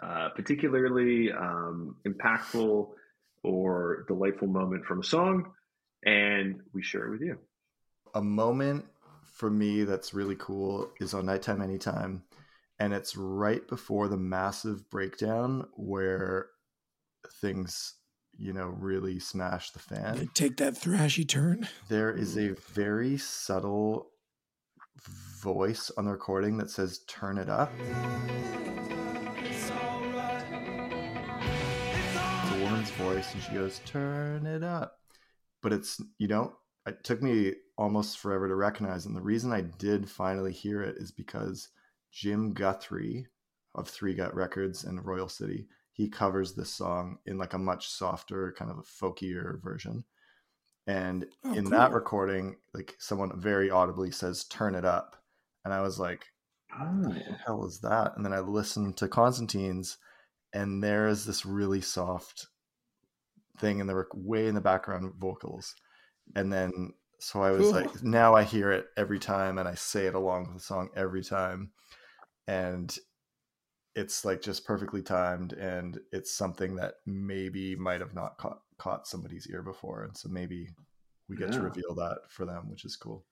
uh, 0.00 0.28
particularly 0.30 1.32
um, 1.32 1.96
impactful 2.06 2.90
or 3.42 4.04
delightful 4.08 4.48
moment 4.48 4.84
from 4.84 5.00
a 5.00 5.04
song, 5.04 5.52
and 6.04 6.60
we 6.72 6.82
share 6.82 7.06
it 7.06 7.10
with 7.10 7.22
you. 7.22 7.38
A 8.14 8.22
moment 8.22 8.84
for 9.24 9.50
me 9.50 9.84
that's 9.84 10.14
really 10.14 10.36
cool 10.36 10.90
is 11.00 11.14
on 11.14 11.26
Nighttime 11.26 11.62
Anytime, 11.62 12.22
and 12.78 12.92
it's 12.92 13.16
right 13.16 13.66
before 13.68 14.08
the 14.08 14.16
massive 14.16 14.88
breakdown 14.90 15.66
where 15.74 16.50
things, 17.40 17.94
you 18.36 18.52
know, 18.52 18.66
really 18.66 19.18
smash 19.18 19.70
the 19.70 19.78
fan. 19.78 20.16
They 20.16 20.26
take 20.34 20.56
that 20.58 20.74
thrashy 20.74 21.26
turn. 21.28 21.68
There 21.88 22.12
is 22.12 22.36
a 22.36 22.54
very 22.72 23.16
subtle 23.18 24.10
voice 25.40 25.90
on 25.96 26.04
the 26.04 26.12
recording 26.12 26.58
that 26.58 26.70
says 26.70 27.00
"Turn 27.08 27.38
it 27.38 27.48
up." 27.48 27.72
Voice, 32.92 33.32
and 33.34 33.42
she 33.42 33.52
goes, 33.52 33.80
"Turn 33.80 34.46
it 34.46 34.62
up," 34.62 35.00
but 35.62 35.72
it's 35.72 36.00
you 36.18 36.28
don't. 36.28 36.54
It 36.86 37.04
took 37.04 37.22
me 37.22 37.54
almost 37.78 38.18
forever 38.18 38.48
to 38.48 38.54
recognize, 38.54 39.06
and 39.06 39.16
the 39.16 39.22
reason 39.22 39.52
I 39.52 39.62
did 39.62 40.10
finally 40.10 40.52
hear 40.52 40.82
it 40.82 40.96
is 40.98 41.12
because 41.12 41.68
Jim 42.10 42.52
Guthrie 42.54 43.28
of 43.74 43.88
Three 43.88 44.14
Gut 44.14 44.34
Records 44.34 44.84
and 44.84 45.04
Royal 45.04 45.28
City 45.28 45.68
he 45.92 46.08
covers 46.08 46.54
this 46.54 46.70
song 46.70 47.18
in 47.26 47.38
like 47.38 47.52
a 47.52 47.58
much 47.58 47.88
softer, 47.88 48.52
kind 48.56 48.70
of 48.70 48.78
a 48.78 48.82
folkier 48.82 49.60
version. 49.62 50.04
And 50.86 51.26
Oh, 51.44 51.52
in 51.52 51.64
cool. 51.64 51.70
that 51.70 51.92
recording, 51.92 52.56
like 52.74 52.96
someone 52.98 53.38
very 53.40 53.70
audibly 53.70 54.10
says, 54.10 54.44
"Turn 54.44 54.74
it 54.74 54.84
up," 54.84 55.22
and 55.64 55.72
I 55.72 55.80
was 55.82 55.98
like, 55.98 56.32
Oh, 56.72 57.08
"What 57.08 57.14
the 57.14 57.32
ah. 57.32 57.42
hell 57.46 57.66
is 57.66 57.80
that?" 57.80 58.16
And 58.16 58.24
then 58.24 58.32
I 58.32 58.40
listened 58.40 58.96
to 58.98 59.08
Constantine's, 59.08 59.98
and 60.52 60.82
there 60.82 61.06
is 61.08 61.24
this 61.24 61.44
really 61.46 61.80
soft 61.80 62.48
thing 63.58 63.80
in 63.80 63.86
the 63.86 63.94
rec- 63.94 64.06
way 64.14 64.46
in 64.46 64.54
the 64.54 64.60
background 64.60 65.12
vocals, 65.18 65.74
and 66.36 66.52
then 66.52 66.92
so 67.20 67.40
I 67.42 67.52
was 67.52 67.62
Cool. 67.62 67.70
like, 67.72 68.02
now 68.02 68.34
I 68.34 68.42
hear 68.42 68.72
it 68.72 68.86
every 68.96 69.18
time, 69.20 69.58
and 69.58 69.68
I 69.68 69.74
say 69.74 70.06
it 70.06 70.14
along 70.14 70.46
with 70.48 70.54
the 70.56 70.62
song 70.62 70.88
every 70.96 71.22
time, 71.22 71.70
and 72.48 72.96
it's 73.94 74.24
like 74.24 74.40
just 74.42 74.64
perfectly 74.64 75.02
timed, 75.02 75.52
and 75.52 75.98
it's 76.12 76.34
something 76.34 76.76
that 76.76 76.94
maybe 77.06 77.76
might 77.76 78.00
have 78.00 78.14
not 78.14 78.38
caught 78.38 78.58
caught 78.78 79.06
somebody's 79.06 79.46
ear 79.50 79.62
before, 79.62 80.02
and 80.04 80.16
so 80.16 80.28
maybe 80.28 80.68
we 81.28 81.36
get 81.36 81.52
to 81.52 81.60
reveal 81.60 81.94
that 81.94 82.18
for 82.28 82.44
them, 82.44 82.68
which 82.70 82.84
is 82.84 82.96
cool. 82.96 83.24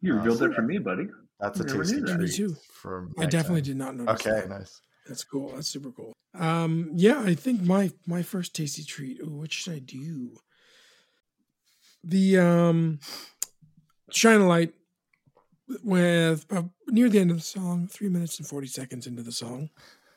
you 0.00 0.12
Uh, 0.14 0.16
revealed 0.16 0.38
so 0.38 0.48
that 0.48 0.54
for 0.54 0.62
me, 0.62 0.78
buddy. 0.78 1.06
That's 1.38 1.60
a 1.60 1.64
tasty 1.64 2.00
knew 2.00 2.16
treat 2.16 2.32
too. 2.34 2.56
for 2.72 3.10
I 3.18 3.26
definitely 3.26 3.60
nighttime. 3.60 3.62
did 3.64 3.76
not 3.76 3.96
notice. 3.96 4.26
Okay, 4.26 4.40
that. 4.40 4.48
nice. 4.48 4.80
That's 5.08 5.24
cool. 5.24 5.52
That's 5.54 5.68
super 5.68 5.90
cool. 5.90 6.12
Um, 6.38 6.90
yeah, 6.94 7.20
I 7.24 7.34
think 7.34 7.62
my 7.62 7.92
my 8.06 8.22
first 8.22 8.54
tasty 8.54 8.82
treat. 8.84 9.20
Ooh, 9.20 9.36
what 9.38 9.52
should 9.52 9.72
I 9.74 9.78
do? 9.78 10.36
The 12.04 12.38
um, 12.38 12.98
shine 14.10 14.40
a 14.40 14.46
light 14.46 14.72
with 15.82 16.44
about 16.50 16.70
near 16.88 17.08
the 17.08 17.18
end 17.18 17.30
of 17.30 17.38
the 17.38 17.42
song, 17.42 17.88
three 17.88 18.08
minutes 18.08 18.38
and 18.38 18.46
forty 18.46 18.66
seconds 18.66 19.06
into 19.06 19.22
the 19.22 19.32
song, 19.32 19.70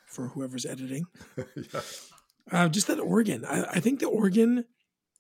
for 0.08 0.28
whoever's 0.30 0.66
editing. 0.66 1.06
yeah. 1.56 1.82
Uh, 2.52 2.68
just 2.68 2.88
that 2.88 3.00
organ. 3.00 3.46
I, 3.46 3.64
I 3.76 3.80
think 3.80 4.00
the 4.00 4.08
organ 4.08 4.66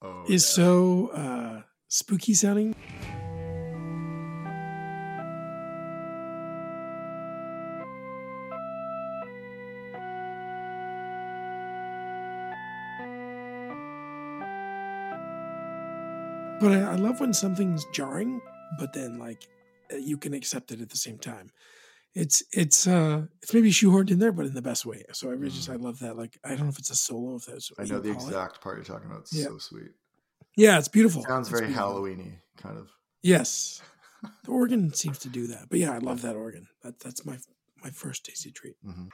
Oh, 0.02 0.24
is 0.28 0.44
yeah. 0.44 0.56
so 0.56 1.08
uh, 1.10 1.62
spooky 1.90 2.34
sounding. 2.34 2.74
But 16.60 16.72
I, 16.74 16.82
I 16.92 16.96
love 16.96 17.20
when 17.20 17.34
something's 17.34 17.86
jarring, 17.94 18.42
but 18.78 18.94
then 18.94 19.18
like 19.18 19.48
uh, 19.92 19.98
you 19.98 20.18
can 20.18 20.34
accept 20.34 20.72
it 20.72 20.82
at 20.82 20.90
the 20.90 20.98
same 20.98 21.18
time. 21.18 21.52
It's 22.16 22.44
it's 22.54 22.88
uh 22.88 23.28
it's 23.42 23.54
maybe 23.54 23.72
shoehorned 23.72 24.12
in 24.12 24.20
there, 24.20 24.32
but 24.32 24.46
in 24.48 24.54
the 24.56 24.62
best 24.62 24.86
way. 24.86 25.04
So 25.14 25.30
I 25.30 25.34
really 25.34 25.52
just 25.52 25.70
I 25.70 25.76
love 25.76 26.00
that. 26.00 26.18
Like 26.18 26.38
I 26.44 26.50
don't 26.50 26.62
know 26.64 26.70
if 26.70 26.80
it's 26.80 26.90
a 26.92 26.96
solo, 26.96 27.36
if 27.38 27.46
that's 27.46 27.72
I 27.80 27.86
know 27.86 28.00
the 28.00 28.10
call 28.10 28.28
it. 28.30 28.32
exact 28.32 28.62
part 28.62 28.78
you're 28.78 28.86
talking 28.86 29.10
about. 29.10 29.22
It's 29.22 29.38
Yeah. 29.38 29.46
so 29.46 29.58
sweet. 29.58 29.92
Yeah, 30.58 30.78
it's 30.80 30.88
beautiful. 30.88 31.22
Sounds 31.24 31.50
It's 31.50 31.60
very 31.60 31.68
beautiful. 31.68 31.94
Halloweeny, 31.96 32.40
kind 32.58 32.78
of. 32.78 32.90
Yes, 33.22 33.82
the 34.44 34.52
organ 34.52 34.94
seems 34.94 35.20
to 35.20 35.30
do 35.30 35.48
that. 35.48 35.70
But 35.70 35.80
yeah, 35.80 35.92
I 35.92 36.00
love 36.00 36.22
that 36.24 36.36
organ. 36.36 36.68
That 36.84 37.00
that's 37.00 37.26
my 37.26 37.38
my 37.84 37.92
first 37.92 38.26
tasty 38.26 38.52
treat. 38.52 38.76
hmm 38.84 39.08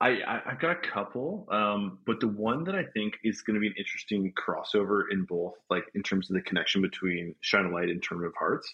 I, 0.00 0.08
I 0.22 0.42
I've 0.50 0.60
got 0.60 0.70
a 0.72 0.76
couple, 0.80 1.46
um, 1.50 1.98
but 2.06 2.20
the 2.20 2.28
one 2.28 2.64
that 2.64 2.74
I 2.76 2.84
think 2.84 3.14
is 3.24 3.42
going 3.42 3.54
to 3.54 3.60
be 3.60 3.66
an 3.66 3.74
interesting 3.76 4.32
crossover 4.32 5.02
in 5.10 5.24
both, 5.24 5.54
like 5.70 5.84
in 5.94 6.02
terms 6.04 6.30
of 6.30 6.34
the 6.34 6.42
connection 6.42 6.82
between 6.82 7.34
Shine 7.40 7.66
a 7.66 7.70
Light 7.70 7.88
and 7.88 8.00
Tournament 8.02 8.32
of 8.34 8.38
Hearts, 8.38 8.72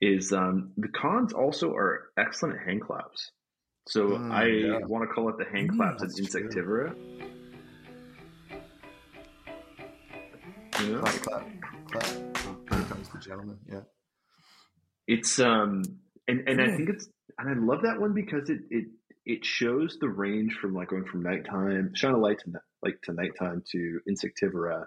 is 0.00 0.32
um, 0.32 0.72
the 0.76 0.88
cons 0.88 1.32
also 1.32 1.72
are 1.74 2.10
excellent 2.16 2.60
hand 2.60 2.82
claps. 2.82 3.32
So 3.88 4.10
Mm, 4.10 4.32
I 4.32 4.46
yeah. 4.46 4.86
want 4.86 5.08
to 5.08 5.12
call 5.12 5.28
it 5.30 5.38
the 5.38 5.44
hand 5.44 5.72
Mm, 5.72 5.76
claps 5.76 6.02
that's 6.02 6.14
true. 6.16 6.48
Insectivora. 6.48 6.94
You 10.80 10.86
know? 10.92 11.00
Clap, 11.02 11.20
clap, 11.22 11.46
clap. 11.90 12.06
Here 12.70 12.84
comes 12.88 13.08
the 13.08 13.18
gentleman. 13.18 13.58
Yeah. 13.68 13.80
it's 15.06 15.38
um 15.40 15.82
and 16.28 16.48
and 16.48 16.60
I 16.60 16.68
think 16.76 16.88
it's 16.90 17.08
and 17.40 17.48
I 17.48 17.54
love 17.72 17.82
that 17.82 18.00
one 18.00 18.12
because 18.14 18.50
it 18.50 18.60
it 18.70 18.86
it 19.26 19.44
shows 19.44 19.98
the 20.00 20.08
range 20.08 20.54
from 20.60 20.74
like 20.74 20.88
going 20.88 21.04
from 21.04 21.22
nighttime 21.22 21.92
shine 21.94 22.14
a 22.14 22.18
light 22.18 22.38
to 22.40 22.52
like 22.82 23.00
to 23.02 23.12
nighttime 23.12 23.62
to 23.72 24.00
insectivora 24.08 24.84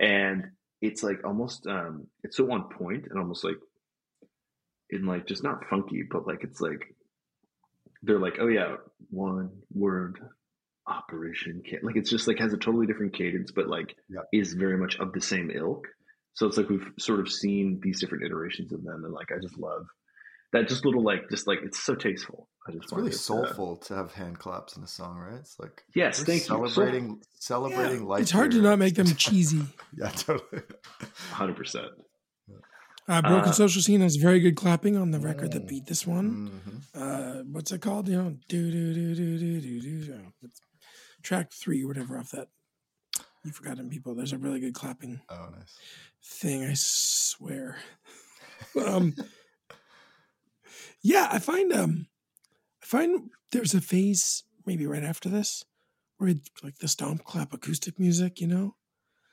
and 0.00 0.44
it's 0.80 1.02
like 1.02 1.24
almost 1.24 1.66
um 1.66 2.06
it's 2.22 2.36
so 2.36 2.50
on 2.52 2.68
point 2.70 3.06
and 3.10 3.18
almost 3.18 3.44
like 3.44 3.56
in 4.90 5.06
like 5.06 5.26
just 5.26 5.42
not 5.42 5.64
funky 5.68 6.02
but 6.08 6.26
like 6.26 6.44
it's 6.44 6.60
like 6.60 6.94
they're 8.02 8.18
like 8.18 8.36
oh 8.40 8.48
yeah 8.48 8.76
one 9.10 9.50
word 9.72 10.20
operation 10.86 11.62
Ca- 11.68 11.78
like 11.82 11.96
it's 11.96 12.10
just 12.10 12.28
like 12.28 12.38
has 12.38 12.52
a 12.52 12.58
totally 12.58 12.86
different 12.86 13.14
cadence 13.14 13.50
but 13.50 13.68
like 13.68 13.96
Yep. 14.10 14.24
is 14.32 14.52
very 14.52 14.76
much 14.76 14.96
of 14.98 15.12
the 15.12 15.20
same 15.20 15.50
ilk 15.50 15.86
so 16.34 16.46
it's 16.46 16.56
like 16.58 16.68
we've 16.68 16.90
sort 16.98 17.20
of 17.20 17.30
seen 17.32 17.80
these 17.82 18.00
different 18.00 18.24
iterations 18.24 18.72
of 18.72 18.84
them 18.84 19.04
and 19.04 19.12
like 19.14 19.32
i 19.32 19.40
just 19.40 19.58
love 19.58 19.86
that 20.54 20.68
just 20.68 20.84
little 20.84 21.02
like 21.02 21.28
just 21.30 21.46
like 21.46 21.58
it's 21.62 21.78
so 21.80 21.94
tasteful 21.94 22.48
i 22.66 22.72
just 22.72 22.84
It's 22.84 22.92
really 22.92 23.02
wanted 23.04 23.12
to- 23.12 23.18
soulful 23.18 23.76
to 23.76 23.94
have 23.94 24.12
hand 24.14 24.38
claps 24.38 24.76
in 24.76 24.82
a 24.82 24.86
song, 24.86 25.18
right? 25.18 25.38
It's 25.40 25.56
like 25.60 25.84
yes 25.94 26.18
we're 26.20 26.24
thank 26.26 26.42
you 26.42 26.46
celebrating 26.46 27.22
celebrating 27.38 28.06
life. 28.06 28.22
it's 28.22 28.30
hard 28.30 28.50
to 28.52 28.62
not 28.62 28.78
make 28.78 28.94
them 28.94 29.06
cheesy. 29.14 29.62
Yeah, 29.98 30.08
totally. 30.10 30.62
100% 31.32 31.88
Uh, 33.06 33.20
Broken 33.20 33.50
Uh, 33.50 33.52
Social 33.52 33.82
Scene 33.82 34.00
has 34.00 34.16
very 34.16 34.40
good 34.40 34.56
clapping 34.56 34.96
on 34.96 35.10
the 35.10 35.20
record 35.20 35.52
that 35.52 35.68
beat 35.68 35.84
this 35.86 36.06
one. 36.06 36.50
Mhm. 36.50 36.80
Uh, 36.94 37.42
what's 37.52 37.70
it 37.70 37.82
called? 37.82 38.08
You 38.08 38.16
know, 38.16 38.30
do 38.48 38.70
do 38.70 38.94
do 38.94 39.14
do 39.14 39.38
do 39.38 39.60
do 39.60 40.04
do. 40.06 40.20
It's 40.42 40.60
track 41.22 41.52
three, 41.52 41.82
or 41.84 41.88
whatever, 41.88 42.16
off 42.18 42.30
that. 42.30 42.48
You 43.44 43.52
forgotten 43.52 43.90
people. 43.90 44.14
There's 44.14 44.32
a 44.32 44.38
really 44.38 44.58
good 44.58 44.72
clapping 44.74 45.20
Oh, 45.28 45.48
nice. 45.54 45.76
thing. 46.24 46.64
I 46.64 46.72
swear. 46.76 47.76
um, 48.86 49.14
yeah, 51.04 51.28
I 51.30 51.38
find 51.38 51.72
um, 51.72 52.08
I 52.82 52.86
find 52.86 53.30
there's 53.52 53.74
a 53.74 53.80
phase 53.80 54.42
maybe 54.66 54.86
right 54.86 55.04
after 55.04 55.28
this 55.28 55.64
where 56.18 56.30
it, 56.30 56.48
like 56.64 56.78
the 56.78 56.88
stomp 56.88 57.22
clap 57.24 57.52
acoustic 57.54 57.98
music. 58.00 58.40
You 58.40 58.48
know, 58.48 58.74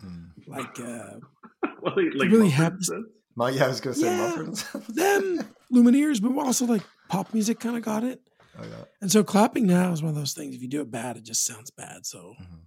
Mm. 0.06 0.32
like 0.48 0.80
uh, 0.80 1.18
well, 1.82 1.94
like, 1.96 2.06
like 2.16 2.30
really 2.30 2.50
Mumford 2.50 2.52
happy- 2.52 2.86
and 2.90 3.06
Well, 3.36 3.52
yeah, 3.56 3.66
I 3.66 3.68
was 3.70 3.82
gonna 3.82 3.96
say 3.96 4.08
Yeah, 4.08 4.18
Mumford 4.18 4.48
and 4.48 4.86
them 4.96 5.56
Lumineers, 5.72 6.22
but 6.22 6.36
also 6.44 6.66
like 6.66 6.82
pop 7.08 7.34
music 7.34 7.60
kind 7.60 7.78
of 7.78 7.84
got 7.84 8.04
it. 8.04 8.20
Oh 8.60 8.64
yeah. 8.66 8.84
And 9.02 9.12
so 9.12 9.24
clapping 9.24 9.66
now 9.68 9.92
is 9.94 10.02
one 10.04 10.10
of 10.10 10.16
those 10.16 10.34
things. 10.34 10.56
If 10.56 10.62
you 10.62 10.68
do 10.68 10.82
it 10.82 10.92
bad, 10.92 11.18
it 11.18 11.24
just 11.24 11.46
sounds 11.46 11.70
bad. 11.72 12.06
So 12.06 12.34
Mhm. 12.42 12.62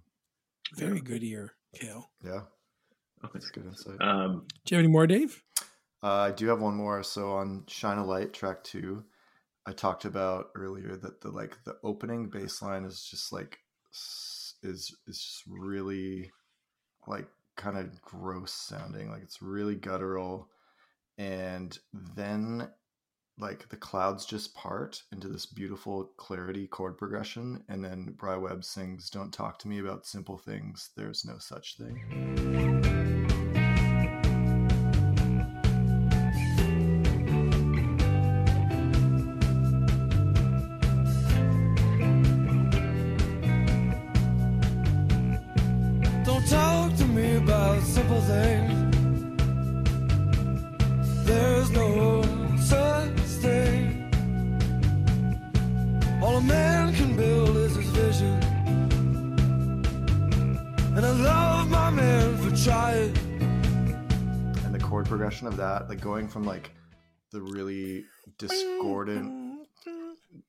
very 0.75 1.01
good 1.01 1.23
ear, 1.23 1.51
Kale. 1.75 2.09
Yeah, 2.23 2.41
Okay. 3.23 3.31
that's 3.33 3.49
good 3.51 3.65
insight. 3.65 4.01
um 4.01 4.45
Do 4.63 4.73
you 4.73 4.77
have 4.77 4.83
any 4.85 4.91
more, 4.91 5.05
Dave? 5.07 5.43
Uh, 6.05 6.27
I 6.27 6.31
do 6.31 6.47
have 6.49 6.61
one 6.61 6.75
more. 6.75 7.01
So 7.01 7.31
on 7.31 7.63
Shine 7.67 7.97
a 7.97 8.05
Light, 8.05 8.31
track 8.31 8.63
two, 8.63 9.03
I 9.65 9.71
talked 9.71 10.05
about 10.05 10.51
earlier 10.53 10.95
that 10.97 11.19
the 11.19 11.29
like 11.31 11.57
the 11.63 11.77
opening 11.83 12.29
bass 12.29 12.61
line 12.61 12.83
is 12.83 13.03
just 13.03 13.33
like 13.33 13.57
is 14.61 14.95
is 15.07 15.17
just 15.17 15.41
really 15.47 16.31
like 17.07 17.27
kind 17.57 17.75
of 17.75 17.99
gross 18.03 18.51
sounding. 18.51 19.09
Like 19.09 19.23
it's 19.23 19.41
really 19.41 19.73
guttural. 19.73 20.47
And 21.17 21.75
then 21.93 22.69
like 23.39 23.67
the 23.69 23.75
clouds 23.75 24.27
just 24.27 24.53
part 24.53 25.01
into 25.11 25.27
this 25.27 25.47
beautiful 25.47 26.11
clarity 26.17 26.67
chord 26.67 26.99
progression. 26.99 27.63
And 27.67 27.83
then 27.83 28.13
Bry 28.15 28.37
Webb 28.37 28.63
sings, 28.63 29.09
Don't 29.09 29.33
talk 29.33 29.57
to 29.59 29.67
me 29.67 29.79
about 29.79 30.05
simple 30.05 30.37
things. 30.37 30.91
There's 30.95 31.25
no 31.25 31.39
such 31.39 31.77
thing. 31.79 33.14
And 64.63 64.73
the 64.73 64.79
chord 64.79 65.05
progression 65.05 65.45
of 65.45 65.55
that, 65.57 65.87
like 65.87 66.01
going 66.01 66.27
from 66.27 66.45
like 66.45 66.71
the 67.31 67.41
really 67.41 68.05
discordant, 68.39 69.67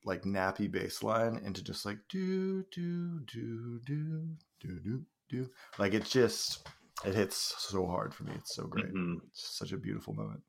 like 0.03 0.23
nappy 0.23 0.71
bass 0.71 1.03
line 1.03 1.39
into 1.45 1.63
just 1.63 1.85
like 1.85 1.99
do 2.09 2.63
do 2.71 3.19
do 3.31 3.79
do 3.85 4.29
do 4.59 4.79
do 4.79 5.03
do. 5.29 5.49
Like 5.77 5.93
it 5.93 6.05
just 6.05 6.67
it 7.05 7.13
hits 7.15 7.55
so 7.59 7.85
hard 7.85 8.13
for 8.13 8.23
me. 8.23 8.31
It's 8.35 8.55
so 8.55 8.65
great. 8.65 8.93
Mhm. 8.93 9.21
It's 9.29 9.57
such 9.57 9.71
a 9.71 9.77
beautiful 9.77 10.13
moment. 10.13 10.41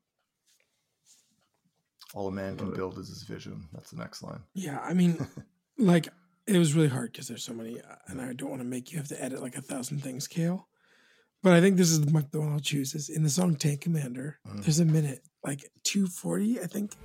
All 2.13 2.27
a 2.27 2.31
man 2.31 2.57
can 2.57 2.71
build 2.73 2.97
is 2.97 3.07
his 3.09 3.23
vision. 3.23 3.67
That's 3.71 3.91
the 3.91 3.97
next 3.97 4.23
line. 4.23 4.41
Yeah, 4.53 4.79
I 4.79 4.93
mean, 4.93 5.27
like 5.77 6.07
it 6.47 6.57
was 6.57 6.73
really 6.73 6.87
hard 6.87 7.11
because 7.11 7.27
there's 7.27 7.43
so 7.43 7.53
many, 7.53 7.79
uh, 7.79 7.95
and 8.07 8.19
I 8.19 8.33
don't 8.33 8.49
want 8.49 8.61
to 8.61 8.67
make 8.67 8.91
you 8.91 8.97
have 8.97 9.07
to 9.09 9.23
edit 9.23 9.41
like 9.41 9.55
a 9.55 9.61
thousand 9.61 9.99
things, 10.01 10.27
Kale. 10.27 10.67
But 11.43 11.53
I 11.53 11.61
think 11.61 11.77
this 11.77 11.89
is 11.91 12.01
the, 12.01 12.25
the 12.31 12.39
one 12.41 12.51
I'll 12.51 12.59
choose. 12.59 12.95
Is 12.95 13.09
in 13.09 13.23
the 13.23 13.29
song 13.29 13.55
"Tank 13.55 13.81
Commander." 13.81 14.39
Mm. 14.47 14.63
There's 14.63 14.79
a 14.79 14.85
minute, 14.85 15.23
like 15.43 15.69
two 15.83 16.07
forty, 16.07 16.59
I 16.59 16.65
think. 16.65 16.95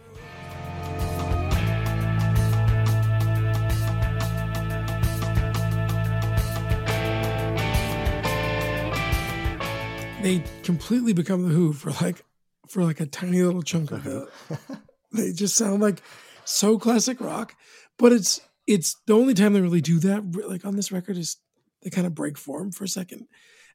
They 10.25 10.43
completely 10.63 11.13
become 11.13 11.43
the 11.43 11.51
Who 11.55 11.75
for 11.75 11.91
like 12.03 12.25
for 12.67 12.83
like 12.83 12.99
a 12.99 13.05
tiny 13.05 13.43
little 13.43 13.61
chunk 13.61 13.91
of 13.91 14.05
the 14.05 14.27
they 15.13 15.33
just 15.33 15.55
sound 15.55 15.83
like 15.83 16.01
so 16.47 16.79
classic 16.79 17.21
rock, 17.21 17.55
but 17.99 18.11
it's 18.11 18.41
it's 18.67 18.97
the 19.07 19.13
only 19.13 19.35
time 19.35 19.53
they 19.53 19.61
really 19.61 19.83
do 19.83 19.99
that. 19.99 20.35
Like 20.49 20.65
on 20.65 20.77
this 20.77 20.91
record, 20.91 21.19
is 21.19 21.37
they 21.83 21.91
kind 21.91 22.07
of 22.07 22.15
break 22.15 22.39
form 22.39 22.73
for 22.73 22.85
a 22.85 22.89
second. 22.89 23.27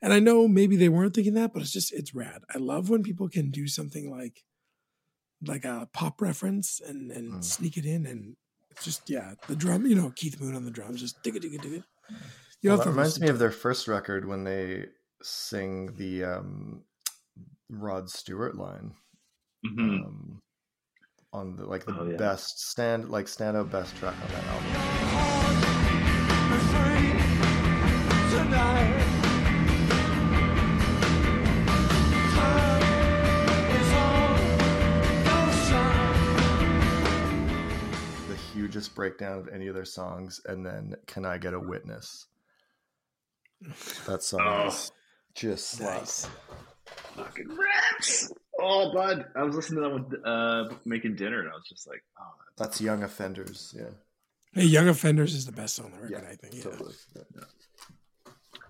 And 0.01 0.11
I 0.11 0.17
know 0.17 0.47
maybe 0.47 0.75
they 0.75 0.89
weren't 0.89 1.13
thinking 1.13 1.35
that, 1.35 1.53
but 1.53 1.61
it's 1.61 1.71
just 1.71 1.93
it's 1.93 2.15
rad. 2.15 2.41
I 2.51 2.57
love 2.57 2.89
when 2.89 3.03
people 3.03 3.29
can 3.29 3.51
do 3.51 3.67
something 3.67 4.09
like 4.09 4.43
like 5.45 5.65
a 5.65 5.87
pop 5.93 6.19
reference 6.19 6.81
and 6.83 7.11
and 7.11 7.33
Mm. 7.33 7.43
sneak 7.43 7.77
it 7.77 7.85
in, 7.85 8.07
and 8.07 8.35
it's 8.71 8.83
just 8.83 9.07
yeah, 9.07 9.35
the 9.47 9.55
drum. 9.55 9.85
You 9.85 9.93
know, 9.93 10.11
Keith 10.15 10.41
Moon 10.41 10.55
on 10.55 10.65
the 10.65 10.71
drums, 10.71 10.99
just 10.99 11.21
dig 11.21 11.35
it, 11.35 11.43
dig 11.43 11.53
it, 11.53 11.61
dig 11.61 11.73
it. 11.73 11.83
You 12.63 12.71
Well, 12.71 12.79
that 12.79 12.87
reminds 12.87 13.21
me 13.21 13.29
of 13.29 13.37
their 13.37 13.51
first 13.51 13.87
record 13.87 14.27
when 14.27 14.45
they 14.45 14.87
sing 15.21 15.95
the 15.95 16.23
um, 16.23 16.83
Rod 17.69 18.09
Stewart 18.09 18.55
line 18.55 18.93
Mhm. 19.65 20.05
um, 20.05 20.41
on 21.33 21.55
the 21.55 21.65
like 21.65 21.85
the 21.85 21.93
Oh, 21.99 22.09
yeah. 22.09 22.17
best 22.17 22.59
stand 22.69 23.09
like 23.09 23.25
standout 23.27 23.69
best 23.71 23.95
track 23.97 24.15
on 24.21 24.27
that 24.31 24.43
album. 24.45 25.79
The 38.27 38.35
hugest 38.53 38.93
breakdown 38.93 39.39
of 39.39 39.47
any 39.47 39.67
of 39.67 39.73
their 39.75 39.85
songs, 39.85 40.39
and 40.45 40.65
then 40.65 40.95
"Can 41.07 41.25
I 41.25 41.37
Get 41.37 41.53
a 41.53 41.59
Witness?" 41.59 42.27
That 44.05 44.21
song 44.23 44.41
Oh. 44.43 44.67
is 44.67 44.91
just 45.39 45.69
slaps. 45.69 46.25
Nice. 46.25 46.29
Fucking 47.15 47.57
raps. 47.57 48.31
Oh, 48.59 48.93
bud. 48.93 49.25
I 49.35 49.43
was 49.43 49.55
listening 49.55 49.83
to 49.83 49.89
that 49.89 49.93
one 49.93 50.25
uh, 50.25 50.75
making 50.85 51.15
dinner, 51.15 51.39
and 51.39 51.49
I 51.49 51.53
was 51.53 51.65
just 51.67 51.87
like, 51.87 52.03
oh, 52.19 52.31
That's 52.57 52.81
Young 52.81 53.03
Offenders, 53.03 53.73
yeah, 53.77 53.89
Hey, 54.53 54.65
Young 54.65 54.87
Offenders 54.87 55.33
is 55.33 55.45
the 55.45 55.51
best 55.51 55.75
song 55.75 55.87
on 55.87 55.91
the 55.91 55.97
record, 55.99 56.23
yeah, 56.23 56.29
I 56.29 56.35
think. 56.35 56.55
Yeah. 56.55 56.63
totally. 56.63 56.93
Yeah. 57.15 57.43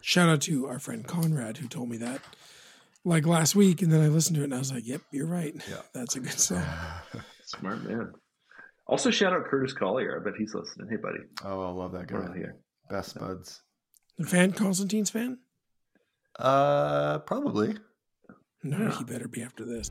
Shout 0.02 0.30
out 0.30 0.42
to 0.42 0.68
our 0.68 0.80
friend 0.80 1.06
Conrad 1.08 1.58
who 1.58 1.68
told 1.68 1.90
me 1.90 1.98
that 1.98 2.22
like 3.06 3.26
last 3.26 3.56
week, 3.56 3.82
and 3.82 3.92
then 3.92 4.02
I 4.02 4.08
listened 4.08 4.36
to 4.36 4.42
it 4.42 4.46
and 4.46 4.56
I 4.56 4.60
was 4.60 4.72
like, 4.74 4.86
"Yep, 4.86 5.02
you're 5.12 5.28
right. 5.28 5.54
Yeah. 5.70 5.82
That's 5.94 6.16
a 6.16 6.20
good 6.20 6.40
song." 6.40 6.64
smart 7.46 7.84
man. 7.84 8.14
Also, 8.88 9.12
shout 9.12 9.34
out 9.34 9.46
Curtis 9.46 9.74
Collier. 9.74 10.20
I 10.20 10.24
bet 10.24 10.34
he's 10.38 10.54
listening. 10.54 10.88
Hey, 10.90 10.98
buddy. 10.98 11.20
Oh, 11.44 11.62
I 11.62 11.70
love 11.72 11.92
that 11.94 12.08
guy. 12.08 12.16
We're 12.16 12.28
all 12.28 12.34
here. 12.34 12.58
Best 12.90 13.20
buds. 13.20 13.62
A 14.20 14.26
fan, 14.26 14.52
Constantine's 14.52 15.10
fan? 15.12 15.38
Uh, 16.38 17.20
probably. 17.20 17.78
No, 18.64 18.78
Yeah. 18.78 18.98
he 18.98 19.04
better 19.06 19.28
be 19.28 19.42
after 19.42 19.66
this. 19.66 19.90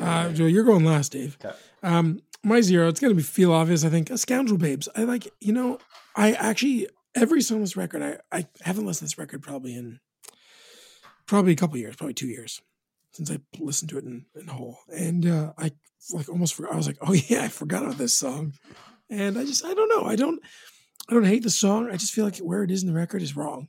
Uh, 0.00 0.30
Joe, 0.32 0.44
you're 0.46 0.64
going 0.64 0.84
last, 0.84 1.12
Dave. 1.12 1.36
Okay. 1.44 1.54
Um, 1.82 2.20
my 2.42 2.60
zero, 2.60 2.88
it's 2.88 3.00
gonna 3.00 3.14
be 3.14 3.22
feel 3.22 3.52
obvious. 3.52 3.84
I 3.84 3.88
think, 3.88 4.10
a 4.10 4.18
"Scoundrel 4.18 4.58
Babes." 4.58 4.88
I 4.94 5.02
like, 5.04 5.28
you 5.40 5.52
know, 5.52 5.78
I 6.14 6.32
actually 6.32 6.88
every 7.16 7.40
song 7.40 7.56
on 7.56 7.62
this 7.62 7.76
record, 7.76 8.02
I 8.02 8.36
I 8.36 8.46
haven't 8.62 8.86
listened 8.86 9.08
to 9.08 9.12
this 9.12 9.18
record 9.18 9.42
probably 9.42 9.74
in 9.74 9.98
probably 11.26 11.52
a 11.52 11.56
couple 11.56 11.78
years, 11.78 11.96
probably 11.96 12.14
two 12.14 12.28
years 12.28 12.60
since 13.12 13.30
I 13.30 13.40
listened 13.58 13.88
to 13.90 13.98
it 13.98 14.04
in, 14.04 14.26
in 14.38 14.46
whole, 14.46 14.78
and 14.94 15.26
uh, 15.26 15.52
I 15.58 15.72
like 16.12 16.28
almost 16.28 16.54
forgot. 16.54 16.74
I 16.74 16.76
was 16.76 16.86
like, 16.86 16.98
oh 17.06 17.14
yeah, 17.14 17.42
I 17.42 17.48
forgot 17.48 17.82
about 17.82 17.98
this 17.98 18.14
song, 18.14 18.52
and 19.10 19.38
I 19.38 19.44
just 19.44 19.64
I 19.64 19.74
don't 19.74 19.88
know. 19.88 20.08
I 20.08 20.16
don't 20.16 20.40
I 21.08 21.14
don't 21.14 21.24
hate 21.24 21.42
the 21.42 21.50
song. 21.50 21.88
I 21.90 21.96
just 21.96 22.12
feel 22.12 22.24
like 22.24 22.38
where 22.38 22.62
it 22.62 22.70
is 22.70 22.82
in 22.82 22.88
the 22.88 22.94
record 22.94 23.22
is 23.22 23.36
wrong. 23.36 23.68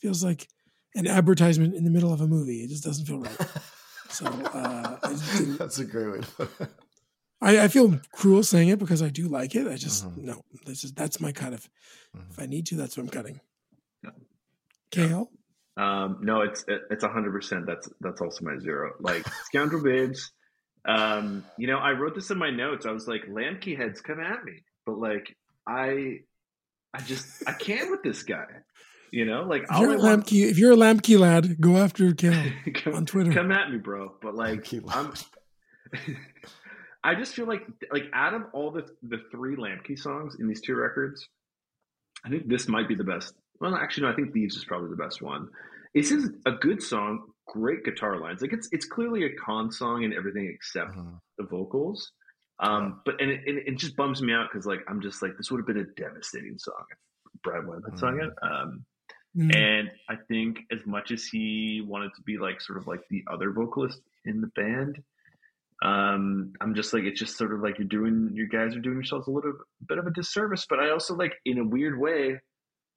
feels 0.00 0.22
like 0.22 0.48
an 0.94 1.06
advertisement 1.06 1.74
in 1.74 1.84
the 1.84 1.90
middle 1.90 2.12
of 2.12 2.20
a 2.20 2.26
movie. 2.26 2.60
It 2.62 2.68
just 2.68 2.84
doesn't 2.84 3.06
feel 3.06 3.20
right. 3.20 3.36
So 4.08 4.26
uh, 4.26 4.96
That's 5.58 5.78
a 5.78 5.84
great 5.84 6.20
way. 6.20 6.46
I, 7.40 7.64
I 7.64 7.68
feel 7.68 8.00
cruel 8.12 8.42
saying 8.42 8.68
it 8.68 8.78
because 8.78 9.02
I 9.02 9.08
do 9.10 9.28
like 9.28 9.54
it. 9.54 9.66
I 9.66 9.76
just 9.76 10.06
Mhm. 10.08 10.18
no. 10.24 10.42
This 10.64 10.84
is 10.84 10.92
that's 10.92 11.20
my 11.20 11.32
kind 11.32 11.54
of. 11.54 11.68
Mhm. 12.16 12.30
If 12.30 12.38
I 12.40 12.46
need 12.46 12.66
to, 12.66 12.76
that's 12.76 12.96
what 12.96 13.02
I'm 13.04 13.10
cutting. 13.10 13.40
Yeah. 14.02 14.10
Kale. 14.90 15.30
Um, 15.76 16.18
no, 16.22 16.40
it's 16.40 16.64
it's 16.68 17.04
a 17.04 17.08
hundred 17.08 17.32
percent. 17.32 17.66
That's 17.66 17.88
that's 18.00 18.20
also 18.22 18.44
my 18.44 18.58
zero. 18.58 18.92
Like 19.00 19.26
Scoundrel 19.44 19.82
Babes. 19.82 20.32
Um, 20.86 21.44
you 21.58 21.66
know, 21.66 21.78
I 21.78 21.90
wrote 21.92 22.14
this 22.14 22.30
in 22.30 22.38
my 22.38 22.50
notes. 22.50 22.86
I 22.86 22.92
was 22.92 23.06
like, 23.08 23.26
Lambke 23.26 23.76
heads 23.76 24.00
come 24.00 24.20
at 24.20 24.44
me, 24.44 24.62
but 24.86 24.98
like 24.98 25.36
I, 25.66 26.20
I 26.94 27.00
just 27.02 27.42
I 27.46 27.52
can't 27.52 27.90
with 27.90 28.02
this 28.02 28.22
guy. 28.22 28.46
You 29.10 29.24
know, 29.26 29.42
like 29.42 29.64
If 29.70 29.78
you're 29.80 29.90
I 29.90 29.94
a 29.94 29.98
want- 29.98 30.32
if 30.32 30.58
you're 30.58 30.72
a 30.72 30.76
Lambke 30.76 31.18
lad, 31.18 31.60
go 31.60 31.76
after 31.76 32.14
Kale 32.14 32.52
come, 32.74 32.94
on 32.94 33.04
Twitter. 33.06 33.32
come 33.32 33.52
at 33.52 33.70
me, 33.70 33.76
bro. 33.78 34.14
But 34.22 34.34
like, 34.34 34.72
I'm. 34.88 35.12
I 37.10 37.14
just 37.14 37.34
feel 37.34 37.46
like 37.46 37.62
like 37.92 38.04
out 38.12 38.34
of 38.34 38.42
all 38.52 38.70
the 38.70 38.84
the 39.02 39.18
three 39.30 39.56
Lambke 39.56 39.98
songs 39.98 40.36
in 40.40 40.48
these 40.48 40.60
two 40.60 40.74
records, 40.74 41.26
I 42.24 42.28
think 42.30 42.48
this 42.48 42.68
might 42.68 42.88
be 42.88 42.94
the 42.94 43.04
best. 43.04 43.34
Well, 43.60 43.74
actually, 43.76 44.04
no. 44.04 44.12
I 44.12 44.16
think 44.16 44.32
Thieves 44.32 44.56
is 44.56 44.64
probably 44.64 44.90
the 44.90 44.96
best 45.02 45.22
one. 45.22 45.48
This 45.94 46.10
is 46.10 46.30
a 46.44 46.52
good 46.52 46.82
song, 46.82 47.24
great 47.46 47.84
guitar 47.84 48.18
lines. 48.18 48.42
Like 48.42 48.52
it's 48.52 48.68
it's 48.72 48.86
clearly 48.86 49.24
a 49.24 49.34
con 49.36 49.70
song 49.72 50.04
and 50.04 50.12
everything 50.12 50.46
except 50.52 50.92
Mhm. 50.96 51.18
the 51.38 51.44
vocals. 51.44 52.12
Um, 52.58 53.00
but 53.04 53.20
and 53.20 53.30
it, 53.30 53.40
and 53.46 53.58
it 53.58 53.76
just 53.76 53.96
bums 53.96 54.20
me 54.22 54.32
out 54.32 54.48
because 54.50 54.66
like 54.66 54.80
I'm 54.88 55.00
just 55.00 55.22
like 55.22 55.36
this 55.36 55.50
would 55.50 55.58
have 55.58 55.66
been 55.66 55.78
a 55.78 55.84
devastating 56.02 56.58
song 56.58 56.84
if 56.90 56.98
Bry 57.42 57.60
Webb 57.60 57.82
had 57.88 57.98
sung 57.98 58.20
it. 58.20 58.30
Um, 58.42 58.84
Mm. 59.36 59.54
and 59.54 59.90
I 60.08 60.16
think 60.28 60.60
as 60.72 60.78
much 60.86 61.10
as 61.10 61.26
he 61.26 61.82
wanted 61.86 62.10
to 62.16 62.22
be 62.22 62.38
like 62.38 62.58
sort 62.62 62.78
of 62.78 62.86
like 62.86 63.02
the 63.10 63.22
other 63.30 63.50
vocalist 63.52 64.00
in 64.24 64.40
the 64.40 64.46
band, 64.56 64.96
um, 65.82 66.52
I'm 66.60 66.74
just 66.74 66.92
like 66.94 67.04
it's 67.04 67.20
just 67.20 67.36
sort 67.36 67.52
of 67.52 67.60
like 67.60 67.78
you're 67.78 67.88
doing 67.88 68.30
you 68.32 68.48
guys 68.48 68.74
are 68.74 68.80
doing 68.80 68.96
yourselves 68.96 69.28
a 69.28 69.30
little 69.30 69.52
bit 69.88 69.98
of 69.98 70.06
a 70.06 70.10
disservice. 70.10 70.66
But 70.68 70.80
I 70.80 70.90
also 70.90 71.14
like 71.14 71.34
in 71.44 71.58
a 71.58 71.64
weird 71.64 71.98
way, 71.98 72.40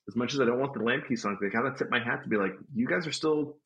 as 0.07 0.15
much 0.15 0.33
as 0.33 0.39
I 0.39 0.45
don't 0.45 0.59
want 0.59 0.73
the 0.73 0.79
Lambke 0.79 1.17
song, 1.17 1.37
I 1.45 1.49
kind 1.53 1.67
of 1.67 1.77
tip 1.77 1.89
my 1.89 1.99
hat 2.03 2.23
to 2.23 2.29
be 2.29 2.37
like, 2.37 2.53
you 2.73 2.87
guys 2.87 3.05
are 3.05 3.11
still, 3.11 3.57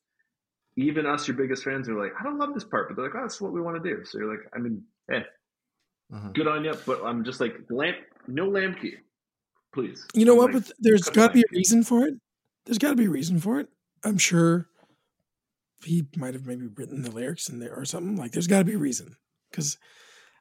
even 0.78 1.06
us, 1.06 1.28
your 1.28 1.38
biggest 1.38 1.64
fans, 1.64 1.88
are 1.88 2.02
like, 2.02 2.12
I 2.20 2.24
don't 2.24 2.38
love 2.38 2.54
this 2.54 2.64
part, 2.66 2.90
but 2.90 2.96
they're 2.96 3.06
like, 3.06 3.16
oh, 3.16 3.22
that's 3.22 3.40
what 3.40 3.54
we 3.54 3.62
want 3.62 3.82
to 3.82 3.90
do. 3.90 4.04
So 4.04 4.18
you're 4.18 4.30
like, 4.32 4.46
I 4.56 4.60
mean, 4.60 4.84
hey, 5.10 5.24
Mhm. 6.12 6.34
good 6.34 6.48
on 6.48 6.66
you, 6.66 6.74
but 6.86 7.04
I'm 7.04 7.24
just 7.24 7.40
like, 7.40 7.56
lamp, 7.70 7.98
no 8.28 8.50
Lambke, 8.50 8.98
please. 9.74 10.06
You 10.14 10.26
know 10.26 10.36
what? 10.36 10.54
Like, 10.54 10.66
But 10.66 10.74
there's 10.80 11.04
got 11.04 11.28
to 11.28 11.34
be 11.34 11.42
a 11.42 11.52
reason 11.52 11.84
for 11.84 12.06
it. 12.06 12.16
There's 12.66 12.78
got 12.78 12.90
to 12.90 12.96
be 12.96 13.06
a 13.06 13.10
reason 13.10 13.40
for 13.40 13.60
it. 13.60 13.70
I'm 14.04 14.18
sure 14.18 14.68
he 15.84 16.08
might 16.18 16.34
have 16.34 16.46
maybe 16.46 16.68
written 16.68 17.02
the 17.02 17.12
lyrics 17.12 17.50
in 17.50 17.60
there 17.60 17.74
or 17.76 17.86
something. 17.86 18.16
Like, 18.16 18.32
there's 18.32 18.48
got 18.48 18.60
to 18.60 18.66
be 18.66 18.74
a 18.74 18.78
reason 18.78 19.16
because 19.52 19.78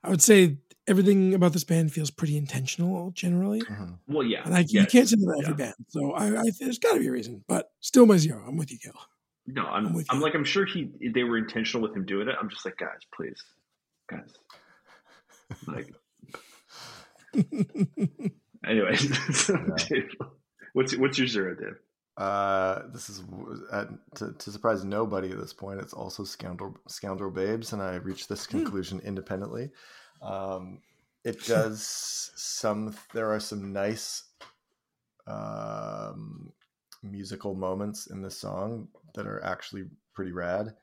I 0.03 0.11
would 0.11 0.22
say 0.22 0.59
everything 0.86 1.34
about 1.34 1.53
this 1.53 1.64
band 1.64 1.93
feels 1.93 2.11
pretty 2.11 2.36
intentional 2.36 3.11
generally. 3.12 3.61
Mhm. 3.62 3.99
Well, 4.09 4.26
yeah, 4.26 4.43
And 4.45 4.55
I, 4.55 4.64
you 4.68 4.84
can't 4.86 5.09
say 5.09 5.16
that 5.16 5.24
about 5.24 5.45
every 5.45 5.55
band. 5.55 5.74
So 5.88 6.12
I, 6.12 6.40
I 6.40 6.51
there's 6.59 6.78
got 6.78 6.95
to 6.95 7.01
be 7.01 7.07
a 7.07 7.12
reason. 7.12 7.45
But 7.47 7.70
still, 7.80 8.07
my 8.07 8.16
zero. 8.16 8.45
I'm 8.47 8.57
with 8.57 8.72
you, 8.72 8.78
Gil. 8.78 8.95
No, 9.47 9.66
I'm 9.66 9.86
I'm, 9.86 9.93
with 9.93 10.07
I'm 10.11 10.20
like, 10.20 10.34
I'm 10.34 10.45
sure 10.45 10.64
he, 10.64 10.90
they 11.12 11.24
were 11.24 11.36
intentional 11.36 11.86
with 11.86 11.97
him 11.97 12.05
doing 12.07 12.28
it. 12.28 12.36
I'm 12.40 12.49
just 12.49 12.64
like, 12.64 12.76
guys, 12.76 13.01
please, 13.14 13.43
guys, 14.09 14.32
like, 15.66 15.93
anyway. 18.66 18.97
Yeah. 19.49 19.74
Dave, 19.88 20.11
what's 20.74 20.97
what's 20.97 21.18
your 21.18 21.26
zero, 21.26 21.55
Dave? 21.55 21.76
Uh, 22.17 22.83
this 22.93 23.09
is 23.09 23.23
uh, 23.71 23.87
to, 24.15 24.33
to 24.33 24.51
surprise 24.51 24.85
nobody 24.85 25.31
at 25.31 25.39
this 25.39 25.53
point. 25.53 25.81
It's 25.81 25.95
also 25.95 26.25
scoundrel 26.25 26.77
scoundrel 26.87 27.31
babes, 27.31 27.73
and 27.73 27.81
I 27.83 27.95
reached 27.97 28.29
this 28.29 28.47
Hmm. 28.47 28.59
conclusion 28.59 29.01
independently. 29.05 29.71
Um, 30.21 30.81
it 31.25 31.43
does 31.47 32.31
some. 32.37 32.95
There 33.15 33.33
are 33.33 33.41
some 33.41 33.73
nice 33.73 34.25
um, 35.27 36.53
musical 37.03 37.55
moments 37.55 38.09
in 38.09 38.23
this 38.23 38.37
song 38.39 38.89
that 39.15 39.27
are 39.27 39.43
actually 39.45 39.85
pretty 40.15 40.33
rad, 40.33 40.75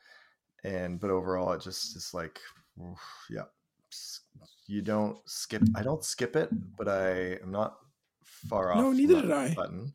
and 0.63 0.99
but 0.99 1.11
overall, 1.11 1.53
it 1.53 1.61
just 1.61 1.95
is 1.95 2.13
like, 2.13 2.39
oof, 2.81 2.99
yeah. 3.29 3.43
You 4.67 4.81
don't 4.83 5.17
skip. 5.25 5.63
I 5.75 5.81
don't 5.81 6.03
skip 6.03 6.35
it, 6.35 6.49
but 6.77 6.87
I 6.87 7.37
am 7.41 7.51
not 7.51 7.77
far 8.23 8.71
off. 8.71 8.77
No, 8.77 8.91
neither 8.91 9.21
did 9.21 9.31
I. 9.31 9.53
Button. 9.55 9.93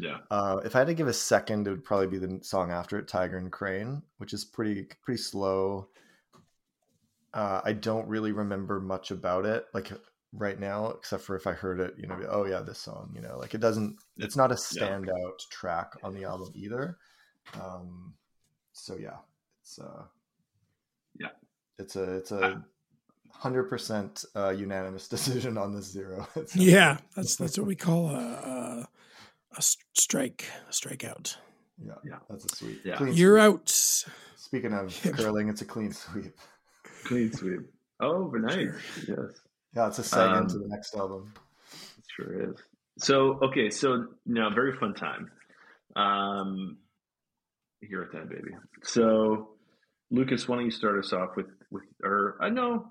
Yeah, 0.00 0.18
Uh, 0.30 0.60
if 0.64 0.74
I 0.74 0.78
had 0.80 0.86
to 0.88 0.94
give 0.94 1.08
a 1.08 1.12
second, 1.12 1.66
it 1.66 1.70
would 1.70 1.84
probably 1.84 2.06
be 2.06 2.18
the 2.18 2.42
song 2.42 2.70
after 2.70 2.98
it, 2.98 3.06
"Tiger 3.06 3.36
and 3.36 3.52
Crane," 3.52 4.02
which 4.18 4.32
is 4.32 4.44
pretty 4.44 4.88
pretty 5.04 5.20
slow. 5.20 5.88
Uh, 7.34 7.60
I 7.64 7.72
don't 7.74 8.08
really 8.08 8.32
remember 8.32 8.80
much 8.80 9.10
about 9.10 9.44
it, 9.46 9.66
like 9.72 9.92
right 10.32 10.58
now, 10.58 10.88
except 10.90 11.22
for 11.22 11.36
if 11.36 11.46
I 11.46 11.52
heard 11.52 11.78
it, 11.80 11.94
you 11.98 12.06
know, 12.06 12.16
be, 12.16 12.24
oh 12.26 12.44
yeah, 12.46 12.60
this 12.60 12.78
song, 12.78 13.12
you 13.14 13.20
know, 13.20 13.38
like 13.38 13.54
it 13.54 13.60
doesn't. 13.60 13.96
It's 14.16 14.36
not 14.36 14.50
a 14.50 14.54
standout 14.56 15.38
track 15.50 15.92
on 16.02 16.14
the 16.14 16.24
album 16.24 16.50
either. 16.54 16.96
Um, 17.60 18.14
so 18.72 18.96
yeah, 18.96 19.18
it's 19.62 19.78
uh, 19.78 20.04
Yeah. 21.18 21.30
it's 21.78 21.96
a 21.96 22.16
it's 22.16 22.32
a 22.32 22.64
hundred 23.30 23.64
percent 23.64 24.24
uh, 24.34 24.50
unanimous 24.50 25.08
decision 25.16 25.58
on 25.58 25.74
this 25.74 25.86
zero. 25.90 26.26
Yeah, 26.54 26.98
that's 27.14 27.36
that's 27.36 27.58
what 27.58 27.66
we 27.66 27.76
call 27.76 28.10
a 28.10 28.88
a, 29.52 29.56
a 29.56 29.58
s- 29.58 29.76
strike, 29.94 30.46
a 30.68 30.72
strikeout. 30.72 31.36
yeah, 31.84 31.92
Yeah. 32.04 32.18
That's 32.28 32.44
a 32.52 32.56
sweet. 32.56 32.80
Yeah. 32.84 32.96
Clean 32.96 33.12
You're 33.14 33.38
sweep. 33.40 33.60
out. 33.60 33.68
Speaking 34.36 34.72
of 34.72 34.98
curling, 35.16 35.48
it's 35.48 35.62
a 35.62 35.64
clean 35.64 35.92
sweep. 35.92 36.34
clean 37.04 37.32
sweep. 37.32 37.60
Oh, 38.00 38.28
but 38.30 38.40
nice. 38.42 38.54
Sure. 38.54 38.78
Yes. 39.08 39.40
Yeah, 39.76 39.86
it's 39.88 39.98
a 39.98 40.02
segue 40.02 40.36
Um, 40.36 40.42
into 40.44 40.58
the 40.58 40.68
next 40.68 40.94
album. 40.96 41.32
It 41.98 42.04
sure 42.16 42.50
is. 42.50 42.56
So 42.98 43.38
okay, 43.42 43.70
so 43.70 44.06
now 44.26 44.50
very 44.54 44.76
fun 44.76 44.94
time. 44.94 45.30
Um, 45.96 46.78
here 47.80 48.02
at 48.02 48.12
that 48.12 48.28
baby. 48.28 48.50
So 48.82 49.50
Lucas, 50.10 50.48
why 50.48 50.56
don't 50.56 50.64
you 50.64 50.70
start 50.70 50.98
us 50.98 51.12
off 51.12 51.36
with 51.36 51.46
with 51.70 51.84
or 52.02 52.36
I 52.40 52.50
know. 52.50 52.90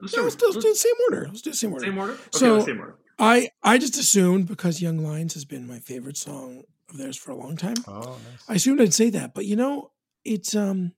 Let's 0.00 0.14
No, 0.16 0.22
start 0.22 0.24
let's, 0.24 0.34
with- 0.34 0.40
do- 0.40 0.46
let's 0.52 0.64
do 0.64 0.72
the 0.72 0.76
same 0.76 0.94
order. 1.10 1.26
Let's 1.28 1.42
do 1.42 1.50
the 1.50 1.56
same 1.56 1.72
order. 1.72 1.84
same 1.86 1.98
order. 1.98 2.12
Okay, 2.12 2.20
So- 2.32 2.60
same 2.60 2.80
order. 2.80 2.96
I 3.20 3.50
I 3.62 3.78
just 3.78 3.96
assumed 3.98 4.46
because 4.48 4.80
Young 4.82 4.98
Lions 5.04 5.34
has 5.34 5.44
been 5.44 5.66
my 5.66 5.78
favorite 5.78 6.16
song 6.16 6.62
of 6.88 6.96
theirs 6.96 7.16
for 7.16 7.30
a 7.30 7.36
long 7.36 7.56
time. 7.56 7.76
Oh, 7.86 8.00
nice. 8.00 8.18
I 8.48 8.54
assumed 8.54 8.80
I'd 8.80 8.94
say 8.94 9.10
that, 9.10 9.34
but 9.34 9.44
you 9.46 9.56
know, 9.56 9.92
it's 10.24 10.54
um, 10.56 10.92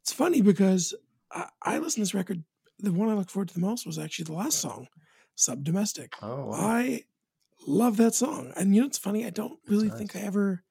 it's 0.00 0.12
funny 0.12 0.40
because 0.40 0.94
I, 1.32 1.48
I 1.62 1.74
listened 1.78 1.94
to 1.94 2.00
this 2.02 2.14
record. 2.14 2.44
The 2.78 2.92
one 2.92 3.08
I 3.08 3.14
looked 3.14 3.30
forward 3.32 3.48
to 3.48 3.54
the 3.54 3.60
most 3.60 3.86
was 3.86 3.98
actually 3.98 4.26
the 4.26 4.34
last 4.34 4.60
song, 4.60 4.86
"Sub 5.34 5.64
Domestic." 5.64 6.14
Oh, 6.22 6.46
wow. 6.46 6.52
I 6.54 7.04
love 7.66 7.96
that 7.96 8.14
song, 8.14 8.52
and 8.56 8.74
you 8.74 8.80
know, 8.80 8.86
it's 8.86 8.98
funny. 8.98 9.26
I 9.26 9.30
don't 9.30 9.58
really 9.66 9.90
think 9.90 10.14
I 10.14 10.20
ever 10.20 10.62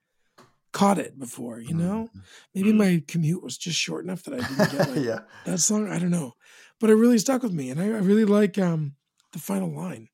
caught 0.72 0.98
it 1.00 1.20
before. 1.20 1.60
You 1.60 1.74
know, 1.74 2.10
Mm. 2.16 2.22
maybe 2.56 2.72
my 2.72 3.04
commute 3.08 3.44
was 3.44 3.58
just 3.58 3.78
short 3.78 4.06
enough 4.06 4.24
that 4.24 4.36
I 4.36 4.38
didn't 4.38 4.72
get 4.72 4.90
like 4.96 5.04
yeah. 5.06 5.20
that 5.46 5.60
song. 5.60 5.90
I 5.92 6.00
don't 6.00 6.12
know, 6.12 6.36
but 6.80 6.90
it 6.90 6.96
really 6.96 7.18
stuck 7.20 7.44
with 7.44 7.52
me, 7.54 7.70
and 7.70 7.80
I, 7.82 7.86
I 7.88 8.00
really 8.00 8.26
like 8.26 8.58
um 8.58 8.96
the 9.34 9.40
final 9.40 9.70
line, 9.76 10.08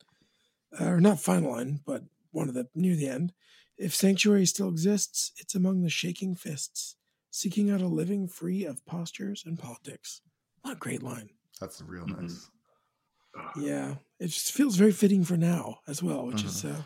uh, 0.80 0.86
or 0.86 1.02
not 1.02 1.20
final 1.20 1.52
line, 1.52 1.80
but 1.86 2.04
one 2.32 2.48
of 2.50 2.56
the 2.56 2.68
near 2.76 2.96
the 2.96 3.08
end. 3.08 3.34
If 3.78 3.94
sanctuary 3.96 4.46
still 4.46 4.70
exists, 4.70 5.32
it's 5.38 5.56
among 5.56 5.82
the 5.82 5.90
shaking 5.90 6.36
fists, 6.36 6.96
seeking 7.32 7.70
out 7.72 7.82
a 7.82 7.88
living 7.88 8.28
free 8.28 8.66
of 8.66 8.86
postures 8.86 9.44
and 9.46 9.58
politics. 9.58 10.22
What 10.62 10.74
a 10.74 10.80
great 10.80 11.04
line. 11.04 11.30
That's 11.60 11.82
real 11.82 12.06
Mhm. 12.06 12.22
nice. 12.22 12.50
Yeah, 13.56 13.96
it 14.20 14.28
just 14.28 14.52
feels 14.52 14.76
very 14.76 14.92
fitting 14.92 15.24
for 15.24 15.38
now 15.38 15.80
as 15.88 16.02
well, 16.04 16.26
which 16.28 16.44
is 16.44 16.64
uh, 16.66 16.84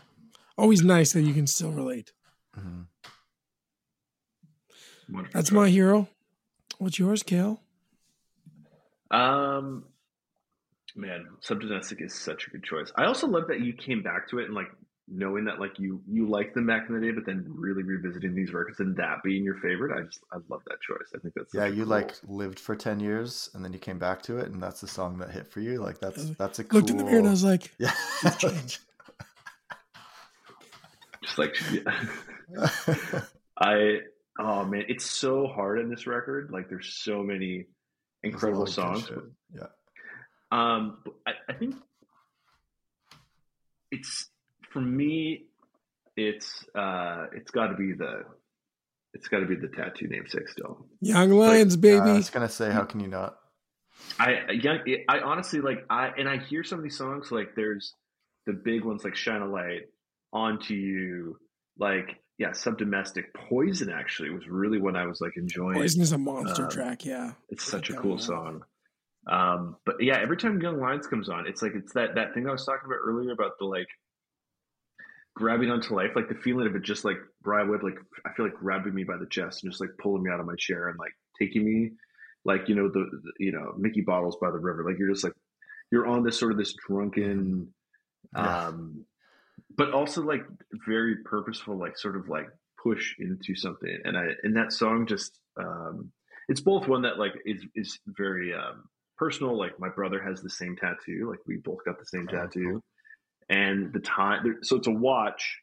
always 0.56 0.82
nice 0.82 1.12
that 1.12 1.22
you 1.22 1.34
can 1.34 1.46
still 1.46 1.72
relate. 1.72 2.12
Mhm. 2.56 2.86
That's 5.32 5.50
my 5.50 5.68
hero. 5.68 6.08
What's 6.78 6.98
yours, 6.98 7.22
Kale? 7.22 7.62
Um, 9.10 9.84
man, 10.98 11.26
Subdomestic 11.40 12.02
is 12.04 12.14
such 12.14 12.46
a 12.46 12.50
good 12.50 12.64
choice. 12.64 12.92
I 12.96 13.04
also 13.04 13.26
love 13.26 13.48
that 13.48 13.60
you 13.60 13.72
came 13.72 14.02
back 14.02 14.28
to 14.30 14.38
it 14.38 14.46
and 14.46 14.54
like 14.54 14.68
knowing 15.10 15.46
that 15.46 15.58
like 15.58 15.78
you 15.78 16.02
you 16.06 16.28
liked 16.28 16.54
them 16.54 16.66
back 16.66 16.86
in 16.88 16.94
the 16.94 17.00
day, 17.00 17.12
but 17.12 17.24
then 17.24 17.44
really 17.48 17.82
revisiting 17.82 18.34
these 18.34 18.52
records 18.52 18.80
and 18.80 18.96
that 18.96 19.22
being 19.24 19.44
your 19.44 19.56
favorite. 19.56 19.96
I 19.98 20.02
just 20.02 20.20
I 20.32 20.36
love 20.48 20.62
that 20.66 20.80
choice. 20.80 21.08
I 21.14 21.18
think 21.18 21.34
that's 21.34 21.54
Yeah, 21.54 21.66
you 21.66 21.84
cool- 21.84 21.90
like 21.90 22.14
lived 22.26 22.58
for 22.60 22.76
ten 22.76 23.00
years, 23.00 23.50
and 23.54 23.64
then 23.64 23.72
you 23.72 23.78
came 23.78 23.98
back 23.98 24.22
to 24.22 24.38
it, 24.38 24.50
and 24.50 24.62
that's 24.62 24.80
the 24.80 24.88
song 24.88 25.18
that 25.18 25.30
hit 25.30 25.46
for 25.46 25.60
you. 25.60 25.78
Like 25.78 25.98
that's 26.00 26.30
I 26.30 26.34
that's 26.38 26.58
a 26.58 26.64
cool. 26.64 26.80
Looked 26.80 26.90
in 26.90 26.96
the 26.98 27.04
mirror 27.04 27.18
and 27.18 27.28
I 27.28 27.30
was 27.30 27.44
like, 27.44 27.72
yeah. 27.78 27.92
changed. 28.38 28.80
just 31.22 31.38
like 31.38 31.54
yeah. 31.72 32.04
I 33.58 33.98
oh 34.38 34.64
man, 34.64 34.84
it's 34.88 35.04
so 35.06 35.46
hard 35.46 35.80
in 35.80 35.90
this 35.90 36.06
record. 36.06 36.50
Like 36.52 36.68
there's 36.68 36.94
so 36.94 37.22
many 37.22 37.66
incredible 38.22 38.60
lot 38.66 38.68
of 38.68 38.74
good 38.74 39.06
songs. 39.06 39.10
Yeah. 39.54 39.66
Um, 40.50 40.98
I, 41.26 41.32
I 41.48 41.52
think 41.54 41.76
it's 43.90 44.28
for 44.72 44.80
me. 44.80 45.44
It's 46.16 46.64
uh, 46.74 47.26
it's 47.32 47.50
got 47.50 47.68
to 47.68 47.74
be 47.76 47.92
the, 47.92 48.24
it's 49.14 49.28
got 49.28 49.40
to 49.40 49.46
be 49.46 49.54
the 49.54 49.68
tattoo 49.68 50.08
namesake 50.08 50.48
still. 50.48 50.86
"Young 51.00 51.30
Lions, 51.30 51.74
Yeah, 51.76 51.80
baby." 51.80 52.10
I 52.10 52.14
was 52.14 52.30
gonna 52.30 52.48
say, 52.48 52.70
how 52.72 52.84
can 52.84 53.00
you 53.00 53.08
not? 53.08 53.38
I 54.18 54.50
young, 54.52 54.78
I 55.08 55.20
honestly 55.20 55.60
like 55.60 55.84
I 55.90 56.08
and 56.18 56.28
I 56.28 56.38
hear 56.38 56.64
some 56.64 56.78
of 56.78 56.82
these 56.84 56.96
songs 56.98 57.30
like 57.30 57.54
there's 57.54 57.94
the 58.46 58.52
big 58.52 58.84
ones 58.84 59.04
like 59.04 59.14
Shine 59.16 59.42
a 59.42 59.46
Light, 59.46 59.82
Onto 60.32 60.74
You, 60.74 61.38
like 61.78 62.16
yeah, 62.38 62.50
Subdomestic, 62.50 63.24
Poison 63.48 63.90
actually 63.90 64.30
was 64.30 64.46
really 64.48 64.80
when 64.80 64.96
I 64.96 65.06
was 65.06 65.20
like 65.20 65.36
enjoying. 65.36 65.74
Poison 65.74 66.02
is 66.02 66.12
a 66.12 66.18
monster 66.18 66.64
um, 66.64 66.70
track. 66.70 67.04
Yeah, 67.04 67.32
It's 67.48 67.66
I 67.68 67.70
such 67.78 67.90
a 67.90 67.92
like 67.92 67.98
that 67.98 68.02
cool 68.02 68.10
one. 68.12 68.20
song. 68.20 68.64
Um, 69.28 69.76
but 69.84 69.96
yeah, 70.00 70.18
every 70.20 70.36
time 70.36 70.60
Young 70.60 70.80
Lions 70.80 71.06
comes 71.06 71.28
on, 71.28 71.46
it's 71.46 71.62
like 71.62 71.72
it's 71.74 71.92
that 71.92 72.14
that 72.14 72.34
thing 72.34 72.48
I 72.48 72.52
was 72.52 72.64
talking 72.64 72.86
about 72.86 72.98
earlier 73.04 73.32
about 73.32 73.52
the 73.58 73.66
like 73.66 73.88
grabbing 75.34 75.70
onto 75.70 75.94
life, 75.94 76.12
like 76.16 76.28
the 76.28 76.34
feeling 76.34 76.66
of 76.66 76.74
it, 76.74 76.82
just 76.82 77.04
like 77.04 77.18
Brian 77.42 77.68
Wood, 77.68 77.82
like 77.82 77.98
I 78.26 78.32
feel 78.34 78.46
like 78.46 78.56
grabbing 78.56 78.94
me 78.94 79.04
by 79.04 79.16
the 79.18 79.26
chest 79.26 79.62
and 79.62 79.70
just 79.70 79.80
like 79.80 79.90
pulling 80.00 80.22
me 80.22 80.30
out 80.30 80.40
of 80.40 80.46
my 80.46 80.56
chair 80.58 80.88
and 80.88 80.98
like 80.98 81.12
taking 81.38 81.64
me, 81.64 81.90
like 82.44 82.68
you 82.68 82.74
know 82.74 82.88
the, 82.88 83.06
the 83.10 83.32
you 83.38 83.52
know 83.52 83.74
Mickey 83.76 84.00
Bottles 84.00 84.38
by 84.40 84.50
the 84.50 84.58
river, 84.58 84.84
like 84.84 84.98
you're 84.98 85.10
just 85.10 85.24
like 85.24 85.34
you're 85.92 86.06
on 86.06 86.24
this 86.24 86.38
sort 86.38 86.52
of 86.52 86.58
this 86.58 86.74
drunken, 86.86 87.72
um, 88.34 89.04
but 89.76 89.92
also 89.92 90.22
like 90.22 90.42
very 90.86 91.16
purposeful, 91.24 91.78
like 91.78 91.98
sort 91.98 92.16
of 92.16 92.28
like 92.28 92.48
push 92.82 93.14
into 93.18 93.54
something. 93.54 93.98
And 94.04 94.16
I 94.16 94.28
and 94.42 94.56
that 94.56 94.72
song 94.72 95.06
just 95.06 95.38
um, 95.60 96.12
it's 96.48 96.60
both 96.60 96.88
one 96.88 97.02
that 97.02 97.18
like 97.18 97.34
is 97.44 97.62
is 97.74 97.98
very 98.06 98.54
um, 98.54 98.84
personal. 99.18 99.58
Like 99.58 99.78
my 99.78 99.88
brother 99.88 100.22
has 100.22 100.40
the 100.40 100.50
same 100.50 100.76
tattoo. 100.76 101.28
Like 101.30 101.40
we 101.46 101.56
both 101.56 101.84
got 101.84 101.98
the 101.98 102.06
same 102.06 102.28
Oh, 102.32 102.36
tattoo, 102.36 102.82
and 103.48 103.92
the 103.92 104.00
time. 104.00 104.58
So 104.62 104.76
it's 104.76 104.86
a 104.86 104.92
watch 104.92 105.58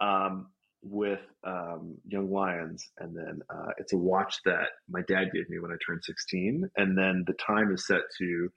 um, 0.00 0.48
with 0.82 1.20
um, 1.44 1.96
Young 2.06 2.30
Lions, 2.30 2.88
and 2.98 3.16
then 3.16 3.40
uh, 3.50 3.72
it's 3.78 3.92
a 3.92 3.98
watch 3.98 4.36
that 4.44 4.68
my 4.88 5.02
dad 5.08 5.30
gave 5.32 5.48
me 5.48 5.58
when 5.58 5.70
I 5.70 5.76
turned 5.84 6.02
sixteen, 6.04 6.68
and 6.76 6.96
then 6.96 7.24
the 7.26 7.34
time 7.34 7.72
is 7.72 7.86
set 7.86 8.02
to 8.18 8.48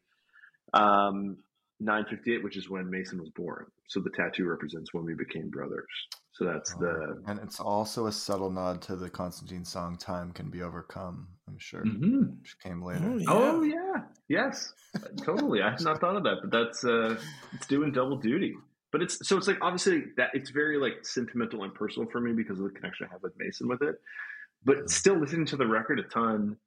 um, 0.73 1.37
958, 1.79 2.43
which 2.43 2.57
is 2.57 2.69
when 2.69 2.89
Mason 2.89 3.19
was 3.19 3.29
born. 3.29 3.65
So 3.87 3.99
the 3.99 4.09
tattoo 4.11 4.45
represents 4.45 4.93
when 4.93 5.05
we 5.05 5.13
became 5.13 5.49
brothers. 5.49 5.85
So 6.31 6.45
that's 6.45 6.73
the 6.75 7.21
and 7.27 7.39
it's 7.43 7.59
also 7.59 8.07
a 8.07 8.11
subtle 8.11 8.49
nod 8.49 8.81
to 8.83 8.95
the 8.95 9.09
Constantine 9.09 9.65
song 9.65 9.97
"Time 9.97 10.31
Can 10.31 10.49
Be 10.49 10.61
Overcome." 10.61 11.27
I'm 11.47 11.57
sure, 11.59 11.83
Mhm. 11.83 12.39
which 12.39 12.57
came 12.59 12.81
later. 12.81 13.03
Oh, 13.05 13.17
yeah. 13.17 13.25
Oh 13.29 13.61
yeah, 13.63 14.03
yes, 14.29 14.73
totally. 15.23 15.61
I 15.61 15.71
had 15.71 15.81
not 15.81 15.99
thought 15.99 16.15
of 16.15 16.23
that, 16.23 16.37
but 16.41 16.51
that's 16.51 16.83
uh, 16.85 17.19
it's 17.53 17.67
doing 17.67 17.91
double 17.91 18.17
duty. 18.17 18.55
But 18.91 19.01
it's 19.01 19.27
so 19.27 19.37
it's 19.37 19.47
like 19.47 19.57
obviously 19.61 20.03
that 20.17 20.29
it's 20.33 20.51
very 20.51 20.77
like 20.77 21.03
sentimental 21.05 21.63
and 21.63 21.73
personal 21.73 22.07
for 22.11 22.21
me 22.21 22.31
because 22.33 22.59
of 22.59 22.65
the 22.65 22.71
connection 22.71 23.07
I 23.07 23.13
have 23.13 23.21
with 23.23 23.33
Mason 23.37 23.67
with 23.67 23.81
it. 23.81 23.95
But 24.63 24.89
still 24.89 25.15
listening 25.19 25.45
to 25.47 25.57
the 25.57 25.67
record 25.67 25.99
a 25.99 26.03
ton, 26.03 26.57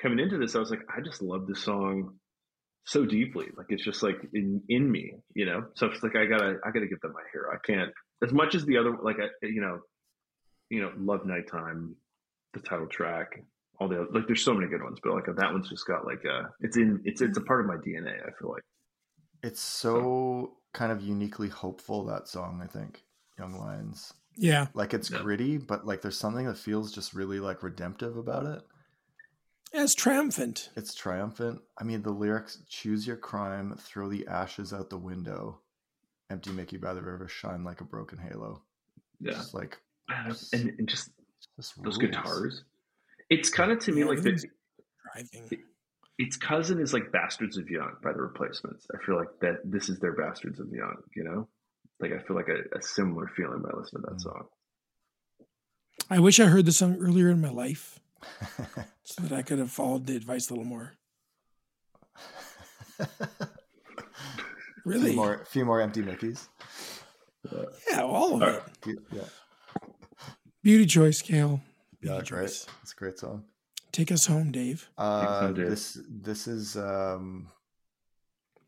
coming 0.00 0.18
into 0.18 0.36
this, 0.36 0.54
I 0.54 0.58
was 0.58 0.70
like, 0.70 0.82
I 0.94 1.00
just 1.00 1.22
love 1.22 1.46
this 1.46 1.62
song 1.62 2.18
so 2.84 3.06
deeply. 3.06 3.46
Like 3.56 3.66
it's 3.70 3.84
just 3.84 4.02
like 4.02 4.18
in 4.34 4.62
in 4.68 4.90
me, 4.90 5.14
you 5.34 5.46
know. 5.46 5.64
So 5.74 5.86
it's 5.86 6.02
like 6.02 6.14
I 6.16 6.26
gotta 6.26 6.58
I 6.64 6.70
gotta 6.72 6.86
give 6.86 7.00
them 7.00 7.12
my 7.14 7.22
hero. 7.32 7.50
I 7.54 7.58
can't 7.64 7.90
as 8.22 8.32
much 8.32 8.54
as 8.54 8.66
the 8.66 8.76
other 8.76 8.96
like 9.02 9.16
I 9.18 9.28
you 9.46 9.60
know, 9.62 9.80
you 10.68 10.82
know, 10.82 10.92
love 10.98 11.24
nighttime, 11.24 11.96
the 12.52 12.60
title 12.60 12.86
track, 12.88 13.40
all 13.78 13.88
the 13.88 14.00
other, 14.02 14.10
like 14.12 14.26
there's 14.26 14.42
so 14.42 14.54
many 14.54 14.68
good 14.68 14.82
ones, 14.82 14.98
but 15.02 15.12
like 15.12 15.26
that 15.26 15.52
one's 15.52 15.68
just 15.68 15.86
got 15.86 16.06
like 16.06 16.24
a 16.24 16.50
it's 16.60 16.76
in 16.76 17.00
it's 17.04 17.20
it's 17.20 17.38
a 17.38 17.42
part 17.42 17.60
of 17.60 17.66
my 17.66 17.76
DNA. 17.76 18.20
I 18.26 18.30
feel 18.38 18.50
like 18.50 18.62
It's 19.42 19.60
so 19.60 20.58
kind 20.72 20.92
of 20.92 21.02
uniquely 21.02 21.48
hopeful 21.48 22.04
that 22.06 22.28
song. 22.28 22.60
I 22.62 22.66
think 22.66 23.02
Young 23.38 23.58
Lions. 23.58 24.12
Yeah. 24.36 24.66
Like 24.74 24.92
it's 24.94 25.10
Yeah. 25.10 25.22
gritty, 25.22 25.58
but 25.58 25.86
like 25.86 26.02
there's 26.02 26.18
something 26.18 26.46
that 26.46 26.58
feels 26.58 26.92
just 26.92 27.14
really 27.14 27.40
like 27.40 27.62
redemptive 27.62 28.16
about 28.16 28.46
it. 28.46 28.62
It's 29.72 29.94
triumphant. 29.94 30.70
It's 30.76 30.94
triumphant. 30.94 31.60
I 31.78 31.84
mean, 31.84 32.02
the 32.02 32.10
lyrics: 32.10 32.62
"Choose 32.68 33.06
your 33.06 33.16
crime, 33.16 33.74
throw 33.78 34.08
the 34.08 34.26
ashes 34.26 34.72
out 34.72 34.90
the 34.90 34.96
window, 34.98 35.60
empty 36.30 36.50
Mickey 36.52 36.76
by 36.76 36.94
the 36.94 37.02
river, 37.02 37.28
shine 37.28 37.64
like 37.64 37.80
a 37.80 37.84
broken 37.84 38.18
halo." 38.18 38.62
yeah, 39.20 39.32
Just 39.32 39.54
like 39.54 39.78
and, 40.08 40.72
and 40.78 40.88
just 40.88 41.10
just 41.58 41.74
those 41.82 41.96
rules. 41.96 41.98
guitars. 41.98 42.64
It's 43.30 43.50
kind 43.50 43.72
of 43.72 43.78
to 43.80 43.92
me 43.92 44.00
Yeah, 44.00 44.06
like 44.06 44.22
the, 44.22 44.32
Driving. 45.14 45.62
its 46.18 46.36
cousin 46.36 46.80
is 46.80 46.92
like 46.92 47.10
Bastards 47.12 47.56
of 47.58 47.68
Young 47.68 47.96
by 48.02 48.12
the 48.12 48.20
Replacements. 48.22 48.86
I 48.94 49.04
feel 49.04 49.16
like 49.16 49.28
that 49.40 49.60
this 49.64 49.88
is 49.88 49.98
their 49.98 50.12
Bastards 50.14 50.60
of 50.60 50.68
Young. 50.70 50.96
You 51.14 51.24
know, 51.24 51.48
like 52.00 52.12
I 52.12 52.18
feel 52.26 52.36
like 52.36 52.48
a, 52.48 52.76
a 52.78 52.82
similar 52.82 53.28
feeling 53.36 53.62
when 53.62 53.72
I 53.72 53.78
listen 53.78 54.00
to 54.02 54.06
that 54.08 54.16
Mm. 54.16 54.20
song. 54.20 54.46
I 56.10 56.20
wish 56.20 56.38
I 56.38 56.46
heard 56.46 56.66
the 56.66 56.72
song 56.72 56.98
earlier 57.00 57.30
in 57.30 57.40
my 57.40 57.50
life 57.50 57.98
so 59.04 59.22
that 59.22 59.32
I 59.32 59.42
could 59.42 59.58
have 59.58 59.70
followed 59.72 60.06
the 60.06 60.14
advice 60.14 60.48
a 60.50 60.52
little 60.52 60.64
more. 60.66 60.92
Really? 64.84 65.06
few 65.10 65.16
more, 65.16 65.44
few 65.50 65.64
more 65.64 65.80
empty 65.80 66.02
Mickeys. 66.02 66.46
Yeah, 67.90 68.02
all 68.02 68.36
of 68.36 68.42
All 68.42 68.48
it. 68.48 68.62
right. 68.86 68.96
Yeah, 69.12 69.20
Beauty 70.62 70.86
choice, 70.86 71.22
Kale. 71.22 71.60
Beauty 72.06 72.18
yeah, 72.18 72.36
great. 72.36 72.46
choice. 72.46 72.66
It's 72.82 72.92
a 72.92 72.96
great 72.96 73.18
song. 73.18 73.44
Take 73.92 74.12
us 74.12 74.26
home, 74.26 74.52
Dave. 74.52 74.88
Uh, 74.96 75.40
so, 75.40 75.52
Dave. 75.52 75.70
this 75.70 75.98
this 76.08 76.46
is 76.46 76.76
um, 76.76 77.48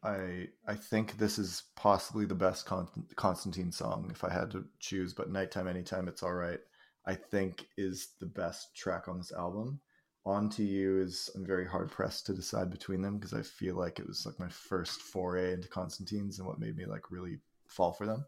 I 0.03 0.49
I 0.67 0.75
think 0.75 1.19
this 1.19 1.39
is 1.39 1.65
possibly 1.77 2.25
the 2.25 2.35
best 2.35 2.67
Con- 2.67 2.89
Constantine 3.17 3.71
song 3.71 4.09
if 4.11 4.25
I 4.25 4.33
had 4.33 4.51
to 4.53 4.65
choose. 4.81 5.13
But 5.15 5.31
nighttime, 5.31 5.69
anytime, 5.69 6.09
it's 6.09 6.23
all 6.23 6.35
right. 6.35 6.61
I 7.07 7.15
think 7.15 7.67
is 7.77 8.09
the 8.21 8.27
best 8.27 8.75
track 8.77 9.09
on 9.09 9.19
this 9.19 9.33
album. 9.33 9.81
On 10.27 10.51
to 10.51 10.63
you 10.63 11.01
is 11.01 11.31
I'm 11.35 11.47
very 11.47 11.67
hard 11.67 11.91
pressed 11.91 12.27
to 12.27 12.35
decide 12.35 12.71
between 12.71 13.01
them 13.01 13.19
because 13.19 13.33
I 13.33 13.43
feel 13.43 13.77
like 13.77 13.99
it 13.99 14.07
was 14.07 14.27
like 14.27 14.39
my 14.39 14.49
first 14.49 15.01
foray 15.01 15.55
into 15.55 15.69
Constantines 15.69 16.39
and 16.39 16.47
what 16.47 16.59
made 16.59 16.77
me 16.77 16.87
like 16.87 17.11
really 17.11 17.39
fall 17.67 17.93
for 17.93 18.05
them. 18.05 18.27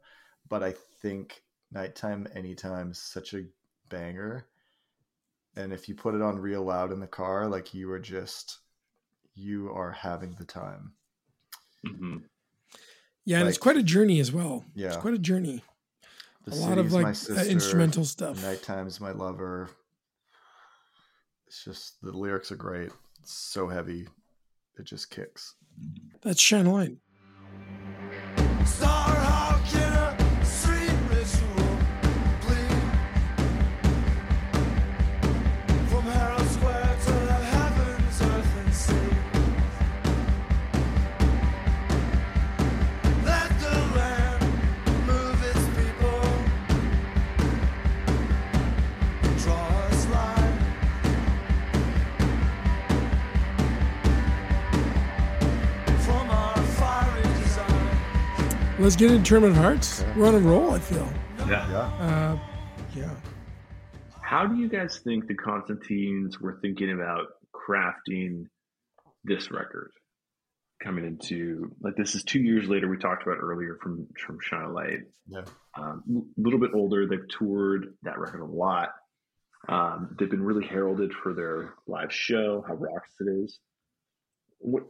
But 0.49 0.63
I 0.63 0.75
think 1.03 1.43
nighttime, 1.73 2.27
anytime 2.35 2.93
is 2.93 2.99
such 2.99 3.35
a 3.35 3.45
banger 3.91 4.47
and 5.57 5.73
if 5.73 5.89
you 5.89 5.95
put 5.95 6.15
it 6.15 6.23
on 6.23 6.39
real 6.39 6.63
loud 6.63 6.93
in 6.93 7.01
the 7.01 7.07
car 7.07 7.49
like 7.49 7.75
you 7.75 7.91
are 7.91 7.99
just 7.99 8.59
you 9.35 9.71
are 9.73 9.91
having 9.93 10.35
the 10.39 10.45
time 10.45 10.93
hmm 11.87 12.19
Yeah, 13.25 13.41
and 13.41 13.49
it's 13.49 13.59
quite 13.59 13.77
a 13.77 13.83
journey 13.83 14.21
as 14.21 14.33
well. 14.33 14.65
yeah 14.75 14.87
It's 14.89 14.97
Yeah. 14.97 15.01
quite 15.01 15.15
a 15.15 15.19
journey. 15.19 15.63
the 16.45 16.53
a 16.53 16.57
lot 16.57 16.79
of 16.79 16.93
like 16.93 17.07
uh, 17.07 17.13
sister, 17.15 17.51
instrumental 17.51 18.05
stuff. 18.05 18.43
nighttime's 18.43 19.01
my 19.01 19.11
lover 19.13 19.71
it's 21.47 21.65
just 21.65 22.01
the 22.03 22.13
lyrics 22.13 22.51
are 22.53 22.57
great 22.57 22.91
it's 23.21 23.33
so 23.33 23.69
heavy 23.69 24.07
it 24.79 24.85
just 24.85 25.11
kicks 25.11 25.55
That's 26.23 26.41
Shine 26.41 26.67
a 26.67 26.73
Light. 26.73 26.97
Let's 58.81 58.97
get 58.97 59.11
into 59.11 59.23
Tournament 59.23 59.59
of 59.59 59.63
Hearts. 59.63 60.01
Okay. 60.01 60.13
We're 60.17 60.29
on 60.29 60.35
a 60.37 60.39
roll, 60.39 60.71
I 60.71 60.79
feel. 60.79 61.07
Yeah. 61.41 61.71
yeah 61.71 61.79
Uh, 62.01 62.39
yeah. 62.97 63.15
How 64.23 64.47
do 64.47 64.57
you 64.57 64.71
guys 64.71 65.01
think 65.05 65.27
the 65.29 65.35
Constantines 65.35 66.41
were 66.41 66.59
thinking 66.63 66.91
about 66.91 67.27
crafting 67.55 68.45
this 69.23 69.51
record? 69.51 69.91
Coming 70.83 71.05
into 71.05 71.77
like 71.83 71.95
this 71.97 72.15
is 72.15 72.25
two 72.25 72.39
years 72.41 72.69
later. 72.69 72.89
We 72.89 72.97
talked 72.97 73.23
about 73.23 73.37
earlier 73.37 73.77
from 73.83 74.07
from 74.19 74.39
Shine 74.41 74.63
a 74.63 74.73
Light. 74.73 75.01
yeah 75.29 75.43
um, 75.77 76.03
a 76.39 76.41
little 76.41 76.59
bit 76.59 76.71
older. 76.73 77.07
They've 77.07 77.29
toured 77.29 77.95
that 78.03 78.19
record 78.19 78.41
a 78.41 78.47
lot. 78.47 78.93
Um, 79.69 80.17
they've 80.19 80.31
been 80.31 80.43
really 80.43 80.67
heralded 80.67 81.13
for 81.13 81.35
their 81.35 81.75
live 81.87 82.15
show, 82.15 82.65
how 82.67 82.77
rocks 82.77 83.11
it 83.21 83.29
is. 83.45 83.59
What, 84.59 84.85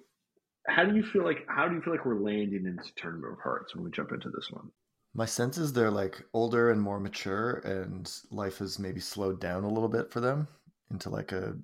how 0.70 0.84
do 0.84 0.94
you 0.96 1.02
feel 1.02 1.24
like? 1.24 1.46
How 1.48 1.68
do 1.68 1.74
you 1.74 1.82
feel 1.82 1.92
like 1.92 2.04
we're 2.04 2.20
landing 2.20 2.66
into 2.66 2.94
Tournament 2.96 3.32
of 3.34 3.38
Hearts 3.40 3.74
when 3.74 3.84
we 3.84 3.90
jump 3.90 4.12
into 4.12 4.30
this 4.30 4.48
one? 4.50 4.70
my 5.14 5.26
sense 5.26 5.58
is 5.58 5.72
they're 5.72 5.90
like 5.90 6.22
older 6.32 6.70
and 6.70 6.80
more 6.80 7.00
mature 7.00 7.54
and 7.64 8.10
life 8.30 8.58
has 8.58 8.78
maybe 8.78 9.00
slowed 9.00 9.40
down 9.40 9.64
a 9.64 9.68
little 9.68 9.88
bit 9.88 10.10
for 10.10 10.20
them 10.20 10.46
into 10.90 11.10
like 11.10 11.32
a 11.32 11.56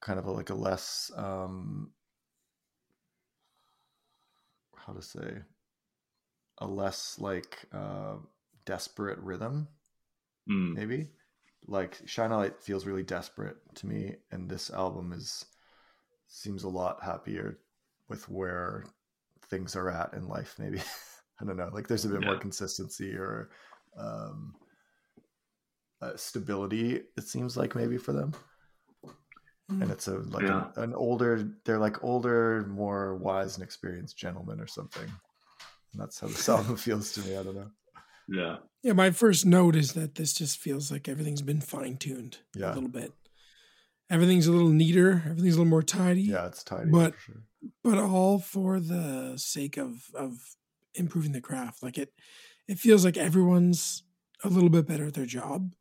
kind 0.00 0.18
of 0.18 0.26
a, 0.26 0.30
like 0.30 0.50
a 0.50 0.54
less 0.54 1.10
um 1.16 1.90
how 4.76 4.92
to 4.92 5.02
say 5.02 5.38
a 6.58 6.66
less 6.66 7.18
like 7.18 7.58
uh 7.72 8.16
desperate 8.64 9.18
rhythm 9.18 9.68
Mm, 10.50 10.74
maybe 10.74 11.08
like 11.66 11.98
shine 12.04 12.30
a 12.30 12.36
light 12.36 12.62
feels 12.62 12.84
really 12.84 13.02
desperate 13.02 13.56
to 13.76 13.86
me 13.86 14.14
and 14.30 14.46
this 14.46 14.68
album 14.70 15.10
is 15.14 15.46
seems 16.28 16.64
a 16.64 16.68
lot 16.68 17.02
happier 17.02 17.58
with 18.08 18.28
where 18.28 18.84
things 19.50 19.76
are 19.76 19.90
at 19.90 20.12
in 20.14 20.28
life 20.28 20.54
maybe 20.58 20.78
i 21.40 21.44
don't 21.44 21.56
know 21.56 21.70
like 21.72 21.86
there's 21.88 22.04
a 22.04 22.08
bit 22.08 22.20
more 22.24 22.36
consistency 22.38 23.14
or 23.14 23.50
um 23.98 24.54
uh, 26.02 26.16
stability 26.16 27.00
it 27.16 27.24
seems 27.24 27.56
like 27.56 27.74
maybe 27.74 27.96
for 27.96 28.12
them 28.12 28.32
and 29.70 29.90
it's 29.90 30.08
a 30.08 30.18
like 30.18 30.42
Yeah. 30.42 30.66
an, 30.76 30.84
an 30.84 30.94
older 30.94 31.48
they're 31.64 31.78
like 31.78 32.02
older 32.04 32.66
more 32.68 33.16
wise 33.16 33.54
and 33.56 33.64
experienced 33.64 34.16
gentlemen 34.18 34.60
or 34.60 34.66
something 34.66 35.04
and 35.92 36.02
that's 36.02 36.20
how 36.20 36.26
this 36.26 36.48
album 36.56 36.76
feels 36.76 37.12
to 37.12 37.20
me 37.20 37.36
i 37.36 37.42
don't 37.42 37.54
know 37.56 37.70
yeah, 38.26 38.56
Yeah, 38.82 38.94
my 38.94 39.10
first 39.10 39.44
note 39.44 39.76
is 39.76 39.92
that 39.92 40.14
this 40.14 40.32
just 40.32 40.56
feels 40.58 40.90
like 40.90 41.08
everything's 41.10 41.42
been 41.42 41.60
fine 41.60 41.98
tuned 41.98 42.38
Yeah. 42.56 42.72
a 42.72 42.74
little 42.74 42.88
bit. 42.88 43.12
Everything's 44.08 44.46
a 44.46 44.50
little 44.52 44.70
neater, 44.70 45.22
everything's 45.26 45.56
a 45.56 45.58
little 45.58 45.70
more 45.70 45.82
tidy. 45.82 46.22
yeah 46.22 46.46
it's 46.46 46.64
tidy 46.64 46.90
But- 46.90 47.14
for 47.14 47.20
sure 47.20 47.42
but 47.82 47.98
all 47.98 48.38
for 48.38 48.80
the 48.80 49.34
sake 49.36 49.76
of 49.76 50.10
of 50.14 50.56
improving 50.94 51.32
the 51.32 51.40
craft. 51.40 51.82
Like 51.82 51.98
it, 51.98 52.12
it 52.68 52.78
feels 52.78 53.04
like 53.04 53.16
everyone's 53.16 54.02
a 54.42 54.48
little 54.48 54.70
bit 54.70 54.86
better 54.86 55.06
at 55.06 55.14
their 55.14 55.26
job. 55.26 55.72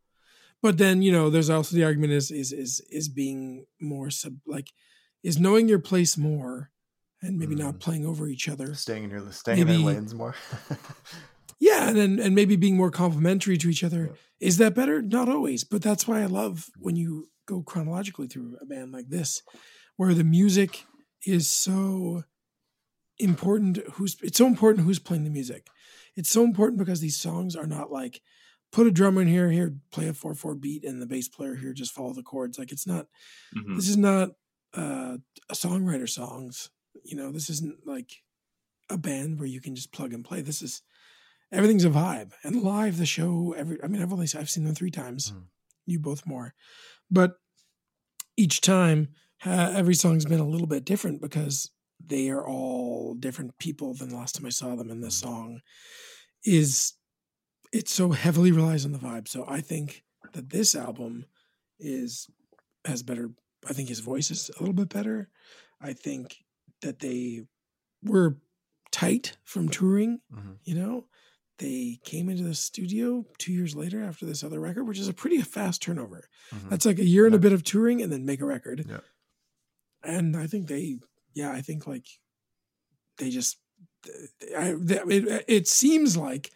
But 0.61 0.77
then 0.77 1.01
you 1.01 1.11
know, 1.11 1.29
there's 1.29 1.49
also 1.49 1.75
the 1.75 1.83
argument 1.83 2.13
is 2.13 2.31
is 2.31 2.51
is 2.51 2.81
is 2.89 3.09
being 3.09 3.65
more 3.81 4.09
sub 4.09 4.37
like 4.45 4.69
is 5.23 5.39
knowing 5.39 5.69
your 5.69 5.79
place 5.79 6.17
more, 6.17 6.71
and 7.21 7.37
maybe 7.39 7.55
not 7.55 7.75
Mm. 7.75 7.79
playing 7.79 8.05
over 8.05 8.27
each 8.27 8.49
other. 8.49 8.73
staying 8.75 9.03
in 9.05 9.09
your 9.09 9.31
staying 9.31 9.59
in 9.59 9.67
their 9.67 9.77
lanes 9.77 10.13
more 10.13 10.35
Yeah, 11.59 11.87
and 11.87 11.97
then 11.97 12.19
and 12.19 12.35
maybe 12.35 12.55
being 12.57 12.75
more 12.75 12.91
complimentary 12.91 13.57
to 13.57 13.69
each 13.69 13.83
other. 13.83 14.07
Yeah. 14.11 14.47
Is 14.47 14.57
that 14.57 14.75
better? 14.75 15.01
Not 15.01 15.29
always, 15.29 15.63
but 15.63 15.81
that's 15.81 16.07
why 16.07 16.21
I 16.21 16.25
love 16.25 16.69
when 16.77 16.95
you 16.97 17.29
go 17.45 17.61
chronologically 17.61 18.27
through 18.27 18.57
a 18.61 18.65
band 18.65 18.91
like 18.91 19.07
this, 19.09 19.41
where 19.95 20.13
the 20.13 20.23
music 20.25 20.85
is 21.25 21.49
so 21.49 22.23
important. 23.19 23.79
Who's 23.93 24.17
it's 24.21 24.37
so 24.37 24.47
important 24.47 24.85
who's 24.85 24.99
playing 24.99 25.23
the 25.23 25.29
music. 25.29 25.67
It's 26.15 26.29
so 26.29 26.43
important 26.43 26.79
because 26.79 26.99
these 27.01 27.19
songs 27.19 27.55
are 27.55 27.67
not 27.67 27.91
like 27.91 28.21
put 28.71 28.87
a 28.87 28.91
drummer 28.91 29.21
in 29.21 29.27
here, 29.27 29.49
here 29.51 29.75
play 29.91 30.07
a 30.07 30.13
four 30.13 30.33
four 30.33 30.55
beat, 30.55 30.83
and 30.83 31.01
the 31.01 31.05
bass 31.05 31.27
player 31.27 31.55
here 31.55 31.73
just 31.73 31.93
follow 31.93 32.13
the 32.13 32.23
chords. 32.23 32.59
Like 32.59 32.71
it's 32.71 32.87
not. 32.87 33.07
Mhm. 33.55 33.75
This 33.75 33.87
is 33.87 33.97
not 33.97 34.31
uh, 34.73 35.17
a 35.49 35.53
songwriter 35.53 36.09
songs. 36.09 36.69
You 37.03 37.17
know, 37.17 37.31
this 37.31 37.49
isn't 37.49 37.85
like 37.85 38.11
a 38.89 38.97
band 38.97 39.39
where 39.39 39.47
you 39.47 39.61
can 39.61 39.75
just 39.75 39.91
plug 39.91 40.13
and 40.13 40.25
play. 40.25 40.41
This 40.41 40.61
is 40.61 40.81
everything's 41.51 41.85
a 41.85 41.89
vibe. 41.89 42.31
And 42.43 42.61
live, 42.61 42.97
the 42.97 43.05
show. 43.05 43.53
Every 43.57 43.81
I 43.83 43.87
mean, 43.87 44.01
I've 44.01 44.13
only 44.13 44.27
I've 44.35 44.49
seen 44.49 44.63
them 44.63 44.75
three 44.75 44.91
times. 44.91 45.31
Mm. 45.31 45.45
You 45.85 45.99
both 45.99 46.25
more, 46.25 46.53
but 47.11 47.35
each 48.37 48.61
time 48.61 49.09
ha- 49.43 49.71
every 49.75 49.95
song's 49.95 50.25
been 50.25 50.39
a 50.39 50.47
little 50.47 50.67
bit 50.67 50.85
different 50.85 51.21
because 51.21 51.71
they 52.05 52.29
are 52.29 52.45
all 52.45 53.13
different 53.15 53.57
people 53.59 53.93
than 53.93 54.09
the 54.09 54.15
last 54.15 54.35
time 54.35 54.45
I 54.45 54.49
saw 54.49 54.75
them. 54.75 54.89
And 54.89 55.03
this 55.03 55.15
song 55.15 55.61
is 56.43 56.93
it 57.71 57.87
so 57.89 58.11
heavily 58.11 58.51
relies 58.51 58.85
on 58.85 58.91
the 58.91 58.99
vibe. 58.99 59.27
So 59.27 59.45
I 59.47 59.61
think 59.61 60.03
that 60.33 60.49
this 60.49 60.75
album 60.75 61.25
is 61.79 62.27
has 62.85 63.03
better. 63.03 63.31
I 63.69 63.73
think 63.73 63.87
his 63.89 63.99
voice 64.01 64.29
is 64.31 64.49
a 64.57 64.59
little 64.59 64.73
bit 64.75 64.89
better. 64.89 65.29
I 65.79 65.93
think 65.93 66.37
that 66.81 66.99
they 66.99 67.43
were 68.03 68.37
tight 68.91 69.37
from 69.43 69.69
touring. 69.69 70.19
Mhm. 70.33 70.57
You 70.65 70.75
know, 70.75 71.07
they 71.59 71.99
came 72.03 72.27
into 72.29 72.43
the 72.43 72.55
studio 72.55 73.25
two 73.37 73.53
years 73.53 73.73
later 73.75 74.03
after 74.03 74.25
this 74.25 74.43
other 74.43 74.59
record, 74.59 74.83
which 74.83 74.99
is 74.99 75.07
a 75.07 75.13
pretty 75.13 75.41
fast 75.41 75.81
turnover. 75.81 76.27
Mhm. 76.51 76.69
That's 76.69 76.85
like 76.85 76.99
a 76.99 77.05
year 77.05 77.25
and 77.25 77.33
a 77.35 77.39
bit 77.39 77.53
of 77.53 77.63
touring 77.63 78.01
and 78.01 78.11
then 78.11 78.25
make 78.25 78.41
a 78.41 78.45
record. 78.45 78.85
Yeah. 78.87 78.99
And 80.03 80.35
I 80.35 80.47
think 80.47 80.67
they, 80.67 80.97
yeah, 81.33 81.51
I 81.51 81.61
think 81.61 81.87
like 81.87 82.05
they 83.17 83.29
just, 83.29 83.57
I, 84.57 84.75
they, 84.77 84.97
it, 85.07 85.45
it 85.47 85.67
seems 85.67 86.17
like 86.17 86.51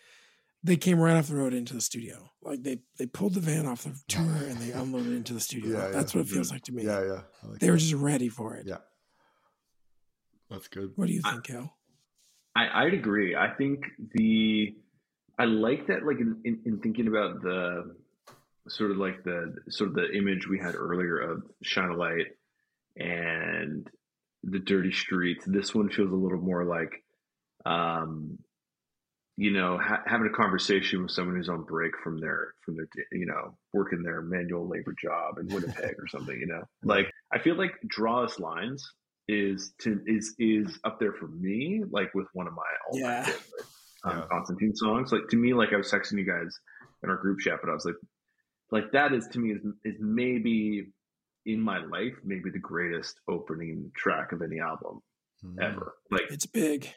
they 0.64 0.76
came 0.76 1.00
right 1.00 1.16
off 1.16 1.28
the 1.28 1.36
road 1.36 1.54
into 1.54 1.74
the 1.74 1.82
studio. 1.82 2.30
Like 2.42 2.64
they 2.64 2.80
they 2.98 3.06
pulled 3.06 3.34
the 3.34 3.40
van 3.42 3.66
off 3.66 3.84
the 3.84 3.96
tour 4.08 4.22
and 4.24 4.58
they 4.58 4.72
unloaded 4.72 5.14
into 5.14 5.34
the 5.34 5.40
studio. 5.40 5.78
Yeah, 5.78 5.88
That's 5.90 6.14
yeah. 6.14 6.22
what 6.22 6.28
it 6.28 6.34
feels 6.34 6.52
like 6.52 6.64
to 6.64 6.72
me. 6.72 6.84
Yeah, 6.84 7.04
yeah. 7.06 7.22
Like 7.44 7.60
They 7.60 7.70
were 7.72 7.78
just 7.78 7.94
ready 7.94 8.30
for 8.30 8.56
it. 8.56 8.66
Yeah. 8.68 8.78
That's 10.50 10.68
good. 10.68 10.92
What 10.96 11.08
do 11.08 11.14
you 11.14 11.22
I- 11.26 11.32
think, 11.32 11.44
Cal? 11.46 11.74
I, 12.56 12.86
I'd 12.86 12.94
agree. 12.96 13.36
I 13.36 13.50
think 13.52 13.84
the 14.16 14.76
I 15.38 15.46
like 15.46 15.86
that 15.88 16.04
like 16.06 16.20
in, 16.20 16.42
in, 16.44 16.60
in 16.66 16.80
thinking 16.80 17.08
about 17.08 17.44
the 17.44 17.96
sort 18.68 18.90
of 18.92 18.98
like 18.98 19.24
the 19.24 19.56
sort 19.70 19.90
of 19.92 19.96
the 19.96 20.12
image 20.14 20.48
we 20.48 20.58
had 20.58 20.74
earlier 20.74 21.20
of 21.20 21.44
Shine 21.62 21.90
a 21.90 21.96
Light 21.96 22.28
and 23.00 23.88
the 24.44 24.60
dirty 24.60 24.92
streets. 24.92 25.44
This 25.46 25.74
one 25.76 25.90
feels 25.90 26.12
a 26.12 26.16
little 26.16 26.40
more 26.40 26.64
like 26.66 27.04
um 27.66 28.38
you 29.36 29.52
know 29.52 29.78
ha- 29.78 30.02
having 30.06 30.28
a 30.28 30.36
conversation 30.36 31.02
with 31.04 31.12
someone 31.12 31.36
who's 31.36 31.50
on 31.50 31.64
break 31.64 31.92
from 32.04 32.20
their 32.20 32.54
from 32.66 32.76
their 32.76 32.88
you 33.12 33.26
know 33.26 33.58
working 33.74 34.02
their 34.04 34.22
manual 34.22 34.68
labor 34.68 34.94
job 35.02 35.38
in 35.40 35.48
Winnipeg 35.50 35.96
or 36.00 36.08
something 36.08 36.38
you 36.40 36.48
know 36.48 36.64
like 36.84 37.08
I 37.34 37.40
feel 37.40 37.56
like 37.56 37.74
draw 37.88 38.24
us 38.24 38.40
lines 38.40 38.84
is 39.28 39.74
to 39.82 40.00
is 40.08 40.34
is 40.40 40.80
up 40.86 41.00
there 41.00 41.14
for 41.14 41.28
me 41.28 41.84
like 41.92 42.14
with 42.16 42.28
one 42.34 42.48
of 42.48 42.54
my 42.54 42.64
all 42.90 42.98
Yeah. 43.00 43.24
favorite 43.26 43.42
um, 44.06 44.18
Yeah. 44.20 44.26
Constantine 44.32 44.76
songs 44.76 45.12
like 45.12 45.28
to 45.30 45.36
me 45.38 45.54
like 45.54 45.74
I 45.74 45.78
was 45.78 45.92
texting 45.92 46.18
you 46.18 46.26
guys 46.26 46.58
in 47.04 47.10
our 47.10 47.18
group 47.18 47.40
chat 47.40 47.60
but 47.62 47.70
I 47.70 47.74
was 47.74 47.86
like 47.86 47.96
like 48.72 48.92
that 48.94 49.14
is 49.14 49.28
to 49.34 49.40
me 49.40 49.52
is, 49.52 49.62
is 49.84 49.96
maybe 50.00 50.88
in 51.48 51.60
my 51.62 51.80
life 51.86 52.14
maybe 52.24 52.50
the 52.52 52.60
greatest 52.60 53.20
opening 53.28 53.92
track 53.96 54.32
of 54.34 54.42
any 54.44 54.60
album 54.60 55.02
Mhm. 55.44 55.62
ever 55.62 55.94
like 56.12 56.24
It's 56.30 56.46
big. 56.46 56.88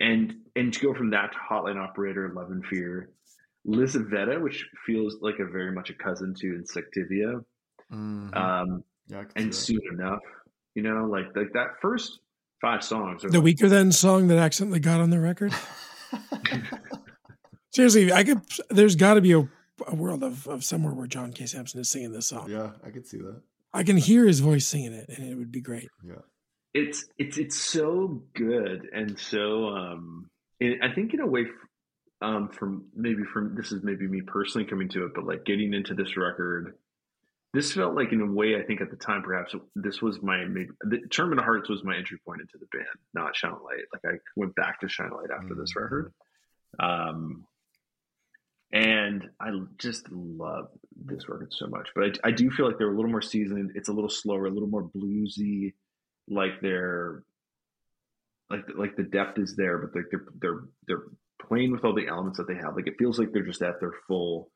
and 0.00 0.34
and 0.54 0.72
to 0.74 0.80
go 0.80 0.94
from 0.94 1.10
that 1.10 1.32
to 1.32 1.38
Hotline 1.38 1.76
Operator, 1.78 2.30
Love 2.34 2.50
and 2.50 2.64
Fear, 2.66 3.10
Lizaveta, 3.66 4.40
which 4.40 4.64
feels 4.86 5.16
like 5.20 5.38
a 5.40 5.44
very 5.46 5.72
much 5.72 5.90
a 5.90 5.94
cousin 5.94 6.34
to 6.40 6.46
Insectivora, 6.60 7.44
Mhm. 7.92 8.36
um, 8.36 8.84
yeah, 9.08 9.24
and 9.36 9.54
Soon 9.54 9.80
Enough, 9.92 10.20
you 10.74 10.82
know, 10.82 11.04
like 11.06 11.34
like 11.36 11.52
that 11.54 11.80
first 11.80 12.20
five 12.60 12.82
songs 12.82 13.24
are 13.24 13.30
The 13.30 13.40
like, 13.40 13.56
Weakerthans 13.56 13.94
song 13.94 14.26
that 14.28 14.38
accidentally 14.38 14.80
got 14.80 15.00
on 15.00 15.10
the 15.10 15.20
record. 15.20 15.52
Seriously, 17.70 18.12
I 18.12 18.24
could. 18.24 18.40
There's 18.70 18.96
got 18.96 19.14
to 19.14 19.20
be 19.20 19.32
a, 19.32 19.40
a 19.86 19.94
world 19.94 20.22
of, 20.24 20.46
of 20.48 20.64
somewhere 20.64 20.94
where 20.94 21.06
John 21.06 21.32
K. 21.32 21.46
Samson 21.46 21.80
is 21.80 21.90
singing 21.90 22.12
this 22.12 22.26
song. 22.28 22.48
yeah, 22.50 22.72
I 22.84 22.90
could 22.90 23.06
see 23.06 23.18
that. 23.18 23.42
I 23.76 23.82
can 23.84 23.96
hear 23.96 24.24
his 24.26 24.40
voice 24.40 24.66
singing 24.66 24.92
it, 24.92 25.08
and 25.16 25.28
it 25.30 25.34
would 25.36 25.52
be 25.52 25.60
great. 25.60 25.88
Yeah. 26.04 26.22
it's 26.74 27.04
it's 27.18 27.38
it's 27.38 27.56
so 27.56 28.22
good 28.34 28.88
and 28.92 29.18
so 29.18 29.68
um 29.68 30.30
it, 30.60 30.78
I 30.82 30.92
think 30.94 31.14
in 31.14 31.20
a 31.20 31.26
way 31.26 31.42
f- 31.42 31.68
um 32.22 32.48
from 32.48 32.86
maybe 32.94 33.22
from 33.32 33.54
this 33.54 33.72
is 33.72 33.82
maybe 33.82 34.06
me 34.08 34.22
personally 34.22 34.66
coming 34.66 34.88
to 34.90 35.04
it, 35.06 35.12
but 35.14 35.24
like 35.24 35.44
getting 35.44 35.74
into 35.74 35.94
this 35.94 36.16
record. 36.16 36.74
This 37.54 37.72
felt 37.72 37.94
like, 37.94 38.12
in 38.12 38.20
a 38.20 38.30
way, 38.30 38.56
I 38.60 38.62
think 38.66 38.82
at 38.82 38.90
the 38.90 38.96
time, 38.98 39.22
perhaps 39.22 39.54
this 39.74 40.02
was 40.02 40.20
my 40.20 40.44
maybe 40.44 40.68
the 40.82 40.98
Tournament 41.10 41.38
of 41.40 41.44
Hearts 41.46 41.70
was 41.70 41.82
my 41.84 41.96
entry 41.96 42.18
point 42.26 42.42
into 42.42 42.58
the 42.58 42.66
band, 42.70 42.98
not 43.14 43.34
Shine 43.34 43.52
Light. 43.52 43.86
Like 43.94 44.02
I 44.04 44.18
went 44.36 44.54
back 44.56 44.80
to 44.80 44.88
Shine 44.90 45.10
Light 45.10 45.30
after 45.34 45.54
this 45.54 45.72
Mhm. 45.72 45.80
record, 45.82 46.12
um, 46.78 47.46
and 48.72 49.28
I 49.40 49.50
just 49.78 50.10
love 50.10 50.68
this 50.96 51.28
record 51.28 51.52
so 51.52 51.66
much. 51.66 51.88
But 51.94 52.18
I, 52.24 52.28
I 52.28 52.30
do 52.32 52.50
feel 52.50 52.66
like 52.66 52.78
they're 52.78 52.92
a 52.92 52.96
little 52.96 53.10
more 53.10 53.22
seasoned. 53.22 53.72
It's 53.74 53.88
a 53.88 53.92
little 53.92 54.10
slower, 54.10 54.46
a 54.46 54.50
little 54.50 54.68
more 54.68 54.88
bluesy. 54.96 55.74
Like 56.28 56.60
they're 56.60 57.22
like 58.50 58.64
like 58.76 58.96
the 58.96 59.04
depth 59.04 59.38
is 59.38 59.54
there, 59.56 59.78
but 59.78 59.94
like 59.94 60.06
they're 60.10 60.24
they're 60.40 60.60
they're 60.86 61.04
playing 61.46 61.72
with 61.72 61.84
all 61.84 61.94
the 61.94 62.08
elements 62.08 62.38
that 62.38 62.48
they 62.48 62.54
have. 62.54 62.74
Like 62.74 62.86
it 62.86 62.98
feels 62.98 63.18
like 63.18 63.32
they're 63.32 63.46
just 63.46 63.62
at 63.62 63.80
their 63.80 63.94
full 64.08 64.50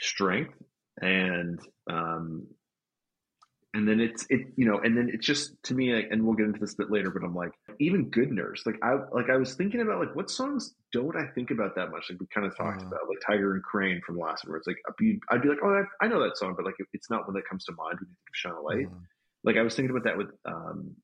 strength, 0.00 0.54
and 1.00 1.58
um, 1.90 2.46
and 3.76 3.86
then 3.86 4.00
it's 4.00 4.26
it 4.30 4.40
you 4.56 4.64
know, 4.64 4.78
and 4.78 4.96
then 4.96 5.10
it's 5.12 5.26
just 5.26 5.52
to 5.64 5.74
me, 5.74 5.94
like, 5.94 6.08
and 6.10 6.24
we'll 6.24 6.34
get 6.34 6.46
into 6.46 6.58
this 6.60 6.72
a 6.74 6.76
bit 6.78 6.90
later, 6.90 7.10
but 7.10 7.22
I'm 7.22 7.34
like 7.34 7.52
even 7.78 8.08
Good 8.08 8.30
Nurse. 8.32 8.64
Like 8.64 8.78
I 8.82 8.94
like 9.12 9.28
I 9.30 9.36
was 9.36 9.54
thinking 9.54 9.80
about 9.82 10.00
like 10.00 10.16
what 10.16 10.30
songs 10.30 10.74
don't 10.92 11.16
I 11.16 11.26
think 11.34 11.50
about 11.50 11.74
that 11.76 11.90
much? 11.90 12.08
Like 12.08 12.18
we 12.20 12.26
kind 12.34 12.46
of 12.46 12.56
talked 12.56 12.80
Mhm. 12.82 12.86
about 12.88 13.08
like 13.08 13.18
Tiger 13.26 13.54
and 13.54 13.62
Crane 13.62 14.00
from 14.06 14.18
last 14.18 14.46
one, 14.48 14.56
it's 14.56 14.66
like 14.66 14.78
I'd 14.88 14.96
be, 14.96 15.20
I'd 15.30 15.42
be 15.42 15.48
like, 15.50 15.58
oh, 15.62 15.84
I, 16.00 16.04
I 16.04 16.08
know 16.08 16.22
that 16.22 16.38
song, 16.38 16.54
but 16.56 16.64
like 16.64 16.76
it- 16.78 16.88
it's 16.94 17.10
not 17.10 17.26
one 17.26 17.34
that 17.34 17.46
comes 17.48 17.64
to 17.66 17.72
mind 17.72 17.98
when 18.00 18.08
you 18.08 18.14
think 18.16 18.28
of 18.30 18.34
Shine 18.36 18.52
a 18.52 18.60
Light 18.60 18.88
Mhm. 18.88 19.02
like 19.44 19.56
I 19.56 19.62
was 19.62 19.74
thinking 19.76 19.90
about 19.90 20.04
that 20.04 20.16
with 20.16 20.30
um, 20.46 20.96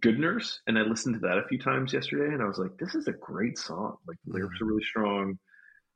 Good 0.00 0.18
Nurse, 0.18 0.60
and 0.66 0.78
I 0.78 0.82
listened 0.82 1.14
to 1.16 1.20
that 1.20 1.36
a 1.38 1.46
few 1.48 1.58
times 1.58 1.92
yesterday, 1.92 2.32
and 2.32 2.42
I 2.42 2.46
was 2.46 2.58
like, 2.58 2.76
this 2.78 2.94
is 2.94 3.06
a 3.06 3.12
great 3.12 3.58
song. 3.58 3.96
Like 4.08 4.16
the 4.24 4.32
lyrics 4.32 4.60
are 4.60 4.64
really 4.64 4.82
strong. 4.82 5.38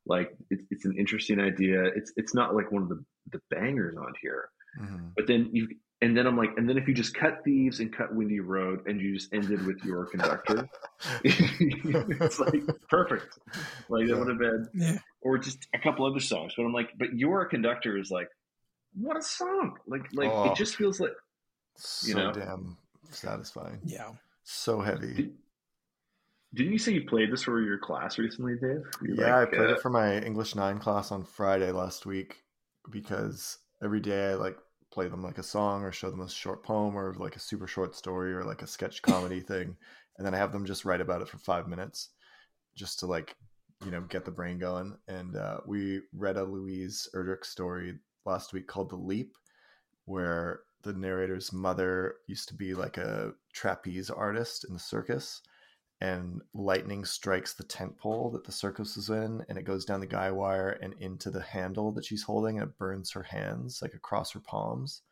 Like 0.06 0.36
it's 0.50 0.64
it's 0.70 0.84
an 0.84 0.98
interesting 0.98 1.40
idea. 1.40 1.82
It's 1.84 2.12
it's 2.16 2.34
not 2.34 2.54
like 2.54 2.70
one 2.70 2.82
of 2.82 2.88
the 2.90 3.02
the 3.32 3.40
bangers 3.50 3.96
on 3.96 4.12
here, 4.20 4.50
Mhm. 4.78 5.12
but 5.16 5.26
then 5.26 5.48
you 5.54 5.68
and 6.04 6.14
then 6.16 6.26
I'm 6.26 6.36
like, 6.36 6.50
and 6.58 6.68
then 6.68 6.76
if 6.76 6.86
you 6.86 6.92
just 6.94 7.14
cut 7.14 7.42
Thieves 7.44 7.80
and 7.80 7.90
cut 7.90 8.14
Windy 8.14 8.40
Road, 8.40 8.86
and 8.86 9.00
you 9.00 9.14
just 9.14 9.32
ended 9.32 9.64
with 9.66 9.82
Your 9.84 10.04
Conductor, 10.06 10.68
it's 11.24 12.38
like 12.38 12.62
perfect. 12.88 13.38
Like 13.88 14.06
that 14.08 14.18
would 14.18 14.28
have 14.28 14.38
been 14.38 14.68
Yeah, 14.74 14.98
or 15.22 15.38
just 15.38 15.66
a 15.74 15.78
couple 15.78 16.04
other 16.06 16.20
songs. 16.20 16.52
But 16.56 16.64
I'm 16.64 16.72
like, 16.72 16.90
but 16.98 17.14
You're 17.18 17.46
Conductor 17.46 17.96
is 17.98 18.10
like, 18.10 18.28
what 18.94 19.16
a 19.16 19.22
song! 19.22 19.78
Like 19.86 20.02
like 20.12 20.30
Oh. 20.30 20.50
it 20.50 20.56
just 20.56 20.76
feels 20.76 21.00
like 21.00 21.12
so 21.76 22.08
You 22.08 22.14
know? 22.14 22.32
damn 22.32 22.76
satisfying. 23.10 23.80
yeah. 23.84 24.10
So 24.44 24.80
heavy. 24.82 25.14
Did, 25.14 25.32
didn't 26.52 26.72
you 26.72 26.78
say 26.78 26.92
you 26.92 27.04
played 27.08 27.32
this 27.32 27.42
for 27.44 27.60
your 27.62 27.78
class 27.78 28.18
recently, 28.18 28.54
Dave? 28.54 28.82
You 29.02 29.16
yeah, 29.18 29.38
like, 29.40 29.48
I 29.48 29.56
played 29.56 29.70
uh, 29.70 29.74
it 29.74 29.80
for 29.80 29.90
my 29.90 30.18
English 30.18 30.54
nine 30.54 30.78
class 30.78 31.10
on 31.10 31.24
Friday 31.24 31.72
last 31.72 32.04
week 32.06 32.42
because 32.90 33.58
every 33.82 34.00
day 34.00 34.30
I 34.30 34.34
like 34.34 34.56
play 34.94 35.08
them 35.08 35.22
like 35.22 35.38
a 35.38 35.42
song 35.42 35.82
or 35.82 35.90
show 35.90 36.08
them 36.10 36.20
a 36.20 36.30
short 36.30 36.62
poem 36.62 36.96
or 36.96 37.14
like 37.18 37.34
a 37.34 37.40
super 37.40 37.66
short 37.66 37.96
story 37.96 38.32
or 38.32 38.44
like 38.44 38.62
a 38.62 38.66
sketch 38.66 39.02
comedy 39.02 39.40
thing, 39.40 39.76
and 40.16 40.24
then 40.24 40.34
I 40.34 40.38
have 40.38 40.52
them 40.52 40.64
just 40.64 40.84
write 40.84 41.00
about 41.00 41.20
it 41.20 41.28
for 41.28 41.38
five 41.38 41.66
minutes, 41.66 42.10
just 42.76 43.00
to 43.00 43.06
like 43.06 43.34
you 43.84 43.90
know 43.90 44.02
get 44.02 44.24
the 44.24 44.30
brain 44.30 44.58
going. 44.58 44.96
And 45.08 45.36
uh, 45.36 45.58
we 45.66 46.02
read 46.12 46.36
a 46.36 46.44
Louise 46.44 47.08
Erdrich 47.14 47.44
story 47.44 47.98
last 48.24 48.52
week 48.52 48.68
called 48.68 48.90
"The 48.90 48.96
Leap," 48.96 49.36
where 50.04 50.60
the 50.82 50.92
narrator's 50.92 51.52
mother 51.52 52.14
used 52.28 52.48
to 52.48 52.54
be 52.54 52.74
like 52.74 52.96
a 52.96 53.32
trapeze 53.52 54.10
artist 54.10 54.64
in 54.64 54.74
the 54.74 54.80
circus 54.80 55.40
and 56.00 56.42
lightning 56.52 57.04
strikes 57.04 57.54
the 57.54 57.64
tent 57.64 57.96
pole 57.98 58.30
that 58.30 58.44
the 58.44 58.52
circus 58.52 58.96
is 58.96 59.10
in 59.10 59.44
and 59.48 59.56
it 59.56 59.64
goes 59.64 59.84
down 59.84 60.00
the 60.00 60.06
guy 60.06 60.30
wire 60.30 60.70
and 60.82 60.94
into 61.00 61.30
the 61.30 61.42
handle 61.42 61.92
that 61.92 62.04
she's 62.04 62.24
holding 62.24 62.58
and 62.58 62.68
it 62.68 62.78
burns 62.78 63.12
her 63.12 63.22
hands 63.22 63.80
like 63.80 63.94
across 63.94 64.32
her 64.32 64.40
palms. 64.40 65.02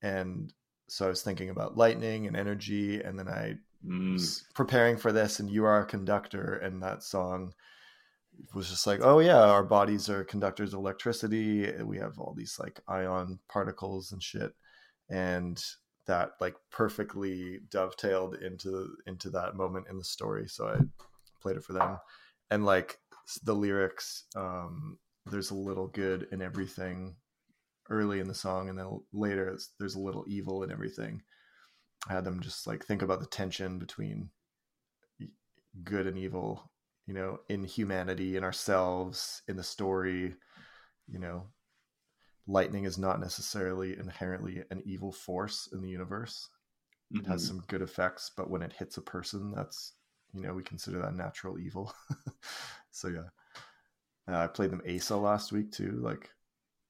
And 0.00 0.52
so 0.88 1.06
i 1.06 1.08
was 1.08 1.22
thinking 1.22 1.48
about 1.48 1.76
lightning 1.76 2.26
and 2.26 2.36
energy 2.36 3.00
and 3.00 3.18
then 3.18 3.26
i 3.26 3.54
mm, 3.86 4.12
was 4.12 4.44
preparing 4.54 4.96
for 4.96 5.10
this 5.10 5.40
and 5.40 5.50
you 5.50 5.64
are 5.64 5.80
a 5.80 5.86
conductor 5.86 6.56
and 6.56 6.82
that 6.82 7.02
song 7.02 7.54
was 8.54 8.68
just 8.68 8.86
like 8.86 9.00
oh 9.02 9.18
yeah 9.18 9.40
our 9.40 9.62
bodies 9.62 10.08
are 10.08 10.24
conductors 10.24 10.72
of 10.72 10.80
electricity. 10.80 11.70
We 11.82 11.98
have 11.98 12.18
all 12.18 12.34
these 12.36 12.56
like 12.58 12.80
ion 12.88 13.38
particles 13.48 14.12
and 14.12 14.22
shit. 14.22 14.52
And 15.08 15.62
that 16.06 16.32
like 16.40 16.54
perfectly 16.70 17.60
dovetailed 17.70 18.34
into 18.36 18.88
into 19.06 19.30
that 19.30 19.56
moment 19.56 19.86
in 19.88 19.98
the 19.98 20.04
story 20.04 20.48
so 20.48 20.68
i 20.68 20.76
played 21.40 21.56
it 21.56 21.64
for 21.64 21.72
them 21.72 21.98
and 22.50 22.64
like 22.64 22.98
the 23.44 23.54
lyrics 23.54 24.24
um 24.36 24.98
there's 25.26 25.50
a 25.50 25.56
little 25.56 25.86
good 25.86 26.26
in 26.32 26.42
everything 26.42 27.14
early 27.90 28.20
in 28.20 28.28
the 28.28 28.34
song, 28.34 28.68
and 28.68 28.78
then 28.78 29.00
later 29.12 29.56
there's 29.78 29.94
a 29.94 30.00
little 30.00 30.24
evil 30.26 30.62
in 30.62 30.72
everything. 30.72 31.22
I 32.08 32.14
had 32.14 32.24
them 32.24 32.40
just 32.40 32.66
like 32.66 32.84
think 32.84 33.02
about 33.02 33.20
the 33.20 33.26
tension 33.26 33.78
between 33.78 34.30
good 35.84 36.06
and 36.06 36.18
evil, 36.18 36.70
you 37.06 37.14
know, 37.14 37.38
in 37.48 37.64
humanity, 37.64 38.36
in 38.36 38.44
ourselves, 38.44 39.42
in 39.46 39.56
the 39.56 39.62
story. 39.62 40.34
You 41.08 41.18
know, 41.18 41.48
lightning 42.46 42.84
is 42.84 42.98
not 42.98 43.20
necessarily 43.20 43.98
inherently 43.98 44.62
an 44.70 44.82
evil 44.84 45.12
force 45.12 45.68
in 45.72 45.80
the 45.80 45.88
universe. 45.88 46.48
It 47.10 47.26
has 47.26 47.44
Mhm. 47.44 47.48
some 47.48 47.64
good 47.68 47.82
effects, 47.82 48.30
but 48.36 48.50
when 48.50 48.62
it 48.62 48.72
hits 48.72 48.96
a 48.96 49.02
person, 49.02 49.52
that's 49.52 49.92
you 50.32 50.40
know 50.40 50.54
we 50.54 50.62
consider 50.62 50.98
that 51.00 51.14
natural 51.14 51.58
evil. 51.58 51.94
so 52.90 53.08
yeah, 53.08 53.28
uh, 54.28 54.38
I 54.38 54.46
played 54.46 54.70
them 54.70 54.82
Asa 54.88 55.16
last 55.16 55.52
week 55.52 55.70
too, 55.70 55.92
like 56.02 56.30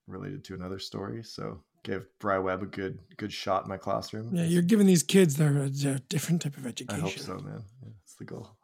related 0.07 0.45
to 0.45 0.55
another 0.55 0.79
story. 0.79 1.23
So 1.25 1.63
gave 1.83 2.07
Bry 2.21 2.39
Webb 2.39 2.63
a 2.63 2.67
good 2.67 3.01
good 3.17 3.33
shot 3.33 3.65
in 3.65 3.69
my 3.69 3.77
classroom. 3.79 4.35
Yeah, 4.35 4.45
you're 4.45 4.63
giving 4.63 4.87
these 4.87 5.03
kids 5.03 5.37
their 5.37 5.57
a, 5.59 5.65
a 5.67 5.99
different 6.09 6.43
type 6.43 6.57
of 6.57 6.67
education. 6.67 7.05
I 7.05 7.09
hope 7.09 7.19
so, 7.19 7.39
man. 7.39 7.65
Yeah, 7.83 7.89
that's 7.99 8.15
the 8.15 8.25
goal. 8.25 8.57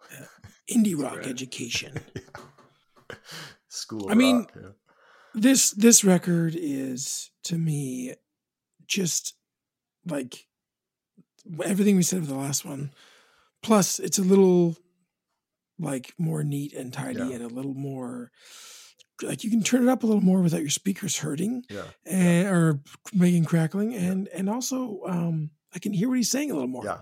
Indie 0.70 0.96
rock 0.96 1.26
education. 1.26 2.00
yeah. 2.14 3.16
School. 3.68 4.10
I 4.10 4.14
mean, 4.14 4.36
rock, 4.38 4.52
yeah. 4.54 4.68
This 5.34 5.70
this 5.72 6.04
record 6.04 6.54
is 6.56 7.30
to 7.44 7.56
me 7.58 8.14
just 8.86 9.34
like 10.06 10.46
everything 11.64 11.96
we 11.96 12.02
said 12.02 12.20
with 12.20 12.28
the 12.28 12.34
last 12.36 12.64
one. 12.64 12.92
Plus 13.62 13.98
it's 13.98 14.18
a 14.18 14.22
little 14.22 14.76
like 15.78 16.12
more 16.18 16.42
neat 16.42 16.72
and 16.72 16.92
tidy 16.92 17.18
Yeah. 17.20 17.30
and 17.36 17.42
a 17.42 17.48
little 17.48 17.74
more 17.74 18.30
like 19.22 19.42
you 19.44 19.50
can 19.50 19.62
turn 19.62 19.82
it 19.82 19.88
up 19.90 20.02
a 20.02 20.06
little 20.06 20.22
more 20.22 20.40
without 20.42 20.60
your 20.60 20.70
speakers 20.70 21.18
hurting 21.18 21.64
yeah, 21.68 21.82
and 22.06 22.48
or 22.48 22.80
making 23.12 23.44
crackling 23.44 23.94
and 23.94 24.28
and 24.28 24.48
also 24.48 25.00
um 25.06 25.50
i 25.74 25.78
can 25.80 25.92
hear 25.92 26.08
what 26.08 26.16
he's 26.18 26.30
saying 26.30 26.50
a 26.50 26.54
little 26.54 26.68
more. 26.68 26.84
Yeah, 26.84 26.98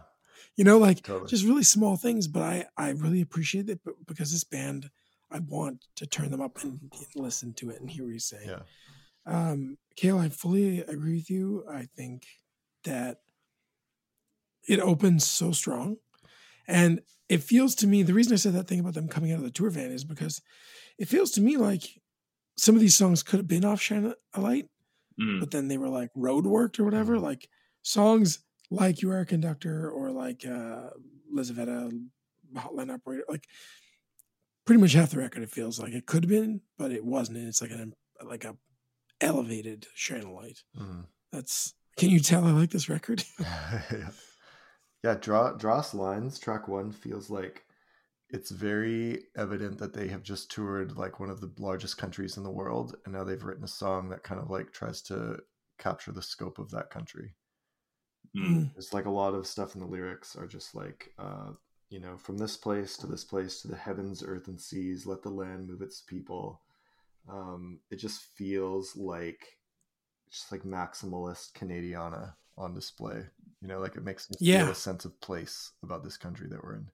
you 0.56 0.64
know 0.64 0.78
like 0.78 1.02
totally. 1.02 1.28
just 1.28 1.44
really 1.44 1.62
small 1.62 1.96
things 1.96 2.26
but 2.26 2.42
i 2.42 2.66
i 2.78 2.90
really 2.90 3.20
appreciate 3.20 3.68
it 3.68 3.80
because 4.06 4.30
this 4.30 4.44
band 4.44 4.90
i 5.30 5.38
want 5.40 5.84
to 5.96 6.06
turn 6.06 6.30
them 6.30 6.40
up 6.40 6.62
and, 6.62 6.80
listen 7.14 7.52
to 7.54 7.70
it 7.70 7.80
and 7.80 7.90
hear 7.90 8.04
what 8.04 8.12
he's 8.12 8.24
saying. 8.26 8.48
Yeah, 8.48 8.62
um 9.26 9.76
kale 9.96 10.18
i 10.18 10.28
fully 10.28 10.80
agree 10.80 11.16
with 11.16 11.30
you. 11.30 11.64
I 11.70 11.86
think 11.96 12.24
that 12.84 13.18
it 14.68 14.80
opens 14.80 15.26
so 15.26 15.52
strong. 15.52 15.96
And 16.68 17.00
it 17.28 17.42
feels 17.42 17.74
to 17.76 17.86
me 17.86 18.02
the 18.02 18.14
reason 18.14 18.32
i 18.32 18.36
said 18.36 18.52
that 18.54 18.68
thing 18.68 18.80
about 18.80 18.94
them 18.94 19.08
coming 19.08 19.32
out 19.32 19.38
of 19.38 19.44
the 19.44 19.50
tour 19.50 19.70
van 19.70 19.90
is 19.90 20.04
because 20.04 20.40
it 20.98 21.08
feels 21.08 21.30
to 21.32 21.40
me 21.40 21.56
like 21.56 21.82
some 22.56 22.74
of 22.74 22.80
these 22.80 22.94
songs 22.96 23.22
could 23.22 23.38
have 23.38 23.48
been 23.48 23.64
off 23.64 23.80
shine 23.80 24.12
a 24.34 24.40
light 24.40 24.66
Mm. 25.18 25.40
but 25.40 25.50
then 25.50 25.66
they 25.68 25.78
were 25.78 25.88
like 25.88 26.10
road 26.14 26.44
worked 26.44 26.78
or 26.78 26.84
whatever. 26.84 27.16
Mhm. 27.16 27.22
like 27.22 27.48
songs 27.80 28.40
like 28.70 29.00
you 29.00 29.10
are 29.10 29.20
a 29.20 29.24
conductor 29.26 29.90
or 29.90 30.10
like 30.10 30.44
uh 30.44 30.90
lizaveta 31.34 31.90
hotline 32.54 32.92
operator 32.92 33.24
like 33.26 33.46
pretty 34.66 34.80
much 34.80 34.92
half 34.92 35.10
the 35.10 35.18
record 35.18 35.42
it 35.42 35.50
feels 35.50 35.78
like 35.78 35.92
it 35.94 36.06
could 36.06 36.24
have 36.24 36.30
been 36.30 36.60
but 36.76 36.90
it 36.92 37.04
wasn't 37.04 37.36
and 37.38 37.48
it's 37.48 37.62
like 37.62 37.70
an 37.70 37.94
like 38.24 38.44
a 38.44 38.56
elevated 39.20 39.86
shine 39.94 40.22
a 40.24 40.32
light 40.32 40.62
Mhm. 40.78 41.06
that's 41.32 41.72
can 41.96 42.10
you 42.10 42.20
tell 42.20 42.44
i 42.44 42.50
like 42.50 42.70
this 42.70 42.88
record 42.88 43.24
yeah. 43.40 44.10
yeah 45.02 45.14
draw 45.14 45.52
dross 45.52 45.94
lines 45.94 46.38
track 46.38 46.68
one 46.68 46.92
feels 46.92 47.30
like 47.30 47.62
it's 48.30 48.50
very 48.50 49.22
evident 49.36 49.78
that 49.78 49.94
they 49.94 50.08
have 50.08 50.22
just 50.22 50.50
toured 50.50 50.96
like 50.96 51.20
one 51.20 51.30
of 51.30 51.40
the 51.40 51.52
largest 51.58 51.96
countries 51.96 52.36
in 52.36 52.42
the 52.42 52.50
world 52.50 52.96
and 53.04 53.14
now 53.14 53.22
they've 53.24 53.44
written 53.44 53.64
a 53.64 53.68
song 53.68 54.08
that 54.08 54.22
kind 54.24 54.40
of 54.40 54.50
like 54.50 54.72
tries 54.72 55.00
to 55.02 55.38
capture 55.78 56.12
the 56.12 56.22
scope 56.22 56.58
of 56.58 56.70
that 56.70 56.90
country 56.90 57.34
Mm. 58.36 58.72
there's 58.74 58.92
like 58.92 59.06
a 59.06 59.10
lot 59.10 59.32
of 59.34 59.46
stuff 59.46 59.74
in 59.76 59.80
the 59.80 59.86
lyrics 59.86 60.36
are 60.36 60.48
just 60.48 60.74
like 60.74 61.10
uh 61.18 61.52
you 61.88 62.00
know 62.00 62.16
from 62.16 62.36
this 62.36 62.56
place 62.56 62.96
to 62.96 63.06
this 63.06 63.24
place 63.24 63.60
to 63.62 63.68
the 63.68 63.76
heavens 63.76 64.22
earth 64.26 64.48
and 64.48 64.60
seas 64.60 65.06
let 65.06 65.22
the 65.22 65.30
land 65.30 65.66
move 65.68 65.82
its 65.82 66.00
people 66.00 66.60
um 67.28 67.78
it 67.90 67.96
just 67.96 68.22
feels 68.36 68.96
like 68.96 69.58
just 70.30 70.50
like 70.50 70.62
maximalist 70.62 71.52
canadiana 71.52 72.32
on 72.58 72.74
display 72.74 73.22
you 73.60 73.68
know 73.68 73.78
like 73.78 73.96
it 73.96 74.04
makes 74.04 74.28
me 74.30 74.36
Yeah. 74.40 74.62
feel 74.64 74.72
a 74.72 74.74
sense 74.74 75.04
of 75.04 75.20
place 75.20 75.72
about 75.82 76.02
this 76.02 76.16
country 76.16 76.48
that 76.48 76.62
we're 76.62 76.74
in 76.76 76.86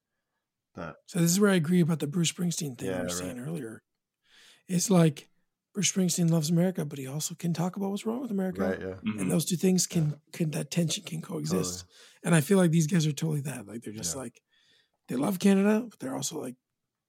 that 0.74 0.96
so 1.06 1.18
this 1.20 1.30
is 1.30 1.40
where 1.40 1.50
i 1.50 1.54
agree 1.56 1.80
about 1.80 2.00
the 2.00 2.06
bruce 2.06 2.32
springsteen 2.32 2.76
thing 2.78 2.88
Yeah, 2.88 2.96
you 2.96 3.02
were 3.02 3.08
right. 3.08 3.14
saying 3.14 3.38
earlier 3.38 3.82
it's 4.68 4.90
like 4.90 5.28
bruce 5.72 5.90
springsteen 5.92 6.30
loves 6.30 6.50
america 6.50 6.84
but 6.84 6.98
he 6.98 7.06
also 7.06 7.34
can 7.34 7.54
talk 7.54 7.76
about 7.76 7.90
what's 7.90 8.04
wrong 8.04 8.20
with 8.20 8.30
america 8.30 8.60
right 8.60 8.80
yeah 8.80 8.94
Mhm. 9.04 9.20
and 9.20 9.30
those 9.30 9.44
two 9.46 9.56
things 9.56 9.86
can 9.86 10.20
can 10.32 10.50
that 10.50 10.70
tension 10.70 11.02
can 11.04 11.22
coexist 11.22 11.80
Totally. 11.80 11.88
and 12.24 12.34
i 12.34 12.40
feel 12.40 12.58
like 12.58 12.70
these 12.70 12.86
guys 12.86 13.06
are 13.06 13.12
totally 13.12 13.40
that 13.42 13.66
like 13.66 13.82
they're 13.82 13.92
just 13.92 14.14
Yeah. 14.14 14.22
like 14.22 14.40
they 15.08 15.16
love 15.16 15.38
canada 15.38 15.84
but 15.88 15.98
they're 15.98 16.16
also 16.16 16.40
like 16.40 16.54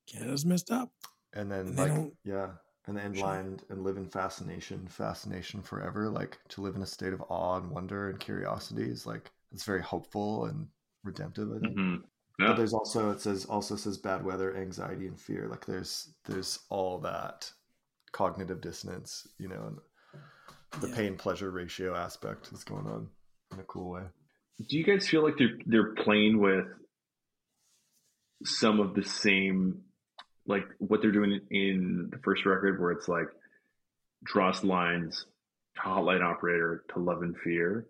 canada's 0.07 0.45
messed 0.45 0.71
up 0.71 0.91
and 1.33 1.51
then 1.51 1.67
And 1.67 1.77
like 1.77 2.11
yeah 2.23 2.49
and 2.87 2.97
the 2.97 3.01
end 3.01 3.15
Sure. 3.15 3.25
line 3.27 3.59
and 3.69 3.83
live 3.83 3.97
in 3.97 4.07
fascination 4.07 4.87
fascination 4.87 5.61
forever 5.61 6.09
like 6.09 6.37
to 6.49 6.61
live 6.61 6.75
in 6.75 6.81
a 6.81 6.85
state 6.87 7.13
of 7.13 7.21
awe 7.29 7.57
and 7.57 7.69
wonder 7.71 8.09
and 8.09 8.19
curiosity 8.19 8.83
is 8.83 9.05
like 9.05 9.31
it's 9.51 9.63
very 9.63 9.81
hopeful 9.81 10.45
and 10.45 10.67
redemptive 11.03 11.49
i 11.55 11.59
think 11.59 11.77
Mhm. 11.77 12.03
but 12.39 12.55
there's 12.57 12.73
also 12.73 13.11
it 13.11 13.21
says 13.21 13.45
also 13.45 13.75
says 13.75 13.97
bad 13.97 14.23
weather 14.23 14.55
anxiety 14.55 15.07
and 15.07 15.19
fear 15.19 15.47
like 15.47 15.65
there's 15.65 16.13
there's 16.25 16.59
all 16.69 16.99
that 16.99 17.51
cognitive 18.11 18.59
dissonance 18.61 19.27
you 19.37 19.47
know 19.47 19.63
and 19.67 19.79
the 20.81 20.87
Yeah. 20.87 20.95
pain 20.95 21.17
pleasure 21.17 21.51
ratio 21.51 21.95
aspect 21.95 22.51
is 22.51 22.63
going 22.63 22.87
on 22.87 23.09
in 23.53 23.59
a 23.59 23.63
cool 23.63 23.91
way 23.91 24.03
Do 24.67 24.77
you 24.77 24.83
guys 24.83 25.07
feel 25.07 25.23
like 25.23 25.37
they're 25.37 25.57
they're 25.65 25.93
playing 25.95 26.39
with 26.39 26.65
some 28.43 28.79
of 28.79 28.93
the 28.95 29.03
same, 29.03 29.81
like 30.45 30.65
what 30.79 31.01
they're 31.01 31.11
doing 31.11 31.39
in 31.51 32.09
the 32.11 32.17
first 32.19 32.45
record, 32.45 32.79
where 32.81 32.91
it's 32.91 33.07
like 33.07 33.27
Dross 34.23 34.63
lines, 34.63 35.25
hotline 35.77 36.23
operator 36.23 36.83
to 36.93 36.99
love 36.99 37.21
and 37.23 37.35
fear, 37.43 37.87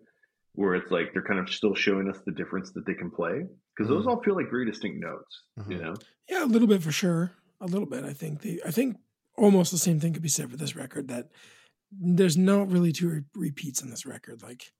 where 0.54 0.74
it's 0.74 0.90
like 0.90 1.12
they're 1.12 1.22
kind 1.22 1.38
of 1.40 1.48
still 1.48 1.74
showing 1.74 2.08
us 2.08 2.18
the 2.26 2.32
difference 2.32 2.72
that 2.72 2.86
they 2.86 2.94
can 2.94 3.10
play 3.10 3.44
because 3.76 3.88
those 3.88 4.04
Mhm. 4.04 4.08
all 4.08 4.22
feel 4.22 4.34
like 4.36 4.50
very 4.50 4.64
distinct 4.66 4.98
notes, 5.00 5.42
you 5.56 5.76
Mhm. 5.76 5.80
know. 5.80 5.94
yeah 6.28 6.44
a 6.44 6.46
little 6.46 6.68
bit 6.68 6.82
for 6.82 6.92
sure 6.92 7.32
a 7.60 7.66
little 7.66 7.86
bit 7.86 8.02
i 8.04 8.12
think 8.12 8.40
they 8.42 8.58
i 8.64 8.70
think 8.70 8.96
almost 9.36 9.70
the 9.72 9.78
same 9.78 10.00
thing 10.00 10.12
could 10.12 10.22
be 10.22 10.28
said 10.28 10.50
for 10.50 10.56
this 10.56 10.74
record 10.76 11.08
that 11.08 11.30
there's 11.92 12.36
not 12.36 12.70
really 12.70 12.92
two 12.92 13.08
re- 13.08 13.24
repeats 13.34 13.82
on 13.82 13.90
this 13.90 14.06
record 14.06 14.42
like 14.42 14.72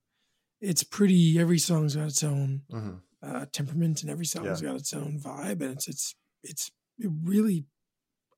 it's 0.59 0.83
pretty 0.83 1.37
every 1.39 1.59
song's 1.59 1.95
got 1.95 2.07
its 2.07 2.23
own 2.23 2.61
Mhm. 2.71 2.99
Uh, 3.25 3.45
temperament 3.51 4.01
and 4.01 4.09
every 4.11 4.25
song's 4.25 4.61
Yeah. 4.61 4.69
got 4.69 4.77
its 4.77 4.93
own 4.93 5.19
vibe 5.19 5.61
and 5.61 5.71
it's 5.71 5.87
it's 5.87 6.15
it's 6.43 6.71
it 6.99 7.09
really 7.23 7.65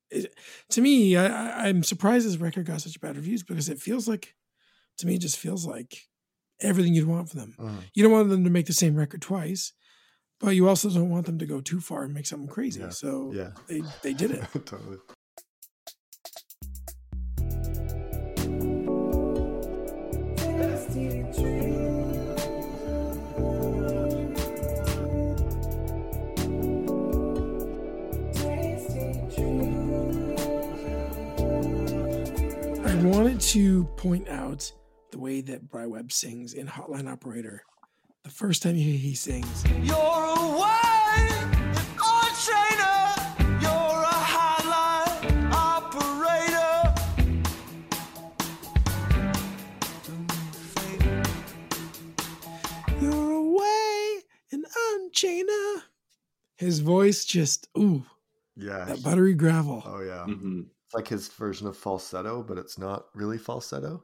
it, 0.09 0.33
to 0.69 0.81
me 0.81 1.17
I, 1.17 1.67
i'm 1.67 1.83
surprised 1.83 2.25
this 2.25 2.37
record 2.37 2.65
got 2.65 2.81
such 2.81 2.99
bad 3.01 3.15
reviews 3.17 3.43
because 3.43 3.67
it 3.69 3.79
feels 3.79 4.07
like 4.07 4.35
to 4.99 5.07
me 5.07 5.15
it 5.15 5.21
just 5.21 5.37
feels 5.37 5.65
like 5.65 6.07
everything 6.61 6.93
you'd 6.95 7.07
want 7.07 7.29
from 7.29 7.39
them 7.41 7.55
Mhm. 7.59 7.83
you 7.93 8.03
don't 8.03 8.11
want 8.13 8.29
them 8.29 8.43
to 8.45 8.49
make 8.49 8.65
the 8.67 8.73
same 8.73 8.95
record 8.95 9.21
twice 9.21 9.73
but 10.39 10.51
you 10.55 10.69
also 10.69 10.89
don't 10.89 11.09
want 11.09 11.25
them 11.25 11.39
to 11.39 11.45
go 11.45 11.59
too 11.61 11.79
far 11.81 12.03
and 12.03 12.13
make 12.13 12.25
something 12.25 12.47
crazy 12.47 12.79
Yeah. 12.79 12.89
so 12.89 13.31
yeah 13.35 13.51
they 13.67 13.81
they 14.03 14.13
did 14.13 14.31
it 14.31 14.43
totally 14.65 14.97
i 32.87 32.95
wanted 33.03 33.39
to 33.39 33.83
point 33.97 34.27
out 34.29 34.71
the 35.11 35.19
way 35.19 35.41
that 35.41 35.69
bry 35.69 35.85
webb 35.85 36.11
sings 36.11 36.53
in 36.53 36.67
hotline 36.67 37.11
operator 37.11 37.63
the 38.23 38.29
first 38.29 38.63
time 38.63 38.75
he, 38.75 38.97
he 38.97 39.13
sings 39.15 39.63
You're 39.83 39.95
a 39.95 40.57
wine 40.59 41.31
on 42.03 42.29
trainer. 42.43 42.99
You're 43.61 44.03
a 44.03 44.19
highline 44.33 45.51
operator. 45.53 46.93
You're 53.01 53.31
away 53.31 54.21
and 54.51 54.65
unchainer. 54.95 55.83
His 56.57 56.79
voice 56.79 57.23
just 57.25 57.67
ooh, 57.77 58.03
yeah 58.55 58.85
that 58.85 59.03
buttery 59.03 59.35
gravel. 59.35 59.83
oh 59.85 60.01
yeah 60.01 60.23
hmm 60.25 60.61
it's 60.87 60.95
like 60.95 61.07
his 61.07 61.27
version 61.27 61.67
of 61.67 61.77
falsetto 61.77 62.41
but 62.43 62.57
it's 62.57 62.77
not 62.79 63.05
really 63.13 63.37
falsetto 63.37 64.03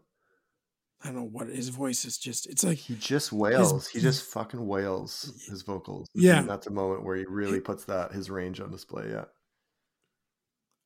I 1.01 1.07
don't 1.07 1.15
know 1.15 1.29
what 1.33 1.47
his 1.49 1.67
voice 1.67 2.05
is 2.05 2.17
just. 2.17 2.47
It's 2.47 2.63
like 2.63 2.77
He 2.77 2.95
just 2.95 3.33
wails. 3.33 3.89
he 3.89 3.99
just 3.99 4.31
fucking 4.31 4.65
wails 4.65 5.33
his 5.49 5.61
vocals. 5.61 6.07
Yeah. 6.15 6.39
And 6.39 6.49
that's 6.49 6.67
a 6.67 6.71
moment 6.71 7.03
where 7.03 7.17
he 7.17 7.25
really 7.25 7.59
puts 7.59 7.83
that 7.85 8.13
his 8.13 8.29
range 8.29 8.61
on 8.61 8.71
display. 8.71 9.09
Yeah. 9.09 9.25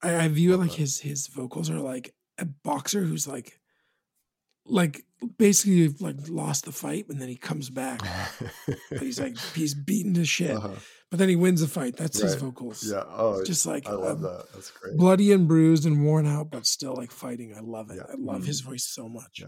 I, 0.02 0.24
I 0.24 0.28
view 0.28 0.56
it 0.56 0.58
like 0.58 0.72
that. 0.72 0.78
his 0.78 1.00
his 1.00 1.28
vocals 1.28 1.70
are 1.70 1.80
like 1.80 2.16
a 2.40 2.46
boxer 2.46 3.02
who's 3.04 3.28
like, 3.28 3.60
like 4.66 5.04
basically 5.38 5.88
like 6.00 6.16
lost 6.30 6.66
the 6.66 6.72
fight, 6.72 7.06
and 7.10 7.22
then 7.22 7.30
he 7.30 7.36
comes 7.38 7.70
back. 7.70 8.02
He's 9.00 9.20
like 9.20 9.38
he's 9.54 9.76
beaten 9.76 10.16
to 10.16 10.26
shit, 10.26 10.56
Uh-huh. 10.58 10.74
But 11.10 11.20
then 11.20 11.30
he 11.30 11.38
wins 11.38 11.62
the 11.62 11.68
fight. 11.68 11.96
That's 11.96 12.20
his 12.20 12.36
vocals. 12.36 12.84
Yeah. 12.90 13.04
Oh, 13.08 13.40
It's 13.40 13.48
just 13.48 13.66
like 13.66 13.88
I 13.88 13.94
love 13.94 14.18
um, 14.18 14.24
that. 14.24 14.46
That's 14.54 14.72
great. 14.72 14.98
bloody 14.98 15.32
and 15.32 15.48
bruised 15.48 15.86
and 15.86 16.04
worn 16.04 16.28
out, 16.28 16.52
but 16.52 16.66
still 16.66 16.96
like 16.96 17.12
fighting. 17.12 17.54
I 17.56 17.62
love 17.62 17.90
it. 17.92 17.98
Yeah. 17.98 18.04
I 18.12 18.16
love 18.18 18.42
Mm. 18.42 18.48
his 18.48 18.60
voice 18.62 18.84
so 18.84 19.08
much. 19.08 19.40
Yeah. 19.40 19.48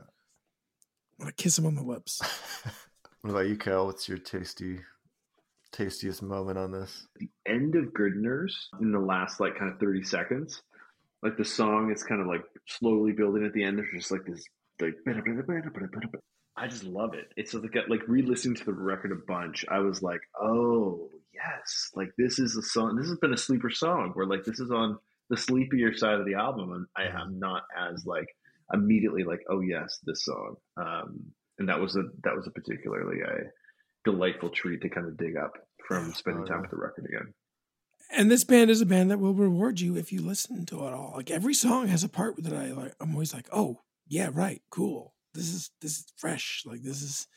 I 1.20 1.24
want 1.24 1.36
to 1.36 1.44
kiss 1.44 1.60
him 1.60 1.66
on 1.66 1.76
the 1.76 1.84
lips. 1.84 2.22
what 3.22 3.32
about 3.32 3.48
you, 3.50 3.58
Cal? 3.58 3.88
What's 3.88 4.08
your 4.08 4.20
tasty, 4.20 4.80
tastiest 5.74 6.22
moment 6.22 6.58
on 6.58 6.72
this? 6.72 7.08
the 7.18 7.28
end 7.46 7.76
of 7.76 7.94
Good 7.94 8.16
Nurse 8.16 8.70
in 8.80 8.94
the 8.94 9.00
last 9.00 9.42
like 9.42 9.58
kind 9.58 9.70
of 9.74 9.80
30 9.80 10.04
seconds. 10.04 10.62
Like 11.22 11.36
the 11.36 11.44
song 11.44 11.92
is 11.92 12.04
kind 12.04 12.22
of 12.22 12.28
like 12.28 12.44
slowly 12.68 13.12
building 13.12 13.46
at 13.46 13.52
the 13.52 13.66
end. 13.66 13.78
There's 13.78 13.90
just 13.94 14.12
like 14.12 14.24
this 14.26 14.46
like 14.80 14.96
I 16.56 16.68
just 16.68 16.84
love 16.86 17.14
it. 17.14 17.32
It's 17.36 17.54
like 17.54 17.76
like 17.90 18.08
re-listening 18.08 18.56
to 18.56 18.66
the 18.66 18.72
record 18.72 19.12
a 19.12 19.16
bunch. 19.28 19.66
I 19.70 19.80
was 19.80 20.02
like, 20.02 20.22
oh 20.42 21.10
yes, 21.40 21.90
like 21.96 22.10
this 22.18 22.40
is 22.40 22.56
a 22.58 22.62
song. 22.62 22.96
This 22.96 23.08
has 23.08 23.18
been 23.18 23.34
a 23.34 23.38
sleeper 23.38 23.70
song 23.70 24.12
where 24.14 24.26
like 24.26 24.44
this 24.44 24.60
is 24.60 24.72
on 24.72 24.98
the 25.30 25.38
sleepier 25.38 25.94
side 25.94 26.20
of 26.20 26.26
the 26.26 26.36
album, 26.36 26.72
and 26.74 26.86
I 26.96 27.06
am 27.22 27.40
not 27.40 27.64
as 27.78 28.06
like 28.06 28.28
immediately 28.74 29.24
like, 29.24 29.42
oh 29.50 29.62
yes, 29.62 30.00
this 30.04 30.26
song. 30.26 30.56
Um, 30.78 31.32
and 31.58 31.70
that 31.70 31.80
was 31.80 31.96
a 31.96 32.04
that 32.24 32.36
was 32.36 32.48
a 32.48 32.52
particularly 32.52 33.22
a 33.22 34.10
delightful 34.10 34.50
treat 34.50 34.82
to 34.82 34.90
kind 34.90 35.08
of 35.08 35.18
dig 35.18 35.36
up 35.38 35.54
from 35.88 36.14
spending 36.14 36.44
Oh, 36.44 36.46
time 36.46 36.62
with 36.62 36.72
the 36.72 36.78
record 36.78 37.06
again. 37.06 37.34
And 38.12 38.32
this 38.32 38.44
band 38.44 38.72
is 38.72 38.82
a 38.82 38.88
band 38.88 39.12
that 39.12 39.20
will 39.20 39.36
reward 39.36 39.80
you 39.80 39.96
if 39.96 40.12
you 40.12 40.22
listen 40.22 40.66
to 40.68 40.88
it 40.88 40.94
all. 40.94 41.14
Like 41.16 41.30
every 41.30 41.54
song 41.54 41.88
has 41.88 42.04
a 42.04 42.10
part 42.10 42.42
that 42.44 42.54
I 42.54 42.72
like. 42.72 42.94
I'm 43.00 43.14
always 43.14 43.34
like, 43.34 43.48
oh 43.52 43.82
yeah, 44.08 44.30
right, 44.34 44.62
cool. 44.72 45.14
This 45.34 45.54
is 45.54 45.70
this 45.82 46.00
is 46.00 46.06
fresh. 46.18 46.64
Like 46.66 46.82
this 46.82 47.02
is 47.02 47.28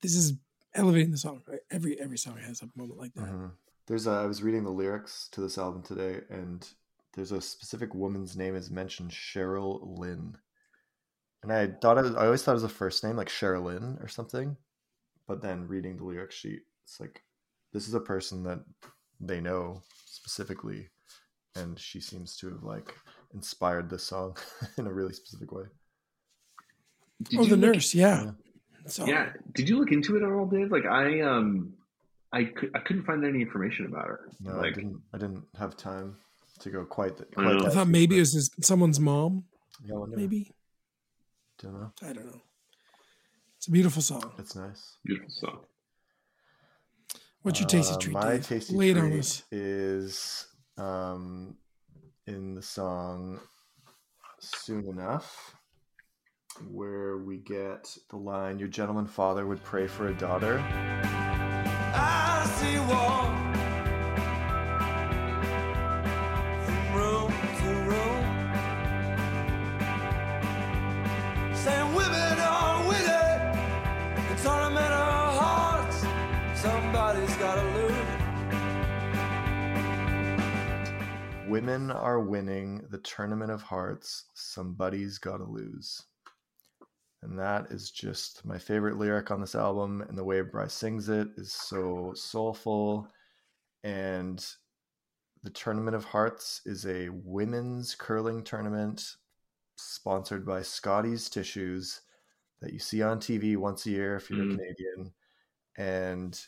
this 0.00 0.14
is 0.14 0.34
elevating 0.74 1.10
the 1.10 1.18
song. 1.18 1.42
Every 1.70 1.98
every 2.00 2.18
song 2.18 2.36
has 2.38 2.62
a 2.62 2.68
moment 2.76 2.98
like 2.98 3.14
that. 3.14 3.24
Mhm. 3.26 3.52
There's 3.86 4.06
a, 4.06 4.12
I 4.12 4.26
was 4.26 4.42
reading 4.42 4.64
the 4.64 4.70
lyrics 4.70 5.28
to 5.32 5.40
this 5.40 5.58
album 5.58 5.82
today, 5.82 6.20
and 6.30 6.66
there's 7.14 7.32
a 7.32 7.40
specific 7.40 7.94
woman's 7.94 8.36
name 8.36 8.54
is 8.54 8.70
mentioned, 8.70 9.10
Cheryl 9.10 9.98
Lynn. 9.98 10.36
And 11.42 11.52
I 11.52 11.66
thought 11.80 11.98
it 11.98 12.04
was, 12.04 12.14
I 12.14 12.26
always 12.26 12.42
thought 12.44 12.52
it 12.52 12.62
was 12.62 12.64
a 12.64 12.68
first 12.68 13.02
name 13.02 13.16
like 13.16 13.28
Cheryl 13.28 13.64
Lynn 13.64 13.98
or 14.00 14.06
something, 14.08 14.56
but 15.26 15.42
then 15.42 15.66
reading 15.66 15.96
the 15.96 16.04
lyric 16.04 16.30
sheet, 16.30 16.60
it's 16.84 17.00
like 17.00 17.22
this 17.72 17.88
is 17.88 17.94
a 17.94 18.00
person 18.00 18.44
that 18.44 18.60
they 19.20 19.40
know 19.40 19.82
specifically, 20.06 20.88
and 21.56 21.78
she 21.78 22.00
seems 22.00 22.36
to 22.36 22.48
have 22.50 22.62
like 22.62 22.94
inspired 23.34 23.90
this 23.90 24.04
song 24.04 24.36
in 24.78 24.86
a 24.86 24.92
really 24.92 25.12
specific 25.12 25.50
way. 25.50 25.64
Did 27.24 27.40
oh, 27.40 27.44
the 27.44 27.56
look- 27.56 27.74
nurse, 27.74 27.94
yeah. 27.94 28.24
Yeah. 28.24 28.30
So 28.86 29.06
Yeah. 29.06 29.32
Did 29.52 29.68
you 29.68 29.78
look 29.78 29.92
into 29.92 30.16
it 30.16 30.22
at 30.22 30.30
all, 30.32 30.46
Dave? 30.46 30.70
Like 30.72 30.86
I 30.86 31.20
um 31.20 31.74
I 32.32 32.44
could 32.44 32.70
I 32.74 32.80
couldn't 32.80 33.04
find 33.04 33.24
any 33.24 33.40
information 33.42 33.86
about 33.86 34.06
her. 34.06 34.28
No, 34.40 34.60
I 34.60 34.70
didn't. 34.70 35.00
I 35.12 35.18
didn't 35.18 35.44
have 35.58 35.76
time 35.76 36.16
to 36.60 36.70
go 36.70 36.84
quite. 36.84 37.16
The, 37.16 37.24
I 37.36 37.42
quite. 37.42 37.46
I 37.56 37.62
that 37.64 37.72
thought 37.72 37.88
maybe 37.88 38.14
but- 38.14 38.16
it 38.16 38.20
was 38.20 38.32
his, 38.34 38.50
someone's 38.62 38.98
mom. 39.00 39.44
Yeah, 39.84 39.94
I 39.94 39.98
wonder. 39.98 40.16
Maybe 40.16 40.52
Don't 41.58 41.74
know. 41.74 41.92
I 42.02 42.12
don't 42.12 42.26
know. 42.26 42.40
It's 43.56 43.68
a 43.68 43.70
beautiful 43.70 44.02
song. 44.02 44.32
It's 44.38 44.56
nice. 44.56 44.96
beautiful 45.04 45.30
song. 45.30 45.58
What's 47.42 47.60
your 47.60 47.68
tasty 47.68 47.94
Uh, 47.94 47.98
treat? 47.98 48.12
My 48.14 48.30
Dave? 48.32 48.46
tasty 48.46 48.74
Lay 48.74 48.90
it 48.90 48.98
on 48.98 49.10
treat 49.10 49.42
is 49.52 50.46
um, 50.78 51.56
in 52.26 52.54
the 52.54 52.62
song 52.62 53.40
"Soon 54.40 54.88
Enough," 54.88 55.54
where 56.70 57.18
we 57.18 57.38
get 57.38 57.96
the 58.10 58.16
line, 58.16 58.58
"Your 58.58 58.68
gentleman 58.68 59.06
father 59.06 59.46
would 59.46 59.62
pray 59.62 59.86
for 59.86 60.08
a 60.08 60.14
daughter." 60.14 60.58
I 61.94 62.44
see 62.56 62.78
walk 62.78 63.32
from 66.64 66.94
room 66.96 67.32
to 67.60 67.68
room, 67.90 68.24
saying 71.54 71.94
women 71.94 72.38
are 72.38 72.86
winning 72.88 73.40
the 74.28 74.36
tournament 74.42 74.92
of 74.92 75.38
hearts. 75.38 76.04
Somebody's 76.60 77.36
gotta 77.36 77.62
lose. 77.76 78.22
Women 81.48 81.90
are 81.90 82.18
winning 82.18 82.86
the 82.88 82.98
tournament 82.98 83.50
of 83.50 83.60
hearts. 83.60 84.30
Somebody's 84.32 85.18
got 85.18 85.36
to 85.36 85.44
lose. 85.44 86.02
And 87.22 87.38
that 87.38 87.70
is 87.70 87.90
just 87.90 88.44
my 88.44 88.58
favorite 88.58 88.98
lyric 88.98 89.30
on 89.30 89.40
this 89.40 89.54
album. 89.54 90.02
And 90.08 90.18
the 90.18 90.24
way 90.24 90.40
Bry 90.40 90.66
sings 90.66 91.08
it 91.08 91.28
is 91.36 91.52
so 91.52 92.12
soulful. 92.16 93.08
And 93.84 94.44
the 95.42 95.50
Tournament 95.50 95.94
of 95.96 96.04
Hearts 96.04 96.62
is 96.66 96.86
a 96.86 97.08
women's 97.10 97.94
curling 97.94 98.42
tournament 98.42 99.16
sponsored 99.76 100.44
by 100.44 100.62
Scotties 100.62 101.28
Tissues 101.30 102.00
that 102.60 102.72
you 102.72 102.78
see 102.78 103.02
on 103.02 103.18
TV 103.18 103.56
once 103.56 103.86
a 103.86 103.90
year 103.90 104.16
if 104.16 104.28
you're 104.30 104.38
Mhm. 104.40 104.54
a 104.54 104.56
Canadian. 104.56 105.12
And 105.76 106.46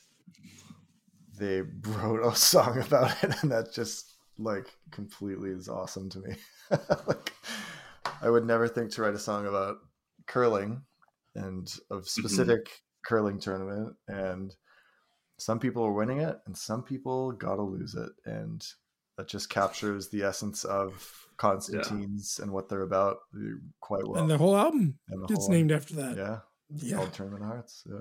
they 1.38 1.62
wrote 1.86 2.24
a 2.24 2.34
song 2.36 2.78
about 2.80 3.22
it. 3.22 3.42
And 3.42 3.50
that 3.52 3.72
just 3.72 4.12
like 4.38 4.76
completely 4.90 5.50
is 5.50 5.68
awesome 5.68 6.10
to 6.10 6.18
me. 6.20 6.36
like 7.06 7.32
I 8.20 8.28
would 8.30 8.44
never 8.44 8.66
think 8.68 8.90
to 8.92 9.02
write 9.02 9.14
a 9.14 9.18
song 9.18 9.46
about 9.46 9.78
curling 10.26 10.82
and 11.34 11.66
of 11.90 12.02
mm-hmm. 12.02 12.06
specific 12.20 12.82
curling 13.04 13.38
tournament 13.38 13.94
and 14.08 14.54
some 15.38 15.58
people 15.58 15.82
are 15.82 15.92
winning 15.92 16.20
it 16.20 16.38
and 16.46 16.56
some 16.56 16.82
people 16.82 17.32
gotta 17.32 17.62
lose 17.62 17.94
it 17.94 18.10
and 18.24 18.64
that 19.16 19.28
just 19.28 19.48
captures 19.50 20.08
the 20.08 20.22
essence 20.22 20.64
of 20.64 21.28
Constantine's 21.36 22.40
and 22.40 22.50
what 22.50 22.68
they're 22.68 22.82
about 22.82 23.18
quite 23.80 24.06
well. 24.06 24.20
and 24.20 24.30
the 24.30 24.38
whole 24.38 24.56
album 24.56 24.98
And 25.08 25.22
the 25.22 25.26
gets 25.26 25.40
whole- 25.46 25.50
named 25.50 25.70
after 25.72 25.94
that. 25.96 26.16
Yeah, 26.16 26.38
it's 26.72 26.84
Yeah. 26.84 26.96
called 26.96 27.12
Tournament 27.12 27.44
Hearts. 27.44 27.84
Yeah, 27.88 28.00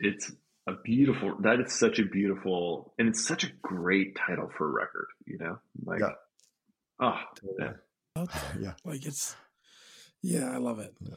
It's 0.00 0.32
a 0.66 0.74
beautiful 0.84 1.36
that 1.40 1.60
is 1.60 1.72
such 1.72 1.98
a 1.98 2.04
beautiful 2.04 2.94
and 2.98 3.08
it's 3.08 3.24
such 3.24 3.44
a 3.44 3.52
great 3.62 4.16
title 4.16 4.50
for 4.56 4.68
a 4.68 4.72
record, 4.72 5.06
you 5.26 5.38
know? 5.38 5.58
Like 5.84 6.00
Yeah. 6.00 6.12
oh 7.00 7.20
totally. 7.34 7.64
out 8.16 8.30
there. 8.30 8.56
yeah. 8.60 8.74
Like 8.84 9.06
it's, 9.06 9.36
yeah, 10.22 10.50
I 10.52 10.58
love 10.58 10.78
it. 10.80 10.94
Yeah. 11.00 11.14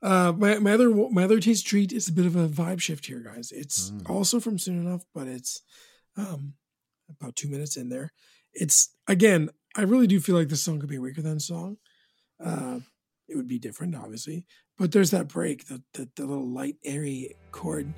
Uh, 0.00 0.32
my 0.36 0.58
my 0.58 0.72
other 0.72 0.90
my 1.10 1.24
other 1.24 1.40
taste 1.40 1.66
treat 1.66 1.92
is 1.92 2.08
a 2.08 2.12
bit 2.12 2.26
of 2.26 2.36
a 2.36 2.48
vibe 2.48 2.80
shift 2.80 3.06
here, 3.06 3.20
guys. 3.20 3.50
It's 3.52 3.90
Mm. 3.90 4.08
also 4.10 4.38
from 4.40 4.58
Soon 4.58 4.78
Enough, 4.86 5.04
but 5.14 5.26
it's 5.26 5.62
um 6.16 6.54
about 7.08 7.34
two 7.36 7.48
minutes 7.48 7.76
in 7.76 7.88
there. 7.88 8.12
It's 8.52 8.94
again, 9.08 9.50
I 9.76 9.82
really 9.82 10.06
do 10.06 10.20
feel 10.20 10.36
like 10.36 10.48
this 10.48 10.62
song 10.62 10.78
could 10.78 10.88
be 10.88 10.96
a 10.96 11.00
Weakerthans 11.00 11.42
song. 11.42 11.78
Uh, 12.38 12.80
it 13.28 13.36
would 13.36 13.48
be 13.48 13.58
different, 13.58 13.94
obviously, 13.96 14.46
but 14.78 14.92
there's 14.92 15.10
that 15.10 15.26
break, 15.28 15.66
the 15.66 15.82
the, 15.94 16.08
the 16.14 16.26
little 16.26 16.48
light 16.48 16.76
airy 16.84 17.34
chord. 17.50 17.92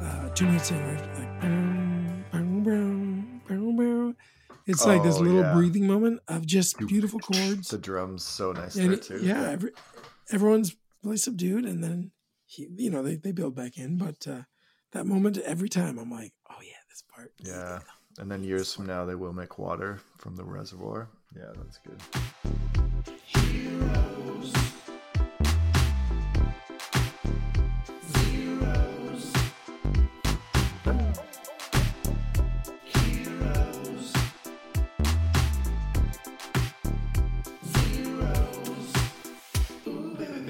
uh, 0.00 0.28
two 0.34 0.46
minutes 0.46 0.70
in, 0.70 0.78
right? 0.84 1.18
Like, 1.18 1.81
it's 4.66 4.84
like 4.86 5.02
this 5.02 5.16
Oh, 5.16 5.20
little 5.20 5.40
yeah. 5.40 5.54
breathing 5.54 5.86
moment 5.86 6.20
of 6.28 6.46
just 6.46 6.78
beautiful 6.78 7.18
chords. 7.28 7.68
The 7.68 7.78
drums 7.78 8.24
so 8.24 8.52
nice 8.52 8.76
And 8.76 8.90
there 8.90 8.96
too. 8.96 9.20
yeah, 9.22 9.50
every, 9.50 9.70
everyone's 10.30 10.76
really 11.02 11.16
subdued, 11.16 11.64
and 11.64 11.82
then 11.82 12.10
he, 12.46 12.68
you 12.76 12.90
know, 12.90 13.02
they, 13.02 13.16
they 13.16 13.32
build 13.32 13.54
back 13.54 13.78
in. 13.78 13.96
But 13.98 14.26
uh, 14.28 14.42
that 14.92 15.06
moment, 15.06 15.38
every 15.38 15.68
time, 15.68 15.98
I'm 15.98 16.10
like, 16.10 16.32
oh 16.50 16.56
yeah, 16.62 16.76
this 16.88 17.02
part. 17.14 17.32
Yeah. 17.38 17.80
And 18.18 18.30
then 18.30 18.44
years 18.44 18.74
from 18.74 18.86
now, 18.86 19.04
they 19.06 19.14
will 19.14 19.32
make 19.32 19.58
water 19.58 20.00
from 20.18 20.36
the 20.36 20.44
reservoir. 20.44 21.08
Yeah, 21.34 21.52
that's 21.56 21.78
good. 21.78 22.81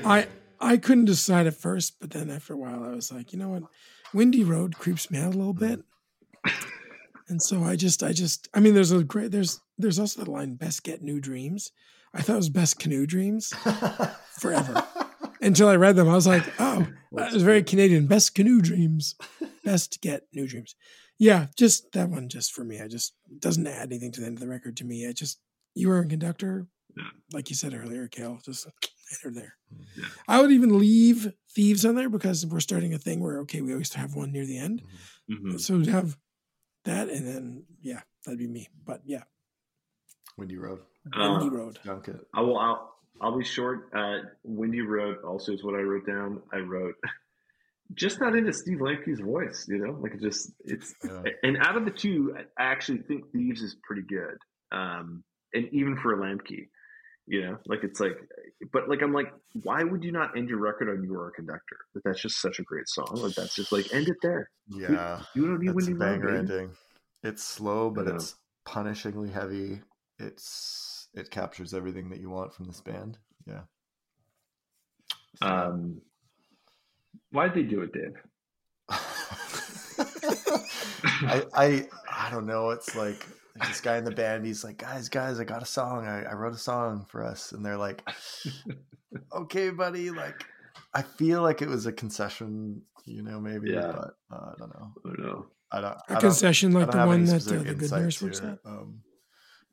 I 0.05 0.27
I 0.61 0.77
couldn't 0.77 1.07
decide 1.07 1.47
at 1.47 1.57
first, 1.57 1.99
but 2.01 2.11
then 2.11 2.31
after 2.31 2.55
a 2.55 2.57
while, 2.57 2.85
I 2.85 2.91
was 2.91 3.13
like, 3.13 3.33
you 3.33 3.39
know 3.39 3.49
what, 3.49 3.65
Windy 4.15 4.45
Road 4.45 4.79
creeps 4.79 5.11
me 5.11 5.19
out 5.19 5.35
a 5.35 5.39
little 5.39 5.53
bit, 5.53 5.81
and 7.29 7.43
so 7.43 7.63
I 7.63 7.77
just 7.77 8.03
I 8.03 8.13
just 8.13 8.49
I 8.55 8.61
mean, 8.61 8.75
there's 8.75 8.93
a 8.93 9.03
great 9.05 9.31
there's 9.31 9.61
there's 9.79 9.99
also 9.99 10.25
the 10.25 10.31
line 10.31 10.55
"Best 10.55 10.83
Get 10.85 11.03
New 11.03 11.21
Dreams." 11.21 11.73
I 12.15 12.23
thought 12.23 12.35
it 12.35 12.37
was 12.37 12.51
"Best 12.51 12.79
Canoe 12.79 13.07
Dreams" 13.07 13.53
forever 14.39 14.85
until 15.41 15.69
I 15.69 15.77
read 15.77 15.97
them. 15.97 16.09
I 16.09 16.15
was 16.15 16.27
like, 16.27 16.45
oh, 16.59 16.87
that 17.13 17.33
was 17.33 17.43
very 17.43 17.63
Canadian. 17.63 18.07
"Best 18.07 18.35
Canoe 18.35 18.61
Dreams," 18.61 19.17
"Best 19.65 20.01
Get 20.01 20.25
New 20.33 20.47
Dreams." 20.47 20.75
Yeah, 21.19 21.47
just 21.57 21.93
that 21.93 22.11
one, 22.11 22.29
just 22.29 22.53
for 22.53 22.65
me. 22.65 22.81
I 22.81 22.89
just 22.89 23.15
doesn't 23.39 23.67
add 23.67 23.89
anything 23.89 24.13
to 24.13 24.21
the 24.21 24.27
end 24.27 24.39
of 24.39 24.41
the 24.41 24.49
record 24.49 24.77
to 24.79 24.85
me. 24.85 25.05
It 25.05 25.17
just 25.17 25.39
you 25.75 25.89
were 25.89 26.01
a 26.01 26.07
conductor, 26.07 26.67
like 27.33 27.49
you 27.49 27.57
said 27.57 27.75
earlier, 27.75 28.09
Kale. 28.09 28.41
Just 28.45 28.67
enter 29.13 29.33
there. 29.35 29.55
Yeah. 29.97 30.05
I 30.29 30.41
would 30.41 30.51
even 30.53 30.79
leave 30.79 31.33
thieves 31.55 31.85
on 31.85 31.95
there 31.95 32.09
because 32.09 32.47
we're 32.47 32.61
starting 32.61 32.95
a 32.95 32.99
thing 32.99 33.21
where 33.21 33.39
okay, 33.41 33.61
we 33.61 33.73
always 33.73 33.93
have 33.95 34.15
one 34.15 34.33
near 34.33 34.47
the 34.47 34.59
end, 34.59 34.83
Mhm. 35.31 35.61
so 35.61 35.77
we'd 35.79 35.87
have 35.89 36.17
that, 36.85 37.09
and 37.09 37.27
then 37.27 37.65
yeah, 37.81 38.01
that'd 38.25 38.39
be 38.39 38.47
me. 38.49 38.69
But 38.85 39.03
yeah, 39.05 39.25
Windy 40.39 40.57
Road. 40.57 40.81
Windy 41.17 41.47
Uh, 41.47 41.51
Road. 41.51 41.79
Dunk. 41.85 42.09
I 42.35 42.41
will. 42.41 42.59
I'll, 42.59 42.95
I'll 43.21 43.37
be 43.39 43.45
short. 43.45 43.91
Uh, 43.95 44.19
Windy 44.45 44.81
Road 44.81 45.19
also 45.25 45.53
is 45.53 45.63
what 45.63 45.75
I 45.75 45.79
wrote 45.83 46.07
down. 46.07 46.43
I 46.53 46.59
wrote 46.59 46.95
just 47.95 48.21
not 48.21 48.35
into 48.37 48.53
Steve 48.53 48.79
Lambke's 48.79 49.21
voice. 49.21 49.67
You 49.69 49.79
know, 49.79 49.93
like 50.01 50.15
it 50.15 50.21
just 50.21 50.53
it's. 50.65 50.95
Yeah. 51.05 51.23
And 51.43 51.59
out 51.59 51.77
of 51.77 51.85
the 51.85 51.91
two, 51.91 52.35
I 52.37 52.63
actually 52.63 52.99
think 52.99 53.31
Thieves 53.33 53.63
is 53.63 53.77
pretty 53.83 54.03
good. 54.03 54.37
Um, 54.73 55.23
and 55.55 55.69
even 55.73 55.97
for 55.99 56.15
a 56.15 56.17
Lemke, 56.17 56.69
you 57.33 57.41
know, 57.41 57.57
like 57.67 57.83
it's 57.83 57.99
like, 57.99 58.19
but 58.75 58.91
like 58.91 59.01
I'm 59.03 59.15
like, 59.15 59.33
why 59.63 59.83
would 59.83 60.05
you 60.05 60.13
not 60.13 60.37
end 60.37 60.51
your 60.51 60.59
record 60.59 60.91
on 60.91 61.03
"You 61.03 61.15
Are 61.19 61.29
a 61.29 61.33
Conductor"? 61.33 61.79
But 61.95 62.03
that's 62.05 62.21
just 62.21 62.43
such 62.43 62.59
a 62.59 62.63
great 62.63 62.87
song. 62.89 63.09
Like 63.15 63.35
that's 63.35 63.55
just 63.55 63.73
like 63.73 63.93
end 63.95 64.09
it 64.09 64.19
there. 64.23 64.51
Yeah. 64.69 65.23
You 65.35 65.47
don't 65.47 65.59
need 65.61 65.71
It's 65.71 65.89
a 65.89 65.91
Windy 65.91 65.93
Road. 65.95 65.99
banger 66.21 66.27
baby. 66.27 66.39
ending. 66.39 66.71
It's 67.23 67.43
slow, 67.43 67.89
but 67.89 68.07
it's 68.07 68.35
punishingly 68.69 69.33
heavy. 69.33 69.81
It's 70.19 71.09
it 71.15 71.31
captures 71.31 71.73
everything 71.73 72.11
that 72.11 72.21
you 72.21 72.29
want 72.29 72.53
from 72.53 72.67
this 72.67 72.81
band. 72.83 73.17
Yeah. 73.47 73.63
So- 75.43 75.47
Um, 75.49 76.03
why'd 77.31 77.55
they 77.55 77.63
do 77.63 77.81
it, 77.81 77.93
Dave? 77.95 78.15
I, 81.25 81.45
I 81.55 81.89
I 82.11 82.31
don't 82.31 82.45
know. 82.47 82.71
It's 82.71 82.95
like 82.95 83.27
there's 83.57 83.69
this 83.69 83.81
guy 83.81 83.97
in 83.99 84.05
the 84.05 84.11
band. 84.11 84.47
He's 84.47 84.65
like, 84.65 84.79
guys, 84.79 85.09
guys, 85.09 85.39
I 85.41 85.45
got 85.45 85.63
a 85.63 85.67
song. 85.67 86.07
I, 86.07 86.23
I 86.25 86.33
wrote 86.35 86.55
a 86.55 86.59
song 86.59 87.07
for 87.09 87.23
us, 87.25 87.53
and 87.53 87.65
they're 87.65 87.77
like, 87.77 88.03
okay, 89.35 89.71
buddy. 89.71 90.11
Like, 90.11 90.45
I 90.95 91.03
feel 91.03 91.43
like 91.43 91.63
it 91.63 91.69
was 91.69 91.87
a 91.87 91.93
concession, 91.93 92.83
you 93.05 93.23
know, 93.23 93.41
maybe. 93.41 93.71
Yeah. 93.71 93.93
But 93.93 94.15
uh, 94.31 94.51
I 94.51 94.53
don't 94.59 94.75
know. 94.75 94.93
I 95.05 95.09
don't 95.09 95.21
know. 95.21 95.47
I 95.71 95.81
don't. 95.81 95.93
I 95.93 95.97
A 96.09 96.13
don't- 96.13 96.21
concession 96.21 96.73
like 96.73 96.91
the 96.91 97.07
one 97.07 97.25
that 97.25 97.47
uh, 97.47 97.51
the 97.51 97.65
good 97.65 97.83
insights 97.83 98.03
nurse 98.03 98.23
works 98.23 98.41
at. 98.41 98.59
Um, 98.65 99.01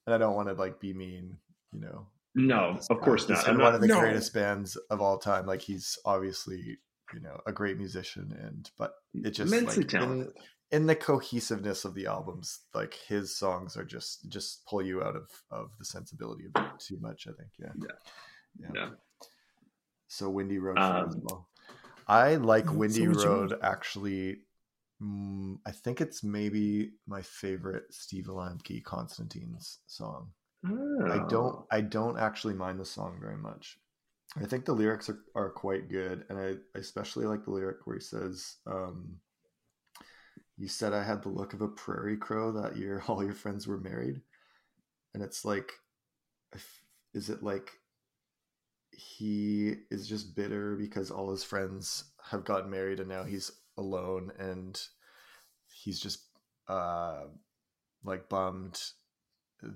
and 0.05 0.15
I 0.15 0.17
don't 0.17 0.35
want 0.35 0.47
to 0.49 0.53
like 0.55 0.79
be 0.79 0.93
mean, 0.93 1.37
you 1.73 1.81
know. 1.81 2.07
No, 2.35 2.77
of 2.89 2.99
guy- 2.99 3.05
course 3.05 3.27
he's 3.27 3.37
not. 3.37 3.47
in 3.47 3.53
I'm 3.55 3.57
one 3.59 3.65
not 3.65 3.75
of 3.75 3.81
the 3.81 3.87
No. 3.87 3.99
greatest 3.99 4.33
bands 4.33 4.75
of 4.89 5.01
all 5.01 5.17
time. 5.17 5.45
Like 5.45 5.61
he's 5.61 5.97
obviously, 6.05 6.77
you 7.13 7.19
know, 7.21 7.39
a 7.47 7.51
great 7.51 7.77
musician, 7.77 8.35
and 8.41 8.69
but 8.77 8.93
it 9.13 9.31
just 9.31 9.51
immensely 9.51 9.83
like, 9.83 9.93
in, 9.93 9.99
talented. 9.99 10.33
In 10.71 10.85
the 10.85 10.95
cohesiveness 10.95 11.83
of 11.83 11.95
the 11.95 12.05
albums, 12.05 12.59
like 12.75 12.93
his 12.93 13.35
songs 13.35 13.75
are 13.75 13.83
just 13.83 14.29
just 14.29 14.65
pull 14.67 14.81
you 14.83 15.01
out 15.01 15.15
of 15.15 15.29
of 15.49 15.71
the 15.79 15.85
sensibility 15.85 16.45
of 16.45 16.63
it 16.63 16.79
too 16.79 16.97
much. 17.01 17.27
I 17.27 17.31
think, 17.31 17.49
yeah, 17.57 17.73
Yeah. 17.75 17.87
yeah. 18.61 18.73
Yeah. 18.75 18.89
So 20.07 20.29
Windy 20.29 20.59
Road, 20.59 20.75
me 20.77 20.83
as 20.83 21.15
Um, 21.15 21.21
well. 21.23 21.49
I 22.07 22.35
like 22.35 22.65
Mm, 22.65 22.71
so 22.71 22.77
Windy 22.77 23.07
Road 23.07 23.53
actually. 23.61 24.41
Mm, 25.01 25.59
I 25.65 25.71
think 25.71 26.01
it's 26.01 26.23
maybe 26.23 26.91
my 27.07 27.21
favorite 27.21 27.85
Steve 27.93 28.25
Lambke 28.25 28.83
Constantine's 28.83 29.79
song. 29.87 30.33
I 30.65 30.69
Oh. 30.71 31.27
don't 31.29 31.65
I 31.71 31.81
don't 31.81 32.19
actually 32.19 32.53
mind 32.53 32.79
the 32.79 32.85
song 32.85 33.17
very 33.21 33.37
much. 33.37 33.79
I 34.35 34.45
think 34.45 34.65
the 34.65 34.73
lyrics 34.73 35.09
are, 35.09 35.19
are 35.35 35.49
quite 35.49 35.89
good, 35.89 36.25
and 36.29 36.37
I, 36.37 36.49
I 36.75 36.79
especially 36.79 37.25
like 37.25 37.45
the 37.45 37.51
lyric 37.51 37.87
where 37.87 37.95
he 37.97 38.01
says, 38.01 38.57
um, 38.67 39.19
"You 40.59 40.67
said 40.67 40.93
I 40.93 41.03
had 41.03 41.23
the 41.23 41.29
look 41.29 41.53
of 41.53 41.61
a 41.61 41.69
prairie 41.69 42.17
crow 42.17 42.51
that 42.51 42.75
year. 42.75 43.01
All 43.07 43.23
your 43.23 43.33
friends 43.33 43.65
were 43.65 43.79
married," 43.79 44.21
and 45.13 45.23
it's 45.23 45.45
like, 45.45 45.71
is 47.13 47.29
it 47.29 47.41
like 47.41 47.71
he 48.91 49.75
is 49.89 50.07
just 50.07 50.35
bitter 50.35 50.75
because 50.75 51.09
all 51.09 51.31
his 51.31 51.43
friends 51.43 52.05
have 52.29 52.43
gotten 52.43 52.69
married 52.69 52.99
and 52.99 53.07
now 53.07 53.23
he's 53.23 53.51
alone 53.77 54.31
and 54.37 54.81
he's 55.71 55.99
just 55.99 56.23
uh 56.67 57.21
like 58.03 58.27
bummed 58.27 58.81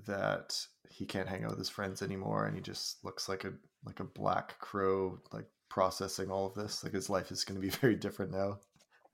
that 0.08 0.58
he 0.90 1.06
can't 1.06 1.30
hang 1.30 1.44
out 1.44 1.52
with 1.52 1.60
his 1.60 1.70
friends 1.70 2.02
anymore 2.02 2.46
and 2.46 2.56
he 2.56 2.62
just 2.62 3.04
looks 3.06 3.30
like 3.30 3.46
a 3.46 3.54
like 3.86 4.00
a 4.00 4.06
black 4.06 4.60
crow 4.60 5.20
like 5.32 5.46
processing 5.70 6.30
all 6.30 6.46
of 6.46 6.54
this? 6.54 6.84
Like 6.84 6.94
his 6.94 7.10
life 7.10 7.32
is 7.32 7.44
going 7.46 7.60
to 7.60 7.66
be 7.66 7.70
very 7.82 7.96
different 7.96 8.32
now? 8.32 8.60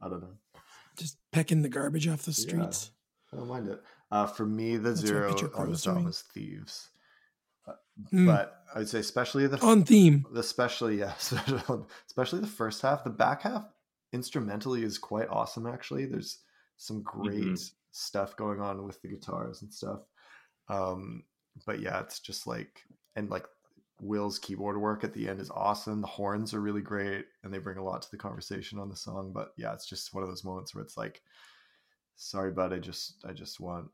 I 0.02 0.10
don't 0.10 0.22
know 0.22 0.38
Just 1.00 1.18
pecking 1.32 1.62
the 1.62 1.70
garbage 1.70 2.08
off 2.08 2.24
the 2.24 2.32
Yeah. 2.32 2.48
streets. 2.48 2.92
i 3.32 3.38
don't 3.38 3.48
mind 3.48 3.68
it 3.68 3.82
uh 4.12 4.26
for 4.28 4.46
me 4.46 4.76
the 4.78 4.90
That's 4.90 5.02
what 5.02 5.08
zero 5.08 5.30
on 5.32 5.50
Crow 5.52 5.66
this 5.72 5.80
is 5.82 5.88
album 5.88 6.08
is 6.08 6.22
thieves 6.34 6.90
Uh, 7.68 7.74
Mm. 8.14 8.26
but 8.26 8.64
i 8.74 8.80
would 8.80 8.90
say 8.90 9.00
especially 9.00 9.46
the 9.48 9.60
On 9.62 9.84
theme. 9.84 10.26
especially 10.36 11.00
yeah 11.00 11.14
especially 12.08 12.40
the 12.42 12.48
first 12.48 12.82
half 12.82 13.04
the 13.04 13.10
back 13.10 13.42
half 13.44 13.66
instrumentally 14.14 14.84
is 14.84 14.98
quite 14.98 15.28
awesome 15.30 15.68
actually 15.68 16.06
there's 16.06 16.40
some 16.78 17.02
great 17.04 17.44
Mhm. 17.60 17.72
stuff 17.92 18.36
going 18.38 18.60
on 18.62 18.86
with 18.86 19.02
the 19.02 19.08
guitars 19.10 19.62
and 19.62 19.72
stuff 19.74 20.02
um 20.70 21.24
but 21.66 21.80
yeah 21.82 22.00
it's 22.00 22.20
just 22.20 22.48
like 22.48 22.84
and 23.16 23.30
like 23.30 23.46
will's 24.02 24.40
keyboard 24.40 24.80
work 24.80 25.04
at 25.04 25.14
the 25.14 25.28
end 25.28 25.40
is 25.40 25.52
awesome 25.52 26.02
the 26.02 26.08
horns 26.08 26.54
are 26.54 26.62
really 26.62 26.82
great 26.82 27.26
and 27.44 27.54
they 27.54 27.58
bring 27.58 27.78
a 27.78 27.84
lot 27.84 28.02
to 28.02 28.12
the 28.12 28.18
conversation 28.18 28.80
on 28.80 28.90
the 28.90 28.96
song 28.96 29.32
but 29.34 29.54
yeah 29.58 29.74
it's 29.74 29.88
just 29.88 30.14
one 30.14 30.24
of 30.24 30.30
those 30.30 30.44
moments 30.44 30.74
where 30.74 30.84
it's 30.84 30.98
like 30.98 31.22
sorry 32.16 32.52
bud 32.52 32.74
i 32.74 32.80
just 32.80 33.24
i 33.28 33.34
just 33.34 33.60
want 33.60 33.88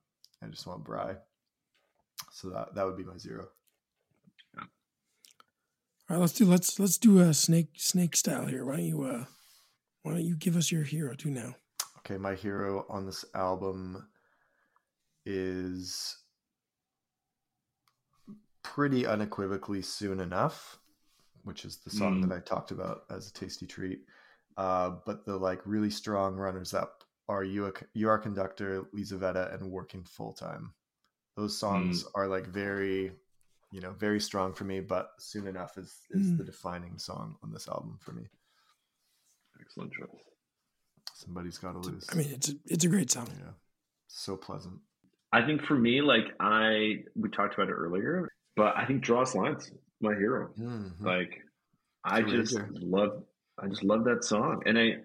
i 0.43 0.47
just 0.47 0.67
want 0.67 0.83
bry 0.83 1.15
so 2.31 2.49
that 2.49 2.73
that 2.75 2.85
would 2.85 2.97
be 2.97 3.03
my 3.03 3.17
zero 3.17 3.47
All 6.07 6.17
right, 6.17 6.21
let's 6.21 6.33
do 6.33 6.45
let's 6.45 6.79
let's 6.79 6.99
do 6.99 7.17
a 7.19 7.33
snake 7.33 7.69
snake 7.77 8.15
style 8.15 8.45
here. 8.45 8.63
Why 8.63 8.75
don't 8.75 8.85
you 8.85 9.03
uh 9.03 9.25
why 10.03 10.11
don't 10.11 10.23
you 10.23 10.35
give 10.35 10.55
us 10.55 10.71
your 10.71 10.83
hero 10.83 11.15
too 11.15 11.31
now? 11.31 11.55
Okay, 11.97 12.19
my 12.19 12.35
hero 12.35 12.85
on 12.89 13.07
this 13.07 13.25
album 13.33 14.07
is 15.25 16.15
pretty 18.73 19.05
unequivocally 19.05 19.81
soon 19.81 20.19
enough, 20.19 20.79
which 21.43 21.65
is 21.65 21.77
the 21.77 21.91
song 21.91 22.17
Mm. 22.19 22.27
that 22.27 22.35
I 22.35 22.39
talked 22.39 22.71
about 22.71 23.03
as 23.11 23.29
a 23.29 23.33
tasty 23.33 23.67
treat. 23.67 24.05
Uh, 24.57 24.95
but 25.05 25.23
the 25.25 25.37
like 25.37 25.61
really 25.65 25.91
strong 25.91 26.35
runners 26.35 26.73
up 26.73 27.03
are 27.27 27.43
you 27.43 27.71
you 27.93 28.09
are 28.09 28.17
conductor, 28.17 28.83
Lizaveta, 28.93 29.53
and 29.53 29.69
working 29.71 30.03
full 30.03 30.33
time. 30.33 30.73
Those 31.35 31.57
songs 31.57 32.05
are 32.15 32.27
like 32.27 32.47
very, 32.47 33.11
you 33.71 33.81
know, 33.81 33.91
very 33.91 34.19
strong 34.19 34.53
for 34.53 34.63
me. 34.63 34.79
But 34.79 35.11
soon 35.19 35.47
enough 35.47 35.77
is 35.77 35.93
is 36.09 36.31
Mm. 36.31 36.37
the 36.37 36.43
defining 36.45 36.97
song 36.97 37.37
on 37.43 37.51
this 37.51 37.67
album 37.67 37.97
for 38.01 38.13
me. 38.13 38.27
Excellent 39.61 39.91
choice. 39.93 40.09
Somebody's 41.13 41.57
got 41.57 41.73
to 41.73 41.79
lose. 41.79 42.07
I 42.11 42.15
mean, 42.15 42.29
it's 42.31 42.49
a, 42.49 42.53
it's 42.65 42.83
a 42.85 42.89
great 42.89 43.11
song. 43.11 43.27
yeah, 43.39 43.53
so 44.07 44.35
pleasant. 44.35 44.79
I 45.31 45.45
think 45.45 45.61
for 45.63 45.75
me, 45.75 46.01
like 46.01 46.27
I 46.39 47.03
we 47.15 47.29
talked 47.29 47.53
about 47.55 47.67
it 47.69 47.73
earlier, 47.73 48.29
but 48.55 48.75
I 48.77 48.85
think 48.85 49.03
Draw 49.03 49.21
Us 49.21 49.35
Lines, 49.35 49.71
my 50.01 50.13
hero. 50.15 50.53
Mhm. 50.57 51.01
Like 51.01 51.41
I 52.03 52.21
It's 52.21 52.31
just 52.31 52.59
love 52.81 53.23
I 53.57 53.67
just 53.67 53.83
love 53.83 54.03
that 54.05 54.23
song. 54.23 54.63
And 54.65 54.77
I 54.77 54.97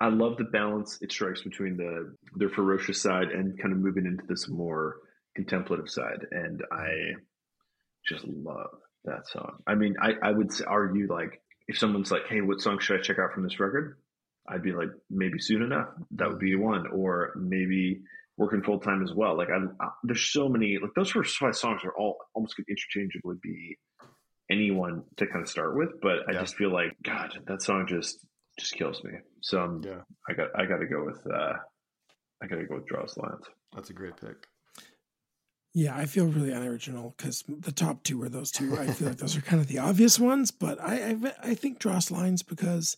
I 0.00 0.08
love 0.08 0.36
the 0.36 0.44
balance 0.44 0.98
it 1.02 1.12
strikes 1.12 1.42
between 1.42 1.76
the 1.76 2.16
their 2.36 2.48
ferocious 2.48 3.00
side 3.00 3.28
and 3.30 3.58
kind 3.60 3.72
of 3.72 3.78
moving 3.78 4.06
into 4.06 4.24
this 4.26 4.48
more 4.48 5.00
contemplative 5.36 5.88
side. 5.88 6.26
And 6.32 6.62
I 6.72 7.14
just 8.08 8.24
love 8.26 8.70
that 9.04 9.26
song. 9.28 9.62
I 9.66 9.74
mean, 9.74 9.96
I, 10.00 10.14
I 10.22 10.32
would 10.32 10.50
argue 10.66 11.12
like 11.12 11.40
if 11.68 11.78
someone's 11.78 12.10
like, 12.10 12.26
"Hey, 12.28 12.40
what 12.40 12.60
song 12.60 12.78
should 12.78 12.98
I 12.98 13.02
check 13.02 13.18
out 13.18 13.32
from 13.32 13.42
this 13.42 13.60
record?" 13.60 13.98
I'd 14.48 14.62
be 14.62 14.72
like, 14.72 14.90
maybe 15.08 15.38
"Soon 15.38 15.62
Enough." 15.62 15.88
That 16.12 16.28
would 16.28 16.38
be 16.38 16.54
one, 16.56 16.86
or 16.88 17.32
maybe 17.36 18.02
"Working 18.36 18.62
Full 18.62 18.80
Time" 18.80 19.02
as 19.02 19.12
well. 19.14 19.36
Like, 19.36 19.48
I, 19.50 19.58
I 19.84 19.88
there's 20.02 20.22
so 20.32 20.48
many 20.48 20.78
like 20.80 20.90
those 20.96 21.10
first 21.10 21.36
five 21.36 21.56
songs 21.56 21.82
are 21.84 21.94
all 21.96 22.16
almost 22.34 22.56
could 22.56 22.66
interchangeably 22.68 23.36
be 23.42 23.76
anyone 24.50 25.02
to 25.16 25.26
kind 25.26 25.42
of 25.42 25.48
start 25.48 25.76
with. 25.76 26.00
But 26.02 26.28
I 26.28 26.32
Yeah. 26.32 26.40
just 26.40 26.56
feel 26.56 26.70
like 26.72 26.92
God, 27.02 27.38
that 27.46 27.62
song 27.62 27.86
just 27.86 28.24
just 28.58 28.74
kills 28.74 29.02
me. 29.04 29.12
So 29.42 29.62
um, 29.62 29.82
Yeah, 29.84 30.00
I 30.28 30.32
got 30.34 30.48
I 30.54 30.66
got 30.66 30.78
to 30.78 30.86
go 30.86 31.04
with 31.04 31.20
uh, 31.32 31.54
I 32.42 32.46
got 32.46 32.56
to 32.56 32.64
go 32.66 32.76
with 32.76 32.86
Draw 32.86 33.02
Us 33.04 33.16
Lines. 33.16 33.44
that's 33.74 33.90
a 33.90 33.94
great 33.94 34.16
pick. 34.16 34.46
Yeah, 35.76 35.96
I 35.96 36.06
feel 36.06 36.26
really 36.26 36.52
unoriginal 36.52 37.14
because 37.16 37.42
the 37.48 37.72
top 37.72 38.04
two 38.04 38.22
are 38.22 38.28
those 38.28 38.52
two. 38.52 38.78
I 38.78 38.86
feel 38.92 39.08
like 39.08 39.16
those 39.16 39.36
are 39.36 39.40
kind 39.40 39.60
of 39.60 39.66
the 39.66 39.78
obvious 39.78 40.20
ones, 40.20 40.52
but 40.52 40.80
I 40.80 41.16
I, 41.22 41.50
I 41.50 41.54
think 41.54 41.78
Draw 41.80 41.94
Us 41.96 42.10
Lines 42.12 42.42
because 42.44 42.96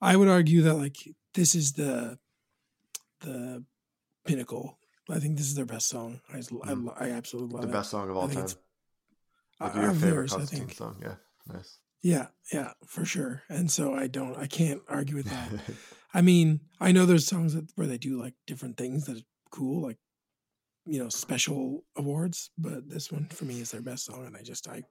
I 0.00 0.16
would 0.16 0.28
argue 0.28 0.62
that 0.62 0.74
like 0.74 0.96
this 1.34 1.54
is 1.54 1.74
the 1.74 2.18
the 3.20 3.64
pinnacle. 4.26 4.78
I 5.08 5.18
think 5.18 5.36
this 5.38 5.46
is 5.46 5.54
their 5.54 5.66
best 5.66 5.88
song. 5.88 6.20
I 6.32 6.36
just- 6.36 6.52
I, 6.62 6.72
Mm. 6.74 6.92
I 7.02 7.10
absolutely 7.10 7.52
love 7.54 7.62
the 7.62 7.68
it. 7.68 7.72
best 7.72 7.90
song 7.90 8.08
of 8.10 8.16
all 8.16 8.24
I 8.30 8.34
time. 8.34 8.44
it's- 8.44 8.56
Like 9.60 9.74
your 9.74 9.92
favorite 9.92 10.30
theirs, 10.30 10.32
I 10.34 10.44
think. 10.44 10.74
song. 10.74 10.98
Yeah, 11.02 11.16
nice. 11.46 11.78
Yeah, 12.02 12.28
yeah, 12.52 12.72
for 12.86 13.04
sure. 13.04 13.42
And 13.50 13.70
so 13.70 13.92
I 13.94 14.06
don't, 14.06 14.36
I 14.38 14.46
can't 14.46 14.80
argue 14.88 15.16
with 15.16 15.26
that. 15.26 15.50
I 16.14 16.22
mean, 16.22 16.60
I 16.80 16.92
know 16.92 17.04
there's 17.06 17.26
songs 17.26 17.54
that, 17.54 17.70
where 17.74 17.86
they 17.86 17.98
do 17.98 18.18
like 18.20 18.34
different 18.46 18.76
things 18.78 19.04
that 19.06 19.18
are 19.18 19.26
cool, 19.50 19.82
like 19.82 19.98
you 20.86 20.98
know, 20.98 21.08
special 21.10 21.84
awards. 21.96 22.50
But 22.56 22.88
this 22.88 23.12
one 23.12 23.26
for 23.26 23.44
me 23.44 23.60
is 23.60 23.70
their 23.70 23.82
best 23.82 24.06
song, 24.06 24.24
and 24.26 24.34
I 24.36 24.42
just 24.42 24.66
I 24.66 24.82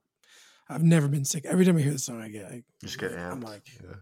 I've 0.70 0.84
never 0.84 1.08
been 1.08 1.26
sick. 1.26 1.46
Every 1.46 1.66
time 1.66 1.78
I 1.78 1.82
hear 1.82 1.92
the 1.94 1.98
song, 2.00 2.22
I 2.22 2.30
get 2.30 2.46
I 2.46 2.64
Just 2.84 3.00
get 3.00 3.18
I'm 3.18 3.42
like, 3.42 3.64
yeah. 3.84 3.96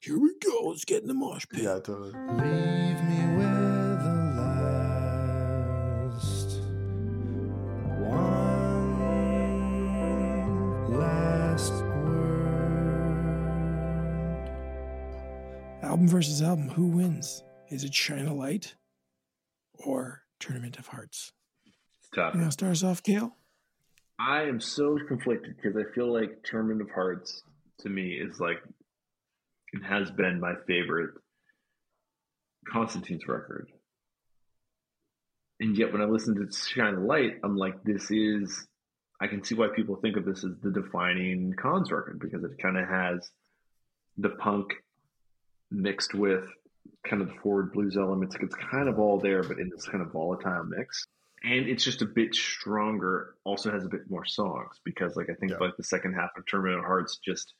here 0.00 0.18
we 0.18 0.32
go, 0.38 0.68
let's 0.68 0.84
get 0.84 1.02
in 1.02 1.08
the 1.08 1.14
mosh 1.14 1.46
pit. 1.50 1.64
yeah, 1.64 1.80
totally. 1.80 2.12
Leave 2.12 3.02
me 3.04 3.36
with 3.36 3.73
versus 16.14 16.40
album, 16.40 16.68
who 16.68 16.86
wins? 16.86 17.42
Is 17.72 17.82
it 17.82 17.92
Shine 17.92 18.26
a 18.26 18.32
Light 18.32 18.76
or 19.84 20.22
Tournament 20.38 20.78
of 20.78 20.86
Hearts? 20.86 21.32
It's 21.98 22.08
tough. 22.14 22.36
You 22.36 22.48
start 22.52 22.70
us 22.70 22.84
off, 22.84 23.02
Kale? 23.02 23.36
I 24.16 24.42
am 24.42 24.60
so 24.60 24.96
conflicted 25.08 25.56
because 25.56 25.76
I 25.76 25.92
feel 25.92 26.12
like 26.12 26.44
Tournament 26.44 26.82
of 26.82 26.90
Hearts 26.90 27.42
to 27.80 27.88
me 27.88 28.12
is 28.12 28.38
like 28.38 28.58
it 29.72 29.82
has 29.82 30.08
been 30.12 30.38
my 30.38 30.52
favorite 30.68 31.14
Constantine's 32.72 33.26
record. 33.26 33.72
And 35.58 35.76
yet 35.76 35.92
when 35.92 36.00
I 36.00 36.04
listen 36.04 36.36
to 36.36 36.56
Shine 36.56 36.94
a 36.94 37.00
Light, 37.00 37.40
I'm 37.42 37.56
like, 37.56 37.82
this 37.82 38.08
is 38.12 38.68
I 39.20 39.26
can 39.26 39.42
see 39.42 39.56
why 39.56 39.66
people 39.74 39.96
think 39.96 40.16
of 40.16 40.24
this 40.24 40.44
as 40.44 40.52
the 40.62 40.70
defining 40.70 41.54
cons 41.60 41.90
record 41.90 42.20
because 42.20 42.44
it 42.44 42.62
kind 42.62 42.78
of 42.78 42.88
has 42.88 43.28
the 44.16 44.28
punk 44.28 44.74
mixed 45.74 46.14
with 46.14 46.44
kind 47.06 47.20
of 47.22 47.28
the 47.28 47.34
forward 47.42 47.72
blues 47.72 47.96
elements. 47.96 48.36
It's 48.40 48.54
kind 48.54 48.88
of 48.88 48.98
all 48.98 49.18
there, 49.18 49.42
but 49.42 49.58
in 49.58 49.68
this 49.70 49.86
kind 49.86 50.02
of 50.02 50.12
volatile 50.12 50.64
mix 50.64 51.06
and 51.46 51.66
it's 51.68 51.84
just 51.84 52.00
a 52.00 52.06
bit 52.06 52.34
stronger. 52.34 53.34
Also 53.44 53.70
has 53.70 53.84
a 53.84 53.88
bit 53.88 54.08
more 54.08 54.24
songs 54.24 54.80
because, 54.82 55.14
like, 55.14 55.28
I 55.28 55.34
think 55.34 55.52
Yeah. 55.52 55.58
like 55.58 55.76
the 55.76 55.82
second 55.84 56.14
half 56.14 56.30
of 56.38 56.44
of 56.54 56.80
Hearts 56.84 57.18
just 57.18 57.52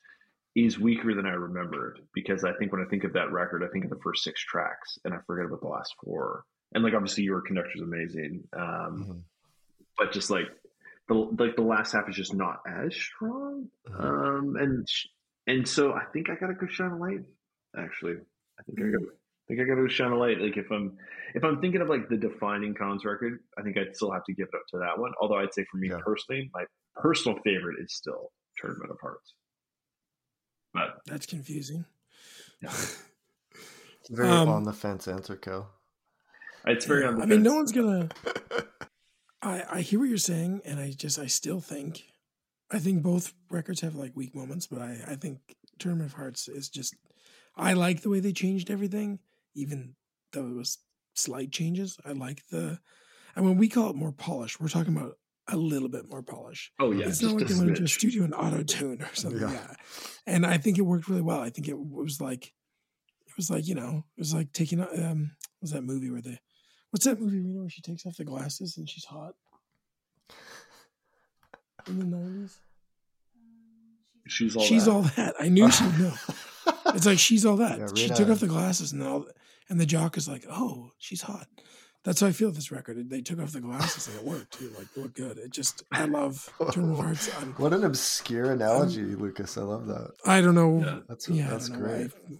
is 0.55 0.79
weaker 0.79 1.13
than 1.13 1.27
I 1.27 1.33
remembered. 1.33 1.99
Because 2.13 2.43
I 2.43 2.53
think 2.53 2.71
when 2.71 2.81
I 2.81 2.85
think 2.85 3.03
of 3.03 3.13
that 3.13 3.31
record, 3.31 3.63
I 3.63 3.67
think 3.67 3.83
of 3.83 3.91
the 3.91 3.99
first 4.01 4.23
six 4.23 4.41
tracks, 4.43 4.97
and 5.05 5.13
I 5.13 5.19
forget 5.27 5.45
about 5.45 5.61
the 5.61 5.67
last 5.67 5.93
four. 6.03 6.45
And 6.73 6.83
like, 6.83 6.95
obviously, 6.95 7.25
Your 7.25 7.41
Conductor's 7.41 7.81
amazing, 7.81 8.47
um, 8.53 8.63
Mhm. 9.05 9.21
but 9.99 10.11
just 10.11 10.31
like 10.31 10.47
the 11.07 11.13
like 11.13 11.55
the 11.55 11.61
last 11.61 11.91
half 11.91 12.09
is 12.09 12.15
just 12.15 12.33
not 12.33 12.61
as 12.67 12.95
strong. 12.95 13.69
Mhm. 13.87 13.99
Um, 14.03 14.55
and 14.55 14.89
sh- 14.89 15.09
and 15.45 15.67
so 15.67 15.93
I 15.93 16.05
think 16.05 16.31
I 16.31 16.35
gotta 16.35 16.55
go 16.55 16.65
shine 16.65 16.89
a 16.89 16.97
light. 16.97 17.23
Actually, 17.77 18.15
I 18.59 18.63
think 18.63 18.79
I 18.79 18.83
gotta. 18.91 19.05
I 19.05 19.47
think 19.47 19.61
I 19.61 19.63
gotta 19.65 19.81
go 19.81 19.87
shine 19.87 20.11
a 20.11 20.17
light. 20.17 20.39
Like 20.41 20.57
if 20.57 20.71
I'm 20.71 20.97
if 21.35 21.43
I'm 21.43 21.61
thinking 21.61 21.81
of 21.81 21.89
like 21.89 22.09
the 22.09 22.17
defining 22.17 22.73
cons 22.73 23.05
record, 23.05 23.39
I 23.57 23.61
think 23.61 23.77
I'd 23.77 23.95
still 23.95 24.11
have 24.11 24.23
to 24.25 24.33
give 24.33 24.47
it 24.51 24.55
up 24.55 24.63
to 24.71 24.77
that 24.79 24.97
one. 24.97 25.11
Although 25.21 25.37
I'd 25.37 25.53
say 25.53 25.65
for 25.69 25.77
me 25.77 25.89
Yeah. 25.89 25.99
personally, 26.03 26.49
my 26.53 26.65
personal 26.95 27.37
favorite 27.43 27.77
is 27.79 27.93
still 27.93 28.31
Tournament 28.57 28.89
of 28.91 28.97
Hearts. 29.01 29.33
But 30.73 30.99
That's 31.05 31.25
confusing. 31.25 31.85
yeah, 32.61 32.71
Very 34.09 34.29
Um, 34.29 34.49
on 34.49 34.63
the 34.63 34.73
fence 34.73 35.07
answer, 35.07 35.35
Kel. 35.35 35.69
it's 36.65 36.85
very. 36.85 37.01
Yeah, 37.03 37.09
on 37.09 37.17
the 37.17 37.23
I 37.23 37.25
mean, 37.27 37.43
no 37.43 37.53
one's 37.55 37.71
gonna. 37.71 38.09
I 39.41 39.63
I 39.69 39.81
hear 39.81 39.99
what 39.99 40.09
you're 40.09 40.17
saying, 40.17 40.61
and 40.65 40.79
I 40.79 40.91
just 40.91 41.19
I 41.19 41.27
still 41.27 41.59
think, 41.61 42.03
I 42.71 42.79
think 42.79 43.03
both 43.03 43.33
records 43.51 43.81
have 43.81 43.95
like 43.95 44.15
weak 44.15 44.33
moments, 44.35 44.65
but 44.67 44.81
I 44.81 44.97
I 45.07 45.15
think 45.15 45.39
Tournament 45.77 46.09
of 46.11 46.15
Hearts 46.15 46.47
is 46.47 46.67
just. 46.69 46.95
I 47.57 47.73
like 47.73 48.01
the 48.01 48.09
way 48.09 48.19
they 48.19 48.33
changed 48.33 48.69
everything, 48.69 49.19
even 49.55 49.95
though 50.33 50.47
it 50.47 50.55
was 50.55 50.79
slight 51.13 51.51
changes. 51.51 51.97
I 52.05 52.11
like 52.11 52.41
the, 52.51 52.79
and 53.35 53.45
when 53.45 53.57
we 53.57 53.69
call 53.69 53.89
it 53.89 53.95
more 53.95 54.11
polish, 54.11 54.59
we're 54.59 54.67
talking 54.67 54.95
about 54.95 55.17
a 55.47 55.57
little 55.57 55.89
bit 55.89 56.09
more 56.09 56.23
polish. 56.23 56.71
Oh 56.79 56.91
yeah, 56.91 57.07
it's 57.07 57.21
not 57.21 57.33
like 57.33 57.49
a 57.49 57.53
they 57.53 57.59
went 57.59 57.69
into 57.69 57.83
a 57.83 57.87
studio 57.87 58.23
and 58.23 58.33
auto 58.33 58.63
tune 58.63 59.01
or 59.01 59.13
something. 59.13 59.41
Yeah. 59.41 59.51
Yeah. 59.51 59.73
And 60.25 60.45
I 60.45 60.57
think 60.57 60.77
it 60.77 60.81
worked 60.81 61.07
really 61.07 61.21
well. 61.21 61.39
I 61.39 61.49
think 61.49 61.67
it 61.67 61.77
was 61.77 62.19
like, 62.19 62.47
it 63.27 63.33
was 63.37 63.49
like, 63.49 63.67
you 63.67 63.75
know, 63.75 64.03
it 64.17 64.19
was 64.19 64.33
like 64.33 64.51
taking, 64.53 64.81
um, 64.81 64.87
what 65.59 65.61
was 65.61 65.71
that 65.71 65.83
movie 65.83 66.09
where 66.09 66.21
the, 66.21 66.37
what's 66.91 67.05
that 67.05 67.19
movie, 67.19 67.39
Reno, 67.39 67.61
where 67.61 67.69
she 67.69 67.81
takes 67.81 68.05
off 68.05 68.17
the 68.17 68.25
glasses 68.25 68.77
and 68.77 68.89
she's 68.89 69.05
hot? 69.05 69.35
In 71.87 71.99
the 71.99 72.05
90s? 72.05 72.57
She's 74.27 74.55
all. 74.55 74.63
she's 74.63 74.85
that. 74.85 74.91
all 74.91 75.01
that. 75.03 75.35
I 75.39 75.49
knew 75.49 75.69
she 75.69 75.83
would 75.83 75.93
know. 76.95 76.97
It's 76.97 77.05
like 77.05 77.19
she's 77.19 77.45
all 77.45 77.57
that. 77.57 77.79
Yeah, 77.79 77.87
she 77.95 78.09
took 78.09 78.29
off 78.29 78.39
the 78.39 78.47
glasses 78.47 78.91
and 78.91 79.03
all, 79.03 79.27
and 79.69 79.79
the 79.79 79.85
jock 79.85 80.17
is 80.17 80.27
like, 80.27 80.45
oh, 80.49 80.91
she's 80.97 81.21
hot. 81.21 81.47
That's 82.03 82.21
how 82.21 82.27
I 82.27 82.33
feel 82.33 82.49
with 82.49 82.55
this 82.55 82.71
record. 82.71 83.09
They 83.09 83.21
took 83.21 83.39
off 83.39 83.51
the 83.51 83.61
glasses 83.61 84.07
and 84.07 84.17
it 84.17 84.23
worked 84.23 84.53
too. 84.53 84.71
Like, 84.77 84.85
it 84.95 85.01
looked 85.01 85.15
good. 85.15 85.39
It 85.39 85.51
just, 85.51 85.83
I 85.91 86.05
love 86.05 86.47
Tournament 86.71 86.99
of 86.99 87.05
Hearts. 87.05 87.31
I'm, 87.41 87.53
What 87.57 87.73
an 87.73 87.83
obscure 87.83 88.51
analogy, 88.51 89.01
Lucas. 89.01 89.57
I 89.57 89.61
love 89.61 89.87
that. 89.87 90.11
I 90.23 90.39
don't 90.39 90.53
know. 90.53 90.83
Yeah. 90.85 90.99
That's 91.09 91.27
yeah, 91.27 91.49
that's 91.49 91.69
know 91.69 91.79
great. 91.79 92.11
why. 92.27 92.37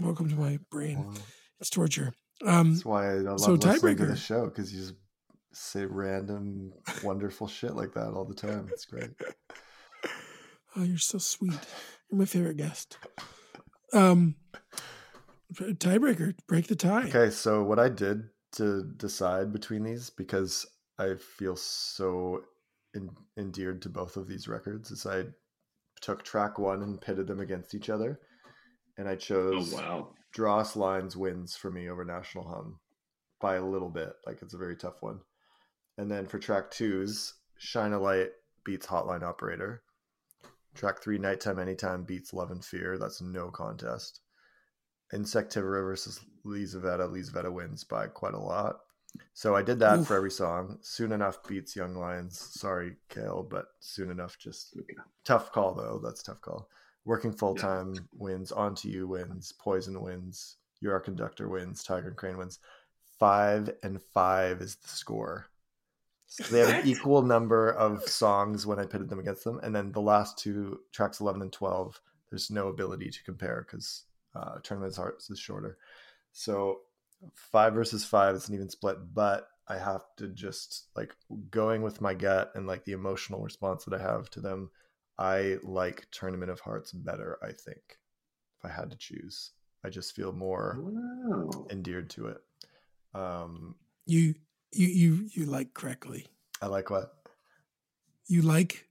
Welcome 0.00 0.28
to 0.28 0.36
my 0.36 0.60
brain. 0.70 1.02
Wow. 1.02 1.14
It's 1.60 1.70
torture. 1.70 2.14
Um, 2.44 2.72
That's 2.72 2.84
why 2.84 3.10
I 3.10 3.14
love 3.14 3.40
so 3.40 3.52
listening 3.52 3.96
to 3.96 4.06
the 4.06 4.16
show 4.16 4.46
because 4.46 4.72
you 4.72 4.80
just 4.80 4.94
say 5.52 5.86
random, 5.86 6.72
wonderful 7.02 7.48
shit 7.48 7.74
like 7.74 7.94
that 7.94 8.12
all 8.12 8.24
the 8.24 8.34
time. 8.34 8.68
It's 8.72 8.84
great. 8.84 9.10
oh, 10.76 10.82
you're 10.82 10.98
so 10.98 11.18
sweet. 11.18 11.58
You're 12.10 12.18
my 12.18 12.24
favorite 12.26 12.56
guest. 12.56 12.98
Um, 13.94 14.34
tiebreaker, 15.54 16.34
break 16.46 16.66
the 16.66 16.76
tie. 16.76 17.08
Okay, 17.08 17.30
so 17.30 17.62
what 17.62 17.78
I 17.78 17.88
did 17.88 18.24
to 18.52 18.84
decide 18.96 19.52
between 19.52 19.82
these 19.84 20.10
because 20.10 20.66
I 20.98 21.14
feel 21.14 21.56
so 21.56 22.42
en- 22.94 23.10
endeared 23.36 23.82
to 23.82 23.88
both 23.88 24.16
of 24.16 24.26
these 24.28 24.48
records 24.48 24.90
is 24.90 25.06
I 25.06 25.24
took 26.00 26.22
track 26.22 26.58
one 26.58 26.82
and 26.82 27.00
pitted 27.00 27.26
them 27.26 27.40
against 27.40 27.74
each 27.74 27.90
other, 27.90 28.20
and 28.98 29.08
I 29.08 29.12
Oh 29.12 29.16
chose 29.16 29.72
wow. 29.74 30.08
Draw 30.32 30.58
Us 30.60 30.76
Lines 30.76 31.16
wins 31.16 31.56
for 31.56 31.70
me 31.70 31.88
over 31.88 32.04
National 32.04 32.44
Hum 32.48 32.78
by 33.40 33.56
a 33.56 33.64
little 33.64 33.90
bit. 33.90 34.12
Like 34.26 34.38
it's 34.42 34.54
a 34.54 34.58
very 34.58 34.76
tough 34.76 35.00
one. 35.00 35.20
And 35.98 36.10
then 36.10 36.26
for 36.26 36.38
track 36.40 36.70
twos, 36.72 37.34
Shine 37.58 37.92
a 37.92 37.98
Light 38.00 38.30
beats 38.64 38.86
Hotline 38.86 39.22
Operator. 39.22 39.82
Track 40.74 41.02
three, 41.02 41.18
Nighttime 41.18 41.58
Anytime 41.58 42.02
beats 42.04 42.32
Love 42.32 42.50
and 42.50 42.64
Fear. 42.64 42.98
That's 42.98 43.20
no 43.22 43.50
contest. 43.50 44.20
Insectivora 45.12 45.84
versus 45.84 46.20
Lizaveta. 46.44 47.08
Lizaveta 47.08 47.52
wins 47.52 47.84
by 47.84 48.06
quite 48.08 48.34
a 48.34 48.38
lot. 48.38 48.76
So 49.32 49.54
I 49.54 49.62
did 49.62 49.78
that 49.78 50.00
Oof. 50.00 50.08
for 50.08 50.16
every 50.16 50.30
song. 50.30 50.78
Soon 50.82 51.12
Enough 51.12 51.46
beats 51.46 51.76
Young 51.76 51.94
Lions. 51.94 52.38
Sorry, 52.38 52.96
Kale, 53.08 53.46
but 53.48 53.66
Soon 53.78 54.10
Enough 54.10 54.36
just 54.38 54.74
Okay. 54.76 54.94
tough 55.24 55.52
call 55.52 55.74
though. 55.74 56.00
That's 56.02 56.20
a 56.22 56.24
tough 56.24 56.40
call. 56.40 56.68
Working 57.04 57.32
full 57.32 57.54
time 57.54 57.94
wins. 58.14 58.50
On 58.50 58.74
to 58.76 58.88
you 58.88 59.06
wins. 59.06 59.52
Poison 59.52 60.00
wins. 60.00 60.56
You're 60.80 60.94
our 60.94 61.00
conductor 61.00 61.48
wins. 61.48 61.84
Tiger 61.84 62.08
and 62.08 62.16
Crane 62.16 62.36
wins. 62.38 62.58
Five 63.18 63.70
and 63.84 64.02
five 64.02 64.60
is 64.60 64.74
the 64.76 64.88
score. 64.88 65.46
So 66.42 66.52
they 66.52 66.60
have 66.60 66.68
an 66.80 66.86
equal 66.86 67.22
number 67.22 67.70
of 67.70 68.02
songs 68.08 68.66
when 68.66 68.80
I 68.80 68.86
pitted 68.86 69.08
them 69.08 69.20
against 69.20 69.44
them, 69.44 69.60
and 69.62 69.74
then 69.74 69.92
the 69.92 70.00
last 70.00 70.36
two 70.38 70.80
tracks, 70.92 71.20
eleven 71.20 71.42
and 71.42 71.52
twelve, 71.52 72.00
there's 72.30 72.50
no 72.50 72.68
ability 72.68 73.10
to 73.10 73.24
compare 73.24 73.64
because 73.66 74.04
uh, 74.34 74.56
Tournament's 74.62 74.96
Hearts 74.96 75.30
is 75.30 75.38
shorter. 75.38 75.78
So 76.32 76.80
five 77.34 77.72
versus 77.74 78.04
five, 78.04 78.34
it's 78.34 78.48
an 78.48 78.54
even 78.54 78.68
split, 78.68 78.96
but 79.14 79.48
I 79.68 79.78
have 79.78 80.02
to 80.16 80.28
just 80.28 80.88
like 80.96 81.14
going 81.50 81.82
with 81.82 82.00
my 82.00 82.14
gut 82.14 82.50
and 82.54 82.66
like 82.66 82.84
the 82.84 82.92
emotional 82.92 83.40
response 83.40 83.84
that 83.84 83.94
I 83.94 84.02
have 84.02 84.28
to 84.30 84.40
them. 84.40 84.70
I 85.16 85.58
like 85.62 86.08
Tournament 86.10 86.50
of 86.50 86.58
Hearts 86.58 86.90
better. 86.90 87.38
I 87.42 87.52
think 87.52 87.98
if 88.58 88.64
I 88.64 88.68
had 88.68 88.90
to 88.90 88.96
choose, 88.96 89.52
I 89.84 89.88
just 89.90 90.16
feel 90.16 90.32
more 90.32 90.80
Wow. 90.82 91.66
endeared 91.70 92.10
to 92.10 92.26
it. 92.26 92.38
Um, 93.14 93.76
You, 94.06 94.34
you, 94.74 94.86
you, 94.88 95.28
you 95.32 95.46
like 95.46 95.74
correctly. 95.74 96.26
I 96.62 96.66
like 96.66 96.90
what 96.90 97.14
You 98.26 98.42
like 98.42 98.88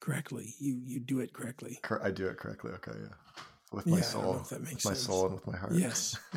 correctly. 0.00 0.54
You, 0.58 0.80
you 0.84 1.00
do 1.00 1.20
it 1.20 1.32
correctly. 1.32 1.78
Cor- 1.82 2.04
I 2.04 2.10
do 2.10 2.26
it 2.26 2.36
correctly. 2.36 2.72
Okay, 2.72 2.92
yeah, 3.00 3.42
with 3.72 3.86
Yeah, 3.86 3.92
my 3.94 3.98
I 3.98 4.00
don't 4.00 4.12
know 4.12 4.20
soul, 4.22 4.40
if 4.42 4.48
that 4.50 4.62
makes 4.62 4.84
my 4.84 4.94
soul, 4.94 5.26
and 5.26 5.34
with 5.34 5.46
my 5.46 5.56
heart. 5.56 5.74
Yes. 5.74 6.16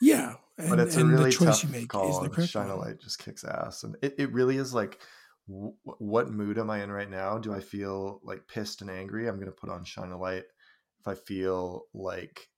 Yeah, 0.00 0.34
and, 0.56 0.70
but 0.70 0.78
it's 0.78 0.96
a 0.96 1.04
really 1.04 1.32
tough 1.32 1.64
you 1.64 1.70
make 1.70 1.88
call. 1.88 2.24
is 2.24 2.30
the 2.30 2.46
Shine 2.46 2.70
a. 2.70 2.76
Light 2.76 3.00
just 3.00 3.18
kicks 3.18 3.44
ass, 3.44 3.82
and 3.82 3.96
it, 4.02 4.14
it 4.18 4.32
really 4.32 4.56
is 4.56 4.72
like, 4.72 5.00
w- 5.48 5.74
what 5.82 6.30
mood 6.30 6.58
am 6.58 6.70
I 6.70 6.82
in 6.82 6.92
right 6.92 7.10
now? 7.10 7.38
Do 7.38 7.52
I 7.52 7.60
feel 7.60 8.20
like 8.22 8.46
pissed 8.46 8.80
and 8.80 8.90
angry? 8.90 9.28
I'm 9.28 9.38
gonna 9.38 9.50
put 9.50 9.70
on 9.70 9.84
Shine 9.84 10.12
a 10.12 10.18
Light. 10.18 10.44
If 11.00 11.08
I 11.08 11.14
feel 11.14 11.86
like 11.94 12.48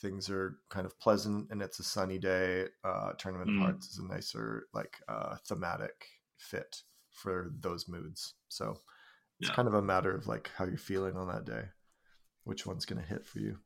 things 0.00 0.30
are 0.30 0.56
kind 0.70 0.86
of 0.86 0.98
pleasant 0.98 1.48
and 1.50 1.60
it's 1.62 1.78
a 1.78 1.84
sunny 1.84 2.18
day, 2.18 2.66
uh, 2.84 3.12
Tournament 3.18 3.50
Mm. 3.50 3.56
of 3.56 3.62
Hearts 3.62 3.90
is 3.90 3.98
a 3.98 4.06
nicer 4.06 4.66
like 4.72 4.96
uh, 5.08 5.36
thematic 5.46 6.06
fit 6.38 6.82
for 7.10 7.52
those 7.60 7.88
moods. 7.88 8.34
So 8.48 8.76
it's 9.40 9.50
Yeah. 9.50 9.54
kind 9.54 9.68
of 9.68 9.74
a 9.74 9.82
matter 9.82 10.14
of 10.14 10.26
like 10.26 10.50
how 10.56 10.64
you're 10.64 10.78
feeling 10.78 11.16
on 11.16 11.28
that 11.28 11.44
day, 11.44 11.64
which 12.44 12.66
one's 12.66 12.86
gonna 12.86 13.02
hit 13.02 13.26
for 13.26 13.38
you. 13.40 13.58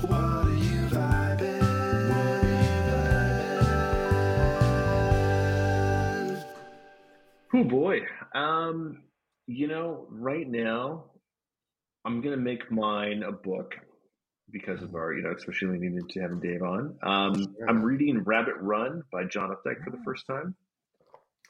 What 0.00 0.12
are 0.12 0.50
you? 0.50 0.70
Oh 7.52 7.64
boy. 7.64 8.00
Um, 8.34 9.02
you 9.46 9.66
know, 9.66 10.06
right 10.08 10.48
now, 10.48 11.06
I'm 12.04 12.20
gonna 12.20 12.36
make 12.36 12.70
mine 12.70 13.22
a 13.22 13.32
book 13.32 13.74
because 14.50 14.82
of 14.82 14.94
our, 14.94 15.14
you 15.14 15.22
know, 15.22 15.32
especially 15.36 15.68
leaning 15.78 15.96
into 15.96 16.20
having 16.20 16.40
Dave 16.40 16.62
on. 16.62 16.96
Um. 17.02 17.54
I'm 17.68 17.82
reading 17.82 18.22
Rabbit 18.24 18.54
Run 18.60 19.02
by 19.12 19.24
John 19.24 19.50
Updike 19.50 19.84
for 19.84 19.90
the 19.90 20.02
first 20.04 20.26
time. 20.26 20.54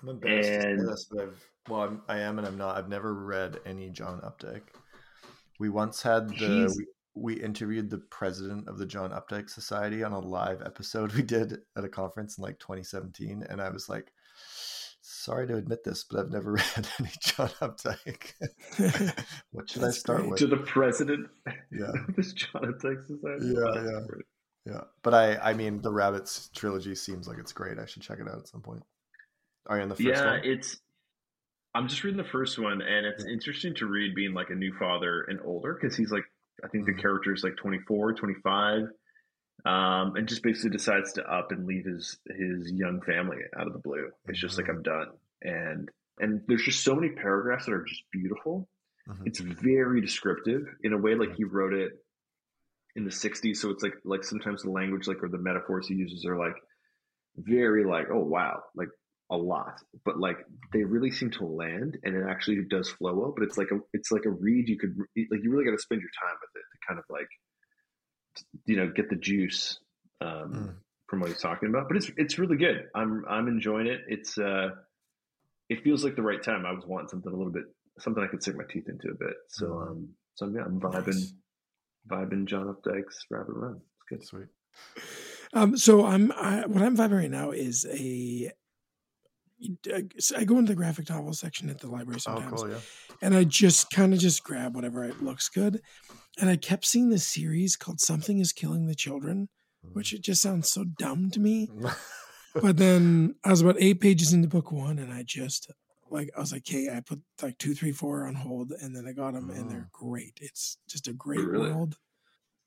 I'm 0.02 0.08
embarrassed 0.10 0.50
And- 0.50 0.88
this, 0.88 1.06
but 1.10 1.22
I've 1.22 1.44
well, 1.68 1.80
I'm, 1.82 2.02
I 2.08 2.18
am 2.20 2.38
and 2.38 2.46
I'm 2.48 2.56
not. 2.56 2.76
I've 2.76 2.88
never 2.88 3.14
read 3.14 3.60
any 3.66 3.90
John 3.90 4.20
Updike. 4.22 4.62
We 5.58 5.68
once 5.68 6.02
had 6.02 6.30
the 6.30 6.74
we, 7.14 7.34
we 7.34 7.42
interviewed 7.42 7.90
the 7.90 7.98
president 7.98 8.66
of 8.66 8.78
the 8.78 8.86
John 8.86 9.10
Updike 9.10 9.50
Society 9.50 10.02
on 10.02 10.12
a 10.12 10.18
live 10.18 10.62
episode 10.62 11.12
we 11.12 11.22
did 11.22 11.58
at 11.76 11.84
a 11.84 11.88
conference 11.88 12.38
in 12.38 12.42
like 12.42 12.58
2017, 12.58 13.44
and 13.48 13.60
I 13.60 13.68
was 13.70 13.88
like, 13.90 14.10
"Sorry 15.20 15.46
to 15.46 15.56
admit 15.56 15.84
this, 15.84 16.04
but 16.04 16.20
I've 16.20 16.30
never 16.30 16.52
read 16.76 16.88
any 16.98 17.10
John 17.20 17.48
Updike. 17.60 18.32
what 19.52 19.68
should 19.70 19.84
I 19.84 19.90
start 19.90 20.20
great. 20.20 20.30
with?" 20.30 20.38
To 20.40 20.46
the 20.46 20.56
president 20.56 21.28
Yeah, 21.70 21.90
of 22.08 22.16
this 22.16 22.32
John 22.32 22.62
Updike 22.62 23.06
Society. 23.06 23.46
Yeah, 23.46 23.70
That's 23.74 23.86
yeah. 23.90 24.00
great. 24.08 24.24
yeah. 24.66 24.80
But 25.02 25.14
I, 25.14 25.36
I 25.36 25.52
mean, 25.54 25.80
the 25.82 25.92
Rabbits 25.92 26.50
trilogy 26.54 26.94
seems 26.94 27.26
like 27.28 27.38
it's 27.38 27.52
great. 27.52 27.78
I 27.78 27.86
should 27.86 28.02
check 28.02 28.18
it 28.20 28.28
out 28.28 28.38
at 28.38 28.48
some 28.48 28.62
point. 28.62 28.82
Are 29.66 29.76
you 29.76 29.82
in 29.82 29.88
the 29.88 29.94
first 29.96 30.06
yeah, 30.06 30.24
one? 30.32 30.40
it's. 30.44 30.78
I'm 31.74 31.86
just 31.86 32.02
reading 32.02 32.18
the 32.18 32.28
first 32.28 32.58
one, 32.58 32.82
and 32.82 33.06
it's 33.06 33.24
interesting 33.24 33.74
to 33.76 33.86
read 33.86 34.14
being 34.16 34.34
like 34.34 34.50
a 34.50 34.54
new 34.56 34.72
father 34.78 35.22
and 35.28 35.38
older 35.44 35.78
because 35.80 35.96
he's 35.96 36.10
like, 36.10 36.24
I 36.64 36.68
think 36.68 36.82
Mhm. 36.84 36.96
the 36.96 37.02
character 37.02 37.32
is 37.32 37.44
like 37.44 37.56
24, 37.56 38.14
25, 38.14 38.88
um, 39.64 40.16
and 40.16 40.28
just 40.28 40.42
basically 40.42 40.70
decides 40.70 41.12
to 41.14 41.24
up 41.24 41.52
and 41.52 41.66
leave 41.66 41.84
his 41.84 42.18
his 42.28 42.72
young 42.72 43.00
family 43.02 43.38
out 43.58 43.66
of 43.66 43.72
the 43.72 43.78
blue. 43.78 44.10
It's 44.26 44.40
just 44.40 44.56
like 44.56 44.66
Mhm. 44.66 44.70
I'm 44.76 44.82
done, 44.82 45.08
and 45.42 45.90
and 46.18 46.42
there's 46.48 46.64
just 46.64 46.82
so 46.84 46.94
many 46.94 47.10
paragraphs 47.10 47.66
that 47.66 47.72
are 47.72 47.84
just 47.84 48.02
beautiful. 48.12 48.68
Mhm. 49.08 49.26
It's 49.26 49.40
very 49.40 50.00
descriptive 50.00 50.62
in 50.82 50.92
a 50.92 50.98
way 50.98 51.14
like 51.14 51.34
he 51.34 51.44
wrote 51.44 51.74
it 51.74 51.92
in 52.96 53.04
the 53.04 53.10
60s 53.10 53.60
so 53.60 53.70
it's 53.70 53.82
like 53.84 53.94
like 54.04 54.24
sometimes 54.24 54.62
the 54.62 54.70
language 54.70 55.06
like 55.06 55.22
or 55.22 55.28
the 55.28 55.38
metaphors 55.38 55.86
he 55.86 55.94
uses 55.94 56.24
are 56.26 56.36
like 56.36 56.54
very 57.36 57.84
like 57.84 58.08
oh 58.12 58.18
wow 58.24 58.60
like 58.74 58.88
a 59.30 59.36
lot 59.36 59.80
but 60.04 60.18
like 60.18 60.38
they 60.72 60.82
really 60.82 61.10
seem 61.10 61.30
to 61.30 61.46
land 61.46 61.96
and 62.02 62.16
it 62.16 62.24
actually 62.28 62.58
does 62.68 62.90
flow 62.90 63.14
well 63.14 63.32
but 63.36 63.44
it's 63.44 63.56
like 63.56 63.68
a 63.70 63.78
it's 63.92 64.10
like 64.10 64.24
a 64.26 64.30
read 64.30 64.68
you 64.68 64.76
could 64.76 64.96
like 65.30 65.40
you 65.42 65.50
really 65.52 65.64
got 65.64 65.70
to 65.70 65.78
spend 65.78 66.00
your 66.00 66.10
time 66.20 66.36
with 66.40 66.50
it 66.56 66.66
to 66.72 66.78
kind 66.88 66.98
of 66.98 67.04
like 67.08 67.28
you 68.66 68.76
know 68.76 68.88
get 68.94 69.08
the 69.10 69.16
juice 69.16 69.78
um 70.20 70.52
Mm. 70.52 70.74
from 71.08 71.20
what 71.20 71.28
he's 71.30 71.40
talking 71.40 71.68
about 71.68 71.88
but 71.88 71.96
it's 71.96 72.10
it's 72.16 72.38
really 72.38 72.56
good 72.56 72.84
i'm 72.94 73.24
i'm 73.28 73.48
enjoying 73.48 73.86
it 73.86 74.00
it's 74.08 74.38
uh 74.38 74.68
it 75.68 75.82
feels 75.82 76.04
like 76.04 76.16
the 76.16 76.22
right 76.22 76.42
time 76.42 76.64
i 76.66 76.72
was 76.72 76.84
wanting 76.86 77.08
something 77.08 77.32
a 77.32 77.36
little 77.36 77.52
bit 77.52 77.64
something 77.98 78.22
i 78.22 78.26
could 78.26 78.42
sink 78.42 78.56
my 78.56 78.64
teeth 78.70 78.88
into 78.88 79.08
a 79.08 79.14
bit 79.14 79.34
so 79.48 79.66
Mhm. 79.66 79.88
um 79.90 80.08
so 80.34 80.46
yeah 80.54 80.62
i'm 80.64 80.80
vibing 80.80 81.06
Nice. 81.06 81.34
vibing 82.08 82.44
john 82.46 82.66
updike's 82.74 83.24
rabbit 83.30 83.52
run 83.54 83.80
it's 83.80 84.04
good 84.08 84.24
Sweet. 84.26 84.48
Um, 85.52 85.76
so 85.76 86.06
I'm 86.06 86.30
I, 86.32 86.64
what 86.66 86.82
I'm 86.82 86.96
vibing 86.96 87.18
right 87.18 87.30
now 87.30 87.50
is 87.50 87.84
a. 87.90 88.52
I 90.36 90.44
go 90.44 90.58
into 90.58 90.72
the 90.72 90.76
graphic 90.76 91.08
novel 91.10 91.32
section 91.34 91.68
at 91.70 91.80
the 91.80 91.88
library 91.88 92.16
Oh, 92.16 92.20
sometimes, 92.20 92.62
cool. 92.62 92.70
Yeah. 92.70 92.80
and 93.22 93.34
I 93.34 93.44
just 93.44 93.90
kind 93.90 94.12
of 94.14 94.20
just 94.20 94.42
grab 94.42 94.74
whatever 94.74 95.04
it 95.04 95.22
looks 95.22 95.48
good. 95.48 95.80
And 96.40 96.48
I 96.48 96.56
kept 96.56 96.84
seeing 96.86 97.10
this 97.10 97.28
series 97.28 97.76
called 97.76 98.00
"Something 98.00 98.38
Is 98.38 98.52
Killing 98.52 98.86
the 98.86 98.94
Children," 98.94 99.48
which 99.92 100.12
it 100.12 100.22
just 100.22 100.40
sounds 100.42 100.68
so 100.70 100.84
dumb 100.84 101.30
to 101.32 101.40
me. 101.40 101.68
But 102.60 102.78
then 102.78 103.36
I 103.44 103.50
was 103.50 103.60
about 103.60 103.76
eight 103.78 104.00
pages 104.00 104.32
into 104.32 104.48
book 104.48 104.72
one, 104.72 104.98
and 104.98 105.12
I 105.12 105.22
just 105.22 105.70
like 106.10 106.30
I 106.36 106.40
was 106.40 106.50
like, 106.50 106.64
"Okay," 106.68 106.88
I 106.88 106.98
put 107.00 107.20
like 107.40 107.58
two, 107.58 107.74
three, 107.74 107.92
four 107.92 108.26
on 108.26 108.34
hold, 108.34 108.72
and 108.72 108.94
then 108.96 109.06
I 109.06 109.12
got 109.12 109.34
them, 109.34 109.50
and 109.50 109.70
they're 109.70 109.88
great. 109.92 110.36
It's 110.40 110.76
just 110.88 111.06
a 111.06 111.12
great 111.12 111.44
Really? 111.46 111.70
world, 111.70 111.96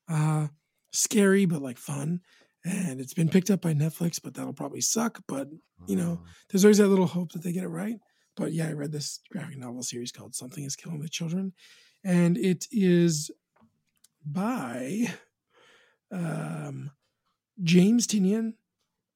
uh, 0.08 0.48
scary 0.90 1.44
but 1.44 1.60
like 1.60 1.76
fun. 1.76 2.20
And 2.64 2.98
it's 3.00 3.12
been 3.14 3.28
picked 3.28 3.50
up 3.50 3.60
by 3.60 3.74
Netflix, 3.74 4.18
but 4.22 4.34
that'll 4.34 4.54
probably 4.54 4.80
suck. 4.80 5.20
But 5.28 5.48
you 5.86 5.96
know, 5.96 6.16
Mm. 6.22 6.26
there's 6.48 6.64
always 6.64 6.78
that 6.78 6.88
little 6.88 7.06
hope 7.06 7.32
that 7.32 7.42
they 7.42 7.52
get 7.52 7.64
it 7.64 7.68
right. 7.68 7.96
But 8.36 8.52
yeah, 8.52 8.68
I 8.68 8.72
read 8.72 8.90
this 8.92 9.20
graphic 9.30 9.58
novel 9.58 9.82
series 9.82 10.10
called 10.12 10.34
Something 10.34 10.64
is 10.64 10.74
Killing 10.76 11.00
the 11.00 11.08
Children. 11.08 11.52
And 12.02 12.36
it 12.38 12.66
is 12.72 13.30
by 14.24 15.08
um, 16.10 16.90
James 17.62 18.06
Tynion, 18.06 18.54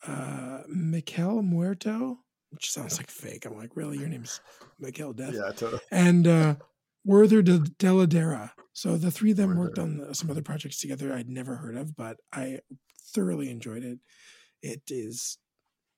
uh, 0.07 0.63
Miquel 0.69 1.43
Muerto, 1.43 2.19
which 2.51 2.71
sounds 2.71 2.97
like 2.99 3.11
fake. 3.11 3.45
I'm 3.47 3.57
like, 3.57 3.77
really? 3.77 3.99
Your 3.99 4.09
name's 4.09 4.41
Mikel 4.79 5.13
Death? 5.13 5.35
yeah, 5.35 5.51
totally. 5.53 5.81
And 5.91 6.27
uh, 6.27 6.55
Werther 7.05 7.43
de 7.43 7.59
Dell'Edera. 7.59 8.51
So 8.73 8.97
the 8.97 9.11
three 9.11 9.33
of 9.33 9.37
them 9.37 9.57
worked 9.57 9.79
on 9.79 10.15
some 10.15 10.31
other 10.31 10.43
projects 10.43 10.79
together 10.79 11.13
I'd 11.13 11.29
never 11.29 11.57
heard 11.57 11.77
of, 11.77 11.97
but 11.97 12.19
I 12.33 12.61
thoroughly 13.19 13.51
enjoyed 13.51 13.85
it. 13.85 13.99
It 14.63 14.83
is, 14.89 15.39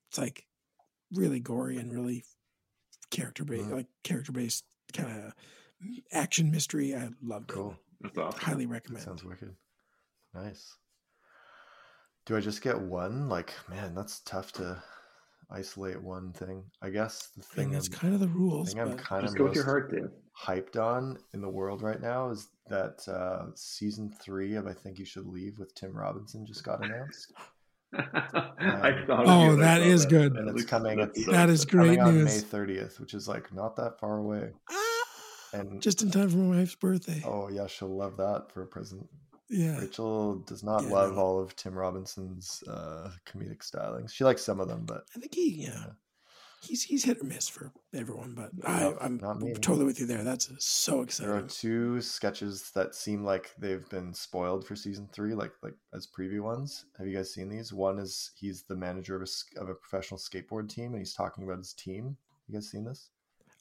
it's 0.08 0.18
like 0.18 0.46
really 1.12 1.40
gory 1.40 1.76
and 1.78 1.92
really 1.92 2.24
character 3.10 3.44
based, 3.44 3.68
Mhm. 3.68 3.72
like 3.74 3.86
character 4.04 4.32
based 4.32 4.64
kind 4.92 5.24
of 5.26 5.32
action 6.12 6.50
mystery. 6.50 6.94
I 6.94 7.10
loved 7.22 7.48
Cool. 7.48 7.76
that's 8.00 8.16
awesome 8.18 8.38
it. 8.40 8.44
Highly 8.44 8.66
recommend. 8.66 9.04
Sounds 9.04 9.24
wicked. 9.24 9.54
Nice. 10.34 10.76
Do 12.26 12.36
I 12.36 12.40
just 12.40 12.62
get 12.62 12.78
one? 12.80 13.28
Like, 13.28 13.52
man, 13.68 13.94
that's 13.94 14.20
tough 14.20 14.52
to 14.52 14.82
isolate 15.50 16.00
one 16.00 16.32
thing. 16.32 16.70
I 16.80 16.90
guess 16.90 17.28
the 17.28 17.40
I 17.42 17.44
thing 17.54 17.64
mean, 17.68 17.72
that's 17.74 17.88
I'm, 17.88 17.94
kind 17.94 18.14
of 18.14 18.20
the 18.20 18.28
rules. 18.28 18.72
thing 18.72 18.80
I'm 18.80 18.96
kind 18.96 19.22
just 19.24 19.34
of 19.34 19.38
go 19.38 19.44
with 19.44 19.54
your 19.54 19.64
heart 19.64 19.90
dude 19.90 20.12
hyped 20.38 20.76
on 20.76 21.18
in 21.34 21.40
the 21.40 21.48
world 21.48 21.82
right 21.82 22.00
now 22.00 22.30
is 22.30 22.48
that 22.68 23.06
uh, 23.08 23.46
season 23.54 24.10
three 24.22 24.54
of 24.54 24.66
I 24.66 24.72
Think 24.72 24.98
You 24.98 25.04
Should 25.04 25.26
Leave 25.26 25.58
with 25.58 25.74
Tim 25.74 25.92
Robinson 25.96 26.46
just 26.46 26.64
got 26.64 26.84
announced. 26.84 27.32
I 27.94 29.04
Oh, 29.08 29.42
you 29.42 29.48
when 29.50 29.60
that 29.60 29.82
good. 30.06 30.36
And 30.36 30.48
it's 30.50 30.64
coming 30.64 30.98
that's 30.98 31.18
at- 31.18 31.24
so 31.24 31.30
That 31.32 31.50
is. 31.50 31.64
Great 31.64 31.98
Coming 31.98 32.00
on 32.00 32.24
May 32.24 32.38
30th, 32.38 33.00
which 33.00 33.14
is 33.14 33.26
like 33.28 33.52
not 33.52 33.76
that 33.76 33.98
far 33.98 34.18
away. 34.18 34.50
ah, 34.70 35.02
And 35.52 35.82
just 35.82 36.02
in 36.02 36.10
time 36.10 36.28
for 36.30 36.36
my 36.38 36.58
wife's 36.58 36.74
birthday. 36.76 37.22
oh 37.26 37.48
yeah, 37.48 37.66
she'll 37.66 37.88
love 37.96 38.16
that 38.18 38.52
for 38.52 38.62
a 38.62 38.66
present. 38.66 39.08
yeah. 39.48 39.78
Rachel 39.80 40.36
does 40.46 40.62
not 40.62 40.84
Yeah, 40.84 40.90
love 40.90 41.18
all 41.18 41.40
of 41.40 41.56
Tim 41.56 41.74
Robinson's 41.74 42.62
uh, 42.68 43.10
comedic 43.28 43.58
stylings. 43.68 44.12
She 44.12 44.22
likes 44.24 44.42
some 44.42 44.60
of 44.60 44.68
them, 44.68 44.84
but 44.86 45.04
I 45.16 45.18
think 45.18 45.34
he, 45.34 45.64
yeah, 45.64 45.86
he's 46.60 46.82
he's 46.82 47.04
hit 47.04 47.20
or 47.20 47.24
miss 47.24 47.48
for 47.48 47.72
everyone, 47.94 48.34
but 48.34 48.50
I, 48.66 48.92
I'm 49.00 49.18
totally 49.60 49.84
with 49.84 50.00
you 50.00 50.06
there. 50.06 50.22
That's 50.22 50.50
uh, 50.50 50.54
so 50.58 51.02
exciting. 51.02 51.32
there 51.32 51.42
are 51.42 51.48
two 51.48 52.00
sketches 52.00 52.70
that 52.74 52.94
seem 52.94 53.24
like 53.24 53.50
they've 53.58 53.88
been 53.88 54.12
spoiled 54.12 54.66
for 54.66 54.76
season 54.76 55.08
three, 55.12 55.34
like 55.34 55.52
like 55.62 55.74
as 55.94 56.06
preview 56.06 56.40
ones. 56.40 56.84
Have 56.98 57.06
you 57.06 57.16
guys 57.16 57.32
seen 57.32 57.48
these? 57.48 57.72
One 57.72 57.98
is 57.98 58.32
he's 58.36 58.62
the 58.62 58.76
manager 58.76 59.16
of 59.16 59.22
a, 59.22 59.60
of 59.60 59.68
a 59.68 59.74
professional 59.74 60.18
skateboard 60.18 60.68
team, 60.68 60.92
and 60.92 60.98
he's 60.98 61.14
talking 61.14 61.44
about 61.44 61.58
his 61.58 61.72
team. 61.72 62.16
You 62.48 62.54
guys 62.54 62.70
seen 62.70 62.84
this? 62.84 63.10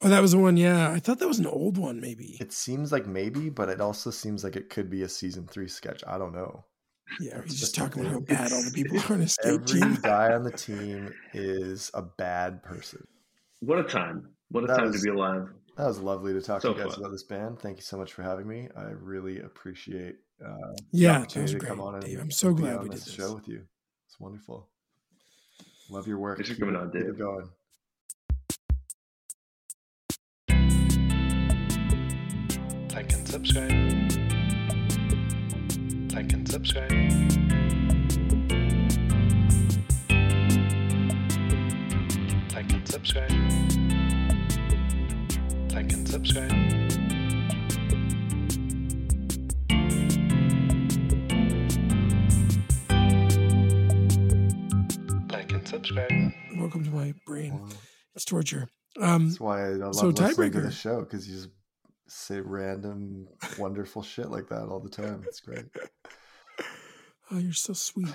Oh, 0.02 0.10
that 0.10 0.22
was 0.22 0.32
the 0.32 0.40
one. 0.40 0.56
Yeah, 0.56 0.92
I 0.92 1.00
thought 1.00 1.20
that 1.20 1.28
was 1.28 1.40
an 1.40 1.48
old 1.48 1.78
one. 1.78 2.00
Maybe. 2.00 2.38
It 2.40 2.54
seems 2.54 2.92
like 2.92 3.06
maybe, 3.06 3.50
but 3.50 3.68
it 3.68 3.82
also 3.82 4.12
seems 4.12 4.44
like 4.44 4.56
it 4.56 4.70
could 4.70 4.90
be 4.90 5.04
a 5.04 5.10
season 5.10 5.46
three 5.46 5.68
sketch. 5.68 6.04
I 6.08 6.18
don't 6.18 6.34
know. 6.34 6.64
Yeah, 7.20 7.38
it's 7.40 7.52
he's 7.52 7.60
just 7.60 7.60
just 7.60 7.76
talking 7.76 8.02
about 8.02 8.14
how 8.14 8.20
bad 8.36 8.52
all 8.54 8.64
the 8.64 8.72
people 8.72 8.98
are 9.00 9.14
on 9.14 9.22
his 9.22 9.34
skate 9.34 9.54
Every 9.54 9.80
team. 9.82 9.98
guy 10.02 10.34
on 10.34 10.44
the 10.44 10.52
team 10.52 11.14
is 11.34 11.92
a 11.94 12.02
bad 12.02 12.62
person. 12.64 13.06
what 13.62 13.80
a 13.80 13.84
time 13.84 14.30
what 14.50 14.64
a 14.64 14.68
That 14.68 14.78
time 14.78 14.88
was- 14.88 15.02
to 15.02 15.04
be 15.04 15.10
alive 15.16 15.50
That 15.78 15.88
was 15.88 16.00
lovely 16.00 16.34
to 16.34 16.42
talk 16.42 16.62
So 16.62 16.74
to 16.74 16.78
you 16.80 16.84
guys 16.86 16.94
fun. 16.96 17.04
about 17.04 17.12
this 17.12 17.24
band. 17.24 17.60
Thank 17.60 17.78
you 17.78 17.84
so 17.84 17.98
much 17.98 18.14
for 18.14 18.24
having 18.24 18.48
me. 18.48 18.68
I 18.76 18.90
really 19.00 19.40
appreciate 19.40 20.18
uh, 20.46 20.56
Yeah, 20.92 21.14
that 21.14 21.18
opportunity 21.22 21.54
was 21.56 21.62
to 21.64 21.68
come 21.68 21.78
great, 21.78 21.88
on 21.88 21.96
and, 21.96 22.04
Dave. 22.04 22.20
I'm 22.20 22.32
so 22.32 22.54
be 22.54 22.62
glad 22.64 22.78
on 22.78 22.84
we 22.84 22.90
did 22.90 22.98
this 22.98 23.06
this. 23.06 23.14
show 23.14 23.34
with 23.36 23.48
you. 23.48 23.62
It's 24.08 24.20
wonderful. 24.20 24.68
Love 25.90 26.08
your 26.08 26.18
work. 26.18 26.38
Thanks 26.38 26.50
for 26.50 26.56
Keep 26.56 26.60
coming 26.66 26.76
it- 26.76 26.82
on, 26.82 26.92
keep 26.92 27.02
Dave. 27.02 27.10
it 27.12 27.18
going. 27.20 27.50
Like 32.94 33.14
and 33.14 33.28
subscribe. 33.28 33.99
Like 36.20 36.34
and 36.34 36.52
subscribe. 36.52 36.92
Like 42.52 42.74
and 42.74 42.88
subscribe. 42.90 43.32
Like 45.72 45.94
and 45.94 46.06
subscribe. 46.10 46.52
Like 55.32 55.52
and 55.54 55.66
subscribe. 55.66 56.34
Welcome 56.58 56.84
to 56.84 56.92
my 56.92 57.14
brain. 57.26 57.62
It's 58.14 58.26
torture. 58.26 58.68
Um, 59.00 59.28
That's 59.30 59.40
why 59.40 59.68
I 59.68 59.70
love 59.70 59.96
so 59.96 60.08
listening 60.08 60.52
to 60.52 60.60
the 60.60 60.72
show 60.72 61.00
because 61.00 61.30
you 61.30 61.36
just 61.36 61.48
say 62.10 62.40
random, 62.40 63.28
wonderful 63.58 64.02
shit 64.04 64.30
like 64.30 64.50
that 64.50 64.68
all 64.68 64.80
the 64.80 64.90
time. 64.90 65.24
It's 65.28 65.40
great. 65.40 65.66
Oh, 67.32 67.38
you're 67.38 67.54
so 67.54 67.74
sweet. 67.74 68.08